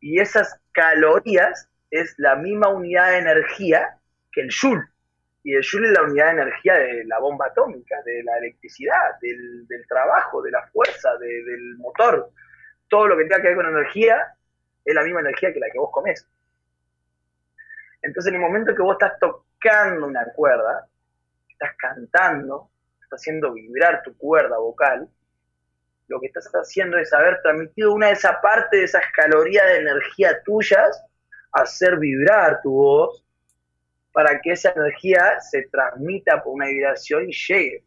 Y 0.00 0.20
esas 0.20 0.60
calorías 0.72 1.68
es 1.90 2.14
la 2.18 2.36
misma 2.36 2.68
unidad 2.68 3.10
de 3.10 3.18
energía 3.18 3.98
que 4.32 4.42
el 4.42 4.50
Joule. 4.52 4.82
Y 5.42 5.54
el 5.54 5.64
Joule 5.64 5.88
es 5.88 5.92
la 5.94 6.02
unidad 6.02 6.26
de 6.26 6.42
energía 6.42 6.74
de 6.74 7.04
la 7.04 7.18
bomba 7.18 7.46
atómica, 7.46 7.96
de 8.04 8.22
la 8.22 8.38
electricidad, 8.38 9.18
del, 9.20 9.66
trabajo, 9.88 10.42
de 10.42 10.50
la 10.50 10.66
fuerza, 10.68 11.16
del 11.18 11.76
motor. 11.78 12.30
Todo 12.88 13.08
lo 13.08 13.16
que 13.16 13.24
tenga 13.24 13.40
que 13.40 13.48
ver 13.48 13.56
con 13.56 13.66
energía 13.66 14.34
es 14.84 14.94
la 14.94 15.02
misma 15.02 15.20
energía 15.20 15.52
que 15.52 15.60
la 15.60 15.70
que 15.70 15.78
vos 15.78 15.90
comés. 15.92 16.26
Entonces, 18.02 18.30
en 18.30 18.36
el 18.36 18.40
momento 18.40 18.74
que 18.74 18.82
vos 18.82 18.94
estás 19.00 19.18
tocando 19.18 20.06
una 20.06 20.24
cuerda, 20.34 20.86
estás 21.48 21.76
cantando, 21.76 22.70
estás 23.02 23.20
haciendo 23.20 23.52
vibrar 23.52 24.02
tu 24.02 24.16
cuerda 24.16 24.58
vocal, 24.58 25.08
lo 26.08 26.20
que 26.20 26.26
estás 26.26 26.50
haciendo 26.52 26.98
es 26.98 27.12
haber 27.12 27.40
transmitido 27.42 27.92
una 27.92 28.08
de 28.08 28.14
esas 28.14 28.36
partes 28.42 28.80
de 28.80 28.84
esas 28.84 29.04
calorías 29.14 29.64
de 29.66 29.78
energía 29.78 30.42
tuyas, 30.42 31.04
hacer 31.52 31.98
vibrar 31.98 32.60
tu 32.62 32.72
voz 32.72 33.24
para 34.12 34.40
que 34.40 34.52
esa 34.52 34.72
energía 34.72 35.40
se 35.40 35.68
transmita 35.70 36.42
por 36.42 36.54
una 36.54 36.66
vibración 36.66 37.28
y 37.28 37.32
llegue. 37.32 37.84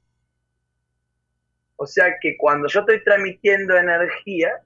O 1.75 1.85
sea 1.85 2.17
que 2.21 2.37
cuando 2.37 2.67
yo 2.69 2.79
estoy 2.81 3.03
transmitiendo 3.03 3.75
energía, 3.75 4.61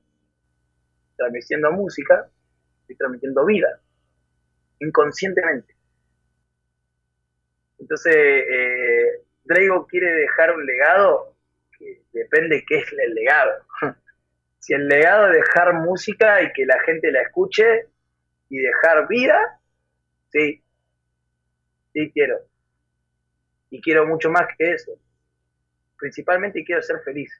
transmitiendo 1.16 1.72
música, 1.72 2.30
estoy 2.82 2.96
transmitiendo 2.96 3.44
vida, 3.44 3.80
inconscientemente. 4.80 5.76
Entonces, 7.80 8.16
eh, 8.16 9.22
Drago 9.44 9.86
quiere 9.88 10.12
dejar 10.12 10.56
un 10.56 10.66
legado 10.66 11.38
depende 12.18 12.66
qué 12.68 12.80
es 12.80 12.92
el 12.92 13.14
legado. 13.14 13.66
si 14.60 14.74
el 14.74 14.88
legado 14.88 15.28
es 15.28 15.34
dejar 15.34 15.74
música 15.74 16.42
y 16.42 16.52
que 16.54 16.66
la 16.66 16.80
gente 16.82 17.12
la 17.12 17.22
escuche 17.22 17.88
y 18.50 18.58
dejar 18.58 19.08
vida, 19.08 19.60
sí, 20.32 20.62
sí 21.94 22.12
quiero. 22.14 22.40
Y 23.70 23.82
quiero 23.82 24.08
mucho 24.08 24.30
más 24.30 24.48
que 24.58 24.72
eso. 24.72 24.94
Principalmente 25.98 26.64
quiero 26.64 26.82
ser 26.82 27.00
feliz. 27.02 27.32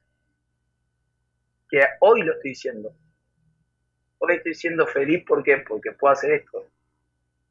Que 1.70 1.86
hoy 2.02 2.24
lo 2.24 2.34
estoy 2.34 2.52
diciendo. 2.52 2.94
Hoy 4.20 4.36
estoy 4.36 4.54
siendo 4.54 4.88
feliz 4.88 5.24
porque 5.28 5.58
porque 5.58 5.92
puedo 5.92 6.14
hacer 6.14 6.32
esto. 6.32 6.66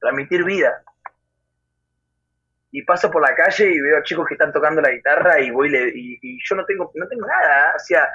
Transmitir 0.01 0.45
vida 0.45 0.83
y 2.77 2.83
paso 2.83 3.11
por 3.11 3.23
la 3.23 3.35
calle 3.35 3.73
y 3.73 3.81
veo 3.81 3.97
a 3.97 4.03
chicos 4.03 4.27
que 4.29 4.35
están 4.35 4.53
tocando 4.53 4.83
la 4.83 4.91
guitarra 4.91 5.41
y 5.41 5.51
voy 5.51 5.75
y, 5.75 6.39
yo 6.47 6.57
no 6.57 6.65
tengo 6.67 6.91
no 6.95 7.09
tengo 7.09 7.27
nada, 7.27 7.73
o 7.75 7.79
sea, 7.79 8.07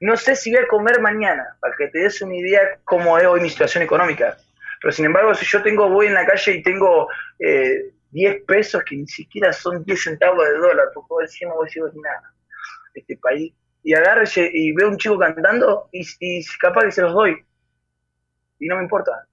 no 0.00 0.16
sé 0.16 0.36
si 0.36 0.52
voy 0.52 0.62
a 0.62 0.68
comer 0.68 1.00
mañana, 1.00 1.56
para 1.58 1.74
que 1.76 1.88
te 1.88 1.98
des 1.98 2.22
una 2.22 2.36
idea 2.36 2.78
cómo 2.84 3.18
es 3.18 3.26
hoy 3.26 3.40
mi 3.40 3.50
situación 3.50 3.82
económica. 3.82 4.36
Pero 4.80 4.92
sin 4.92 5.06
embargo, 5.06 5.34
si 5.34 5.44
yo 5.46 5.62
tengo 5.64 5.88
voy 5.88 6.06
en 6.06 6.14
la 6.14 6.26
calle 6.26 6.52
y 6.52 6.62
tengo 6.62 7.08
eh, 7.40 7.90
10 8.12 8.44
pesos 8.44 8.84
que 8.84 8.94
ni 8.94 9.08
siquiera 9.08 9.52
son 9.52 9.82
10 9.82 10.00
centavos 10.00 10.44
de 10.44 10.58
dólar, 10.58 10.86
vos 10.94 11.06
decís, 11.22 11.48
no 11.48 11.56
voy 11.56 11.64
a 11.64 11.66
decir 11.66 11.82
nada, 12.00 12.34
este 12.94 13.16
país, 13.16 13.52
y 13.82 13.94
agarro 13.94 14.22
y, 14.36 14.72
veo 14.74 14.90
un 14.90 14.96
chico 14.96 15.18
cantando 15.18 15.88
y, 15.90 16.06
y 16.20 16.44
capaz 16.60 16.84
que 16.84 16.92
se 16.92 17.02
los 17.02 17.14
doy. 17.14 17.44
Y 18.60 18.68
no 18.68 18.76
me 18.76 18.82
importa 18.84 19.26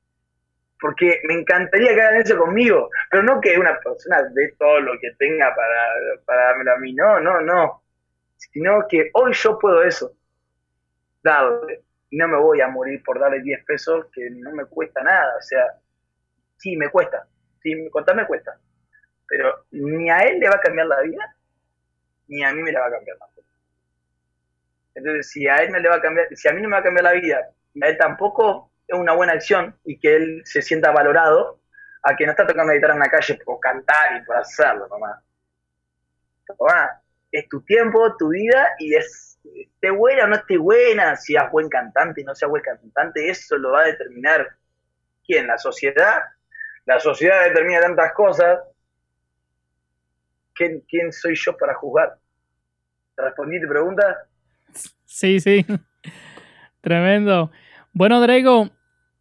porque 0.82 1.22
me 1.26 1.36
encantaría 1.36 1.94
que 1.94 2.02
hagan 2.02 2.22
eso 2.22 2.36
conmigo, 2.38 2.90
pero 3.10 3.22
no 3.22 3.40
que 3.40 3.58
una 3.58 3.80
persona 3.80 4.24
dé 4.34 4.56
todo 4.58 4.80
lo 4.80 5.00
que 5.00 5.12
tenga 5.12 5.54
para, 5.56 5.80
para 6.26 6.46
dármelo 6.48 6.74
a 6.74 6.78
mí, 6.78 6.94
no, 6.94 7.20
no, 7.20 7.40
no, 7.40 7.84
sino 8.36 8.88
que 8.90 9.12
hoy 9.14 9.32
yo 9.34 9.60
puedo 9.60 9.84
eso, 9.84 10.12
darle, 11.22 11.82
y 12.10 12.18
no 12.18 12.28
me 12.28 12.38
voy 12.38 12.62
a 12.62 12.68
morir 12.68 13.04
por 13.04 13.20
darle 13.20 13.42
10 13.42 13.64
pesos 13.64 14.08
que 14.12 14.32
no 14.32 14.52
me 14.54 14.66
cuesta 14.66 15.04
nada, 15.04 15.38
o 15.38 15.42
sea, 15.44 15.66
sí 16.58 16.76
me 16.76 16.90
cuesta, 16.90 17.28
sí, 17.62 17.88
contar 17.92 18.16
me 18.16 18.26
cuesta, 18.26 18.58
pero 19.30 19.66
ni 19.70 20.10
a 20.10 20.24
él 20.24 20.40
le 20.40 20.50
va 20.50 20.56
a 20.56 20.62
cambiar 20.62 20.88
la 20.88 21.02
vida, 21.02 21.36
ni 22.28 22.44
a 22.44 22.52
mí 22.54 22.64
me 22.64 22.72
la 22.72 22.80
va 22.80 22.88
a 22.88 22.92
cambiar 22.92 23.18
tampoco. 23.20 23.48
Entonces, 24.96 25.30
si 25.30 25.48
a 25.48 25.58
él 25.58 25.72
no 25.72 25.78
le 25.78 25.90
va 25.90 25.98
a 25.98 26.02
cambiar, 26.02 26.28
si 26.36 26.48
a 26.48 26.54
mí 26.54 26.62
no 26.62 26.70
me 26.70 26.74
va 26.74 26.80
a 26.80 26.84
cambiar 26.84 27.04
la 27.04 27.14
vida, 27.14 27.52
a 27.82 27.88
él 27.88 27.98
tampoco, 28.00 28.71
una 28.94 29.14
buena 29.14 29.34
acción 29.34 29.76
y 29.86 29.98
que 30.00 30.16
él 30.16 30.42
se 30.46 30.62
sienta 30.62 30.92
valorado 30.92 31.60
a 32.04 32.16
que 32.16 32.26
no 32.26 32.32
está 32.32 32.48
tocando 32.48 32.74
guitarra 32.74 32.94
en 32.94 33.00
la 33.00 33.10
calle 33.10 33.40
por 33.46 33.60
cantar 33.60 34.18
y 34.18 34.26
por 34.26 34.38
hacerlo 34.38 34.88
nomás. 34.88 35.24
es 37.32 37.48
tu 37.48 37.62
tiempo, 37.62 38.16
tu 38.18 38.30
vida 38.30 38.70
y 38.80 38.96
es 38.96 39.32
esté 39.44 39.90
buena 39.90 40.26
o 40.26 40.28
no 40.28 40.36
esté 40.36 40.58
buena, 40.58 41.16
si 41.16 41.36
es 41.36 41.52
buen 41.52 41.68
cantante, 41.70 42.24
no 42.24 42.36
sea 42.36 42.48
buen 42.48 42.62
cantante, 42.62 43.30
eso 43.30 43.58
lo 43.58 43.72
va 43.72 43.82
a 43.82 43.88
determinar 43.88 44.48
quién, 45.26 45.48
la 45.48 45.58
sociedad. 45.58 46.22
La 46.86 47.00
sociedad 47.00 47.44
determina 47.46 47.82
tantas 47.82 48.14
cosas. 48.14 48.60
¿Quién, 50.54 50.82
quién 50.88 51.12
soy 51.12 51.36
yo 51.36 51.56
para 51.58 51.74
juzgar? 51.76 52.18
¿Te 53.16 53.22
respondí 53.22 53.62
tu 53.62 53.68
pregunta? 53.68 54.26
Sí, 55.06 55.40
sí. 55.40 55.66
Tremendo. 56.82 57.52
Bueno, 57.94 58.22
Drago, 58.22 58.70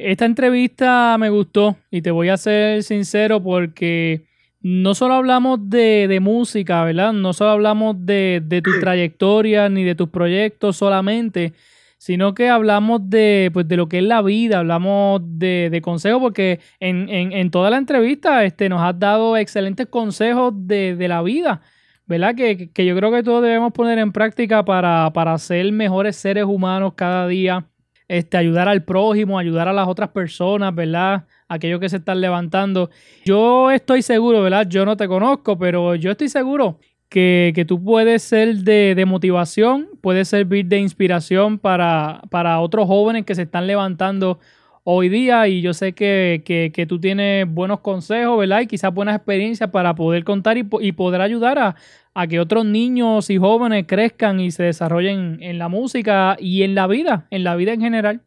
esta 0.03 0.25
entrevista 0.25 1.17
me 1.19 1.31
gustó 1.31 1.77
y 1.91 2.03
te 2.03 2.11
voy 2.11 2.29
a 2.29 2.37
ser 2.37 2.83
sincero 2.83 3.43
porque 3.43 4.23
no 4.63 4.95
solo 4.95 5.15
hablamos 5.15 5.71
de, 5.71 6.19
música, 6.21 6.85
¿verdad? 6.85 7.13
No 7.13 7.33
solo 7.33 7.51
hablamos 7.51 7.97
de, 8.05 8.43
de 8.45 8.63
tu 8.63 8.79
trayectoria 8.81 9.69
ni 9.69 9.85
de 9.85 9.95
tus 9.95 10.09
proyectos 10.09 10.77
solamente, 10.77 11.55
sino 12.01 12.33
que 12.33 12.49
hablamos 12.49 13.11
de, 13.11 13.51
pues, 13.53 13.69
de 13.69 13.77
lo 13.77 13.87
que 13.87 13.99
es 13.99 14.05
la 14.05 14.23
vida, 14.23 14.61
hablamos 14.61 15.21
de, 15.23 15.69
de 15.71 15.83
consejos, 15.83 16.19
porque 16.19 16.59
en, 16.81 17.51
toda 17.51 17.69
la 17.69 17.77
entrevista 17.77 18.43
este, 18.45 18.71
nos 18.71 18.81
has 18.81 18.99
dado 18.99 19.37
excelentes 19.37 19.87
consejos 19.87 20.55
de, 20.67 20.97
la 21.09 21.21
vida. 21.21 21.61
¿verdad? 22.07 22.35
Que, 22.35 22.71
que, 22.71 22.87
yo 22.87 22.97
creo 22.97 23.13
que 23.13 23.23
todos 23.23 23.43
debemos 23.43 23.75
poner 23.75 23.99
en 23.99 24.13
práctica 24.13 24.65
para, 24.65 25.11
para 25.13 25.37
ser 25.37 25.71
mejores 25.73 26.17
seres 26.17 26.45
humanos 26.45 26.95
cada 26.97 27.29
día, 27.29 27.67
este, 28.11 28.37
ayudar 28.37 28.69
al 28.69 28.83
prójimo, 28.83 29.39
ayudar 29.39 29.69
a 29.69 29.73
las 29.73 29.87
otras 29.87 30.09
personas, 30.09 30.75
¿verdad? 30.75 31.27
Aquellos 31.47 31.79
que 31.79 31.89
se 31.89 31.99
están 31.99 32.21
levantando. 32.21 32.91
Yo 33.25 33.71
estoy 33.71 34.03
seguro, 34.03 34.43
¿verdad? 34.43 34.67
Yo 34.69 34.85
no 34.85 34.97
te 34.97 35.07
conozco, 35.07 35.57
pero 35.57 35.95
yo 35.95 36.11
estoy 36.11 36.29
seguro 36.29 36.81
que, 37.09 37.53
que 37.55 37.65
tú 37.65 37.81
puedes 37.85 38.25
ser 38.25 38.57
de, 38.57 38.97
de, 38.97 39.05
motivación, 39.05 39.91
puedes 40.01 40.27
servir 40.27 40.67
de 40.67 40.81
inspiración 40.81 41.61
para, 41.61 42.23
para 42.31 42.59
otros 42.59 42.89
jóvenes 42.89 43.25
que 43.25 43.37
se 43.37 43.43
están 43.43 43.69
levantando 43.69 44.41
hoy 44.83 45.09
día 45.09 45.47
y 45.47 45.61
yo 45.61 45.73
sé 45.73 45.93
que, 45.93 46.43
que, 46.45 46.87
tú 46.87 46.99
tienes 46.99 47.47
buenos 47.49 47.79
consejos, 47.79 48.37
¿verdad? 48.41 48.63
Y 48.63 48.67
quizás 48.67 48.93
buenas 48.93 49.15
experiencias 49.15 49.71
para 49.71 49.95
poder 49.95 50.25
contar 50.25 50.59
y, 50.59 50.67
y 50.81 50.91
poder 50.91 51.21
ayudar 51.21 51.61
a, 51.61 51.77
a 52.15 52.27
que 52.27 52.41
otros 52.41 52.65
niños 52.65 53.31
y 53.31 53.39
jóvenes 53.39 53.85
crezcan 53.87 54.41
y 54.41 54.51
se 54.51 54.65
desarrollen 54.65 55.39
en 55.41 55.59
la 55.59 55.69
música 55.69 56.37
y 56.39 56.63
en 56.63 56.75
la 56.75 56.87
vida, 56.87 57.27
en 57.31 57.45
la 57.45 57.57
vida 57.57 57.73
en 57.73 57.81
general. 57.81 58.21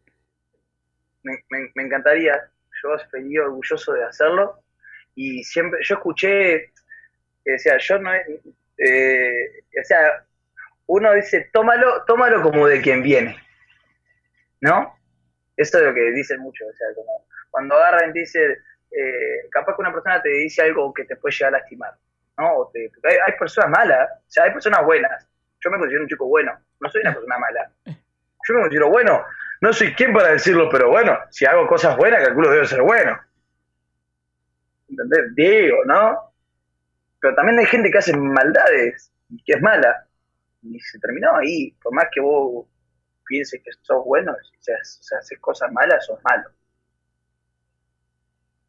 Me, 1.23 1.43
encantaría, 1.75 2.33
yo 2.81 2.95
estoy 2.95 3.37
orgulloso 3.37 3.93
de 3.93 4.03
hacerlo 4.03 4.59
y 5.15 5.43
siempre, 5.43 5.79
yo 5.83 5.95
escuché, 5.95 6.71
o 7.45 7.57
sea, 7.57 7.77
yo 7.77 7.99
no, 7.99 8.11
eh, 8.13 9.63
o 9.79 9.83
sea, 9.83 10.23
uno 10.87 11.13
dice, 11.13 11.49
tómalo, 11.53 12.03
tómalo 12.05 12.41
como 12.41 12.67
de 12.67 12.81
quien 12.81 13.03
viene, 13.03 13.37
¿no? 14.61 14.97
Eso 15.55 15.77
es 15.77 15.83
lo 15.83 15.93
que 15.93 16.11
dicen 16.11 16.39
muchos, 16.39 16.67
o 16.67 16.77
sea, 16.77 16.87
como 16.95 17.25
cuando 17.51 17.75
agarran 17.75 18.09
y 18.09 18.19
dicen, 18.19 18.51
eh, 18.91 19.47
capaz 19.51 19.75
que 19.75 19.81
una 19.81 19.93
persona 19.93 20.21
te 20.21 20.29
dice 20.29 20.61
algo 20.61 20.93
que 20.93 21.05
te 21.05 21.15
puede 21.15 21.35
llegar 21.35 21.55
a 21.55 21.59
lastimar 21.59 21.93
¿no? 22.37 22.71
hay, 22.73 23.33
personas 23.37 23.69
malas, 23.69 24.09
o 24.11 24.31
sea, 24.31 24.45
hay 24.45 24.51
personas 24.51 24.83
buenas. 24.85 25.27
Yo 25.59 25.71
me 25.71 25.77
considero 25.77 26.03
un 26.03 26.09
chico 26.09 26.25
bueno, 26.25 26.53
no 26.79 26.89
soy 26.89 27.01
una 27.01 27.13
persona 27.13 27.37
mala. 27.37 27.71
Yo 27.85 28.53
me 28.55 28.61
considero 28.61 28.89
bueno, 28.89 29.25
no 29.61 29.73
soy 29.73 29.93
quien 29.93 30.13
para 30.13 30.29
decirlo, 30.29 30.69
pero 30.69 30.89
bueno, 30.89 31.17
si 31.29 31.45
hago 31.45 31.67
cosas 31.67 31.95
buenas, 31.95 32.23
calculo 32.23 32.49
que 32.49 32.55
debo 32.55 32.65
ser 32.65 32.81
bueno. 32.81 33.19
¿Entendés? 34.89 35.35
Digo, 35.35 35.77
¿no? 35.85 36.33
Pero 37.19 37.35
también 37.35 37.59
hay 37.59 37.65
gente 37.65 37.89
que 37.89 37.97
hace 37.97 38.15
maldades 38.15 39.11
y 39.29 39.41
que 39.43 39.53
es 39.53 39.61
mala. 39.61 40.05
Y 40.61 40.79
se 40.79 40.99
terminó 40.99 41.37
ahí. 41.37 41.71
Por 41.81 41.93
más 41.93 42.05
que 42.11 42.19
vos 42.19 42.67
pienses 43.25 43.61
que 43.63 43.71
sos 43.81 44.03
bueno, 44.05 44.35
si 44.59 44.71
haces 44.71 45.39
cosas 45.39 45.71
malas, 45.71 46.05
sos 46.05 46.19
malo. 46.23 46.49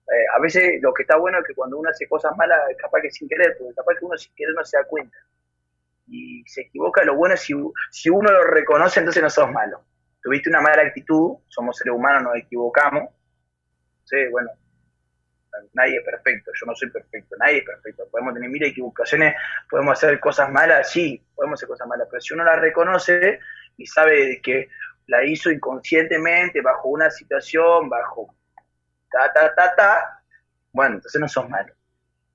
Eh, 0.06 0.26
a 0.36 0.40
veces 0.40 0.82
lo 0.82 0.92
que 0.92 1.02
está 1.02 1.16
bueno 1.16 1.38
es 1.38 1.46
que 1.46 1.54
cuando 1.54 1.78
uno 1.78 1.88
hace 1.88 2.06
cosas 2.06 2.36
malas, 2.36 2.60
capaz 2.78 3.00
que 3.00 3.10
sin 3.10 3.28
querer, 3.28 3.56
porque 3.58 3.74
capaz 3.74 3.94
que 3.98 4.04
uno 4.04 4.16
sin 4.18 4.34
querer 4.34 4.54
no 4.54 4.64
se 4.64 4.76
da 4.76 4.84
cuenta. 4.84 5.16
Y 6.06 6.44
se 6.46 6.62
equivoca, 6.62 7.02
lo 7.04 7.16
bueno 7.16 7.34
es 7.34 7.40
si, 7.40 7.54
si 7.90 8.10
uno 8.10 8.30
lo 8.30 8.44
reconoce, 8.44 9.00
entonces 9.00 9.22
no 9.22 9.30
sos 9.30 9.50
malo. 9.50 9.82
Tuviste 10.22 10.50
una 10.50 10.60
mala 10.60 10.82
actitud, 10.82 11.38
somos 11.48 11.76
seres 11.78 11.94
humanos, 11.94 12.22
nos 12.24 12.36
equivocamos. 12.36 13.08
Sí, 14.04 14.16
bueno, 14.30 14.50
nadie 15.72 15.98
es 15.98 16.04
perfecto, 16.04 16.50
yo 16.58 16.66
no 16.66 16.74
soy 16.74 16.90
perfecto, 16.90 17.36
nadie 17.38 17.58
es 17.58 17.64
perfecto. 17.64 18.04
Podemos 18.10 18.34
tener 18.34 18.50
mil 18.50 18.62
equivocaciones, 18.62 19.34
podemos 19.70 19.92
hacer 19.92 20.20
cosas 20.20 20.50
malas, 20.50 20.90
sí, 20.90 21.22
podemos 21.34 21.58
hacer 21.58 21.68
cosas 21.68 21.86
malas, 21.88 22.08
pero 22.10 22.20
si 22.20 22.34
uno 22.34 22.44
la 22.44 22.56
reconoce 22.56 23.40
y 23.76 23.86
sabe 23.86 24.40
que 24.42 24.68
la 25.06 25.24
hizo 25.24 25.50
inconscientemente, 25.50 26.60
bajo 26.60 26.88
una 26.88 27.10
situación, 27.10 27.88
bajo 27.88 28.34
ta, 29.14 29.32
ta, 29.32 29.54
ta, 29.54 29.74
ta, 29.76 30.20
bueno, 30.72 30.96
entonces 30.96 31.20
no 31.20 31.28
sos 31.28 31.48
malo. 31.48 31.72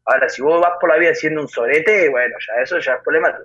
Ahora, 0.06 0.30
si 0.30 0.42
vos 0.42 0.62
vas 0.62 0.74
por 0.80 0.90
la 0.90 0.98
vida 0.98 1.14
siendo 1.14 1.42
un 1.42 1.48
sorete, 1.48 2.10
bueno, 2.10 2.36
ya 2.40 2.62
eso 2.64 2.80
ya 2.80 2.94
es 2.94 3.04
problema. 3.04 3.38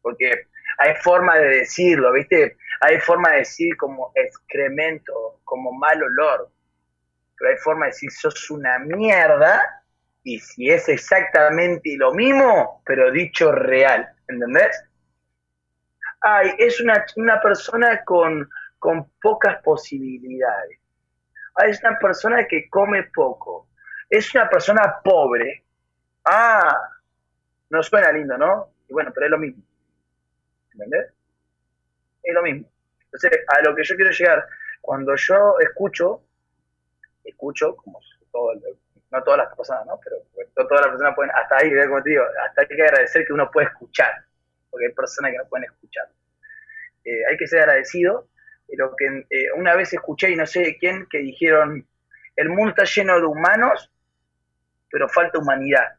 Porque 0.00 0.46
hay 0.78 0.94
forma 1.02 1.36
de 1.36 1.48
decirlo, 1.58 2.12
¿viste? 2.12 2.56
Hay 2.80 3.00
forma 3.00 3.32
de 3.32 3.38
decir 3.38 3.76
como 3.76 4.12
excremento, 4.14 5.40
como 5.44 5.72
mal 5.72 6.02
olor. 6.02 6.50
Pero 7.36 7.50
hay 7.50 7.56
forma 7.58 7.86
de 7.86 7.92
decir 7.92 8.10
sos 8.12 8.50
una 8.50 8.78
mierda 8.78 9.82
y 10.22 10.38
si 10.38 10.70
es 10.70 10.88
exactamente 10.88 11.96
lo 11.96 12.14
mismo, 12.14 12.82
pero 12.86 13.10
dicho 13.10 13.52
real, 13.52 14.08
¿entendés? 14.28 14.82
Ay, 16.20 16.54
es 16.58 16.80
una, 16.80 17.04
una 17.16 17.40
persona 17.40 18.02
con, 18.04 18.48
con 18.78 19.10
pocas 19.20 19.62
posibilidades 19.62 20.78
es 21.64 21.82
una 21.82 21.98
persona 21.98 22.46
que 22.46 22.68
come 22.68 23.04
poco, 23.04 23.68
es 24.10 24.34
una 24.34 24.48
persona 24.48 25.00
pobre. 25.02 25.64
Ah, 26.24 26.90
no 27.70 27.82
suena 27.82 28.12
lindo, 28.12 28.36
¿no? 28.36 28.70
Y 28.88 28.92
bueno, 28.92 29.10
pero 29.14 29.26
es 29.26 29.30
lo 29.30 29.38
mismo. 29.38 29.62
¿Entendés? 30.72 31.12
Es 32.22 32.34
lo 32.34 32.42
mismo. 32.42 32.68
Entonces, 33.04 33.40
a 33.48 33.62
lo 33.62 33.74
que 33.74 33.84
yo 33.84 33.96
quiero 33.96 34.10
llegar, 34.10 34.46
cuando 34.80 35.14
yo 35.16 35.58
escucho, 35.60 36.22
escucho, 37.24 37.76
como 37.76 38.00
no 39.10 39.22
todas 39.22 39.38
las 39.38 39.56
personas, 39.56 39.86
¿no? 39.86 39.98
Pero 40.02 40.16
no 40.56 40.66
todas 40.66 40.82
las 40.82 40.90
personas 40.90 41.14
pueden, 41.14 41.32
hasta 41.34 41.56
ahí, 41.56 41.70
como 41.88 42.02
te 42.02 42.10
digo, 42.10 42.24
hasta 42.46 42.60
hay 42.60 42.68
que 42.68 42.82
agradecer 42.82 43.26
que 43.26 43.32
uno 43.32 43.50
puede 43.50 43.68
escuchar, 43.68 44.12
porque 44.70 44.86
hay 44.86 44.92
personas 44.92 45.32
que 45.32 45.38
no 45.38 45.46
pueden 45.46 45.64
escuchar. 45.64 46.08
Eh, 47.04 47.24
hay 47.30 47.36
que 47.36 47.46
ser 47.46 47.60
agradecido 47.60 48.28
lo 48.74 48.94
que 48.96 49.26
eh, 49.30 49.52
una 49.56 49.74
vez 49.74 49.92
escuché 49.92 50.30
y 50.30 50.36
no 50.36 50.46
sé 50.46 50.60
de 50.60 50.78
quién 50.78 51.06
que 51.06 51.18
dijeron, 51.18 51.86
el 52.34 52.48
mundo 52.48 52.70
está 52.70 52.84
lleno 52.84 53.16
de 53.16 53.26
humanos, 53.26 53.90
pero 54.90 55.08
falta 55.08 55.38
humanidad. 55.38 55.96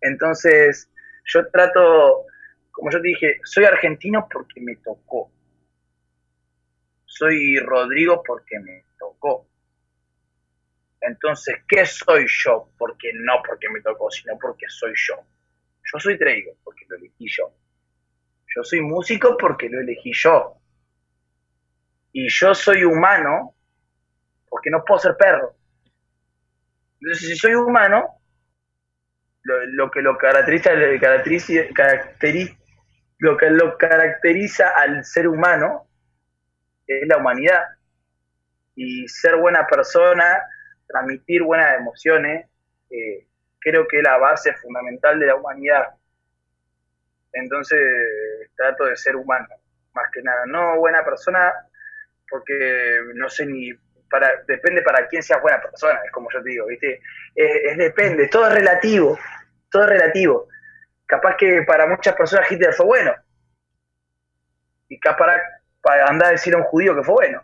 Entonces, 0.00 0.90
yo 1.24 1.48
trato, 1.50 2.26
como 2.70 2.90
yo 2.90 3.00
te 3.00 3.08
dije, 3.08 3.40
soy 3.44 3.64
argentino 3.64 4.28
porque 4.30 4.60
me 4.60 4.76
tocó. 4.76 5.30
Soy 7.04 7.58
Rodrigo 7.58 8.22
porque 8.24 8.58
me 8.60 8.84
tocó. 8.98 9.46
Entonces, 11.00 11.56
¿qué 11.68 11.86
soy 11.86 12.26
yo? 12.28 12.70
Porque 12.78 13.12
no 13.14 13.42
porque 13.46 13.68
me 13.68 13.80
tocó, 13.80 14.10
sino 14.10 14.38
porque 14.38 14.66
soy 14.68 14.92
yo. 14.96 15.14
Yo 15.92 16.00
soy 16.00 16.18
Treigo 16.18 16.56
porque 16.64 16.84
lo 16.88 16.96
elegí 16.96 17.28
yo. 17.28 17.52
Yo 18.54 18.64
soy 18.64 18.80
músico 18.80 19.36
porque 19.36 19.68
lo 19.68 19.80
elegí 19.80 20.12
yo 20.12 20.60
y 22.18 22.30
yo 22.30 22.54
soy 22.54 22.82
humano 22.82 23.52
porque 24.48 24.70
no 24.70 24.82
puedo 24.82 24.98
ser 24.98 25.18
perro. 25.18 25.54
Entonces, 26.98 27.28
si 27.28 27.36
soy 27.36 27.54
humano, 27.54 28.08
lo, 29.42 29.90
que 29.90 30.00
lo 30.00 30.16
caracteriza, 30.16 30.70
lo 33.18 33.36
que 33.36 33.50
lo 33.50 33.76
caracteriza 33.76 34.70
al 34.70 35.04
ser 35.04 35.28
humano 35.28 35.86
es 36.86 37.06
la 37.06 37.18
humanidad. 37.18 37.62
Y 38.76 39.06
ser 39.08 39.36
buena 39.36 39.66
persona, 39.66 40.40
transmitir 40.86 41.42
buenas 41.42 41.76
emociones, 41.76 42.46
eh, 42.88 43.26
creo 43.58 43.86
que 43.86 43.98
es 43.98 44.02
la 44.02 44.16
base 44.16 44.54
fundamental 44.54 45.20
de 45.20 45.26
la 45.26 45.34
humanidad. 45.34 45.88
Entonces 47.34 47.78
trato 48.56 48.86
de 48.86 48.96
ser 48.96 49.16
humano, 49.16 49.48
más 49.92 50.10
que 50.10 50.22
nada. 50.22 50.46
No 50.46 50.78
buena 50.78 51.04
persona, 51.04 51.52
porque 52.28 53.00
no 53.14 53.28
sé 53.28 53.46
ni 53.46 53.72
para 54.10 54.42
depende 54.46 54.82
para 54.82 55.06
quién 55.08 55.22
seas 55.22 55.42
buena 55.42 55.60
persona, 55.60 56.00
es 56.04 56.12
como 56.12 56.30
yo 56.30 56.42
te 56.42 56.50
digo, 56.50 56.66
¿viste? 56.66 57.00
Es, 57.34 57.76
depende, 57.76 58.28
todo 58.28 58.48
es 58.48 58.54
relativo, 58.54 59.18
todo 59.70 59.84
es 59.84 59.88
relativo. 59.88 60.48
capaz 61.06 61.36
que 61.36 61.62
para 61.62 61.86
muchas 61.86 62.14
personas 62.14 62.50
Hitler 62.50 62.72
fue 62.72 62.86
bueno. 62.86 63.14
Y 64.88 64.98
capaz 65.00 65.18
para, 65.18 65.42
para 65.82 66.06
andar 66.06 66.28
a 66.28 66.32
decir 66.32 66.54
a 66.54 66.58
un 66.58 66.64
judío 66.64 66.94
que 66.94 67.02
fue 67.02 67.14
bueno. 67.14 67.42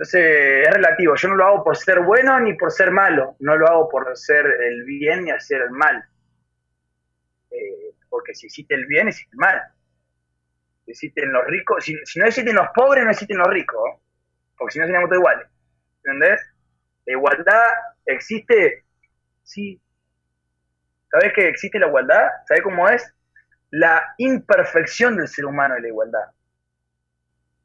Entonces 0.00 0.66
es 0.66 0.72
relativo. 0.72 1.14
Yo 1.14 1.28
no 1.28 1.34
lo 1.34 1.46
hago 1.46 1.64
por 1.64 1.76
ser 1.76 2.00
bueno 2.00 2.40
ni 2.40 2.54
por 2.54 2.70
ser 2.70 2.90
malo. 2.90 3.36
No 3.38 3.56
lo 3.56 3.68
hago 3.68 3.88
por 3.88 4.08
hacer 4.08 4.46
el 4.46 4.84
bien 4.84 5.24
ni 5.24 5.30
hacer 5.30 5.60
el 5.60 5.70
mal. 5.70 6.02
Eh, 7.50 7.94
porque 8.08 8.34
si 8.34 8.46
hiciste 8.46 8.74
el 8.74 8.86
bien, 8.86 9.08
hiciste 9.08 9.30
el 9.32 9.38
mal. 9.38 9.62
Existen 10.90 11.32
los 11.32 11.44
ricos, 11.46 11.84
si, 11.84 11.94
no 12.16 12.26
existen 12.26 12.54
los 12.54 12.68
pobres, 12.74 13.04
no 13.04 13.10
existen 13.10 13.38
los 13.38 13.48
ricos. 13.48 14.00
Porque 14.56 14.72
si 14.72 14.78
no 14.78 14.86
seríamos 14.86 15.08
todos 15.08 15.20
iguales. 15.20 15.46
¿Entendés? 16.04 16.40
La 17.06 17.12
igualdad 17.12 17.64
existe, 18.06 18.84
sí. 19.42 19.80
¿Sabes 21.10 21.32
que 21.32 21.48
existe 21.48 21.78
la 21.78 21.88
igualdad? 21.88 22.28
¿Sabes 22.46 22.62
cómo 22.62 22.88
es? 22.88 23.12
La 23.70 24.14
imperfección 24.18 25.16
del 25.16 25.28
ser 25.28 25.46
humano 25.46 25.76
es 25.76 25.82
la 25.82 25.88
igualdad. 25.88 26.24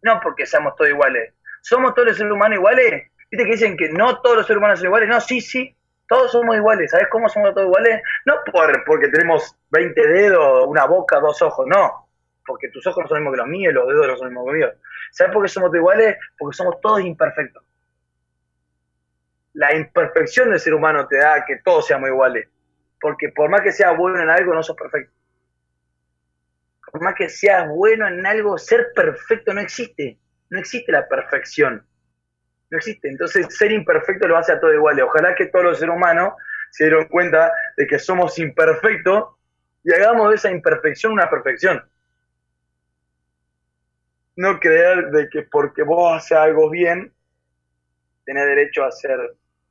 No 0.01 0.19
porque 0.21 0.45
seamos 0.45 0.75
todos 0.75 0.89
iguales. 0.89 1.33
¿Somos 1.61 1.93
todos 1.95 2.09
los 2.09 2.17
seres 2.17 2.31
humanos 2.31 2.57
iguales? 2.57 3.11
¿Viste 3.31 3.45
que 3.45 3.51
dicen 3.51 3.77
que 3.77 3.89
no 3.89 4.21
todos 4.21 4.37
los 4.37 4.47
seres 4.47 4.59
humanos 4.59 4.79
son 4.79 4.87
iguales? 4.87 5.09
No, 5.09 5.19
sí, 5.19 5.41
sí. 5.41 5.75
Todos 6.07 6.31
somos 6.31 6.55
iguales. 6.55 6.91
¿Sabes 6.91 7.07
cómo 7.09 7.27
somos 7.27 7.53
todos 7.55 7.67
iguales? 7.67 8.01
No 8.25 8.35
por, 8.51 8.83
porque 8.85 9.07
tenemos 9.07 9.55
20 9.71 10.07
dedos, 10.07 10.65
una 10.67 10.85
boca, 10.85 11.19
dos 11.19 11.41
ojos. 11.41 11.65
No. 11.67 12.04
Porque 12.45 12.69
tus 12.69 12.85
ojos 12.87 13.03
no 13.03 13.07
son 13.07 13.23
los 13.23 13.33
mismos 13.33 13.33
que 13.33 13.37
los 13.37 13.47
míos 13.47 13.73
los 13.73 13.87
dedos 13.87 14.07
no 14.07 14.17
son 14.17 14.25
los 14.25 14.31
mismos 14.31 14.45
que 14.45 14.51
los 14.51 14.57
míos. 14.57 14.81
¿Sabes 15.11 15.33
por 15.33 15.43
qué 15.43 15.49
somos 15.49 15.75
iguales? 15.75 16.17
Porque 16.37 16.55
somos 16.55 16.79
todos 16.81 17.01
imperfectos 17.01 17.63
la 19.55 19.73
imperfección 19.73 20.49
del 20.49 20.59
ser 20.59 20.73
humano 20.73 21.07
te 21.07 21.17
da 21.17 21.43
que 21.45 21.57
todos 21.63 21.87
seamos 21.87 22.09
iguales. 22.09 22.47
Porque 22.99 23.29
por 23.29 23.49
más 23.49 23.61
que 23.61 23.71
seas 23.71 23.95
bueno 23.97 24.21
en 24.21 24.29
algo, 24.29 24.53
no 24.53 24.61
sos 24.61 24.75
perfecto. 24.75 25.13
Por 26.91 27.01
más 27.01 27.15
que 27.15 27.29
seas 27.29 27.67
bueno 27.69 28.07
en 28.07 28.25
algo, 28.25 28.57
ser 28.57 28.91
perfecto 28.93 29.53
no 29.53 29.61
existe. 29.61 30.17
No 30.49 30.59
existe 30.59 30.91
la 30.91 31.07
perfección. 31.07 31.85
No 32.69 32.77
existe. 32.77 33.07
Entonces, 33.07 33.47
ser 33.55 33.71
imperfecto 33.71 34.27
lo 34.27 34.37
hace 34.37 34.51
a 34.51 34.59
todos 34.59 34.73
iguales. 34.73 35.05
Ojalá 35.05 35.33
que 35.35 35.45
todos 35.45 35.65
los 35.65 35.79
seres 35.79 35.95
humanos 35.95 36.33
se 36.71 36.85
dieron 36.85 37.05
cuenta 37.05 37.51
de 37.77 37.87
que 37.87 37.97
somos 37.97 38.37
imperfectos 38.37 39.35
y 39.83 39.93
hagamos 39.93 40.29
de 40.29 40.35
esa 40.35 40.51
imperfección 40.51 41.13
una 41.13 41.29
perfección. 41.29 41.81
No 44.35 44.59
creer 44.59 45.11
de 45.11 45.29
que 45.29 45.43
porque 45.43 45.83
vos 45.83 46.13
haces 46.17 46.37
algo 46.37 46.69
bien, 46.69 47.13
tenés 48.25 48.45
derecho 48.45 48.83
a 48.83 48.91
ser 48.91 49.17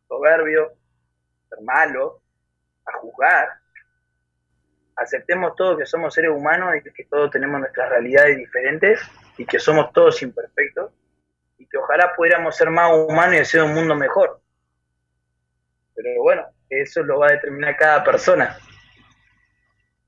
soberbio, 0.08 0.72
ser 1.48 1.60
malo, 1.62 2.20
a 2.86 2.92
juzgar. 2.98 3.48
Aceptemos 4.96 5.56
todos 5.56 5.78
que 5.78 5.86
somos 5.86 6.14
seres 6.14 6.30
humanos 6.30 6.74
y 6.76 6.92
que 6.92 7.04
todos 7.04 7.30
tenemos 7.30 7.60
nuestras 7.60 7.90
realidades 7.90 8.36
diferentes 8.36 9.00
y 9.36 9.44
que 9.44 9.58
somos 9.58 9.92
todos 9.92 10.22
imperfectos 10.22 10.92
y 11.58 11.66
que 11.66 11.78
ojalá 11.78 12.14
pudiéramos 12.14 12.56
ser 12.56 12.70
más 12.70 12.92
humanos 12.92 13.34
y 13.34 13.38
hacer 13.38 13.62
un 13.62 13.74
mundo 13.74 13.96
mejor. 13.96 14.40
Pero 15.94 16.22
bueno, 16.22 16.46
eso 16.68 17.02
lo 17.02 17.18
va 17.18 17.28
a 17.28 17.32
determinar 17.32 17.76
cada 17.76 18.04
persona. 18.04 18.56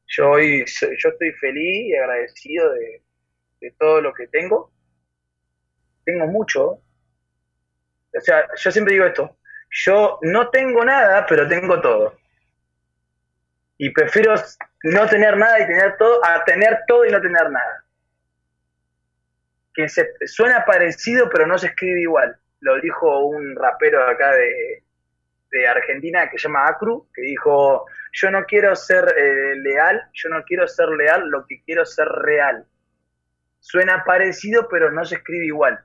Yo 0.06 0.30
hoy 0.30 0.64
yo 0.64 1.08
estoy 1.10 1.32
feliz 1.32 1.88
y 1.88 1.96
agradecido 1.96 2.72
de, 2.72 3.02
de 3.60 3.70
todo 3.78 4.00
lo 4.00 4.12
que 4.12 4.26
tengo. 4.28 4.70
Tengo 6.04 6.26
mucho. 6.26 6.80
O 8.16 8.20
sea, 8.20 8.46
yo 8.56 8.70
siempre 8.70 8.94
digo 8.94 9.06
esto, 9.06 9.36
yo 9.70 10.18
no 10.22 10.48
tengo 10.50 10.84
nada, 10.84 11.26
pero 11.26 11.46
tengo 11.46 11.80
todo. 11.80 12.18
Y 13.78 13.90
prefiero 13.90 14.34
no 14.84 15.06
tener 15.06 15.36
nada 15.36 15.60
y 15.60 15.66
tener 15.66 15.96
todo 15.98 16.24
a 16.24 16.42
tener 16.44 16.80
todo 16.86 17.04
y 17.04 17.10
no 17.10 17.20
tener 17.20 17.50
nada. 17.50 17.84
Que 19.74 19.88
se, 19.88 20.14
suena 20.26 20.64
parecido, 20.64 21.28
pero 21.28 21.46
no 21.46 21.58
se 21.58 21.66
escribe 21.66 22.00
igual. 22.00 22.36
Lo 22.60 22.80
dijo 22.80 23.26
un 23.26 23.54
rapero 23.54 24.08
acá 24.08 24.32
de, 24.32 24.82
Argentina 25.68 26.28
que 26.28 26.38
se 26.38 26.48
llama 26.48 26.66
Acru, 26.68 27.08
que 27.14 27.22
dijo, 27.22 27.86
yo 28.12 28.30
no 28.30 28.44
quiero 28.44 28.76
ser 28.76 29.04
eh, 29.16 29.56
leal, 29.56 30.02
yo 30.12 30.28
no 30.28 30.42
quiero 30.44 30.68
ser 30.68 30.88
leal, 30.90 31.30
lo 31.30 31.46
que 31.46 31.62
quiero 31.62 31.84
es 31.84 31.94
ser 31.94 32.06
real. 32.06 32.66
Suena 33.66 34.04
parecido, 34.04 34.68
pero 34.70 34.92
no 34.92 35.04
se 35.04 35.16
escribe 35.16 35.46
igual. 35.46 35.76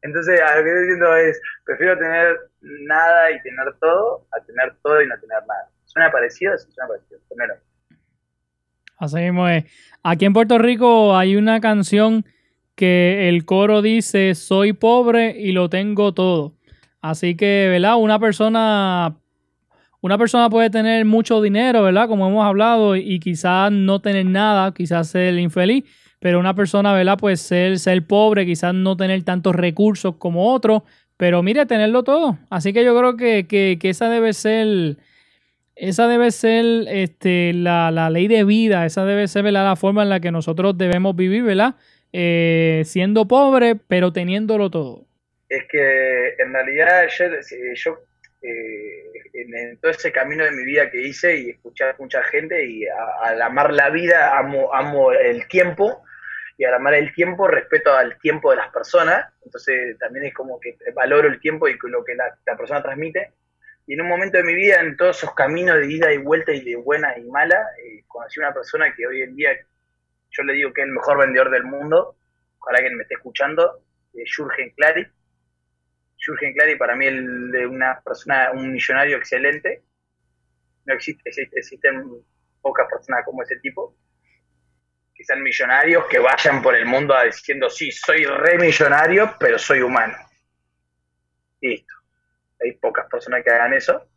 Entonces, 0.00 0.40
lo 0.40 0.62
que 0.62 0.70
estoy 0.70 0.80
diciendo 0.80 1.16
es, 1.16 1.42
prefiero 1.66 1.98
tener 1.98 2.38
nada 2.62 3.30
y 3.30 3.42
tener 3.42 3.74
todo, 3.78 4.26
a 4.32 4.42
tener 4.46 4.74
todo 4.82 5.02
y 5.02 5.06
no 5.06 5.14
tener 5.20 5.40
nada. 5.46 5.68
¿Suena 5.84 6.10
parecido? 6.10 6.56
Sí, 6.56 6.72
suena 6.72 6.88
parecido. 6.88 7.20
Primero. 7.28 7.54
Así 8.96 9.16
mismo 9.16 9.46
es. 9.46 9.64
Aquí 10.02 10.24
en 10.24 10.32
Puerto 10.32 10.56
Rico 10.56 11.14
hay 11.18 11.36
una 11.36 11.60
canción 11.60 12.24
que 12.76 13.28
el 13.28 13.44
coro 13.44 13.82
dice, 13.82 14.34
soy 14.34 14.72
pobre 14.72 15.38
y 15.38 15.52
lo 15.52 15.68
tengo 15.68 16.14
todo. 16.14 16.54
Así 17.02 17.36
que, 17.36 17.68
¿verdad? 17.68 17.96
Una 17.98 18.18
persona, 18.18 19.18
una 20.04 20.18
persona 20.18 20.50
puede 20.50 20.68
tener 20.68 21.06
mucho 21.06 21.40
dinero, 21.40 21.82
¿verdad? 21.82 22.08
Como 22.08 22.28
hemos 22.28 22.44
hablado, 22.44 22.94
y 22.94 23.18
quizás 23.20 23.72
no 23.72 24.00
tener 24.00 24.26
nada, 24.26 24.74
quizás 24.74 25.08
ser 25.08 25.38
infeliz 25.38 25.84
pero 26.24 26.40
una 26.40 26.54
persona, 26.54 26.94
¿verdad? 26.94 27.18
Pues 27.20 27.42
ser, 27.42 27.78
ser 27.78 28.02
pobre, 28.06 28.46
quizás 28.46 28.72
no 28.72 28.96
tener 28.96 29.22
tantos 29.24 29.54
recursos 29.54 30.16
como 30.16 30.54
otro, 30.54 30.82
pero 31.18 31.42
mire, 31.42 31.66
tenerlo 31.66 32.02
todo. 32.02 32.38
Así 32.48 32.72
que 32.72 32.82
yo 32.82 32.98
creo 32.98 33.14
que, 33.18 33.46
que, 33.46 33.90
esa 33.90 34.08
debe 34.08 34.32
ser, 34.32 34.96
esa 35.76 36.08
debe 36.08 36.30
ser 36.30 36.64
este, 36.88 37.52
la, 37.52 37.90
la, 37.90 38.08
ley 38.08 38.26
de 38.26 38.44
vida, 38.44 38.86
esa 38.86 39.04
debe 39.04 39.28
ser 39.28 39.42
¿verdad? 39.42 39.66
la 39.66 39.76
forma 39.76 40.02
en 40.02 40.08
la 40.08 40.20
que 40.20 40.30
nosotros 40.30 40.78
debemos 40.78 41.14
vivir, 41.14 41.42
¿verdad? 41.42 41.74
Eh, 42.14 42.84
siendo 42.86 43.28
pobre, 43.28 43.76
pero 43.76 44.10
teniéndolo 44.10 44.70
todo. 44.70 45.04
Es 45.50 45.64
que 45.70 46.28
en 46.38 46.54
realidad 46.54 47.06
yo, 47.18 47.26
yo 47.74 47.98
eh, 48.40 49.12
en, 49.34 49.76
todo 49.78 49.90
ese 49.90 50.12
camino 50.12 50.44
de 50.44 50.52
mi 50.52 50.64
vida 50.64 50.90
que 50.90 51.02
hice 51.02 51.36
y 51.36 51.50
escuchar 51.50 51.90
a 51.90 51.96
mucha 51.98 52.22
gente 52.24 52.64
y 52.64 52.86
al 52.86 53.42
amar 53.42 53.72
la 53.72 53.90
vida 53.90 54.38
amo, 54.38 54.72
amo 54.72 55.12
el 55.12 55.46
tiempo 55.48 56.04
y 56.56 56.64
al 56.64 56.74
amar 56.74 56.94
el 56.94 57.12
tiempo 57.12 57.48
respeto 57.48 57.92
al 57.92 58.18
tiempo 58.20 58.50
de 58.50 58.58
las 58.58 58.72
personas, 58.72 59.26
entonces 59.44 59.98
también 59.98 60.26
es 60.26 60.34
como 60.34 60.60
que 60.60 60.76
valoro 60.94 61.28
el 61.28 61.40
tiempo 61.40 61.68
y 61.68 61.76
lo 61.82 62.04
que 62.04 62.14
la, 62.14 62.56
persona 62.56 62.82
transmite. 62.82 63.32
Y 63.86 63.94
en 63.94 64.02
un 64.02 64.08
momento 64.08 64.38
de 64.38 64.44
mi 64.44 64.54
vida, 64.54 64.80
en 64.80 64.96
todos 64.96 65.18
esos 65.18 65.34
caminos 65.34 65.78
de 65.78 65.92
ida 65.92 66.12
y 66.12 66.18
vuelta 66.18 66.52
y 66.52 66.64
de 66.64 66.76
buena 66.76 67.18
y 67.18 67.24
mala, 67.24 67.60
eh, 67.84 68.04
conocí 68.06 68.38
una 68.38 68.54
persona 68.54 68.94
que 68.94 69.06
hoy 69.06 69.22
en 69.22 69.34
día 69.34 69.50
yo 70.30 70.42
le 70.44 70.54
digo 70.54 70.72
que 70.72 70.82
es 70.82 70.86
el 70.86 70.92
mejor 70.92 71.18
vendedor 71.18 71.50
del 71.50 71.64
mundo, 71.64 72.16
ojalá 72.60 72.78
que 72.78 72.90
me 72.90 73.02
esté 73.02 73.14
escuchando, 73.14 73.80
eh, 74.14 74.24
Jürgen 74.24 74.70
Clary. 74.70 75.06
Jürgen 76.24 76.54
Clary 76.54 76.76
para 76.76 76.96
mí 76.96 77.06
es 77.06 77.14
una 77.68 78.00
persona, 78.00 78.50
un 78.52 78.72
millonario 78.72 79.16
excelente. 79.16 79.82
No 80.86 80.94
existe, 80.94 81.30
existen 81.52 82.04
pocas 82.60 82.86
personas 82.90 83.24
como 83.24 83.42
ese 83.42 83.56
tipo 83.60 83.96
que 85.14 85.24
sean 85.24 85.42
millonarios, 85.42 86.06
que 86.06 86.18
vayan 86.18 86.60
por 86.60 86.74
el 86.74 86.86
mundo 86.86 87.14
diciendo, 87.24 87.70
sí, 87.70 87.92
soy 87.92 88.24
re 88.24 88.58
millonario, 88.58 89.36
pero 89.38 89.58
soy 89.58 89.80
humano. 89.80 90.16
Listo. 91.60 91.94
Hay 92.60 92.72
pocas 92.72 93.06
personas 93.08 93.44
que 93.44 93.50
hagan 93.50 93.74
eso. 93.74 94.08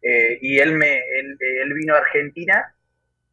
Eh, 0.00 0.38
y 0.40 0.58
él, 0.58 0.72
me, 0.72 0.96
él, 0.96 1.74
vino 1.74 1.94
a 1.94 1.98
Argentina, 1.98 2.74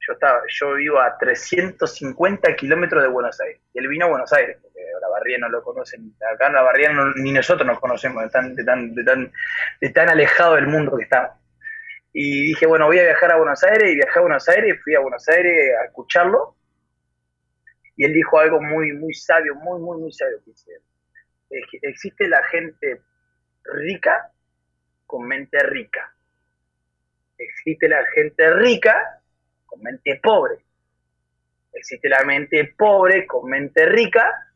yo, 0.06 0.14
estaba, 0.14 0.42
yo 0.48 0.74
vivo 0.74 1.00
a 1.00 1.18
350 1.18 2.56
kilómetros 2.56 3.04
de 3.04 3.10
Buenos 3.10 3.40
Aires. 3.40 3.62
Y 3.74 3.80
él 3.80 3.88
vino 3.88 4.06
a 4.06 4.10
Buenos 4.10 4.34
Aires, 4.34 4.58
porque 4.62 4.80
la 5.02 5.08
barría 5.08 5.38
no 5.38 5.50
lo 5.50 5.64
conocen. 5.64 6.14
Acá 6.34 6.48
en 6.48 6.54
la 6.54 6.62
barría 6.62 6.92
ni 7.16 7.32
nosotros 7.32 7.66
nos 7.66 7.80
conocemos, 7.80 8.24
de 8.24 8.30
tan, 8.30 8.56
de, 8.56 9.90
tan, 9.90 10.10
alejado 10.10 10.56
del 10.56 10.68
mundo 10.68 10.98
que 10.98 11.04
estamos. 11.04 11.32
Y 12.12 12.48
dije, 12.48 12.66
bueno, 12.66 12.86
voy 12.86 13.00
a 13.00 13.04
viajar 13.04 13.32
a 13.32 13.38
Buenos 13.38 13.64
Aires, 13.64 13.92
y 13.92 13.96
viajé 13.96 14.20
a 14.20 14.22
Buenos 14.22 14.50
Aires, 14.50 14.80
fui 14.84 14.94
a 14.96 15.00
Buenos 15.00 15.28
Aires 15.30 15.72
a 15.82 15.86
escucharlo, 15.86 16.56
y 17.96 18.06
él 18.06 18.14
dijo 18.14 18.40
algo 18.40 18.62
muy, 18.62 18.92
muy 18.92 19.14
sabio, 19.14 19.56
muy, 19.56 19.80
muy, 19.80 20.00
muy 20.00 20.12
sabio. 20.12 20.38
Que 21.50 21.80
existe 21.82 22.28
la 22.28 22.44
gente 22.46 23.02
rica 23.64 24.30
con 25.06 25.28
mente 25.28 25.60
rica. 25.60 26.12
Existe 27.38 27.88
la 27.88 28.04
gente 28.14 28.54
rica 28.56 29.23
con 29.74 29.82
mente 29.82 30.20
pobre. 30.22 30.60
Existe 31.74 32.08
la 32.08 32.24
mente 32.24 32.74
pobre 32.78 33.26
con 33.26 33.50
mente 33.50 33.88
rica. 33.88 34.54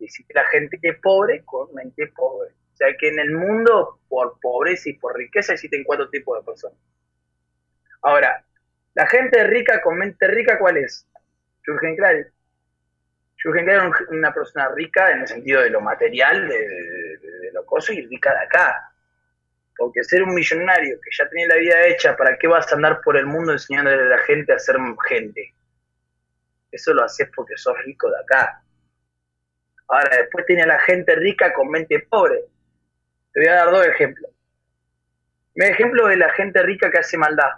existe 0.00 0.34
la 0.34 0.44
gente 0.46 0.78
pobre 1.00 1.44
con 1.44 1.72
mente 1.72 2.08
pobre. 2.08 2.50
O 2.50 2.76
sea 2.76 2.88
que 2.98 3.08
en 3.08 3.20
el 3.20 3.30
mundo, 3.30 4.00
por 4.08 4.38
pobreza 4.40 4.90
y 4.90 4.94
por 4.94 5.16
riqueza, 5.16 5.52
existen 5.52 5.84
cuatro 5.84 6.10
tipos 6.10 6.38
de 6.38 6.44
personas. 6.44 6.78
Ahora, 8.02 8.44
la 8.94 9.06
gente 9.06 9.44
rica 9.44 9.80
con 9.80 9.98
mente 9.98 10.26
rica, 10.26 10.58
¿cuál 10.58 10.78
es? 10.78 11.06
Jürgen 11.64 11.96
Klaus 11.96 12.26
Jürgen 13.42 13.68
era 13.68 13.90
una 14.10 14.32
persona 14.32 14.68
rica 14.70 15.10
en 15.12 15.20
el 15.20 15.28
sentido 15.28 15.62
de 15.62 15.70
lo 15.70 15.80
material, 15.80 16.48
de, 16.48 17.50
lo 17.52 17.64
coso, 17.64 17.92
y 17.92 18.06
rica 18.06 18.32
de 18.32 18.44
acá. 18.44 18.92
Porque 19.76 20.02
ser 20.04 20.22
un 20.22 20.34
millonario 20.34 20.98
que 21.00 21.10
ya 21.16 21.28
tenía 21.28 21.48
la 21.48 21.56
vida 21.56 21.86
hecha, 21.86 22.16
¿para 22.16 22.38
qué 22.38 22.48
vas 22.48 22.70
a 22.72 22.76
andar 22.76 23.00
por 23.02 23.16
el 23.16 23.26
mundo 23.26 23.52
enseñándole 23.52 24.02
a 24.02 24.16
la 24.16 24.18
gente 24.18 24.52
a 24.52 24.58
ser 24.58 24.76
gente? 25.06 25.52
Eso 26.72 26.94
lo 26.94 27.04
haces 27.04 27.28
porque 27.34 27.56
sos 27.56 27.76
rico 27.84 28.10
de 28.10 28.20
acá. 28.20 28.62
Ahora, 29.88 30.16
después 30.16 30.46
tiene 30.46 30.66
la 30.66 30.80
gente 30.80 31.14
rica 31.14 31.52
con 31.52 31.68
mente 31.68 32.00
pobre. 32.00 32.40
Te 33.32 33.40
voy 33.40 33.48
a 33.48 33.54
dar 33.54 33.70
dos 33.70 33.86
ejemplos. 33.86 34.30
Un 35.54 35.62
ejemplo 35.62 36.06
de 36.08 36.16
la 36.16 36.30
gente 36.32 36.62
rica 36.62 36.90
que 36.90 36.98
hace 36.98 37.16
maldad. 37.16 37.50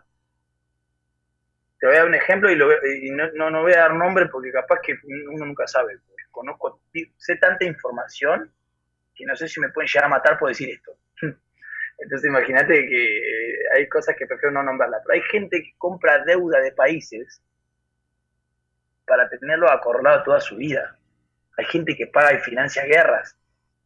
Te 1.79 1.87
voy 1.87 1.95
a 1.95 1.99
dar 2.01 2.09
un 2.09 2.15
ejemplo 2.15 2.51
y, 2.51 3.11
no, 3.11 3.51
no, 3.51 3.63
voy 3.63 3.73
a 3.73 3.79
dar 3.79 3.95
nombre 3.95 4.27
porque 4.27 4.51
capaz 4.51 4.81
que 4.83 4.99
uno 5.05 5.47
nunca 5.47 5.67
sabe. 5.67 5.99
Conozco, 6.31 6.81
sé 7.17 7.37
tanta 7.37 7.65
información 7.65 8.53
que 9.15 9.25
no 9.25 9.35
sé 9.37 9.49
si 9.49 9.61
me 9.61 9.71
pueden 9.71 9.89
llegar 9.89 10.05
a 10.05 10.09
matar 10.09 10.39
por 10.39 10.49
decir 10.49 10.71
esto. 10.71 10.97
Entonces 11.99 12.29
imagínate 12.29 12.87
que 12.87 13.59
hay 13.75 13.89
cosas 13.89 14.17
que 14.17 14.27
prefiero 14.27 14.53
no 14.53 14.63
nombrarlas. 14.63 15.03
Pero 15.05 15.15
hay 15.15 15.29
gente 15.31 15.63
que 15.63 15.75
compra 15.79 16.25
deuda 16.25 16.61
de 16.61 16.73
países 16.73 17.43
para 19.07 19.29
tenerlo 19.29 19.71
acorralado 19.71 20.23
toda 20.23 20.41
su 20.41 20.57
vida. 20.57 20.97
Hay 21.57 21.65
gente 21.67 21.97
que 21.97 22.07
paga 22.07 22.35
y 22.35 22.39
financia 22.39 22.85
guerras. 22.85 23.37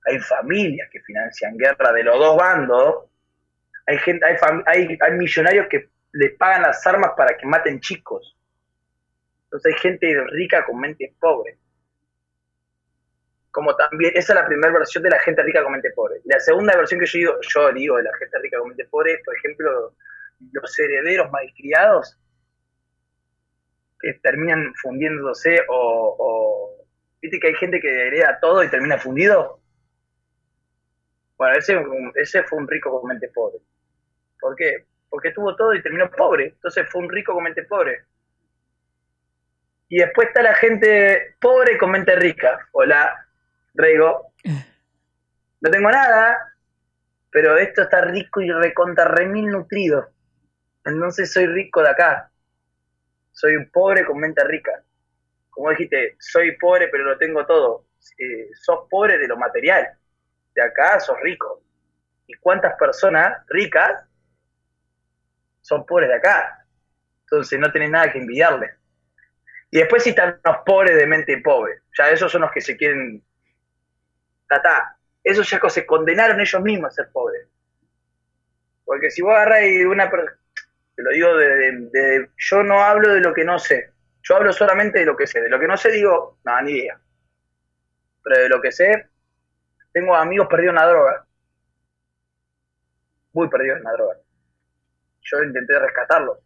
Hay 0.05 0.19
familias 0.19 0.91
que 0.91 1.01
financian 1.01 1.57
guerras 1.57 1.95
de 1.95 2.03
los 2.03 2.19
dos 2.19 2.37
bandos. 2.37 3.07
Hay, 3.87 3.99
gente, 3.99 4.27
hay, 4.27 4.37
hay, 4.67 4.99
hay 5.01 5.13
millonarios 5.13 5.67
que 5.69 5.89
le 6.13 6.31
pagan 6.31 6.63
las 6.63 6.87
armas 6.87 7.13
para 7.17 7.37
que 7.37 7.47
maten 7.47 7.81
chicos. 7.81 8.37
Entonces 9.45 9.75
hay 9.75 9.81
gente 9.81 10.25
rica 10.31 10.65
con 10.65 10.79
mente 10.79 11.15
pobre. 11.19 11.57
Como 13.53 13.77
también, 13.77 14.13
esa 14.17 14.33
es 14.33 14.41
la 14.41 14.47
primera 14.47 14.73
versión 14.73 15.05
de 15.05 15.11
la 15.11 15.21
gente 15.21 15.43
rica 15.43 15.63
con 15.63 15.73
mente 15.73 15.91
pobre. 15.93 16.21
La 16.25 16.41
segunda 16.41 16.77
versión 16.77 16.99
que 16.99 17.07
yo 17.07 17.19
digo, 17.19 17.39
yo 17.43 17.73
digo 17.73 17.97
de 17.99 18.03
la 18.03 18.17
gente 18.19 18.39
rica 18.41 18.59
con 18.59 18.69
mente 18.69 18.87
pobre, 18.87 19.21
por 19.25 19.37
ejemplo, 19.37 19.95
los 20.53 20.79
herederos 20.79 21.31
malcriados 21.31 22.19
que 24.01 24.15
terminan 24.15 24.75
fundiéndose 24.83 25.61
o, 25.69 26.17
o, 26.19 26.85
viste 27.21 27.39
que 27.39 27.49
hay 27.49 27.55
gente 27.55 27.81
que 27.81 28.09
hereda 28.09 28.41
todo 28.41 28.65
y 28.65 28.69
termina 28.69 28.99
fundido. 28.99 29.61
Bueno, 31.37 31.57
ese, 31.57 31.81
ese 32.17 32.43
fue 32.43 32.59
un 32.59 32.67
rico 32.67 33.01
con 33.01 33.09
mente 33.09 33.29
pobre. 33.29 33.59
¿Por 34.41 34.57
qué? 34.57 34.87
porque 35.13 35.31
tuvo 35.33 35.55
todo 35.55 35.75
y 35.75 35.83
terminó 35.83 36.11
pobre. 36.11 36.47
Entonces 36.47 36.89
fue 36.89 37.03
un 37.03 37.11
rico 37.11 37.35
con 37.35 37.45
mente 37.45 37.65
pobre. 37.65 38.03
Y 39.91 39.99
después 39.99 40.29
está 40.29 40.41
la 40.41 40.55
gente 40.55 41.37
pobre 41.39 41.77
con 41.77 41.91
mente 41.91 42.17
rica. 42.17 42.67
Hola, 42.73 43.29
Reigo. 43.75 44.33
No 45.65 45.71
tengo 45.71 45.93
nada, 45.93 46.57
pero 47.31 47.57
esto 47.57 47.83
está 47.83 48.01
rico 48.01 48.41
y 48.41 48.51
recontra 48.51 49.05
remil 49.05 49.47
nutrido. 49.47 50.11
Entonces 50.85 51.33
soy 51.33 51.47
rico 51.47 51.81
de 51.83 51.89
acá. 51.89 52.33
Soy 53.31 53.55
un 53.55 53.71
pobre 53.71 54.05
con 54.05 54.19
mente 54.19 54.43
rica. 54.43 54.83
Como 55.51 55.71
dijiste, 55.71 56.17
soy 56.19 56.57
pobre 56.57 56.89
pero 56.89 57.05
lo 57.05 57.17
tengo 57.17 57.47
todo. 57.47 57.85
Eh, 58.19 58.49
sos 58.61 58.89
pobre 58.91 59.19
de 59.19 59.29
lo 59.29 59.37
material. 59.37 59.87
De 60.53 60.63
acá 60.63 60.99
sos 60.99 61.17
rico. 61.23 61.63
¿Y 62.27 62.35
cuántas 62.35 62.75
personas 62.77 63.47
ricas 63.47 64.05
son 65.63 65.87
pobres 65.87 66.09
de 66.09 66.17
acá. 66.17 66.67
Entonces 67.23 67.59
no 67.59 67.71
tienen 67.73 67.93
nada 67.93 68.13
que 68.13 68.19
envidiarle. 68.19 68.75
Y 69.71 69.79
después 69.79 70.03
si 70.03 70.11
están 70.11 70.39
los 70.45 70.57
pobres 70.67 70.97
de 70.97 71.07
mente 71.07 71.39
pobre. 71.39 71.81
Ya 71.97 72.11
esos 72.11 72.31
son 72.31 72.43
los 72.43 72.53
que 72.53 72.61
se 72.61 72.77
quieren... 72.77 73.23
Tata. 74.57 74.97
Esos 75.23 75.49
ya 75.49 75.61
se 75.69 75.87
condenaron 75.87 76.41
ellos 76.41 76.63
mismos 76.63 76.93
a 76.93 76.95
ser 76.95 77.13
pobres. 77.13 77.47
Porque 78.85 79.11
si 79.11 79.23
vos 79.23 79.33
agarras 79.35 79.63
y 79.65 79.85
una... 79.85 80.11
Te 80.11 81.03
lo 81.03 81.11
digo 81.11 81.37
de, 81.37 82.29
Yo 82.37 82.63
no 82.63 82.83
hablo 82.83 83.15
de 83.15 83.21
lo 83.21 83.33
que 83.33 83.45
no 83.45 83.59
sé. 83.59 83.91
Yo 84.23 84.37
hablo 84.37 84.53
solamente 84.53 85.01
de 85.01 85.07
lo 85.07 85.17
que 85.17 85.27
sé. 85.27 85.41
De 85.41 85.49
lo 85.49 85.59
que 85.59 85.67
no 85.67 85.77
sé 85.77 85.91
digo, 85.91 86.39
nada, 86.45 86.63
ni 86.63 86.73
idea. 86.73 86.99
Pero 88.25 88.43
de 88.43 88.49
lo 88.49 88.61
que 88.61 88.73
sé, 88.73 89.09
tengo 89.93 90.15
amigos 90.15 90.49
perdidos 90.49 90.75
en 90.75 90.81
la 90.81 90.87
droga. 90.87 91.25
Muy 93.33 93.49
perdidos 93.49 93.79
en 93.79 93.85
la 93.85 93.93
droga 93.93 94.17
yo 95.33 95.43
intenté 95.43 95.79
rescatarlo. 95.79 96.39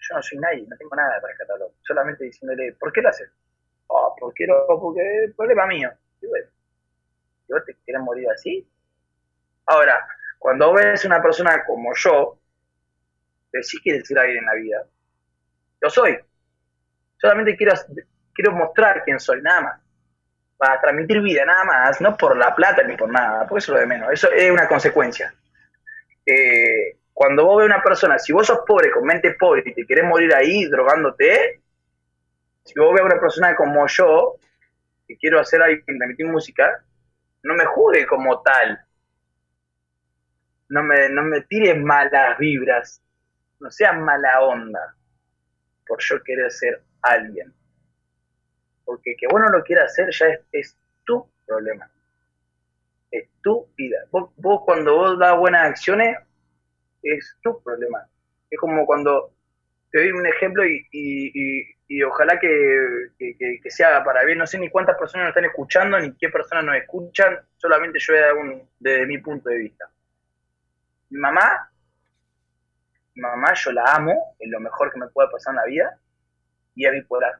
Yo 0.00 0.14
no 0.14 0.22
soy 0.22 0.38
nadie, 0.38 0.64
no 0.68 0.76
tengo 0.76 0.94
nada 0.94 1.20
para 1.20 1.32
rescatarlo. 1.32 1.72
Solamente 1.82 2.24
diciéndole, 2.24 2.72
¿por 2.74 2.92
qué 2.92 3.02
lo 3.02 3.08
haces? 3.08 3.30
Oh, 3.88 4.14
porque, 4.18 4.46
no, 4.46 4.54
porque 4.66 5.24
es 5.24 5.34
problema 5.34 5.66
mío. 5.66 5.90
Y 6.20 6.26
bueno, 6.26 6.46
¿vos 7.48 7.64
te 7.64 7.74
quieres 7.84 8.02
morir 8.02 8.28
así? 8.30 8.66
Ahora, 9.66 10.06
cuando 10.38 10.72
ves 10.72 11.04
una 11.04 11.20
persona 11.20 11.64
como 11.64 11.94
yo, 11.94 12.38
que 13.52 13.62
sí 13.62 13.80
quiere 13.80 14.04
ser 14.04 14.18
alguien 14.18 14.38
en 14.38 14.46
la 14.46 14.54
vida, 14.54 14.84
lo 15.80 15.90
soy. 15.90 16.18
Solamente 17.18 17.56
quiero, 17.56 17.74
quiero 18.32 18.52
mostrar 18.52 19.02
quién 19.04 19.18
soy, 19.18 19.42
nada 19.42 19.60
más. 19.60 19.80
Para 20.56 20.80
transmitir 20.80 21.20
vida, 21.20 21.44
nada 21.44 21.64
más. 21.64 22.00
No 22.00 22.16
por 22.16 22.36
la 22.36 22.54
plata 22.54 22.82
ni 22.82 22.96
por 22.96 23.10
nada, 23.10 23.46
porque 23.46 23.60
eso 23.60 23.72
es 23.72 23.74
lo 23.74 23.80
de 23.80 23.86
menos. 23.86 24.12
Eso 24.12 24.30
es 24.30 24.50
una 24.50 24.68
consecuencia. 24.68 25.32
Eh, 26.24 26.96
cuando 27.12 27.44
vos 27.44 27.58
ves 27.58 27.66
una 27.66 27.82
persona, 27.82 28.18
si 28.18 28.32
vos 28.32 28.46
sos 28.46 28.60
pobre, 28.66 28.90
con 28.90 29.04
mente 29.04 29.32
pobre 29.32 29.62
y 29.66 29.74
te 29.74 29.86
querés 29.86 30.04
morir 30.04 30.34
ahí 30.34 30.66
drogándote, 30.66 31.60
si 32.64 32.78
vos 32.78 32.92
ves 32.92 33.02
a 33.02 33.06
una 33.06 33.20
persona 33.20 33.56
como 33.56 33.86
yo, 33.88 34.36
que 35.06 35.16
quiero 35.16 35.40
hacer 35.40 35.60
algo, 35.62 35.82
transmitir 35.84 36.26
música, 36.26 36.84
no 37.42 37.54
me 37.54 37.64
juzgue 37.66 38.06
como 38.06 38.40
tal. 38.42 38.80
No 40.68 40.82
me, 40.82 41.08
no 41.08 41.22
me 41.22 41.40
tires 41.42 41.76
malas 41.78 42.38
vibras. 42.38 43.00
No 43.60 43.70
seas 43.70 43.96
mala 43.96 44.40
onda 44.42 44.94
por 45.86 46.00
yo 46.00 46.22
querer 46.22 46.50
ser 46.52 46.82
alguien. 47.02 47.52
Porque 48.84 49.16
que 49.16 49.26
vos 49.26 49.40
no 49.40 49.48
lo 49.48 49.62
quieras 49.64 49.92
hacer 49.92 50.10
ya 50.12 50.38
es, 50.52 50.76
tu 51.04 51.26
problema. 51.46 51.88
Es 53.10 53.28
tu 53.42 53.66
vida. 53.76 53.98
Vos, 54.10 54.30
vos 54.36 54.62
cuando 54.64 54.94
vos 54.94 55.18
das 55.18 55.36
buenas 55.38 55.70
acciones, 55.70 56.18
es 57.02 57.34
tu 57.42 57.60
problema. 57.62 58.06
Es 58.50 58.58
como 58.58 58.84
cuando 58.86 59.32
te 59.90 60.00
doy 60.00 60.12
un 60.12 60.26
ejemplo 60.26 60.66
y, 60.66 60.86
y, 60.92 61.74
ojalá 62.02 62.38
que, 62.38 63.10
que, 63.18 63.70
se 63.70 63.84
haga 63.84 64.04
para 64.04 64.24
bien. 64.24 64.38
No 64.38 64.46
sé 64.46 64.58
ni 64.58 64.68
cuántas 64.68 64.96
personas 64.98 65.26
nos 65.26 65.30
están 65.30 65.46
escuchando, 65.46 65.98
ni 65.98 66.12
qué 66.16 66.28
personas 66.28 66.64
nos 66.64 66.76
escuchan, 66.76 67.38
solamente 67.56 67.98
yo 67.98 68.12
voy 68.12 68.22
a 68.22 68.26
dar 68.26 68.34
un, 68.34 68.68
desde 68.78 69.06
mi 69.06 69.18
punto 69.18 69.48
de 69.48 69.58
vista. 69.58 69.88
Mi 71.10 71.18
mamá, 71.18 71.70
mi 73.14 73.22
mamá 73.22 73.54
yo 73.54 73.72
la 73.72 73.84
amo, 73.94 74.34
es 74.38 74.50
lo 74.50 74.60
mejor 74.60 74.92
que 74.92 75.00
me 75.00 75.08
puede 75.08 75.30
pasar 75.30 75.52
en 75.52 75.56
la 75.56 75.64
vida, 75.64 75.98
y 76.74 76.86
es 76.86 76.92
bipolar. 76.92 77.32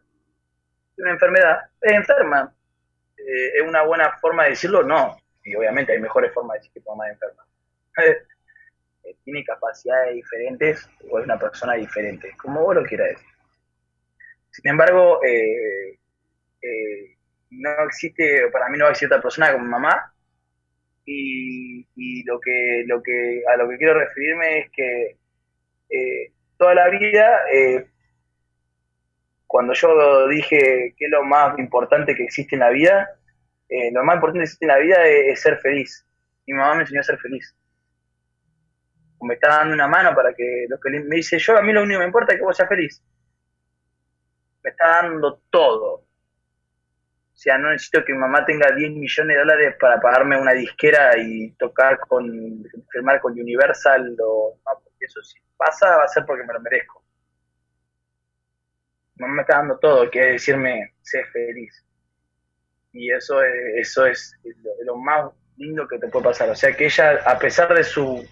Es 0.93 0.99
una 0.99 1.11
enfermedad, 1.11 1.61
es 1.83 1.93
enferma. 1.93 2.53
Eh, 3.19 3.59
¿Es 3.59 3.63
una 3.63 3.83
buena 3.83 4.17
forma 4.19 4.45
de 4.45 4.51
decirlo? 4.51 4.83
No. 4.83 5.19
Y 5.45 5.55
obviamente 5.55 5.93
hay 5.93 6.01
mejores 6.01 6.33
formas 6.33 6.55
de 6.55 6.59
decir 6.59 6.73
que 6.73 6.81
tu 6.81 6.91
mamá 6.91 7.07
es 7.07 7.13
enferma. 7.13 7.45
tiene 9.25 9.45
capacidades 9.45 10.15
diferentes 10.15 10.89
o 11.11 11.19
es 11.19 11.25
una 11.25 11.39
persona 11.39 11.75
diferente, 11.75 12.35
como 12.37 12.63
vos 12.63 12.75
lo 12.75 12.83
quieras 12.85 13.09
decir. 13.11 13.38
Sin 14.51 14.71
embargo, 14.71 15.21
eh, 15.25 15.99
eh, 16.63 17.17
no 17.51 17.71
existe, 17.85 18.49
para 18.51 18.69
mí 18.69 18.79
no 18.79 18.89
existe 18.89 19.07
otra 19.07 19.23
persona 19.23 19.53
como 19.53 19.65
mamá, 19.65 20.13
y, 21.05 21.85
lo 22.25 22.39
que 22.41 22.85
lo 22.87 23.03
que 23.03 23.43
a 23.47 23.57
lo 23.57 23.69
que 23.69 23.79
quiero 23.79 23.99
referirme 23.99 24.59
es 24.59 24.71
que 24.71 25.17
eh, 25.89 26.33
toda 26.59 26.75
la 26.75 26.91
vida 26.91 27.41
cuando 29.47 29.73
yo 29.73 30.29
dije 30.29 30.95
que 30.99 31.07
es 31.07 31.11
lo 31.11 31.25
más 31.25 31.59
importante 31.59 32.15
que 32.15 32.25
existe 32.25 32.57
en 32.57 32.61
la 32.61 32.71
vida 32.71 33.09
lo 33.93 34.05
más 34.05 34.17
importante 34.17 34.41
que 34.41 34.45
existe 34.45 34.67
en 34.67 34.69
la 34.69 34.79
vida 34.79 35.07
es 35.07 35.41
ser 35.41 35.59
feliz. 35.59 36.07
Mi 36.47 36.55
mamá 36.55 36.75
me 36.75 36.83
enseñó 36.83 37.01
a 37.01 37.05
ser 37.05 37.19
feliz. 37.19 37.55
Me 39.21 39.35
está 39.35 39.49
dando 39.49 39.75
una 39.75 39.89
mano 39.89 40.15
para 40.15 40.33
que 40.35 40.67
lo 40.69 40.79
que 40.79 40.91
me 40.91 41.17
dice 41.17 41.39
yo, 41.39 41.57
a 41.57 41.63
mí 41.63 41.73
lo 41.73 41.83
único 41.83 41.99
que 41.99 42.05
me 42.05 42.07
importa 42.07 42.33
es 42.33 42.39
que 42.39 42.45
vos 42.45 42.57
seas 42.57 42.69
feliz. 42.69 43.03
Me 44.63 44.71
está 44.71 45.03
dando 45.03 45.41
todo. 45.51 45.95
O 47.39 47.41
sea, 47.41 47.57
no 47.57 47.71
necesito 47.71 48.05
que 48.05 48.13
mi 48.13 48.19
mamá 48.19 48.45
tenga 48.45 48.75
10 48.75 48.91
millones 48.93 49.37
de 49.37 49.39
dólares 49.39 49.77
para 49.79 50.01
pagarme 50.01 50.41
una 50.41 50.53
disquera 50.53 51.17
y 51.17 51.53
tocar 51.53 51.99
con, 52.01 52.65
firmar 52.91 53.21
con 53.21 53.33
Universal 53.33 54.17
o 54.21 54.59
no, 54.67 54.81
porque 54.83 55.05
eso 55.05 55.23
si 55.23 55.39
pasa 55.57 55.99
va 55.99 56.05
a 56.05 56.09
ser 56.09 56.25
porque 56.27 56.45
me 56.45 56.53
lo 56.53 56.61
merezco. 56.61 57.01
Mi 59.15 59.23
mamá 59.23 59.35
me 59.35 59.43
está 59.43 59.59
dando 59.59 59.79
todo, 59.79 60.11
quiere 60.11 60.33
decirme, 60.33 60.93
sé 61.03 61.25
feliz. 61.27 61.85
Y 62.93 63.13
eso 63.13 63.41
es, 63.43 63.55
eso 63.77 64.07
es 64.07 64.37
lo 64.85 64.97
más 64.97 65.31
lindo 65.57 65.87
que 65.87 65.99
te 65.99 66.09
puede 66.09 66.25
pasar. 66.25 66.51
O 66.51 66.57
sea 66.57 66.77
que 66.77 66.87
ella, 66.87 67.23
a 67.25 67.39
pesar 67.39 67.73
de 67.73 67.85
su 67.85 68.27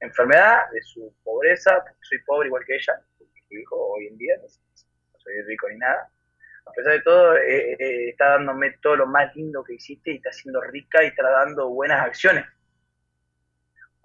enfermedad, 0.00 0.70
de 0.72 0.82
su 0.82 1.14
pobreza, 1.24 1.82
soy 2.00 2.18
pobre 2.26 2.48
igual 2.48 2.64
que 2.66 2.74
ella, 2.74 3.00
porque 3.16 3.40
su 3.48 3.54
hijo 3.54 3.76
hoy 3.76 4.08
en 4.08 4.18
día 4.18 4.34
soy 5.22 5.42
rico 5.42 5.68
ni 5.68 5.78
nada. 5.78 6.10
A 6.66 6.72
pesar 6.72 6.92
de 6.92 7.02
todo, 7.02 7.36
eh, 7.36 7.76
eh, 7.78 8.08
está 8.10 8.30
dándome 8.30 8.72
todo 8.82 8.96
lo 8.96 9.06
más 9.06 9.34
lindo 9.34 9.64
que 9.64 9.74
existe 9.74 10.12
y 10.12 10.16
está 10.16 10.32
siendo 10.32 10.60
rica 10.60 11.02
y 11.02 11.08
está 11.08 11.28
dando 11.28 11.68
buenas 11.68 12.04
acciones. 12.04 12.44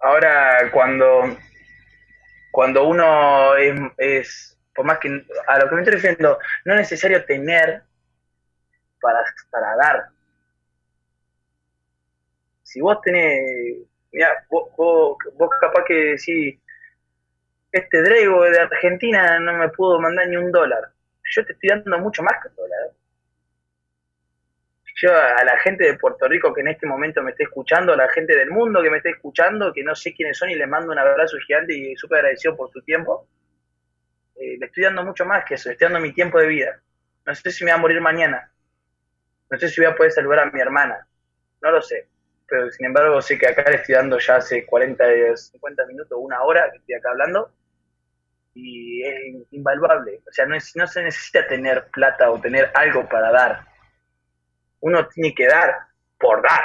Ahora, 0.00 0.70
cuando, 0.72 1.36
cuando 2.50 2.84
uno 2.84 3.56
es, 3.56 4.56
por 4.74 4.84
más 4.84 4.98
que, 4.98 5.24
a 5.46 5.58
lo 5.58 5.68
que 5.68 5.74
me 5.74 5.80
estoy 5.82 5.94
refiriendo, 5.94 6.38
no 6.64 6.74
es 6.74 6.80
necesario 6.80 7.24
tener 7.24 7.82
para, 9.00 9.20
para 9.50 9.76
dar. 9.76 10.08
Si 12.62 12.80
vos 12.80 13.00
tenés, 13.00 13.78
mira, 14.12 14.44
vos, 14.50 14.68
vos, 14.76 15.16
vos 15.34 15.50
capaz 15.60 15.84
que 15.84 15.94
decís, 15.94 16.60
este 17.72 18.02
Drago 18.02 18.42
de 18.44 18.60
Argentina 18.60 19.38
no 19.40 19.54
me 19.54 19.68
pudo 19.70 20.00
mandar 20.00 20.28
ni 20.28 20.36
un 20.36 20.50
dólar. 20.50 20.92
Yo 21.30 21.44
te 21.44 21.52
estoy 21.52 21.68
dando 21.70 21.98
mucho 21.98 22.22
más 22.22 22.34
que 22.42 22.48
un 22.48 22.56
dólar. 22.56 22.90
Yo 25.00 25.14
a 25.14 25.44
la 25.44 25.56
gente 25.60 25.84
de 25.84 25.96
Puerto 25.96 26.26
Rico 26.26 26.52
que 26.52 26.60
en 26.60 26.68
este 26.68 26.86
momento 26.86 27.22
me 27.22 27.30
esté 27.30 27.44
escuchando, 27.44 27.92
a 27.92 27.96
la 27.96 28.08
gente 28.08 28.36
del 28.36 28.50
mundo 28.50 28.82
que 28.82 28.90
me 28.90 28.96
esté 28.96 29.10
escuchando, 29.10 29.72
que 29.72 29.84
no 29.84 29.94
sé 29.94 30.12
quiénes 30.12 30.36
son 30.36 30.50
y 30.50 30.56
les 30.56 30.66
mando 30.66 30.90
un 30.90 30.98
abrazo 30.98 31.36
gigante 31.46 31.72
y 31.72 31.94
súper 31.94 32.18
agradecido 32.18 32.56
por 32.56 32.70
su 32.72 32.82
tiempo, 32.82 33.28
eh, 34.34 34.56
le 34.58 34.66
estoy 34.66 34.84
dando 34.84 35.04
mucho 35.04 35.24
más 35.24 35.44
que 35.44 35.54
eso, 35.54 35.68
le 35.68 35.74
estoy 35.74 35.86
dando 35.86 36.00
mi 36.00 36.12
tiempo 36.12 36.40
de 36.40 36.48
vida. 36.48 36.80
No 37.24 37.34
sé 37.34 37.52
si 37.52 37.64
me 37.64 37.70
voy 37.70 37.78
a 37.78 37.80
morir 37.80 38.00
mañana, 38.00 38.50
no 39.50 39.58
sé 39.58 39.68
si 39.68 39.80
voy 39.80 39.90
a 39.90 39.94
poder 39.94 40.10
salvar 40.10 40.40
a 40.40 40.50
mi 40.50 40.60
hermana, 40.60 41.06
no 41.62 41.70
lo 41.70 41.80
sé, 41.80 42.08
pero 42.48 42.68
sin 42.70 42.86
embargo 42.86 43.22
sé 43.22 43.38
que 43.38 43.46
acá 43.46 43.70
le 43.70 43.76
estoy 43.76 43.94
dando 43.94 44.18
ya 44.18 44.36
hace 44.36 44.66
40, 44.66 45.36
50 45.36 45.86
minutos, 45.86 46.18
una 46.20 46.42
hora 46.42 46.70
que 46.72 46.78
estoy 46.78 46.96
acá 46.96 47.10
hablando, 47.10 47.52
y 48.54 49.02
es 49.02 49.52
invaluable. 49.52 50.20
O 50.28 50.32
sea, 50.32 50.46
no, 50.46 50.56
es, 50.56 50.74
no 50.76 50.86
se 50.86 51.02
necesita 51.02 51.46
tener 51.46 51.88
plata 51.88 52.30
o 52.30 52.40
tener 52.40 52.70
algo 52.74 53.08
para 53.08 53.30
dar. 53.30 53.60
Uno 54.80 55.06
tiene 55.08 55.34
que 55.34 55.46
dar 55.46 55.74
por 56.18 56.42
dar. 56.42 56.62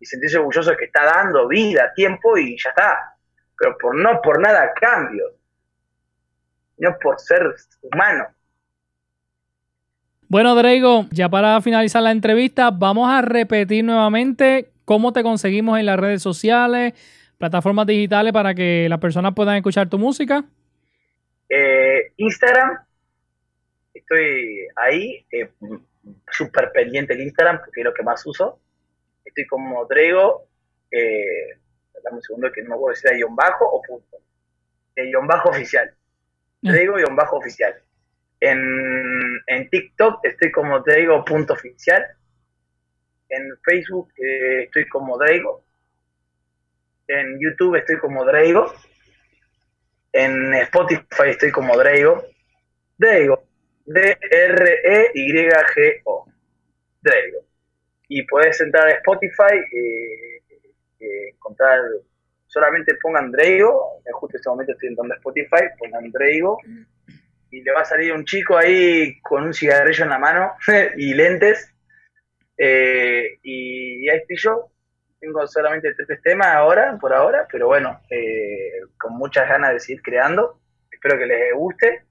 Y 0.00 0.06
sentirse 0.06 0.38
orgulloso 0.38 0.70
de 0.70 0.76
que 0.76 0.84
está 0.86 1.04
dando 1.04 1.48
vida, 1.48 1.92
tiempo 1.94 2.36
y 2.36 2.56
ya 2.58 2.70
está. 2.70 3.16
Pero 3.58 3.76
por 3.78 3.94
no 3.94 4.20
por 4.20 4.40
nada 4.40 4.62
a 4.62 4.72
cambio. 4.74 5.24
No 6.78 6.96
por 6.98 7.20
ser 7.20 7.54
humano. 7.82 8.26
Bueno, 10.28 10.54
Drago, 10.54 11.06
ya 11.10 11.28
para 11.28 11.60
finalizar 11.60 12.02
la 12.02 12.10
entrevista, 12.10 12.70
vamos 12.70 13.10
a 13.10 13.20
repetir 13.20 13.84
nuevamente 13.84 14.70
cómo 14.86 15.12
te 15.12 15.22
conseguimos 15.22 15.78
en 15.78 15.86
las 15.86 16.00
redes 16.00 16.22
sociales, 16.22 16.94
plataformas 17.36 17.86
digitales 17.86 18.32
para 18.32 18.54
que 18.54 18.86
las 18.88 18.98
personas 18.98 19.34
puedan 19.34 19.56
escuchar 19.56 19.90
tu 19.90 19.98
música. 19.98 20.42
Eh, 21.54 22.12
Instagram, 22.16 22.78
estoy 23.92 24.66
ahí, 24.74 25.26
eh, 25.30 25.50
súper 26.30 26.72
pendiente 26.72 27.12
el 27.12 27.20
Instagram 27.20 27.58
porque 27.58 27.82
es 27.82 27.84
lo 27.84 27.92
que 27.92 28.02
más 28.02 28.24
uso. 28.24 28.58
Estoy 29.22 29.46
como 29.46 29.84
Drago, 29.84 30.46
eh, 30.90 31.58
dame 32.02 32.16
un 32.16 32.22
segundo 32.22 32.50
que 32.50 32.62
no 32.62 32.70
me 32.70 32.74
acuerdo 32.76 32.96
si 32.96 33.06
era 33.06 33.16
guion 33.16 33.36
bajo 33.36 33.66
o 33.66 33.82
punto. 33.82 34.16
Eh, 34.96 35.04
guion 35.04 35.26
bajo 35.26 35.50
oficial. 35.50 35.94
Drago 36.62 36.94
guion 36.94 37.16
bajo 37.16 37.36
oficial. 37.36 37.74
En, 38.40 39.42
en 39.46 39.68
TikTok 39.68 40.24
estoy 40.24 40.50
como 40.50 40.80
Drago 40.80 41.22
punto 41.22 41.52
oficial. 41.52 42.02
En 43.28 43.58
Facebook 43.62 44.10
eh, 44.16 44.62
estoy 44.64 44.88
como 44.88 45.18
Drago. 45.18 45.62
En 47.08 47.38
YouTube 47.38 47.76
estoy 47.76 47.98
como 47.98 48.24
Drago. 48.24 48.72
En 50.12 50.54
Spotify 50.54 51.28
estoy 51.28 51.50
como 51.50 51.76
Drago. 51.76 52.22
Drago. 52.98 53.42
D-R-E-Y-G-O. 53.86 54.26
Drago. 57.00 57.38
Y 58.08 58.22
puedes 58.26 58.60
entrar 58.60 58.88
a 58.88 58.92
Spotify, 58.92 59.56
eh, 59.72 60.42
eh, 61.00 61.28
encontrar, 61.30 61.80
solamente 62.46 62.94
pongan 63.02 63.32
Drago, 63.32 64.02
justo 64.12 64.36
en 64.36 64.38
este 64.38 64.50
momento 64.50 64.72
estoy 64.72 64.88
entrando 64.90 65.14
a 65.14 65.16
Spotify, 65.16 65.64
pongan 65.78 66.10
Drago, 66.10 66.58
y 67.50 67.62
le 67.62 67.72
va 67.72 67.80
a 67.80 67.86
salir 67.86 68.12
un 68.12 68.26
chico 68.26 68.58
ahí 68.58 69.18
con 69.22 69.44
un 69.44 69.54
cigarrillo 69.54 70.04
en 70.04 70.10
la 70.10 70.18
mano 70.18 70.52
y 70.96 71.14
lentes, 71.14 71.72
eh, 72.58 73.38
y, 73.42 74.04
y 74.04 74.08
ahí 74.10 74.18
estoy 74.18 74.36
yo, 74.36 74.71
tengo 75.22 75.46
solamente 75.46 75.94
tres 75.94 76.20
temas 76.20 76.48
ahora, 76.48 76.98
por 77.00 77.12
ahora, 77.14 77.46
pero 77.50 77.68
bueno, 77.68 78.00
eh, 78.10 78.80
con 78.98 79.12
muchas 79.14 79.48
ganas 79.48 79.72
de 79.72 79.78
seguir 79.78 80.02
creando. 80.02 80.58
Espero 80.90 81.16
que 81.16 81.26
les 81.26 81.54
guste. 81.54 82.02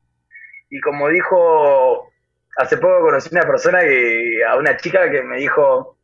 Y 0.69 0.79
como 0.79 1.09
dijo, 1.09 2.09
hace 2.55 2.77
poco 2.77 3.01
conocí 3.01 3.27
una 3.33 3.45
persona, 3.45 3.81
que, 3.81 4.45
a 4.47 4.55
una 4.55 4.77
chica 4.77 5.11
que 5.11 5.23
me 5.23 5.39
dijo, 5.39 5.97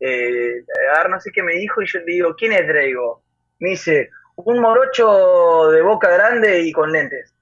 eh, 0.00 0.64
a 0.96 1.02
ver, 1.02 1.10
no 1.10 1.20
sé 1.20 1.30
qué 1.30 1.44
me 1.44 1.54
dijo, 1.54 1.80
y 1.80 1.86
yo 1.86 2.00
le 2.00 2.12
digo, 2.12 2.34
¿quién 2.34 2.54
es 2.54 2.66
Drago? 2.66 3.22
Me 3.60 3.70
dice, 3.70 4.10
un 4.34 4.58
morocho 4.58 5.70
de 5.70 5.80
boca 5.80 6.10
grande 6.10 6.60
y 6.60 6.72
con 6.72 6.90
lentes. 6.90 7.32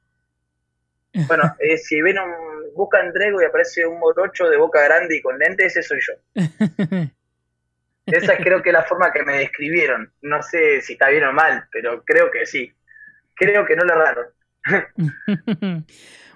Bueno, 1.26 1.44
eh, 1.60 1.78
si 1.78 2.02
ven 2.02 2.18
un, 2.18 2.74
buscan 2.74 3.10
Drago 3.14 3.40
y 3.40 3.46
aparece 3.46 3.86
un 3.86 3.98
morocho 3.98 4.50
de 4.50 4.58
boca 4.58 4.82
grande 4.82 5.16
y 5.16 5.22
con 5.22 5.38
lentes, 5.38 5.74
ese 5.74 5.82
soy 5.82 6.00
yo. 6.02 6.12
Esa 8.06 8.36
creo 8.36 8.62
que 8.62 8.70
es 8.70 8.72
la 8.72 8.84
forma 8.84 9.12
que 9.12 9.24
me 9.24 9.38
describieron. 9.38 10.10
No 10.22 10.42
sé 10.42 10.80
si 10.80 10.92
está 10.92 11.08
bien 11.08 11.24
o 11.24 11.32
mal, 11.32 11.64
pero 11.72 12.04
creo 12.04 12.30
que 12.30 12.46
sí. 12.46 12.72
Creo 13.34 13.66
que 13.66 13.76
no 13.76 13.84
lo 13.84 13.94
erraron. 13.94 14.26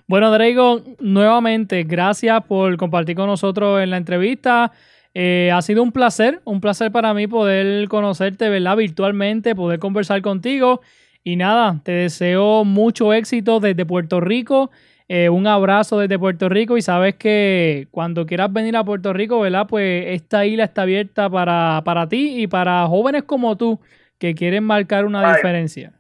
bueno, 0.07 0.31
Drago, 0.31 0.83
nuevamente, 0.99 1.85
gracias 1.85 2.43
por 2.45 2.77
compartir 2.77 3.17
con 3.17 3.27
nosotros 3.27 3.81
en 3.81 3.91
la 3.91 3.97
entrevista. 3.97 4.73
Eh, 5.15 5.51
ha 5.53 5.63
sido 5.63 5.83
un 5.83 5.93
placer, 5.93 6.41
un 6.45 6.61
placer 6.61 6.93
para 6.93 7.15
mí 7.15 7.27
poder 7.27 7.89
conocerte, 7.89 8.49
¿verdad? 8.49 8.77
Virtualmente, 8.77 9.55
poder 9.55 9.79
conversar 9.79 10.23
contigo. 10.23 10.83
Y 11.23 11.37
nada, 11.37 11.81
te 11.85 11.93
deseo 11.93 12.65
mucho 12.65 13.13
éxito 13.13 13.61
desde 13.61 13.87
Puerto 13.87 14.21
Rico 14.21 14.71
eh, 15.13 15.29
un 15.29 15.45
abrazo 15.49 15.99
desde 15.99 16.21
Puerto 16.21 16.49
Rico 16.49 16.77
y 16.77 16.83
sabes 16.83 17.17
que 17.17 17.89
cuando 17.91 18.27
quieras 18.27 18.53
venir 18.53 18.77
a 18.77 18.85
Puerto 18.85 19.13
Rico, 19.13 19.41
¿verdad? 19.41 19.67
Pues 19.69 20.05
esta 20.07 20.47
isla 20.47 20.63
está 20.63 20.83
abierta 20.83 21.29
para, 21.29 21.83
para 21.85 22.09
ti 22.09 22.41
y 22.41 22.47
para 22.47 22.87
jóvenes 22.87 23.25
como 23.25 23.57
tú 23.57 23.81
que 24.21 24.37
quieren 24.37 24.63
marcar 24.63 25.05
una 25.05 25.35
diferencia. 25.35 25.91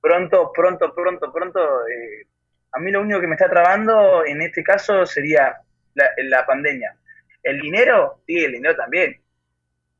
Pronto, 0.00 0.52
pronto, 0.54 0.94
pronto, 0.94 1.32
pronto. 1.32 1.58
Eh, 1.88 2.28
a 2.70 2.78
mí 2.78 2.92
lo 2.92 3.00
único 3.00 3.20
que 3.20 3.26
me 3.26 3.34
está 3.34 3.50
trabando 3.50 4.24
en 4.24 4.40
este 4.40 4.62
caso 4.62 5.04
sería 5.04 5.56
la, 5.94 6.04
la 6.22 6.46
pandemia. 6.46 6.94
El 7.42 7.60
dinero, 7.60 8.20
sí, 8.24 8.36
el 8.38 8.52
dinero 8.52 8.76
también. 8.76 9.16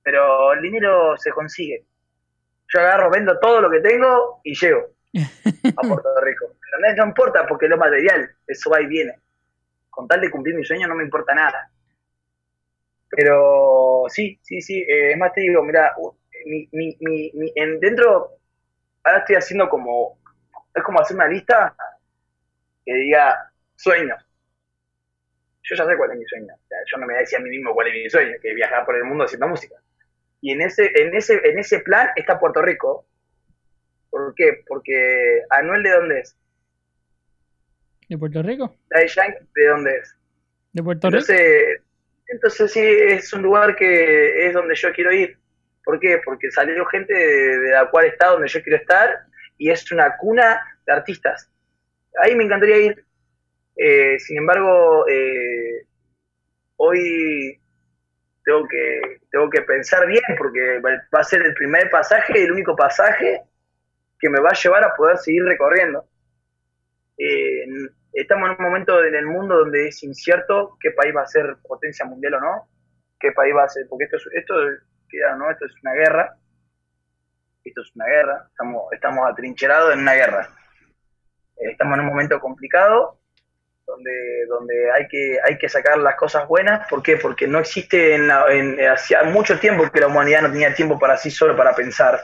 Pero 0.04 0.52
el 0.52 0.62
dinero 0.62 1.16
se 1.16 1.32
consigue. 1.32 1.82
Yo 2.72 2.78
agarro, 2.78 3.10
vendo 3.10 3.36
todo 3.40 3.62
lo 3.62 3.68
que 3.68 3.80
tengo 3.80 4.38
y 4.44 4.54
llego 4.54 4.93
a 5.14 5.82
Puerto 5.82 6.20
Rico. 6.22 6.54
No 6.96 7.04
importa 7.04 7.46
porque 7.46 7.66
es 7.66 7.70
lo 7.70 7.76
material, 7.76 8.30
eso 8.46 8.70
va 8.70 8.80
y 8.80 8.86
viene. 8.86 9.14
Con 9.90 10.08
tal 10.08 10.20
de 10.20 10.30
cumplir 10.30 10.54
mi 10.56 10.64
sueño 10.64 10.88
no 10.88 10.96
me 10.96 11.04
importa 11.04 11.34
nada. 11.34 11.70
Pero 13.08 14.04
sí, 14.08 14.38
sí, 14.42 14.60
sí. 14.60 14.82
Eh, 14.82 15.12
es 15.12 15.18
más, 15.18 15.32
te 15.32 15.42
digo, 15.42 15.62
mira, 15.62 15.94
mi, 16.46 16.68
mi, 16.72 16.96
mi, 17.00 17.52
en 17.54 17.78
dentro, 17.80 18.38
ahora 19.04 19.18
estoy 19.18 19.36
haciendo 19.36 19.68
como, 19.68 20.18
es 20.74 20.82
como 20.82 21.00
hacer 21.00 21.16
una 21.16 21.28
lista 21.28 21.74
que 22.84 22.94
diga 22.94 23.52
sueños. 23.76 24.18
Yo 25.62 25.76
ya 25.76 25.86
sé 25.86 25.96
cuál 25.96 26.10
es 26.12 26.18
mi 26.18 26.26
sueño. 26.26 26.54
yo 26.90 26.98
no 26.98 27.06
me 27.06 27.14
decía 27.14 27.38
a 27.38 27.40
mí 27.40 27.48
mismo 27.48 27.72
cuál 27.72 27.88
es 27.88 27.94
mi 27.94 28.10
sueño, 28.10 28.32
que 28.42 28.52
viajar 28.52 28.84
por 28.84 28.96
el 28.96 29.04
mundo 29.04 29.24
haciendo 29.24 29.48
música. 29.48 29.76
Y 30.40 30.52
en 30.52 30.60
ese, 30.60 30.90
en 30.94 31.14
ese, 31.14 31.40
en 31.42 31.58
ese 31.58 31.78
plan 31.78 32.10
está 32.16 32.38
Puerto 32.38 32.60
Rico. 32.60 33.06
¿Por 34.14 34.32
qué? 34.36 34.62
Porque 34.68 35.42
Anuel 35.50 35.82
de 35.82 35.90
dónde 35.90 36.20
es? 36.20 36.36
¿De 38.08 38.16
Puerto 38.16 38.44
Rico? 38.44 38.76
¿de 38.88 39.66
dónde 39.66 39.96
es? 39.96 40.14
¿De 40.72 40.82
Puerto 40.84 41.10
Rico? 41.10 41.26
Entonces 42.28 42.70
sí, 42.70 42.80
es 42.80 43.32
un 43.32 43.42
lugar 43.42 43.74
que 43.74 44.46
es 44.46 44.54
donde 44.54 44.76
yo 44.76 44.92
quiero 44.92 45.12
ir. 45.12 45.36
¿Por 45.84 45.98
qué? 45.98 46.20
Porque 46.24 46.48
salió 46.52 46.86
gente 46.86 47.12
de, 47.12 47.70
la 47.70 47.90
cual 47.90 48.06
está 48.06 48.28
donde 48.28 48.46
yo 48.46 48.62
quiero 48.62 48.78
estar 48.78 49.18
y 49.58 49.70
es 49.70 49.90
una 49.90 50.16
cuna 50.16 50.62
de 50.86 50.92
artistas. 50.92 51.50
Ahí 52.22 52.36
me 52.36 52.44
encantaría 52.44 52.78
ir. 52.78 53.04
Eh, 53.76 54.16
sin 54.20 54.38
embargo, 54.38 55.08
eh, 55.08 55.86
hoy 56.76 57.58
tengo 58.44 58.68
que, 58.68 59.18
tengo 59.32 59.50
que 59.50 59.62
pensar 59.62 60.06
bien 60.06 60.22
porque 60.38 60.80
va 60.80 61.18
a 61.20 61.24
ser 61.24 61.42
el 61.42 61.54
primer 61.54 61.90
pasaje, 61.90 62.44
el 62.44 62.52
único 62.52 62.76
pasaje 62.76 63.42
que 64.24 64.30
me 64.30 64.40
va 64.40 64.48
a 64.48 64.58
llevar 64.58 64.82
a 64.82 64.94
poder 64.94 65.18
seguir 65.18 65.44
recorriendo. 65.44 66.02
Estamos 68.14 68.48
en 68.48 68.56
un 68.56 68.64
momento 68.64 69.04
en 69.04 69.14
el 69.14 69.26
mundo 69.26 69.58
donde 69.58 69.88
es 69.88 70.02
incierto 70.02 70.78
qué 70.80 70.92
país 70.92 71.14
va 71.14 71.24
a 71.24 71.26
ser 71.26 71.56
potencia 71.68 72.06
mundial 72.06 72.32
o 72.36 72.40
no, 72.40 72.68
qué 73.20 73.32
país 73.32 73.54
va 73.54 73.64
a 73.64 73.68
ser, 73.68 73.84
porque 73.86 74.04
esto 74.04 74.16
es, 74.16 74.26
esto, 74.32 74.54
no, 75.36 75.50
esto 75.50 75.66
es 75.66 75.72
una 75.82 75.92
guerra, 75.92 76.34
esto 77.66 77.82
es 77.82 77.96
una 77.96 78.06
guerra, 78.06 78.46
estamos, 78.48 78.90
estamos 78.94 79.30
atrincherados 79.30 79.92
en 79.92 79.98
una 79.98 80.14
guerra. 80.14 80.48
Estamos 81.58 81.94
en 81.98 82.00
un 82.00 82.06
momento 82.06 82.40
complicado 82.40 83.18
donde, 83.86 84.46
donde 84.48 84.90
hay, 84.90 85.06
que, 85.06 85.38
hay 85.44 85.58
que 85.58 85.68
sacar 85.68 85.98
las 85.98 86.14
cosas 86.14 86.48
buenas. 86.48 86.88
¿Por 86.88 87.02
qué? 87.02 87.18
Porque 87.18 87.46
no 87.46 87.58
existe, 87.58 88.14
en, 88.14 88.30
hacía 88.88 89.22
mucho 89.24 89.60
tiempo 89.60 89.90
que 89.92 90.00
la 90.00 90.06
humanidad 90.06 90.40
no 90.40 90.50
tenía 90.50 90.74
tiempo 90.74 90.98
para 90.98 91.18
sí 91.18 91.30
solo 91.30 91.54
para 91.54 91.74
pensar 91.74 92.22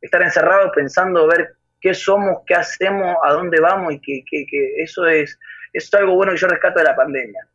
estar 0.00 0.22
encerrados 0.22 0.72
pensando 0.74 1.26
ver 1.26 1.54
qué 1.80 1.94
somos, 1.94 2.42
qué 2.46 2.54
hacemos, 2.54 3.16
a 3.22 3.32
dónde 3.32 3.60
vamos 3.60 3.94
y 3.94 4.00
que, 4.00 4.24
que, 4.28 4.46
que 4.46 4.82
eso 4.82 5.06
es, 5.06 5.38
es 5.72 5.92
algo 5.94 6.14
bueno 6.14 6.32
que 6.32 6.38
yo 6.38 6.48
rescato 6.48 6.78
de 6.78 6.84
la 6.84 6.96
pandemia. 6.96 7.46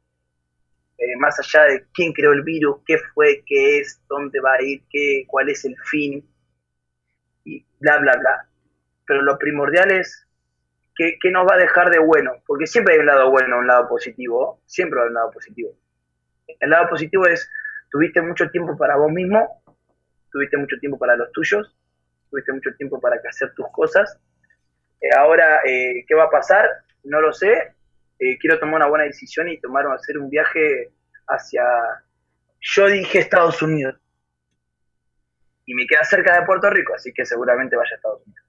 Eh, 0.98 1.18
más 1.18 1.40
allá 1.40 1.64
de 1.66 1.86
quién 1.94 2.14
creó 2.14 2.32
el 2.32 2.44
virus, 2.44 2.78
qué 2.86 3.00
fue, 3.14 3.44
qué 3.46 3.80
es, 3.80 4.00
dónde 4.08 4.40
va 4.40 4.54
a 4.54 4.62
ir, 4.62 4.84
qué, 4.92 5.26
cuál 5.28 5.50
es 5.50 5.66
el 5.66 5.76
fin, 5.90 6.24
y 7.44 7.66
bla, 7.80 7.98
bla, 7.98 8.14
bla. 8.18 8.46
Pero 9.08 9.24
lo 9.24 9.38
primordial 9.40 9.92
es 9.92 10.28
qué, 10.96 11.18
qué 11.20 11.32
nos 11.32 11.48
va 11.48 11.56
a 11.56 11.60
dejar 11.60 11.90
de 11.90 11.98
bueno, 11.98 12.34
porque 12.46 12.68
siempre 12.68 12.94
hay 12.94 13.00
un 13.00 13.08
lado 13.08 13.32
bueno, 13.32 13.58
un 13.58 13.66
lado 13.66 13.90
positivo, 13.90 14.62
siempre 14.68 15.02
hay 15.02 15.08
un 15.08 15.16
lado 15.16 15.32
positivo. 15.32 15.72
El 16.60 16.70
lado 16.70 16.88
positivo 16.90 17.26
es, 17.26 17.50
tuviste 17.90 18.22
mucho 18.22 18.50
tiempo 18.52 18.78
para 18.78 18.96
vos 18.96 19.12
mismo, 19.12 19.64
tuviste 20.32 20.58
mucho 20.58 20.78
tiempo 20.80 21.00
para 21.00 21.16
los 21.16 21.32
tuyos, 21.32 21.76
tuviste 22.32 22.54
mucho 22.54 22.72
tiempo 22.78 23.00
para 23.00 23.22
hacer 23.30 23.54
tus 23.54 23.68
cosas. 23.72 24.18
Eh, 25.00 25.10
ahora, 25.16 25.62
eh, 25.66 26.04
¿qué 26.08 26.16
va 26.16 26.24
a 26.24 26.30
pasar? 26.30 26.68
No 27.04 27.22
lo 27.22 27.32
sé. 27.34 27.76
Eh, 28.20 28.38
quiero 28.40 28.60
tomar 28.60 28.76
una 28.76 28.88
buena 28.88 29.06
decisión 29.06 29.50
y 29.50 29.60
tomar 29.60 29.86
hacer 29.88 30.18
un 30.18 30.30
viaje 30.30 30.90
hacia, 31.28 31.64
yo 32.60 32.88
dije 32.88 33.20
Estados 33.20 33.62
Unidos. 33.62 34.00
Y 35.66 35.76
me 35.76 35.86
queda 35.86 36.04
cerca 36.04 36.40
de 36.40 36.46
Puerto 36.46 36.70
Rico, 36.70 36.94
así 36.96 37.14
que 37.14 37.26
seguramente 37.26 37.76
vaya 37.76 37.92
a 37.92 37.96
Estados 37.96 38.22
Unidos. 38.26 38.46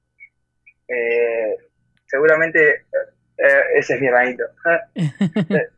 Eh, 0.88 1.56
seguramente 2.06 2.86
eh, 3.38 3.62
ese 3.76 3.94
es 3.94 4.00
mi 4.00 4.06
hermanito. 4.06 4.44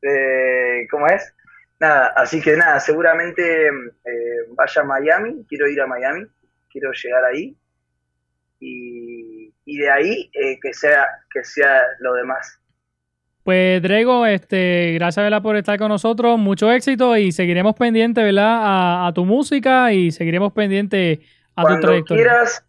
Eh, 0.00 0.86
¿Cómo 0.92 1.08
es? 1.08 1.34
Nada, 1.80 2.12
así 2.16 2.40
que 2.40 2.56
nada, 2.56 2.78
seguramente 2.78 3.66
eh, 3.66 4.46
vaya 4.50 4.82
a 4.82 4.84
Miami, 4.84 5.44
quiero 5.48 5.68
ir 5.68 5.80
a 5.80 5.88
Miami, 5.88 6.24
quiero 6.70 6.90
llegar 6.92 7.24
ahí 7.24 7.56
y, 8.60 9.52
y 9.64 9.78
de 9.78 9.90
ahí 9.90 10.30
eh, 10.32 10.58
que 10.60 10.72
sea 10.72 11.06
que 11.30 11.44
sea 11.44 11.82
lo 12.00 12.14
demás. 12.14 12.60
Pues 13.44 13.80
Drego, 13.80 14.26
este, 14.26 14.92
gracias 14.94 15.24
¿verdad? 15.24 15.40
por 15.40 15.56
estar 15.56 15.78
con 15.78 15.88
nosotros, 15.88 16.38
mucho 16.38 16.70
éxito 16.70 17.16
y 17.16 17.32
seguiremos 17.32 17.74
pendientes 17.74 18.22
¿verdad? 18.22 18.60
A, 18.62 19.06
a 19.06 19.14
tu 19.14 19.24
música 19.24 19.92
y 19.92 20.10
seguiremos 20.10 20.52
pendientes 20.52 21.20
a 21.56 21.62
tu 21.64 21.80
trayectoria. 21.80 22.24
quieras, 22.24 22.64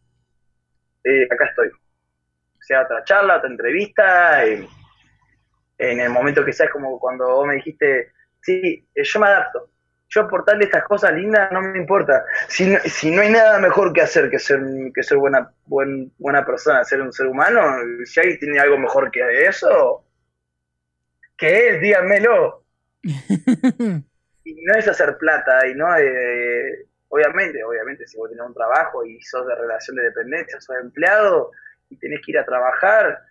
eh, 1.03 1.27
acá 1.29 1.45
estoy. 1.45 1.69
Sea 2.61 2.83
otra 2.83 3.03
charla, 3.03 3.37
otra 3.37 3.49
entrevista, 3.49 4.45
eh, 4.45 4.67
en 5.77 5.99
el 5.99 6.09
momento 6.09 6.43
que 6.43 6.53
sea, 6.53 6.69
como 6.69 6.99
cuando 6.99 7.25
vos 7.27 7.47
me 7.47 7.55
dijiste, 7.55 8.11
sí, 8.41 8.87
eh, 8.93 9.03
yo 9.03 9.19
me 9.19 9.27
adapto. 9.27 9.69
Yo 10.09 10.21
aportarle 10.21 10.65
estas 10.65 10.83
cosas 10.85 11.13
lindas 11.13 11.51
no 11.51 11.61
me 11.61 11.77
importa. 11.77 12.25
Si 12.47 12.65
no, 12.65 12.79
si 12.79 13.11
no 13.11 13.21
hay 13.21 13.29
nada 13.29 13.59
mejor 13.59 13.93
que 13.93 14.01
hacer 14.01 14.29
que 14.29 14.39
ser, 14.39 14.59
que 14.93 15.03
ser 15.03 15.17
buena, 15.17 15.51
buen, 15.65 16.11
buena 16.17 16.43
persona, 16.45 16.83
ser 16.83 17.01
un 17.01 17.13
ser 17.13 17.27
humano, 17.27 17.61
si 18.05 18.19
alguien 18.19 18.39
tiene 18.39 18.59
algo 18.59 18.77
mejor 18.77 19.11
que 19.11 19.45
eso, 19.45 20.03
que 21.37 21.69
es, 21.69 21.81
díganmelo. 21.81 22.63
y 23.03 24.65
no 24.65 24.75
es 24.75 24.87
hacer 24.87 25.17
plata, 25.17 25.67
y 25.67 25.75
no 25.75 25.95
eh, 25.97 26.87
obviamente, 27.09 27.63
obviamente, 27.63 28.07
si 28.07 28.17
vos 28.17 28.29
tenés 28.29 28.45
un 28.45 28.53
trabajo 28.53 29.05
y 29.05 29.21
sos 29.21 29.45
de 29.45 29.55
relación 29.55 29.95
de 29.95 30.03
dependencia, 30.03 30.59
sos 30.59 30.75
empleado 30.77 31.51
y 31.89 31.97
tenés 31.97 32.21
que 32.25 32.31
ir 32.31 32.39
a 32.39 32.45
trabajar, 32.45 33.28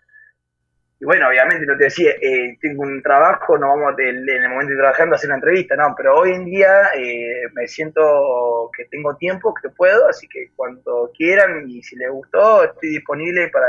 y 1.00 1.04
bueno, 1.04 1.28
obviamente 1.28 1.64
no 1.64 1.76
te 1.76 1.84
decía, 1.84 2.10
eh, 2.20 2.56
tengo 2.60 2.82
un 2.82 3.00
trabajo, 3.02 3.56
no 3.56 3.68
vamos 3.68 3.94
a- 3.96 4.02
en 4.02 4.28
el 4.28 4.48
momento 4.48 4.72
de 4.72 4.78
trabajando 4.78 5.14
a 5.14 5.16
hacer 5.16 5.28
una 5.28 5.36
entrevista, 5.36 5.76
no, 5.76 5.94
pero 5.96 6.16
hoy 6.16 6.32
en 6.32 6.44
día 6.44 6.90
eh, 6.96 7.44
me 7.54 7.68
siento 7.68 8.70
que 8.76 8.84
tengo 8.86 9.14
tiempo, 9.16 9.54
que 9.54 9.68
puedo, 9.70 10.08
así 10.08 10.26
que 10.28 10.50
cuando 10.56 11.10
quieran 11.16 11.68
y 11.70 11.82
si 11.82 11.94
les 11.96 12.10
gustó, 12.10 12.64
estoy 12.64 12.90
disponible 12.90 13.48
para, 13.48 13.66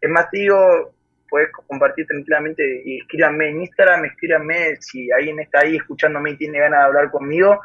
es 0.00 0.08
más, 0.10 0.30
te 0.30 0.38
digo, 0.38 0.92
puedes 1.28 1.50
compartir 1.66 2.06
tranquilamente 2.06 2.62
y 2.84 3.00
escríbanme 3.00 3.48
en 3.50 3.60
Instagram, 3.62 4.04
escríbanme 4.04 4.76
si 4.80 5.10
alguien 5.10 5.40
está 5.40 5.60
ahí 5.60 5.76
escuchándome 5.76 6.30
y 6.30 6.36
tiene 6.36 6.60
ganas 6.60 6.80
de 6.80 6.86
hablar 6.86 7.10
conmigo 7.10 7.60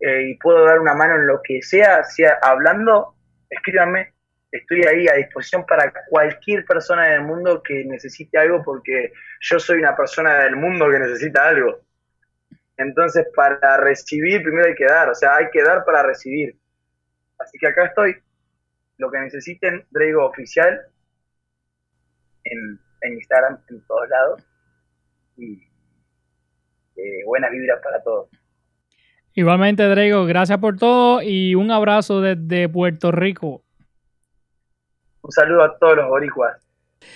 eh, 0.00 0.28
y 0.30 0.34
puedo 0.38 0.64
dar 0.64 0.80
una 0.80 0.94
mano 0.94 1.16
en 1.16 1.26
lo 1.26 1.40
que 1.42 1.62
sea, 1.62 2.02
sea 2.04 2.38
hablando, 2.42 3.14
escríbanme, 3.50 4.12
estoy 4.58 4.82
ahí 4.82 5.08
a 5.08 5.14
disposición 5.14 5.64
para 5.66 5.92
cualquier 6.08 6.64
persona 6.64 7.08
del 7.08 7.22
mundo 7.22 7.62
que 7.62 7.84
necesite 7.84 8.38
algo 8.38 8.62
porque 8.62 9.12
yo 9.40 9.58
soy 9.58 9.78
una 9.78 9.96
persona 9.96 10.44
del 10.44 10.56
mundo 10.56 10.90
que 10.90 10.98
necesita 10.98 11.48
algo. 11.48 11.80
Entonces, 12.76 13.26
para 13.34 13.78
recibir 13.78 14.42
primero 14.42 14.66
hay 14.68 14.74
que 14.74 14.84
dar, 14.84 15.08
o 15.08 15.14
sea, 15.14 15.36
hay 15.36 15.46
que 15.50 15.62
dar 15.62 15.84
para 15.84 16.02
recibir. 16.02 16.56
Así 17.38 17.58
que 17.58 17.68
acá 17.68 17.86
estoy. 17.86 18.16
Lo 18.98 19.10
que 19.10 19.18
necesiten, 19.18 19.84
Drago 19.90 20.26
Oficial, 20.26 20.80
en, 22.44 22.80
en 23.02 23.12
Instagram, 23.14 23.58
en 23.68 23.86
todos 23.86 24.08
lados. 24.08 24.42
Y 25.36 25.62
eh, 26.96 27.24
buenas 27.26 27.50
vibras 27.50 27.80
para 27.82 28.02
todos. 28.02 28.28
Igualmente, 29.34 29.82
Drego, 29.82 30.24
gracias 30.24 30.58
por 30.58 30.78
todo 30.78 31.20
y 31.20 31.54
un 31.54 31.70
abrazo 31.70 32.22
desde 32.22 32.70
Puerto 32.70 33.12
Rico. 33.12 33.65
Un 35.26 35.32
saludo 35.32 35.64
a 35.64 35.76
todos 35.76 35.96
los 35.96 36.08
boricuas. 36.08 36.56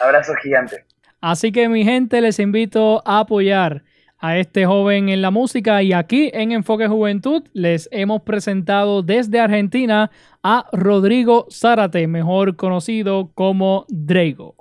Abrazo 0.00 0.34
gigante. 0.42 0.84
Así 1.20 1.52
que 1.52 1.68
mi 1.68 1.84
gente, 1.84 2.20
les 2.20 2.40
invito 2.40 3.02
a 3.04 3.20
apoyar 3.20 3.84
a 4.18 4.36
este 4.36 4.66
joven 4.66 5.08
en 5.10 5.22
la 5.22 5.30
música 5.30 5.80
y 5.80 5.92
aquí 5.92 6.28
en 6.34 6.50
Enfoque 6.50 6.88
Juventud 6.88 7.44
les 7.52 7.88
hemos 7.92 8.22
presentado 8.22 9.02
desde 9.02 9.38
Argentina 9.38 10.10
a 10.42 10.66
Rodrigo 10.72 11.46
Zárate, 11.52 12.08
mejor 12.08 12.56
conocido 12.56 13.30
como 13.32 13.86
Drago. 13.88 14.56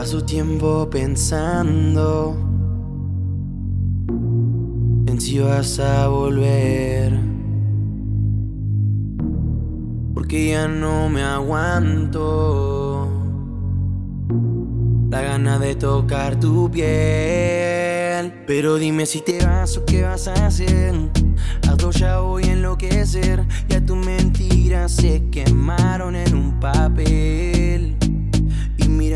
Paso 0.00 0.24
tiempo 0.24 0.88
pensando 0.88 2.34
en 5.06 5.20
si 5.20 5.38
vas 5.40 5.78
a 5.78 6.08
volver. 6.08 7.20
Porque 10.14 10.52
ya 10.52 10.68
no 10.68 11.10
me 11.10 11.22
aguanto 11.22 13.10
la 15.10 15.20
gana 15.20 15.58
de 15.58 15.74
tocar 15.74 16.40
tu 16.40 16.70
piel. 16.70 18.32
Pero 18.46 18.76
dime 18.76 19.04
si 19.04 19.20
te 19.20 19.44
vas 19.44 19.76
o 19.76 19.84
qué 19.84 20.04
vas 20.04 20.28
a 20.28 20.46
hacer. 20.46 20.94
Hazlo 21.68 21.90
ya 21.90 22.20
voy 22.20 22.44
a 22.44 22.52
enloquecer. 22.52 23.44
Ya 23.68 23.84
tus 23.84 23.98
mentiras 23.98 24.92
se 24.92 25.28
quemaron 25.28 26.16
en 26.16 26.34
un 26.34 26.58
papel. 26.58 27.98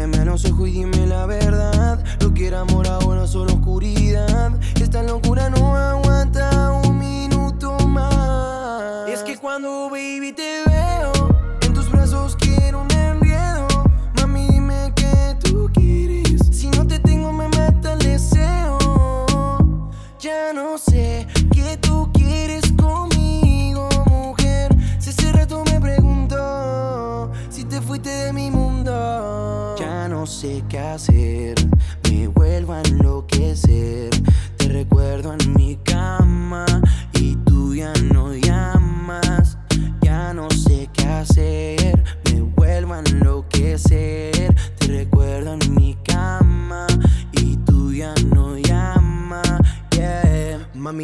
A 0.04 0.24
los 0.26 0.44
ojos 0.44 0.68
y 0.68 0.72
dime 0.72 1.06
la 1.06 1.24
verdad. 1.24 2.04
Lo 2.20 2.34
que 2.34 2.48
era 2.48 2.60
amor 2.60 2.86
ahora 2.88 3.26
solo 3.26 3.54
oscuridad. 3.54 4.52
Esta 4.78 5.02
locura 5.02 5.48
no 5.48 5.74
aguanta 5.74 6.72
un 6.84 6.98
minuto 6.98 7.78
más. 7.88 9.08
Es 9.08 9.22
que 9.22 9.38
cuando 9.38 9.88
baby 9.88 10.32
te 10.36 10.43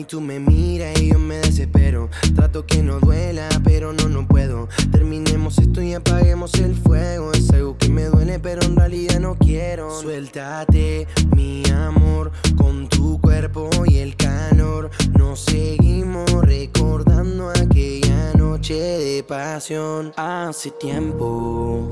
Mami, 0.01 0.05
tú 0.05 0.20
me 0.20 0.40
miras 0.40 0.98
y 1.01 1.09
yo 1.09 1.18
me 1.18 1.36
desespero. 1.36 2.09
Trato 2.35 2.64
que 2.64 2.82
no 2.82 3.01
duela, 3.01 3.48
pero 3.64 3.93
no, 3.93 4.09
no 4.09 4.27
puedo. 4.27 4.68
Terminemos 4.90 5.59
esto 5.59 5.82
y 5.82 5.93
apaguemos 5.93 6.55
el 6.55 6.74
fuego. 6.74 7.32
Es 7.32 7.51
algo 7.51 7.77
que 7.77 7.90
me 7.90 8.05
duele, 8.05 8.39
pero 8.39 8.62
en 8.62 8.77
realidad 8.77 9.20
no 9.20 9.36
quiero. 9.36 9.90
Suéltate, 10.01 11.06
mi 11.36 11.62
amor, 11.70 12.32
con 12.56 12.89
tu 12.89 13.20
cuerpo 13.20 13.68
y 13.86 13.98
el 13.98 14.16
calor. 14.16 14.90
Nos 15.18 15.40
seguimos 15.40 16.31
recordando 16.31 17.51
aquella 17.51 18.32
noche 18.35 18.74
de 18.74 19.22
pasión. 19.22 20.12
Hace 20.16 20.70
tiempo 20.70 21.86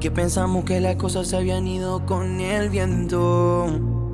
que 0.00 0.10
pensamos 0.10 0.64
que 0.64 0.80
las 0.80 0.96
cosas 0.96 1.28
se 1.28 1.36
habían 1.36 1.68
ido 1.68 2.04
con 2.04 2.40
el 2.40 2.68
viento. 2.68 4.09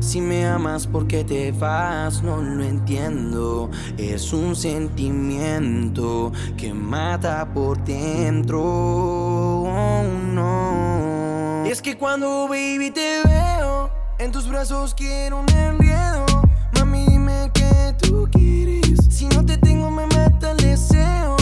Si 0.00 0.20
me 0.20 0.46
amas, 0.46 0.86
porque 0.86 1.24
te 1.24 1.52
vas? 1.52 2.22
No 2.22 2.36
lo 2.42 2.64
entiendo. 2.64 3.70
Es 3.96 4.32
un 4.32 4.56
sentimiento 4.56 6.32
que 6.56 6.74
mata 6.74 7.52
por 7.52 7.82
dentro. 7.84 8.60
Oh, 8.62 10.02
no. 10.34 11.64
es 11.66 11.80
que 11.80 11.96
cuando 11.96 12.48
baby 12.48 12.90
te 12.90 13.22
veo, 13.24 13.90
en 14.18 14.32
tus 14.32 14.48
brazos 14.48 14.94
quiero 14.94 15.40
un 15.40 15.48
enredo. 15.50 16.26
Mami, 16.78 17.06
dime 17.06 17.50
que 17.54 17.94
tú 18.02 18.28
quieres. 18.30 19.06
Si 19.08 19.26
no 19.26 19.44
te 19.44 19.56
tengo, 19.56 19.90
me 19.90 20.06
mata 20.06 20.50
el 20.52 20.56
deseo. 20.58 21.41